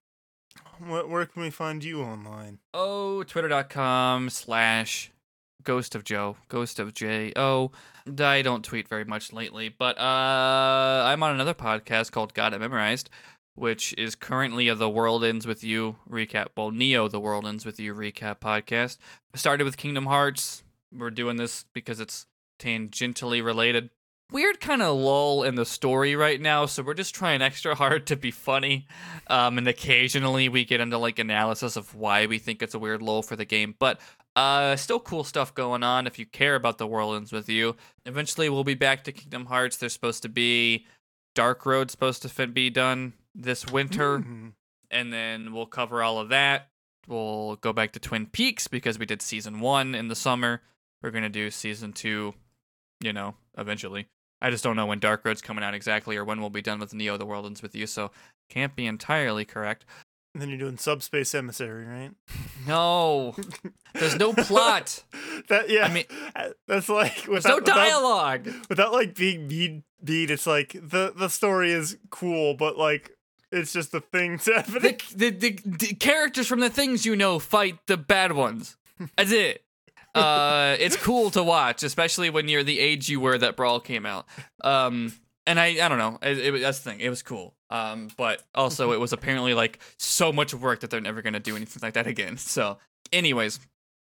where, 0.80 1.05
where 1.05 1.26
can 1.26 1.41
we 1.41 1.49
find 1.49 1.84
you 1.84 2.01
online 2.01 2.59
Oh, 2.73 3.23
twitter.com 3.23 4.30
slash 4.30 5.11
ghost 5.68 5.95
of 5.95 6.06
Joe. 6.06 6.38
Ghost 6.48 6.80
of 6.80 6.94
J 6.94 7.34
O. 7.35 7.72
I 8.19 8.41
don't 8.41 8.64
tweet 8.64 8.88
very 8.88 9.03
much 9.03 9.34
lately, 9.34 9.68
but 9.68 9.99
uh 9.99 11.03
I'm 11.06 11.22
on 11.22 11.34
another 11.34 11.53
podcast 11.53 12.14
called 12.14 12.34
Got 12.34 12.53
It 12.53 12.60
Memorized, 12.60 13.10
which 13.53 13.94
is 13.98 14.15
currently 14.15 14.69
a 14.69 14.76
The 14.76 14.89
World 14.89 15.26
Ends 15.26 15.45
With 15.45 15.65
You 15.65 15.98
recap. 16.10 16.48
Well, 16.56 16.72
Neo 16.72 17.10
The 17.10 17.19
World 17.19 17.45
Ends 17.45 17.65
With 17.65 17.81
You 17.81 17.94
recap 17.94 18.39
podcast. 18.39 18.98
Started 19.35 19.65
with 19.65 19.76
Kingdom 19.76 20.06
Hearts. 20.06 20.64
We're 20.98 21.11
doing 21.11 21.35
this 21.35 21.65
because 21.73 21.99
it's 21.99 22.27
tangentially 22.61 23.44
related. 23.44 23.89
Weird 24.31 24.60
kind 24.61 24.81
of 24.81 24.98
lull 24.98 25.44
in 25.44 25.56
the 25.56 25.65
story 25.65 26.15
right 26.15 26.39
now, 26.39 26.65
so 26.65 26.84
we're 26.84 26.94
just 26.94 27.15
trying 27.15 27.41
extra 27.41 27.76
hard 27.76 28.07
to 28.07 28.15
be 28.18 28.31
funny. 28.31 28.85
Um, 29.27 29.57
and 29.57 29.68
occasionally 29.68 30.49
we 30.49 30.65
get 30.65 30.81
into 30.81 30.98
like 30.98 31.19
analysis 31.19 31.76
of 31.76 31.94
why 31.95 32.26
we 32.26 32.38
think 32.38 32.61
it's 32.61 32.73
a 32.73 32.80
weird 32.80 33.02
lull 33.02 33.22
for 33.22 33.35
the 33.35 33.45
game, 33.45 33.76
but 33.80 33.99
uh, 34.38 34.76
still 34.76 34.99
cool 34.99 35.23
stuff 35.23 35.53
going 35.53 35.84
on 35.84 36.05
if 36.07 36.18
you 36.19 36.26
care 36.26 36.55
about 36.55 36.77
the 36.77 36.88
world 36.88 37.15
ends 37.15 37.31
with 37.31 37.49
you. 37.49 37.76
Eventually 38.05 38.49
we'll 38.49 38.64
be 38.64 38.76
back 38.76 39.03
to 39.05 39.11
Kingdom 39.11 39.47
Hearts. 39.47 39.77
There's 39.77 39.93
supposed 39.93 40.22
to 40.23 40.30
be 40.30 40.85
Dark 41.35 41.65
Road 41.65 41.89
supposed 41.91 42.22
to 42.22 42.30
fin- 42.30 42.51
be 42.53 42.69
done 42.69 43.14
this 43.35 43.65
winter, 43.68 44.19
Hmm. 44.19 44.49
and 44.91 45.11
then 45.11 45.53
we'll 45.53 45.65
cover 45.65 46.01
all 46.03 46.19
of 46.19 46.30
that. 46.30 46.69
We'll 47.07 47.55
go 47.57 47.73
back 47.73 47.91
to 47.93 47.99
Twin 47.99 48.27
Peaks 48.27 48.68
because 48.68 48.99
we 48.99 49.05
did 49.05 49.22
season 49.22 49.59
one 49.59 49.95
in 49.95 50.07
the 50.07 50.15
summer. 50.15 50.61
We're 51.01 51.11
gonna 51.11 51.30
do 51.30 51.49
season 51.51 51.93
two, 51.93 52.34
you 53.01 53.14
know, 53.14 53.35
eventually. 53.57 54.07
I 54.41 54.51
just 54.51 54.64
don't 54.64 54.76
know 54.76 54.85
when 54.85 54.99
Dark 54.99 55.26
Road's 55.26 55.41
coming 55.41 55.64
out 55.64 55.73
exactly 55.73 56.15
or 56.15 56.23
when 56.23 56.39
we'll 56.41 56.51
be 56.51 56.61
done 56.61 56.80
with 56.80 56.93
Neo 56.93 57.18
the 57.18 57.26
World 57.26 57.45
Ends 57.47 57.64
with 57.64 57.76
You, 57.76 57.88
so 57.88 58.11
can't 58.49 58.76
be 58.76 58.85
entirely 58.85 59.45
correct. 59.45 59.84
And 60.38 60.41
then 60.43 60.49
you're 60.49 60.57
doing 60.59 60.77
subspace 60.77 61.34
emissary 61.34 61.84
right 61.85 62.11
No. 62.68 63.35
There's 63.95 64.15
no 64.18 64.34
plot. 64.47 65.03
that 65.49 65.69
yeah 65.69 65.85
I 65.85 65.93
mean- 65.93 66.05
that's 66.68 66.89
like 66.89 67.15
There's 67.15 67.27
without, 67.27 67.49
no 67.49 67.55
without- 67.57 67.76
dialogue. 67.76 68.49
without 68.69 68.93
like 68.93 69.15
being 69.15 69.47
mean 69.47 69.84
mean 70.03 70.30
it's 70.30 70.45
like 70.45 70.73
the 70.73 71.11
the 71.15 71.27
story 71.30 71.72
is 71.72 71.97
cool 72.11 72.53
but 72.53 72.77
like 72.77 73.11
it's 73.51 73.73
just 73.73 73.91
the 73.91 74.01
things 74.01 74.45
happening 74.55 74.97
The, 75.15 75.30
the, 75.30 75.30
the, 75.31 75.59
the 75.65 75.93
characters 75.95 76.45
from 76.47 76.59
the 76.59 76.69
things 76.69 77.05
you 77.05 77.15
know 77.15 77.39
fight 77.39 77.80
the 77.88 77.97
bad 77.97 78.34
ones. 78.34 78.76
That's 79.18 79.31
it. 79.31 79.64
Uh, 80.15 80.76
it's 80.80 80.95
cool 80.97 81.30
to 81.31 81.43
watch, 81.43 81.84
especially 81.84 82.30
when 82.31 82.47
you're 82.47 82.64
the 82.64 82.80
age 82.80 83.07
you 83.07 83.19
were 83.19 83.38
that 83.38 83.55
Brawl 83.55 83.80
came 83.80 84.03
out. 84.05 84.26
Um, 84.64 85.14
and 85.45 85.59
I, 85.59 85.68
I 85.85 85.88
don't 85.88 85.99
know. 85.99 86.18
It, 86.23 86.39
it, 86.39 86.61
that's 86.61 86.80
the 86.80 86.89
thing. 86.89 86.99
It 87.01 87.09
was 87.09 87.22
cool. 87.22 87.53
Um, 87.69 88.10
but 88.18 88.44
also 88.56 88.94
it 88.94 88.99
was 88.99 89.11
apparently 89.14 89.53
like 89.53 89.80
so 89.98 90.31
much 90.31 90.53
work 90.53 90.80
that 90.81 90.89
they're 90.89 91.02
never 91.02 91.22
gonna 91.22 91.39
do 91.39 91.56
anything 91.56 91.80
like 91.81 91.94
that 91.94 92.07
again. 92.07 92.38
So, 92.48 92.77
anyways, 93.11 93.60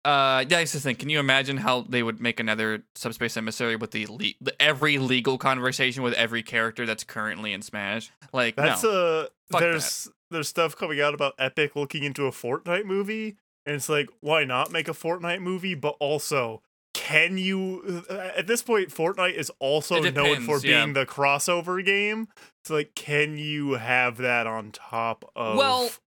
uh, 0.05 0.45
yeah, 0.49 0.59
that's 0.59 0.73
the 0.73 0.81
thing. 0.81 0.97
Can 0.97 1.09
you 1.09 1.19
imagine 1.19 1.57
how 1.57 1.83
they 1.83 2.03
would 2.03 2.21
make 2.21 2.39
another 2.39 2.83
subspace 2.95 3.37
emissary 3.37 3.77
with 3.77 3.93
the, 3.93 4.07
le- 4.07 4.35
the 4.41 4.61
every 4.61 4.99
legal 4.99 5.39
conversation 5.39 6.03
with 6.03 6.13
every 6.15 6.43
character 6.43 6.85
that's 6.85 7.05
currently 7.05 7.53
in 7.53 7.63
Smash? 7.63 8.11
Like, 8.33 8.57
That's 8.57 8.83
no. 8.83 8.91
uh 8.91 9.27
Fuck 9.51 9.61
there's 9.61 10.09
there's 10.31 10.49
stuff 10.49 10.77
coming 10.77 11.01
out 11.01 11.15
about 11.15 11.35
Epic 11.39 11.77
looking 11.77 12.03
into 12.03 12.27
a 12.27 12.31
Fortnite 12.31 12.85
movie, 12.87 13.37
and 13.65 13.77
it's 13.77 13.89
like, 13.89 14.09
why 14.21 14.45
not 14.45 14.73
make 14.73 14.89
a 14.89 14.93
Fortnite 14.93 15.41
movie? 15.41 15.75
But 15.75 15.97
also, 16.01 16.63
can 17.05 17.37
you? 17.39 18.05
uh, 18.11 18.15
At 18.37 18.47
this 18.47 18.63
point, 18.63 18.89
Fortnite 18.89 19.35
is 19.35 19.51
also 19.59 20.03
It 20.03 20.15
known 20.15 20.37
for 20.43 20.59
depends, 20.59 20.65
yeah. 20.65 20.81
being 20.85 20.93
the 20.95 21.07
crossover 21.07 21.85
game. 21.85 22.29
So 22.65 22.75
like, 22.75 22.95
can 22.95 23.37
you 23.37 23.73
have 23.73 24.17
that 24.19 24.47
on 24.47 24.71
top 24.73 25.31
of? 25.37 25.57
Well, 25.59 25.91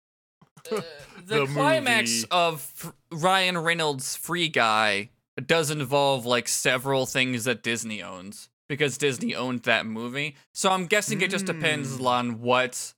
Uh, 0.72 0.80
the, 1.26 1.40
the 1.40 1.46
climax 1.46 2.10
movie. 2.22 2.26
of 2.30 2.94
Ryan 3.12 3.58
Reynolds' 3.58 4.16
Free 4.16 4.48
Guy 4.48 5.10
does 5.46 5.70
involve 5.70 6.24
like 6.24 6.48
several 6.48 7.04
things 7.04 7.44
that 7.44 7.62
Disney 7.62 8.02
owns 8.02 8.48
because 8.70 8.96
Disney 8.96 9.34
owned 9.34 9.64
that 9.64 9.84
movie. 9.84 10.36
So 10.54 10.70
I'm 10.70 10.86
guessing 10.86 11.20
it 11.20 11.30
just 11.30 11.44
depends 11.44 11.98
Mm. 11.98 12.06
on 12.06 12.40
what 12.40 12.94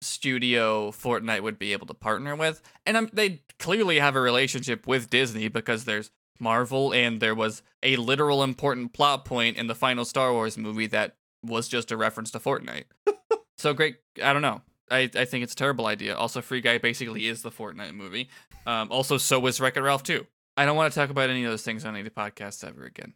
studio 0.00 0.92
Fortnite 0.92 1.42
would 1.42 1.58
be 1.58 1.72
able 1.72 1.88
to 1.88 1.94
partner 1.94 2.36
with. 2.36 2.62
And 2.86 2.96
um, 2.96 3.10
they 3.12 3.42
clearly 3.58 3.98
have 3.98 4.14
a 4.14 4.20
relationship 4.20 4.86
with 4.86 5.10
Disney 5.10 5.48
because 5.48 5.86
there's 5.86 6.12
Marvel 6.38 6.92
and 6.92 7.20
there 7.20 7.34
was 7.34 7.62
a 7.82 7.96
literal 7.96 8.42
important 8.42 8.92
plot 8.92 9.24
point 9.24 9.56
in 9.56 9.66
the 9.66 9.74
final 9.74 10.04
Star 10.04 10.32
Wars 10.32 10.56
movie 10.58 10.86
that 10.88 11.16
was 11.42 11.68
just 11.68 11.90
a 11.90 11.96
reference 11.96 12.30
to 12.32 12.38
Fortnite. 12.38 12.84
so 13.58 13.74
great, 13.74 13.96
I 14.22 14.32
don't 14.32 14.42
know. 14.42 14.62
I, 14.90 15.10
I 15.14 15.24
think 15.24 15.44
it's 15.44 15.52
a 15.52 15.56
terrible 15.56 15.86
idea. 15.86 16.16
Also, 16.16 16.40
Free 16.40 16.60
Guy 16.60 16.78
basically 16.78 17.26
is 17.26 17.42
the 17.42 17.50
Fortnite 17.50 17.94
movie. 17.94 18.30
Um, 18.66 18.90
also, 18.90 19.18
so 19.18 19.38
was 19.38 19.60
Wreck 19.60 19.76
It 19.76 19.82
Ralph 19.82 20.02
too. 20.02 20.26
I 20.56 20.64
don't 20.64 20.76
want 20.76 20.92
to 20.92 20.98
talk 20.98 21.10
about 21.10 21.30
any 21.30 21.44
of 21.44 21.50
those 21.50 21.62
things 21.62 21.84
on 21.84 21.94
any 21.94 22.08
podcast 22.10 22.66
ever 22.66 22.84
again. 22.84 23.14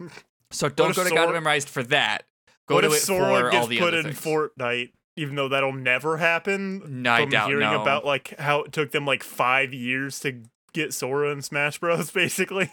So 0.50 0.68
don't 0.68 0.94
go 0.94 1.02
to 1.02 1.08
Sora- 1.08 1.26
God 1.26 1.32
Memorized 1.32 1.68
for 1.68 1.82
that. 1.84 2.26
Go 2.68 2.76
what 2.76 2.82
to 2.82 2.86
if 2.88 2.94
it 2.94 3.00
Sora 3.00 3.40
for 3.40 3.50
gets 3.50 3.62
all 3.62 3.66
the 3.66 3.78
put 3.78 3.88
other 3.88 4.08
in 4.08 4.14
things. 4.14 4.20
Fortnite? 4.20 4.92
Even 5.16 5.36
though 5.36 5.48
that'll 5.48 5.72
never 5.72 6.16
happen. 6.16 7.02
No, 7.02 7.12
I 7.12 7.22
from 7.22 7.30
doubt 7.30 7.48
hearing 7.48 7.70
no. 7.70 7.82
about 7.82 8.04
like 8.04 8.38
how 8.38 8.62
it 8.62 8.72
took 8.72 8.90
them 8.90 9.04
like 9.04 9.22
five 9.22 9.72
years 9.72 10.20
to 10.20 10.42
get 10.74 10.92
Sora 10.92 11.30
in 11.30 11.40
Smash 11.42 11.78
Bros. 11.78 12.10
Basically. 12.12 12.70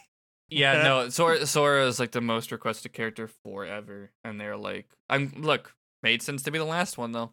Yeah, 0.50 0.74
Yeah. 0.78 0.84
no, 0.84 1.10
Sora 1.10 1.46
Sora 1.46 1.88
is 1.88 2.00
like 2.00 2.12
the 2.12 2.20
most 2.22 2.52
requested 2.52 2.92
character 2.92 3.30
forever, 3.46 4.12
and 4.26 4.40
they're 4.40 4.58
like, 4.58 4.88
I'm 5.10 5.32
look, 5.38 5.74
made 6.04 6.22
sense 6.22 6.44
to 6.44 6.52
be 6.52 6.58
the 6.58 6.66
last 6.66 6.98
one 6.98 7.14
though. 7.14 7.32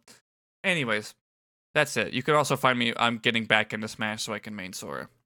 Anyways, 0.62 1.15
That's 1.74 1.97
it. 1.97 2.12
You 2.12 2.23
can 2.23 2.35
also 2.35 2.57
find 2.57 2.78
me. 2.78 2.93
I'm 2.97 3.19
getting 3.19 3.45
back 3.45 3.73
into 3.73 3.89
Smash 3.89 4.23
so 4.23 4.32
I 4.32 4.39
can 4.39 4.55
main 4.55 4.73
Sora. 4.73 5.09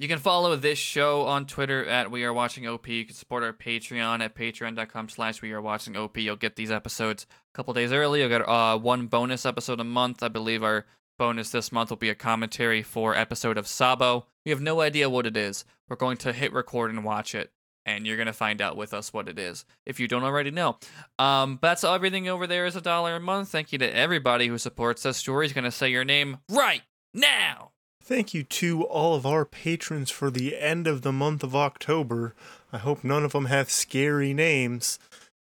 You 0.00 0.06
can 0.06 0.20
follow 0.20 0.54
this 0.54 0.78
show 0.78 1.22
on 1.22 1.44
Twitter 1.46 1.84
at 1.84 2.08
We 2.12 2.22
Are 2.22 2.32
Watching 2.32 2.68
OP. 2.68 2.86
You 2.86 3.04
can 3.04 3.16
support 3.16 3.42
our 3.42 3.52
Patreon 3.52 4.20
at 4.20 4.32
patreon.com 4.36 5.08
slash 5.08 5.42
We 5.42 5.50
Are 5.50 5.60
Watching 5.60 5.96
OP. 5.96 6.16
You'll 6.18 6.36
get 6.36 6.54
these 6.54 6.70
episodes 6.70 7.26
a 7.52 7.56
couple 7.56 7.74
days 7.74 7.90
early. 7.90 8.20
You'll 8.20 8.28
get 8.28 8.48
uh, 8.48 8.78
one 8.78 9.08
bonus 9.08 9.44
episode 9.44 9.80
a 9.80 9.84
month. 9.84 10.22
I 10.22 10.28
believe 10.28 10.62
our 10.62 10.86
bonus 11.18 11.50
this 11.50 11.72
month 11.72 11.90
will 11.90 11.96
be 11.96 12.08
a 12.08 12.14
commentary 12.14 12.82
for 12.82 13.14
episode 13.14 13.58
of 13.58 13.66
Sabo. 13.66 14.26
We 14.44 14.50
have 14.50 14.60
no 14.60 14.80
idea 14.80 15.10
what 15.10 15.26
it 15.26 15.36
is. 15.36 15.64
We're 15.88 15.96
going 15.96 16.16
to 16.18 16.32
hit 16.32 16.52
record 16.52 16.90
and 16.90 17.04
watch 17.04 17.34
it, 17.34 17.50
and 17.84 18.06
you're 18.06 18.16
going 18.16 18.26
to 18.26 18.32
find 18.32 18.62
out 18.62 18.76
with 18.76 18.94
us 18.94 19.12
what 19.12 19.28
it 19.28 19.38
is 19.38 19.64
if 19.84 20.00
you 20.00 20.08
don't 20.08 20.24
already 20.24 20.50
know. 20.50 20.78
Um, 21.18 21.58
that's 21.60 21.84
everything 21.84 22.28
over 22.28 22.46
there 22.46 22.64
is 22.64 22.76
a 22.76 22.80
dollar 22.80 23.16
a 23.16 23.20
month. 23.20 23.48
Thank 23.48 23.72
you 23.72 23.78
to 23.78 23.94
everybody 23.94 24.46
who 24.46 24.56
supports 24.56 25.04
us. 25.04 25.22
Jory's 25.22 25.52
going 25.52 25.64
to 25.64 25.70
say 25.70 25.90
your 25.90 26.04
name 26.04 26.38
right 26.50 26.82
now. 27.12 27.72
Thank 28.02 28.32
you 28.32 28.42
to 28.42 28.84
all 28.84 29.14
of 29.14 29.26
our 29.26 29.44
patrons 29.44 30.10
for 30.10 30.30
the 30.30 30.56
end 30.56 30.86
of 30.86 31.02
the 31.02 31.12
month 31.12 31.42
of 31.42 31.54
October. 31.54 32.34
I 32.72 32.78
hope 32.78 33.04
none 33.04 33.22
of 33.22 33.32
them 33.32 33.46
have 33.46 33.70
scary 33.70 34.32
names. 34.32 34.98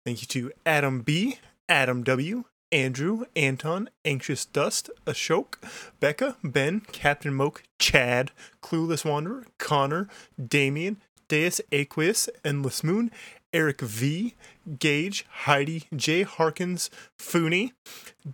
Thank 0.05 0.22
you 0.22 0.26
to 0.28 0.52
Adam 0.64 1.02
B, 1.02 1.38
Adam 1.68 2.02
W, 2.05 2.44
Andrew, 2.74 3.24
Anton, 3.36 3.88
Anxious 4.05 4.44
Dust, 4.44 4.90
Ashok, 5.06 5.59
Becca, 6.01 6.36
Ben, 6.42 6.80
Captain 6.90 7.32
Moke, 7.32 7.62
Chad, 7.78 8.32
Clueless 8.60 9.05
Wanderer, 9.05 9.44
Connor, 9.59 10.09
Damien, 10.44 10.96
Deus 11.28 11.60
Aqueous, 11.70 12.28
Endless 12.44 12.82
Moon, 12.82 13.12
Eric 13.52 13.80
V, 13.80 14.34
Gage, 14.80 15.24
Heidi, 15.44 15.84
Jay 15.94 16.24
Harkins, 16.24 16.90
Fooney, 17.16 17.70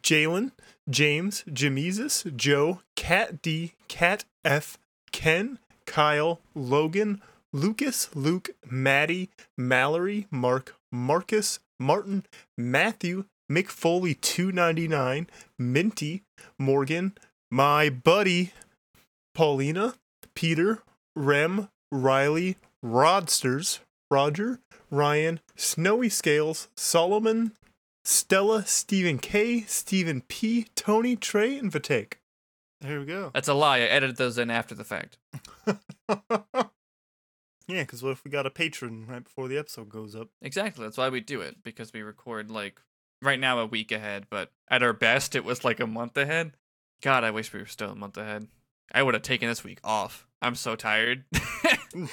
Jalen, 0.02 0.52
James, 0.88 1.44
Jamesis, 1.46 2.34
Joe, 2.34 2.80
Cat 2.96 3.42
D, 3.42 3.74
Cat 3.88 4.24
F, 4.42 4.78
Ken, 5.12 5.58
Kyle, 5.84 6.40
Logan, 6.54 7.20
Lucas, 7.52 8.08
Luke, 8.14 8.48
Maddie, 8.70 9.28
Mallory, 9.58 10.26
Mark, 10.30 10.76
Marcus, 10.90 11.58
Martin, 11.78 12.24
Matthew, 12.56 13.24
Mick 13.51 13.68
Foley 13.68 14.14
299, 14.14 15.27
Minty, 15.59 16.22
Morgan, 16.56 17.14
my 17.51 17.90
buddy, 17.90 18.52
Paulina, 19.35 19.94
Peter, 20.35 20.82
Rem, 21.16 21.68
Riley, 21.90 22.56
Rodsters, 22.81 23.81
Roger, 24.09 24.60
Ryan, 24.90 25.40
Snowy 25.56 26.09
Scales, 26.09 26.68
Solomon, 26.77 27.52
Stella, 28.05 28.64
Stephen 28.64 29.18
K, 29.18 29.62
Stephen 29.62 30.22
P, 30.28 30.66
Tony, 30.77 31.16
Trey, 31.16 31.59
and 31.59 31.72
Vitek. 31.72 32.14
There 32.81 33.01
we 33.01 33.06
go. 33.06 33.31
That's 33.35 33.48
a 33.48 33.55
lie. 33.55 33.78
I 33.78 33.82
edited 33.82 34.16
those 34.16 34.39
in 34.39 34.51
after 34.51 34.74
the 34.74 34.85
fact. 34.85 35.18
yeah, 35.66 35.74
because 37.68 38.02
what 38.02 38.12
if 38.12 38.24
we 38.24 38.31
got 38.31 38.47
a 38.47 38.51
patron 38.51 39.06
right 39.06 39.22
before 39.22 39.48
the 39.48 39.59
episode 39.59 39.90
goes 39.90 40.14
up? 40.14 40.28
Exactly. 40.40 40.85
That's 40.85 40.97
why 40.97 41.09
we 41.09 41.20
do 41.20 41.40
it 41.40 41.56
because 41.62 41.93
we 41.93 42.01
record 42.01 42.51
like 42.51 42.81
right 43.22 43.40
now 43.40 43.59
a 43.59 43.66
week 43.66 43.92
ahead, 43.92 44.26
but 44.30 44.51
at 44.68 44.82
our 44.82 44.92
best 44.92 45.34
it 45.34 45.44
was 45.44 45.64
like 45.64 45.80
a 45.80 45.86
month 45.86 46.16
ahead. 46.16 46.52
God, 47.02 47.24
I 47.24 47.30
wish 47.30 47.52
we 47.52 47.60
were 47.60 47.66
still 47.66 47.90
a 47.90 47.94
month 47.97 48.16
ahead. 48.16 48.47
I 48.92 49.02
would 49.02 49.14
have 49.14 49.22
taken 49.22 49.48
this 49.48 49.64
week 49.64 49.80
off. 49.84 50.26
I'm 50.42 50.55
so 50.55 50.76
tired. 50.76 51.24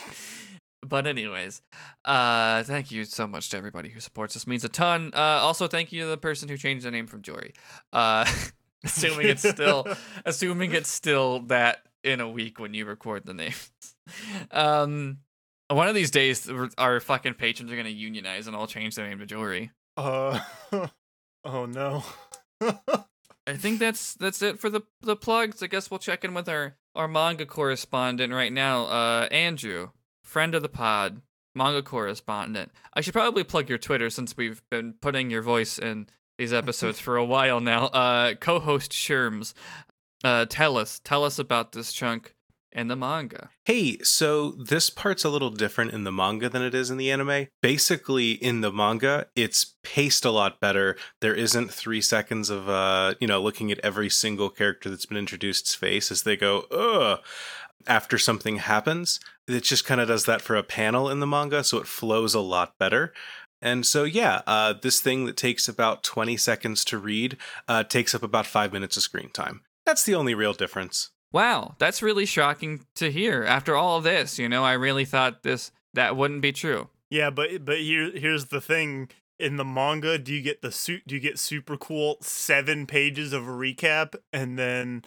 but 0.86 1.08
anyways, 1.08 1.62
uh 2.06 2.64
thank 2.64 2.92
you 2.92 3.04
so 3.06 3.28
much 3.28 3.50
to 3.50 3.58
everybody 3.58 3.90
who 3.90 4.00
supports 4.00 4.36
us. 4.36 4.48
Means 4.48 4.64
a 4.64 4.70
ton. 4.70 5.12
Uh 5.14 5.20
also 5.20 5.68
thank 5.68 5.92
you 5.92 6.02
to 6.02 6.08
the 6.08 6.18
person 6.18 6.50
who 6.50 6.58
changed 6.58 6.86
the 6.86 6.92
name 6.92 7.08
from 7.08 7.22
Jory. 7.22 7.54
Uh 7.94 8.26
assuming 8.84 9.28
it's 9.28 9.48
still 9.48 9.88
assuming 10.26 10.74
it's 10.74 10.90
still 10.90 11.40
that 11.44 11.80
in 12.04 12.22
a 12.22 12.30
week 12.30 12.60
when 12.60 12.74
you 12.74 12.86
record 12.86 13.26
the 13.26 13.34
names. 13.34 13.72
Um 14.52 15.20
one 15.70 15.90
of 15.90 15.96
these 15.96 16.12
days 16.12 16.50
our 16.78 17.00
fucking 17.00 17.34
patrons 17.34 17.72
are 17.72 17.76
going 17.76 17.86
to 17.86 17.92
unionize 17.92 18.48
and 18.48 18.56
I'll 18.56 18.68
change 18.68 18.96
their 18.96 19.08
name 19.08 19.20
to 19.20 19.26
Jory. 19.26 19.72
Uh 19.98 20.40
oh 21.44 21.66
no. 21.66 22.04
I 22.62 23.56
think 23.56 23.80
that's 23.80 24.14
that's 24.14 24.42
it 24.42 24.60
for 24.60 24.70
the 24.70 24.82
the 25.02 25.16
plugs. 25.16 25.64
I 25.64 25.68
guess 25.68 25.90
we'll 25.90 26.00
check 26.00 26.24
in 26.24 26.34
with 26.34 26.48
our 26.48 26.76
our 26.96 27.08
manga 27.08 27.46
correspondent 27.46 28.32
right 28.34 28.54
now, 28.54 28.86
uh 28.86 29.28
Andrew, 29.32 29.90
friend 30.24 30.54
of 30.54 30.62
the 30.62 30.70
pod, 30.70 31.22
manga 31.56 31.82
correspondent. 31.82 32.72
I 32.94 33.02
should 33.02 33.14
probably 33.14 33.44
plug 33.44 33.70
your 33.70 33.78
Twitter 33.78 34.10
since 34.10 34.38
we've 34.38 34.62
been 34.70 34.94
putting 35.02 35.30
your 35.32 35.42
voice 35.42 35.80
in 35.80 36.08
these 36.38 36.54
episodes 36.62 37.00
for 37.00 37.18
a 37.18 37.26
while 37.26 37.60
now. 37.60 37.86
Uh 37.88 38.36
co-host 38.36 38.92
Sherms, 38.92 39.54
uh 40.24 40.46
tell 40.46 40.78
us 40.78 41.02
tell 41.04 41.24
us 41.24 41.40
about 41.40 41.72
this 41.72 41.92
chunk 41.92 42.36
in 42.78 42.88
the 42.90 42.96
manga. 42.96 43.50
Hey, 43.66 43.98
so 44.04 44.52
this 44.52 44.92
part's 44.92 45.26
a 45.26 45.30
little 45.30 45.50
different 45.50 45.94
in 45.94 46.04
the 46.04 46.12
manga 46.12 46.48
than 46.48 46.62
it 46.62 46.76
is 46.76 46.92
in 46.92 46.98
the 46.98 47.12
anime. 47.12 47.48
Basically, 47.62 48.34
in 48.34 48.62
the 48.62 48.72
manga, 48.72 49.26
it's 49.36 49.74
paced 49.84 50.24
a 50.24 50.32
lot 50.32 50.60
better. 50.60 50.96
There 51.20 51.34
isn't 51.34 51.74
three 51.74 52.02
seconds 52.02 52.52
of, 52.52 52.70
uh, 52.70 53.16
you 53.20 53.28
know, 53.28 53.42
looking 53.42 53.72
at 53.72 53.80
every 53.80 54.12
single 54.12 54.52
character 54.52 54.92
that's 54.92 55.08
been 55.08 55.18
introduced's 55.18 55.74
face 55.74 56.12
as 56.12 56.22
they 56.22 56.38
go, 56.38 56.66
ugh, 56.72 57.20
after 57.88 58.20
something 58.20 58.58
happens. 58.58 59.20
It 59.48 59.64
just 59.64 59.86
kind 59.86 60.00
of 60.00 60.08
does 60.08 60.26
that 60.26 60.44
for 60.44 60.56
a 60.56 60.64
panel 60.64 61.10
in 61.10 61.20
the 61.20 61.28
manga, 61.28 61.64
so 61.64 61.80
it 61.80 61.88
flows 61.88 62.36
a 62.36 62.40
lot 62.40 62.78
better. 62.78 63.12
And 63.60 63.88
so, 63.88 64.04
yeah, 64.04 64.44
uh, 64.46 64.76
this 64.80 65.02
thing 65.02 65.26
that 65.26 65.36
takes 65.36 65.68
about 65.68 66.04
20 66.04 66.38
seconds 66.38 66.86
to 66.86 67.00
read 67.00 67.38
uh, 67.68 67.84
takes 67.84 68.14
up 68.14 68.22
about 68.22 68.46
five 68.46 68.72
minutes 68.72 68.98
of 68.98 69.04
screen 69.04 69.32
time. 69.32 69.62
That's 69.84 70.04
the 70.04 70.14
only 70.14 70.36
real 70.36 70.54
difference. 70.54 71.10
Wow, 71.32 71.76
that's 71.78 72.02
really 72.02 72.26
shocking 72.26 72.86
to 72.96 73.12
hear. 73.12 73.44
After 73.44 73.76
all 73.76 73.98
of 73.98 74.04
this, 74.04 74.40
you 74.40 74.48
know, 74.48 74.64
I 74.64 74.74
really 74.74 75.06
thought 75.06 75.44
this 75.44 75.72
that 75.94 76.16
wouldn't 76.16 76.42
be 76.42 76.52
true. 76.52 76.90
Yeah, 77.10 77.30
but 77.30 77.66
but 77.66 77.80
here 77.80 78.12
here's 78.14 78.46
the 78.46 78.62
thing. 78.62 79.10
In 79.40 79.58
the 79.58 79.66
manga, 79.66 80.18
do 80.18 80.34
you 80.34 80.42
get 80.42 80.64
the 80.64 80.72
suit? 80.72 81.04
Do 81.06 81.14
you 81.14 81.22
get 81.22 81.38
super 81.38 81.78
cool 81.78 82.18
seven 82.22 82.88
pages 82.88 83.34
of 83.34 83.48
a 83.48 83.52
recap, 83.52 84.16
and 84.34 84.58
then 84.58 85.04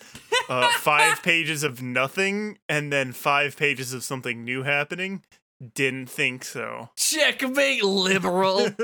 uh, 0.48 0.68
five 0.78 1.20
pages 1.24 1.64
of 1.64 1.82
nothing, 1.82 2.59
and 2.68 2.92
then 2.92 3.10
five 3.10 3.56
pages 3.56 3.92
of 3.92 4.05
something 4.05 4.44
new 4.44 4.62
happening? 4.62 5.24
Didn't 5.74 6.09
think 6.09 6.44
so. 6.44 6.90
Checkmate, 6.97 7.82
liberal. 7.82 8.68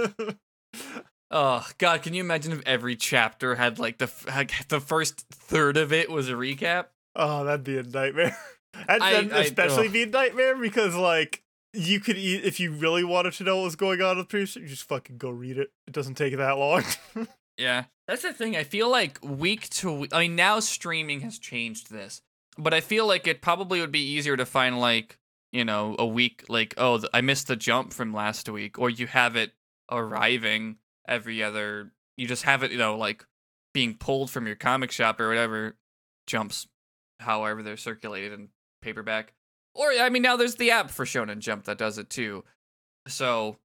Oh 1.29 1.67
God! 1.79 2.03
Can 2.03 2.15
you 2.15 2.23
imagine 2.23 2.53
if 2.53 2.63
every 2.65 2.95
chapter 2.95 3.57
had 3.57 3.81
like 3.81 3.99
the 3.99 4.11
like, 4.29 4.69
the 4.69 4.79
first 4.79 5.27
third 5.29 5.77
of 5.77 5.93
it 5.93 6.09
was 6.09 6.29
a 6.29 6.35
recap? 6.35 6.87
Oh, 7.17 7.45
that'd 7.45 7.65
be 7.65 7.79
a 7.79 7.83
nightmare. 7.83 8.37
That'd, 8.87 9.03
I- 9.03 9.13
that'd 9.13 9.33
I- 9.33 9.41
especially 9.41 9.87
ugh. 9.87 9.93
be 9.95 10.03
a 10.03 10.07
nightmare 10.07 10.55
because, 10.55 10.95
like, 10.95 11.43
you 11.73 11.99
could 11.99 12.19
eat 12.19 12.45
if 12.45 12.61
you 12.61 12.73
really 12.73 13.05
wanted 13.05 13.33
to 13.35 13.45
know 13.45 13.57
what 13.57 13.65
was 13.65 13.77
going 13.77 14.03
on 14.03 14.19
with 14.19 14.29
the 14.29 14.31
Pierce. 14.31 14.55
You 14.57 14.67
just 14.69 14.87
fucking 14.87 15.17
go 15.17 15.31
read 15.31 15.57
it. 15.57 15.71
It 15.87 15.95
doesn't 15.95 16.17
take 16.17 16.37
that 16.37 16.59
long. 16.59 16.83
Yeah, 17.59 17.85
that's 18.07 18.21
the 18.21 18.35
thing. 18.35 18.55
I 18.55 18.65
feel 18.65 18.91
like 18.91 19.19
week 19.23 19.71
to 19.71 19.91
week. 19.91 20.11
I 20.15 20.21
mean, 20.21 20.37
now 20.37 20.61
streaming 20.61 21.21
has 21.23 21.39
changed 21.39 21.91
this, 21.91 22.21
but 22.59 22.75
I 22.75 22.83
feel 22.83 23.07
like 23.07 23.27
it 23.27 23.41
probably 23.41 23.81
would 23.81 23.91
be 23.91 24.07
easier 24.13 24.37
to 24.37 24.45
find 24.45 24.79
like 24.79 25.19
you 25.53 25.65
know 25.65 25.97
a 25.99 26.05
week 26.05 26.45
like 26.51 26.75
oh 26.77 27.01
I 27.15 27.23
missed 27.23 27.47
the 27.49 27.57
jump 27.57 27.95
from 27.95 28.13
last 28.13 28.47
week, 28.51 28.79
or 28.79 28.91
you 28.91 29.07
have 29.07 29.37
it 29.37 29.53
arriving 29.91 30.77
every 31.09 31.43
other. 31.43 31.93
You 32.19 32.27
just 32.27 32.43
have 32.43 32.63
it 32.63 32.73
you 32.73 32.79
know 32.79 32.97
like 32.99 33.25
being 33.73 33.95
pulled 33.95 34.31
from 34.31 34.47
your 34.47 34.57
comic 34.57 34.91
shop 34.93 35.19
or 35.19 35.27
whatever 35.29 35.77
jumps, 36.27 36.67
however 37.21 37.63
they're 37.63 37.77
circulated 37.77 38.33
in 38.33 38.49
paperback. 38.83 39.33
Or 39.75 39.91
I 39.91 40.09
mean 40.09 40.23
now 40.23 40.37
there's 40.37 40.57
the 40.57 40.71
app 40.71 40.91
for 40.91 41.05
Shonen 41.05 41.39
Jump 41.39 41.65
that 41.65 41.79
does 41.79 41.99
it 41.99 42.11
too. 42.11 42.45
So 43.09 43.57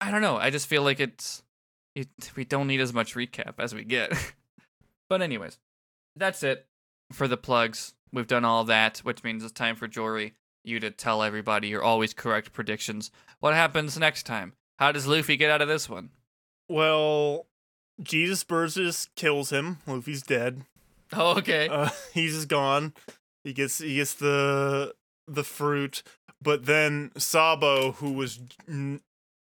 I 0.00 0.10
don't 0.10 0.22
know. 0.22 0.36
I 0.36 0.50
just 0.50 0.66
feel 0.66 0.82
like 0.82 1.00
it's 1.00 1.42
it, 1.94 2.08
we 2.36 2.44
don't 2.44 2.66
need 2.66 2.80
as 2.80 2.92
much 2.92 3.14
recap 3.14 3.54
as 3.58 3.74
we 3.74 3.84
get. 3.84 4.12
but 5.08 5.22
anyways, 5.22 5.58
that's 6.16 6.42
it 6.42 6.66
for 7.12 7.28
the 7.28 7.36
plugs. 7.36 7.94
We've 8.12 8.26
done 8.26 8.44
all 8.44 8.64
that, 8.64 8.98
which 8.98 9.24
means 9.24 9.42
it's 9.42 9.52
time 9.52 9.76
for 9.76 9.88
Jory, 9.88 10.34
you 10.64 10.80
to 10.80 10.90
tell 10.90 11.22
everybody 11.22 11.68
your 11.68 11.82
always 11.82 12.12
correct 12.12 12.52
predictions. 12.52 13.10
What 13.40 13.54
happens 13.54 13.98
next 13.98 14.24
time? 14.24 14.52
How 14.78 14.92
does 14.92 15.06
Luffy 15.06 15.36
get 15.36 15.50
out 15.50 15.62
of 15.62 15.68
this 15.68 15.88
one? 15.88 16.10
well, 16.68 17.46
Jesus 18.00 18.42
Burgess 18.44 19.08
kills 19.14 19.50
him. 19.50 19.78
Luffy's 19.86 20.22
dead. 20.22 20.64
Oh, 21.12 21.38
okay. 21.38 21.68
Uh, 21.68 21.90
he's 22.14 22.34
just 22.34 22.48
gone. 22.48 22.94
He 23.44 23.52
gets 23.52 23.78
he 23.78 23.96
gets 23.96 24.14
the 24.14 24.94
the 25.28 25.44
fruit, 25.44 26.02
but 26.40 26.66
then 26.66 27.10
Sabo, 27.16 27.92
who 27.92 28.12
was 28.12 28.40
n- 28.68 29.00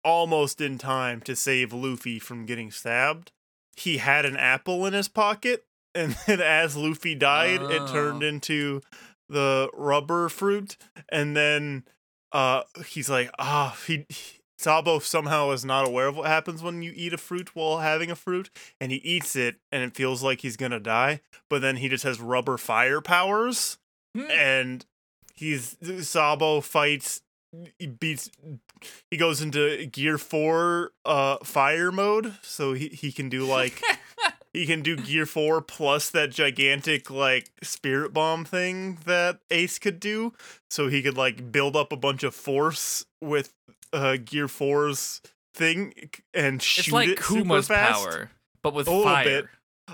almost 0.05 0.61
in 0.61 0.79
time 0.79 1.21
to 1.23 1.35
save 1.37 1.73
Luffy 1.73 2.19
from 2.19 2.47
getting 2.47 2.71
stabbed, 2.71 3.33
he 3.77 3.99
had 3.99 4.25
an 4.25 4.37
apple 4.37 4.87
in 4.87 4.93
his 4.93 5.09
pocket, 5.09 5.65
and 5.95 6.17
then 6.27 6.41
as 6.41 6.77
Luffy 6.77 7.15
died, 7.15 7.63
it 7.63 7.89
turned 7.89 8.23
Oh. 8.23 8.27
into 8.27 8.81
the 9.29 9.69
rubber 9.75 10.29
fruit, 10.29 10.77
and 11.11 11.37
then 11.37 11.85
uh 12.33 12.63
he's 12.87 13.09
like 13.09 13.31
ah 13.39 13.77
he 13.87 14.05
Sabo 14.59 14.99
somehow 14.99 15.51
is 15.53 15.65
not 15.65 15.87
aware 15.87 16.09
of 16.09 16.17
what 16.17 16.27
happens 16.27 16.63
when 16.63 16.83
you 16.83 16.93
eat 16.95 17.13
a 17.13 17.19
fruit 17.19 17.55
while 17.55 17.79
having 17.79 18.11
a 18.11 18.17
fruit, 18.17 18.51
and 18.81 18.91
he 18.91 18.99
eats 18.99 19.37
it, 19.37 19.57
and 19.71 19.83
it 19.85 19.95
feels 19.95 20.23
like 20.23 20.41
he's 20.41 20.57
gonna 20.57 20.81
die. 20.81 21.21
But 21.49 21.63
then 21.63 21.77
he 21.77 21.89
just 21.89 22.05
has 22.05 22.21
rubber 22.21 22.57
fire 22.59 23.01
powers, 23.01 23.79
Hmm. 24.17 24.31
and 24.31 24.87
he's 25.35 25.77
Sabo 26.09 26.61
fights. 26.61 27.23
He 27.79 27.87
beats. 27.87 28.31
He 29.11 29.17
goes 29.17 29.41
into 29.41 29.87
Gear 29.87 30.19
Four, 30.19 30.93
uh, 31.05 31.39
fire 31.45 31.91
mode, 31.93 32.35
so 32.43 32.73
he 32.75 32.89
he 32.89 33.13
can 33.13 33.29
do 33.29 33.45
like 33.45 33.81
he 34.53 34.67
can 34.67 34.83
do 34.83 34.97
Gear 34.97 35.25
Four 35.25 35.63
plus 35.63 36.11
that 36.11 36.31
gigantic 36.31 37.11
like 37.11 37.51
spirit 37.63 38.13
bomb 38.13 38.45
thing 38.45 38.99
that 39.07 39.39
Ace 39.51 39.79
could 39.79 40.01
do. 40.01 40.35
So 40.69 40.89
he 40.89 41.01
could 41.01 41.17
like 41.17 41.51
build 41.53 41.77
up 41.77 41.93
a 41.93 41.97
bunch 41.97 42.23
of 42.23 42.35
force 42.35 43.07
with 43.23 43.55
uh 43.93 44.17
Gear 44.25 44.47
4's 44.47 45.21
thing 45.55 45.93
and 46.35 46.63
shoot 46.63 46.87
it's 46.87 46.93
like 46.93 47.09
it 47.09 47.23
super 47.23 47.63
fast. 47.63 48.05
power, 48.05 48.31
but 48.63 48.75
with 48.75 48.87
A 48.87 48.91
little 48.91 49.05
fire. 49.05 49.25
bit. 49.25 49.47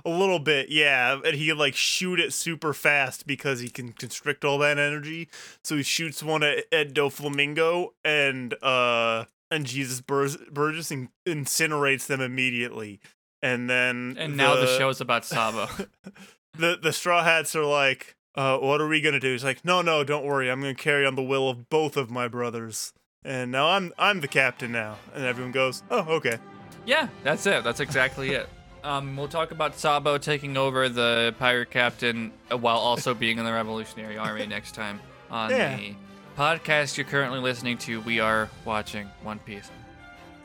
A 0.04 0.10
little 0.10 0.40
bit, 0.40 0.70
yeah. 0.70 1.20
And 1.24 1.36
he 1.36 1.46
can 1.46 1.56
like 1.56 1.76
shoot 1.76 2.18
it 2.18 2.32
super 2.32 2.72
fast 2.74 3.26
because 3.28 3.60
he 3.60 3.68
can 3.70 3.92
constrict 3.92 4.44
all 4.44 4.58
that 4.58 4.76
energy. 4.76 5.28
So 5.62 5.76
he 5.76 5.84
shoots 5.84 6.20
one 6.20 6.42
at, 6.42 6.64
at 6.72 6.92
Doflamingo 6.94 7.90
and 8.04 8.54
uh 8.62 9.26
and 9.52 9.64
Jesus 9.66 10.00
Bur- 10.00 10.28
Burgess 10.50 10.90
in- 10.90 11.10
incinerates 11.26 12.06
them 12.08 12.20
immediately. 12.20 12.98
And 13.40 13.70
then 13.70 14.16
And 14.18 14.36
now 14.36 14.56
the 14.56 14.66
show 14.78 14.88
is 14.88 15.00
about 15.00 15.24
Sabo. 15.24 15.68
the 16.58 16.76
the 16.82 16.92
straw 16.92 17.22
hats 17.22 17.54
are 17.54 17.64
like, 17.64 18.16
uh, 18.34 18.58
what 18.58 18.80
are 18.80 18.88
we 18.88 19.00
gonna 19.00 19.20
do? 19.20 19.30
He's 19.30 19.44
like, 19.44 19.64
no, 19.64 19.80
no, 19.80 20.02
don't 20.02 20.24
worry. 20.24 20.50
I'm 20.50 20.60
gonna 20.60 20.74
carry 20.74 21.06
on 21.06 21.14
the 21.14 21.22
will 21.22 21.48
of 21.48 21.68
both 21.68 21.96
of 21.96 22.10
my 22.10 22.26
brothers. 22.26 22.92
And 23.24 23.50
now 23.50 23.68
I'm 23.68 23.92
I'm 23.98 24.20
the 24.20 24.28
captain 24.28 24.72
now. 24.72 24.96
And 25.14 25.24
everyone 25.24 25.52
goes, 25.52 25.82
oh, 25.90 26.00
okay. 26.16 26.38
Yeah, 26.86 27.08
that's 27.22 27.46
it. 27.46 27.64
That's 27.64 27.80
exactly 27.80 28.30
it. 28.32 28.48
Um, 28.82 29.16
we'll 29.16 29.28
talk 29.28 29.50
about 29.50 29.78
Sabo 29.78 30.18
taking 30.18 30.58
over 30.58 30.90
the 30.90 31.34
pirate 31.38 31.70
captain 31.70 32.32
uh, 32.52 32.58
while 32.58 32.76
also 32.76 33.14
being 33.24 33.38
in 33.38 33.44
the 33.46 33.52
Revolutionary 33.52 34.18
Army 34.18 34.46
next 34.46 34.74
time 34.74 35.00
on 35.30 35.48
Yeah. 35.50 35.76
the 35.76 35.94
podcast 36.36 36.98
you're 36.98 37.06
currently 37.06 37.40
listening 37.40 37.78
to. 37.78 38.02
We 38.02 38.20
are 38.20 38.50
watching 38.66 39.06
One 39.22 39.38
Piece. 39.38 39.70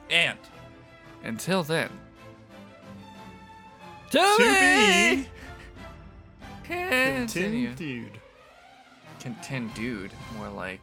And 0.10 0.38
until 1.26 1.64
then, 1.64 1.90
to, 4.12 4.18
To 4.18 4.38
be 4.38 5.16
be 5.24 5.28
continue. 6.64 7.68
continued. 7.68 8.12
Continued, 9.20 10.12
more 10.38 10.48
like. 10.50 10.80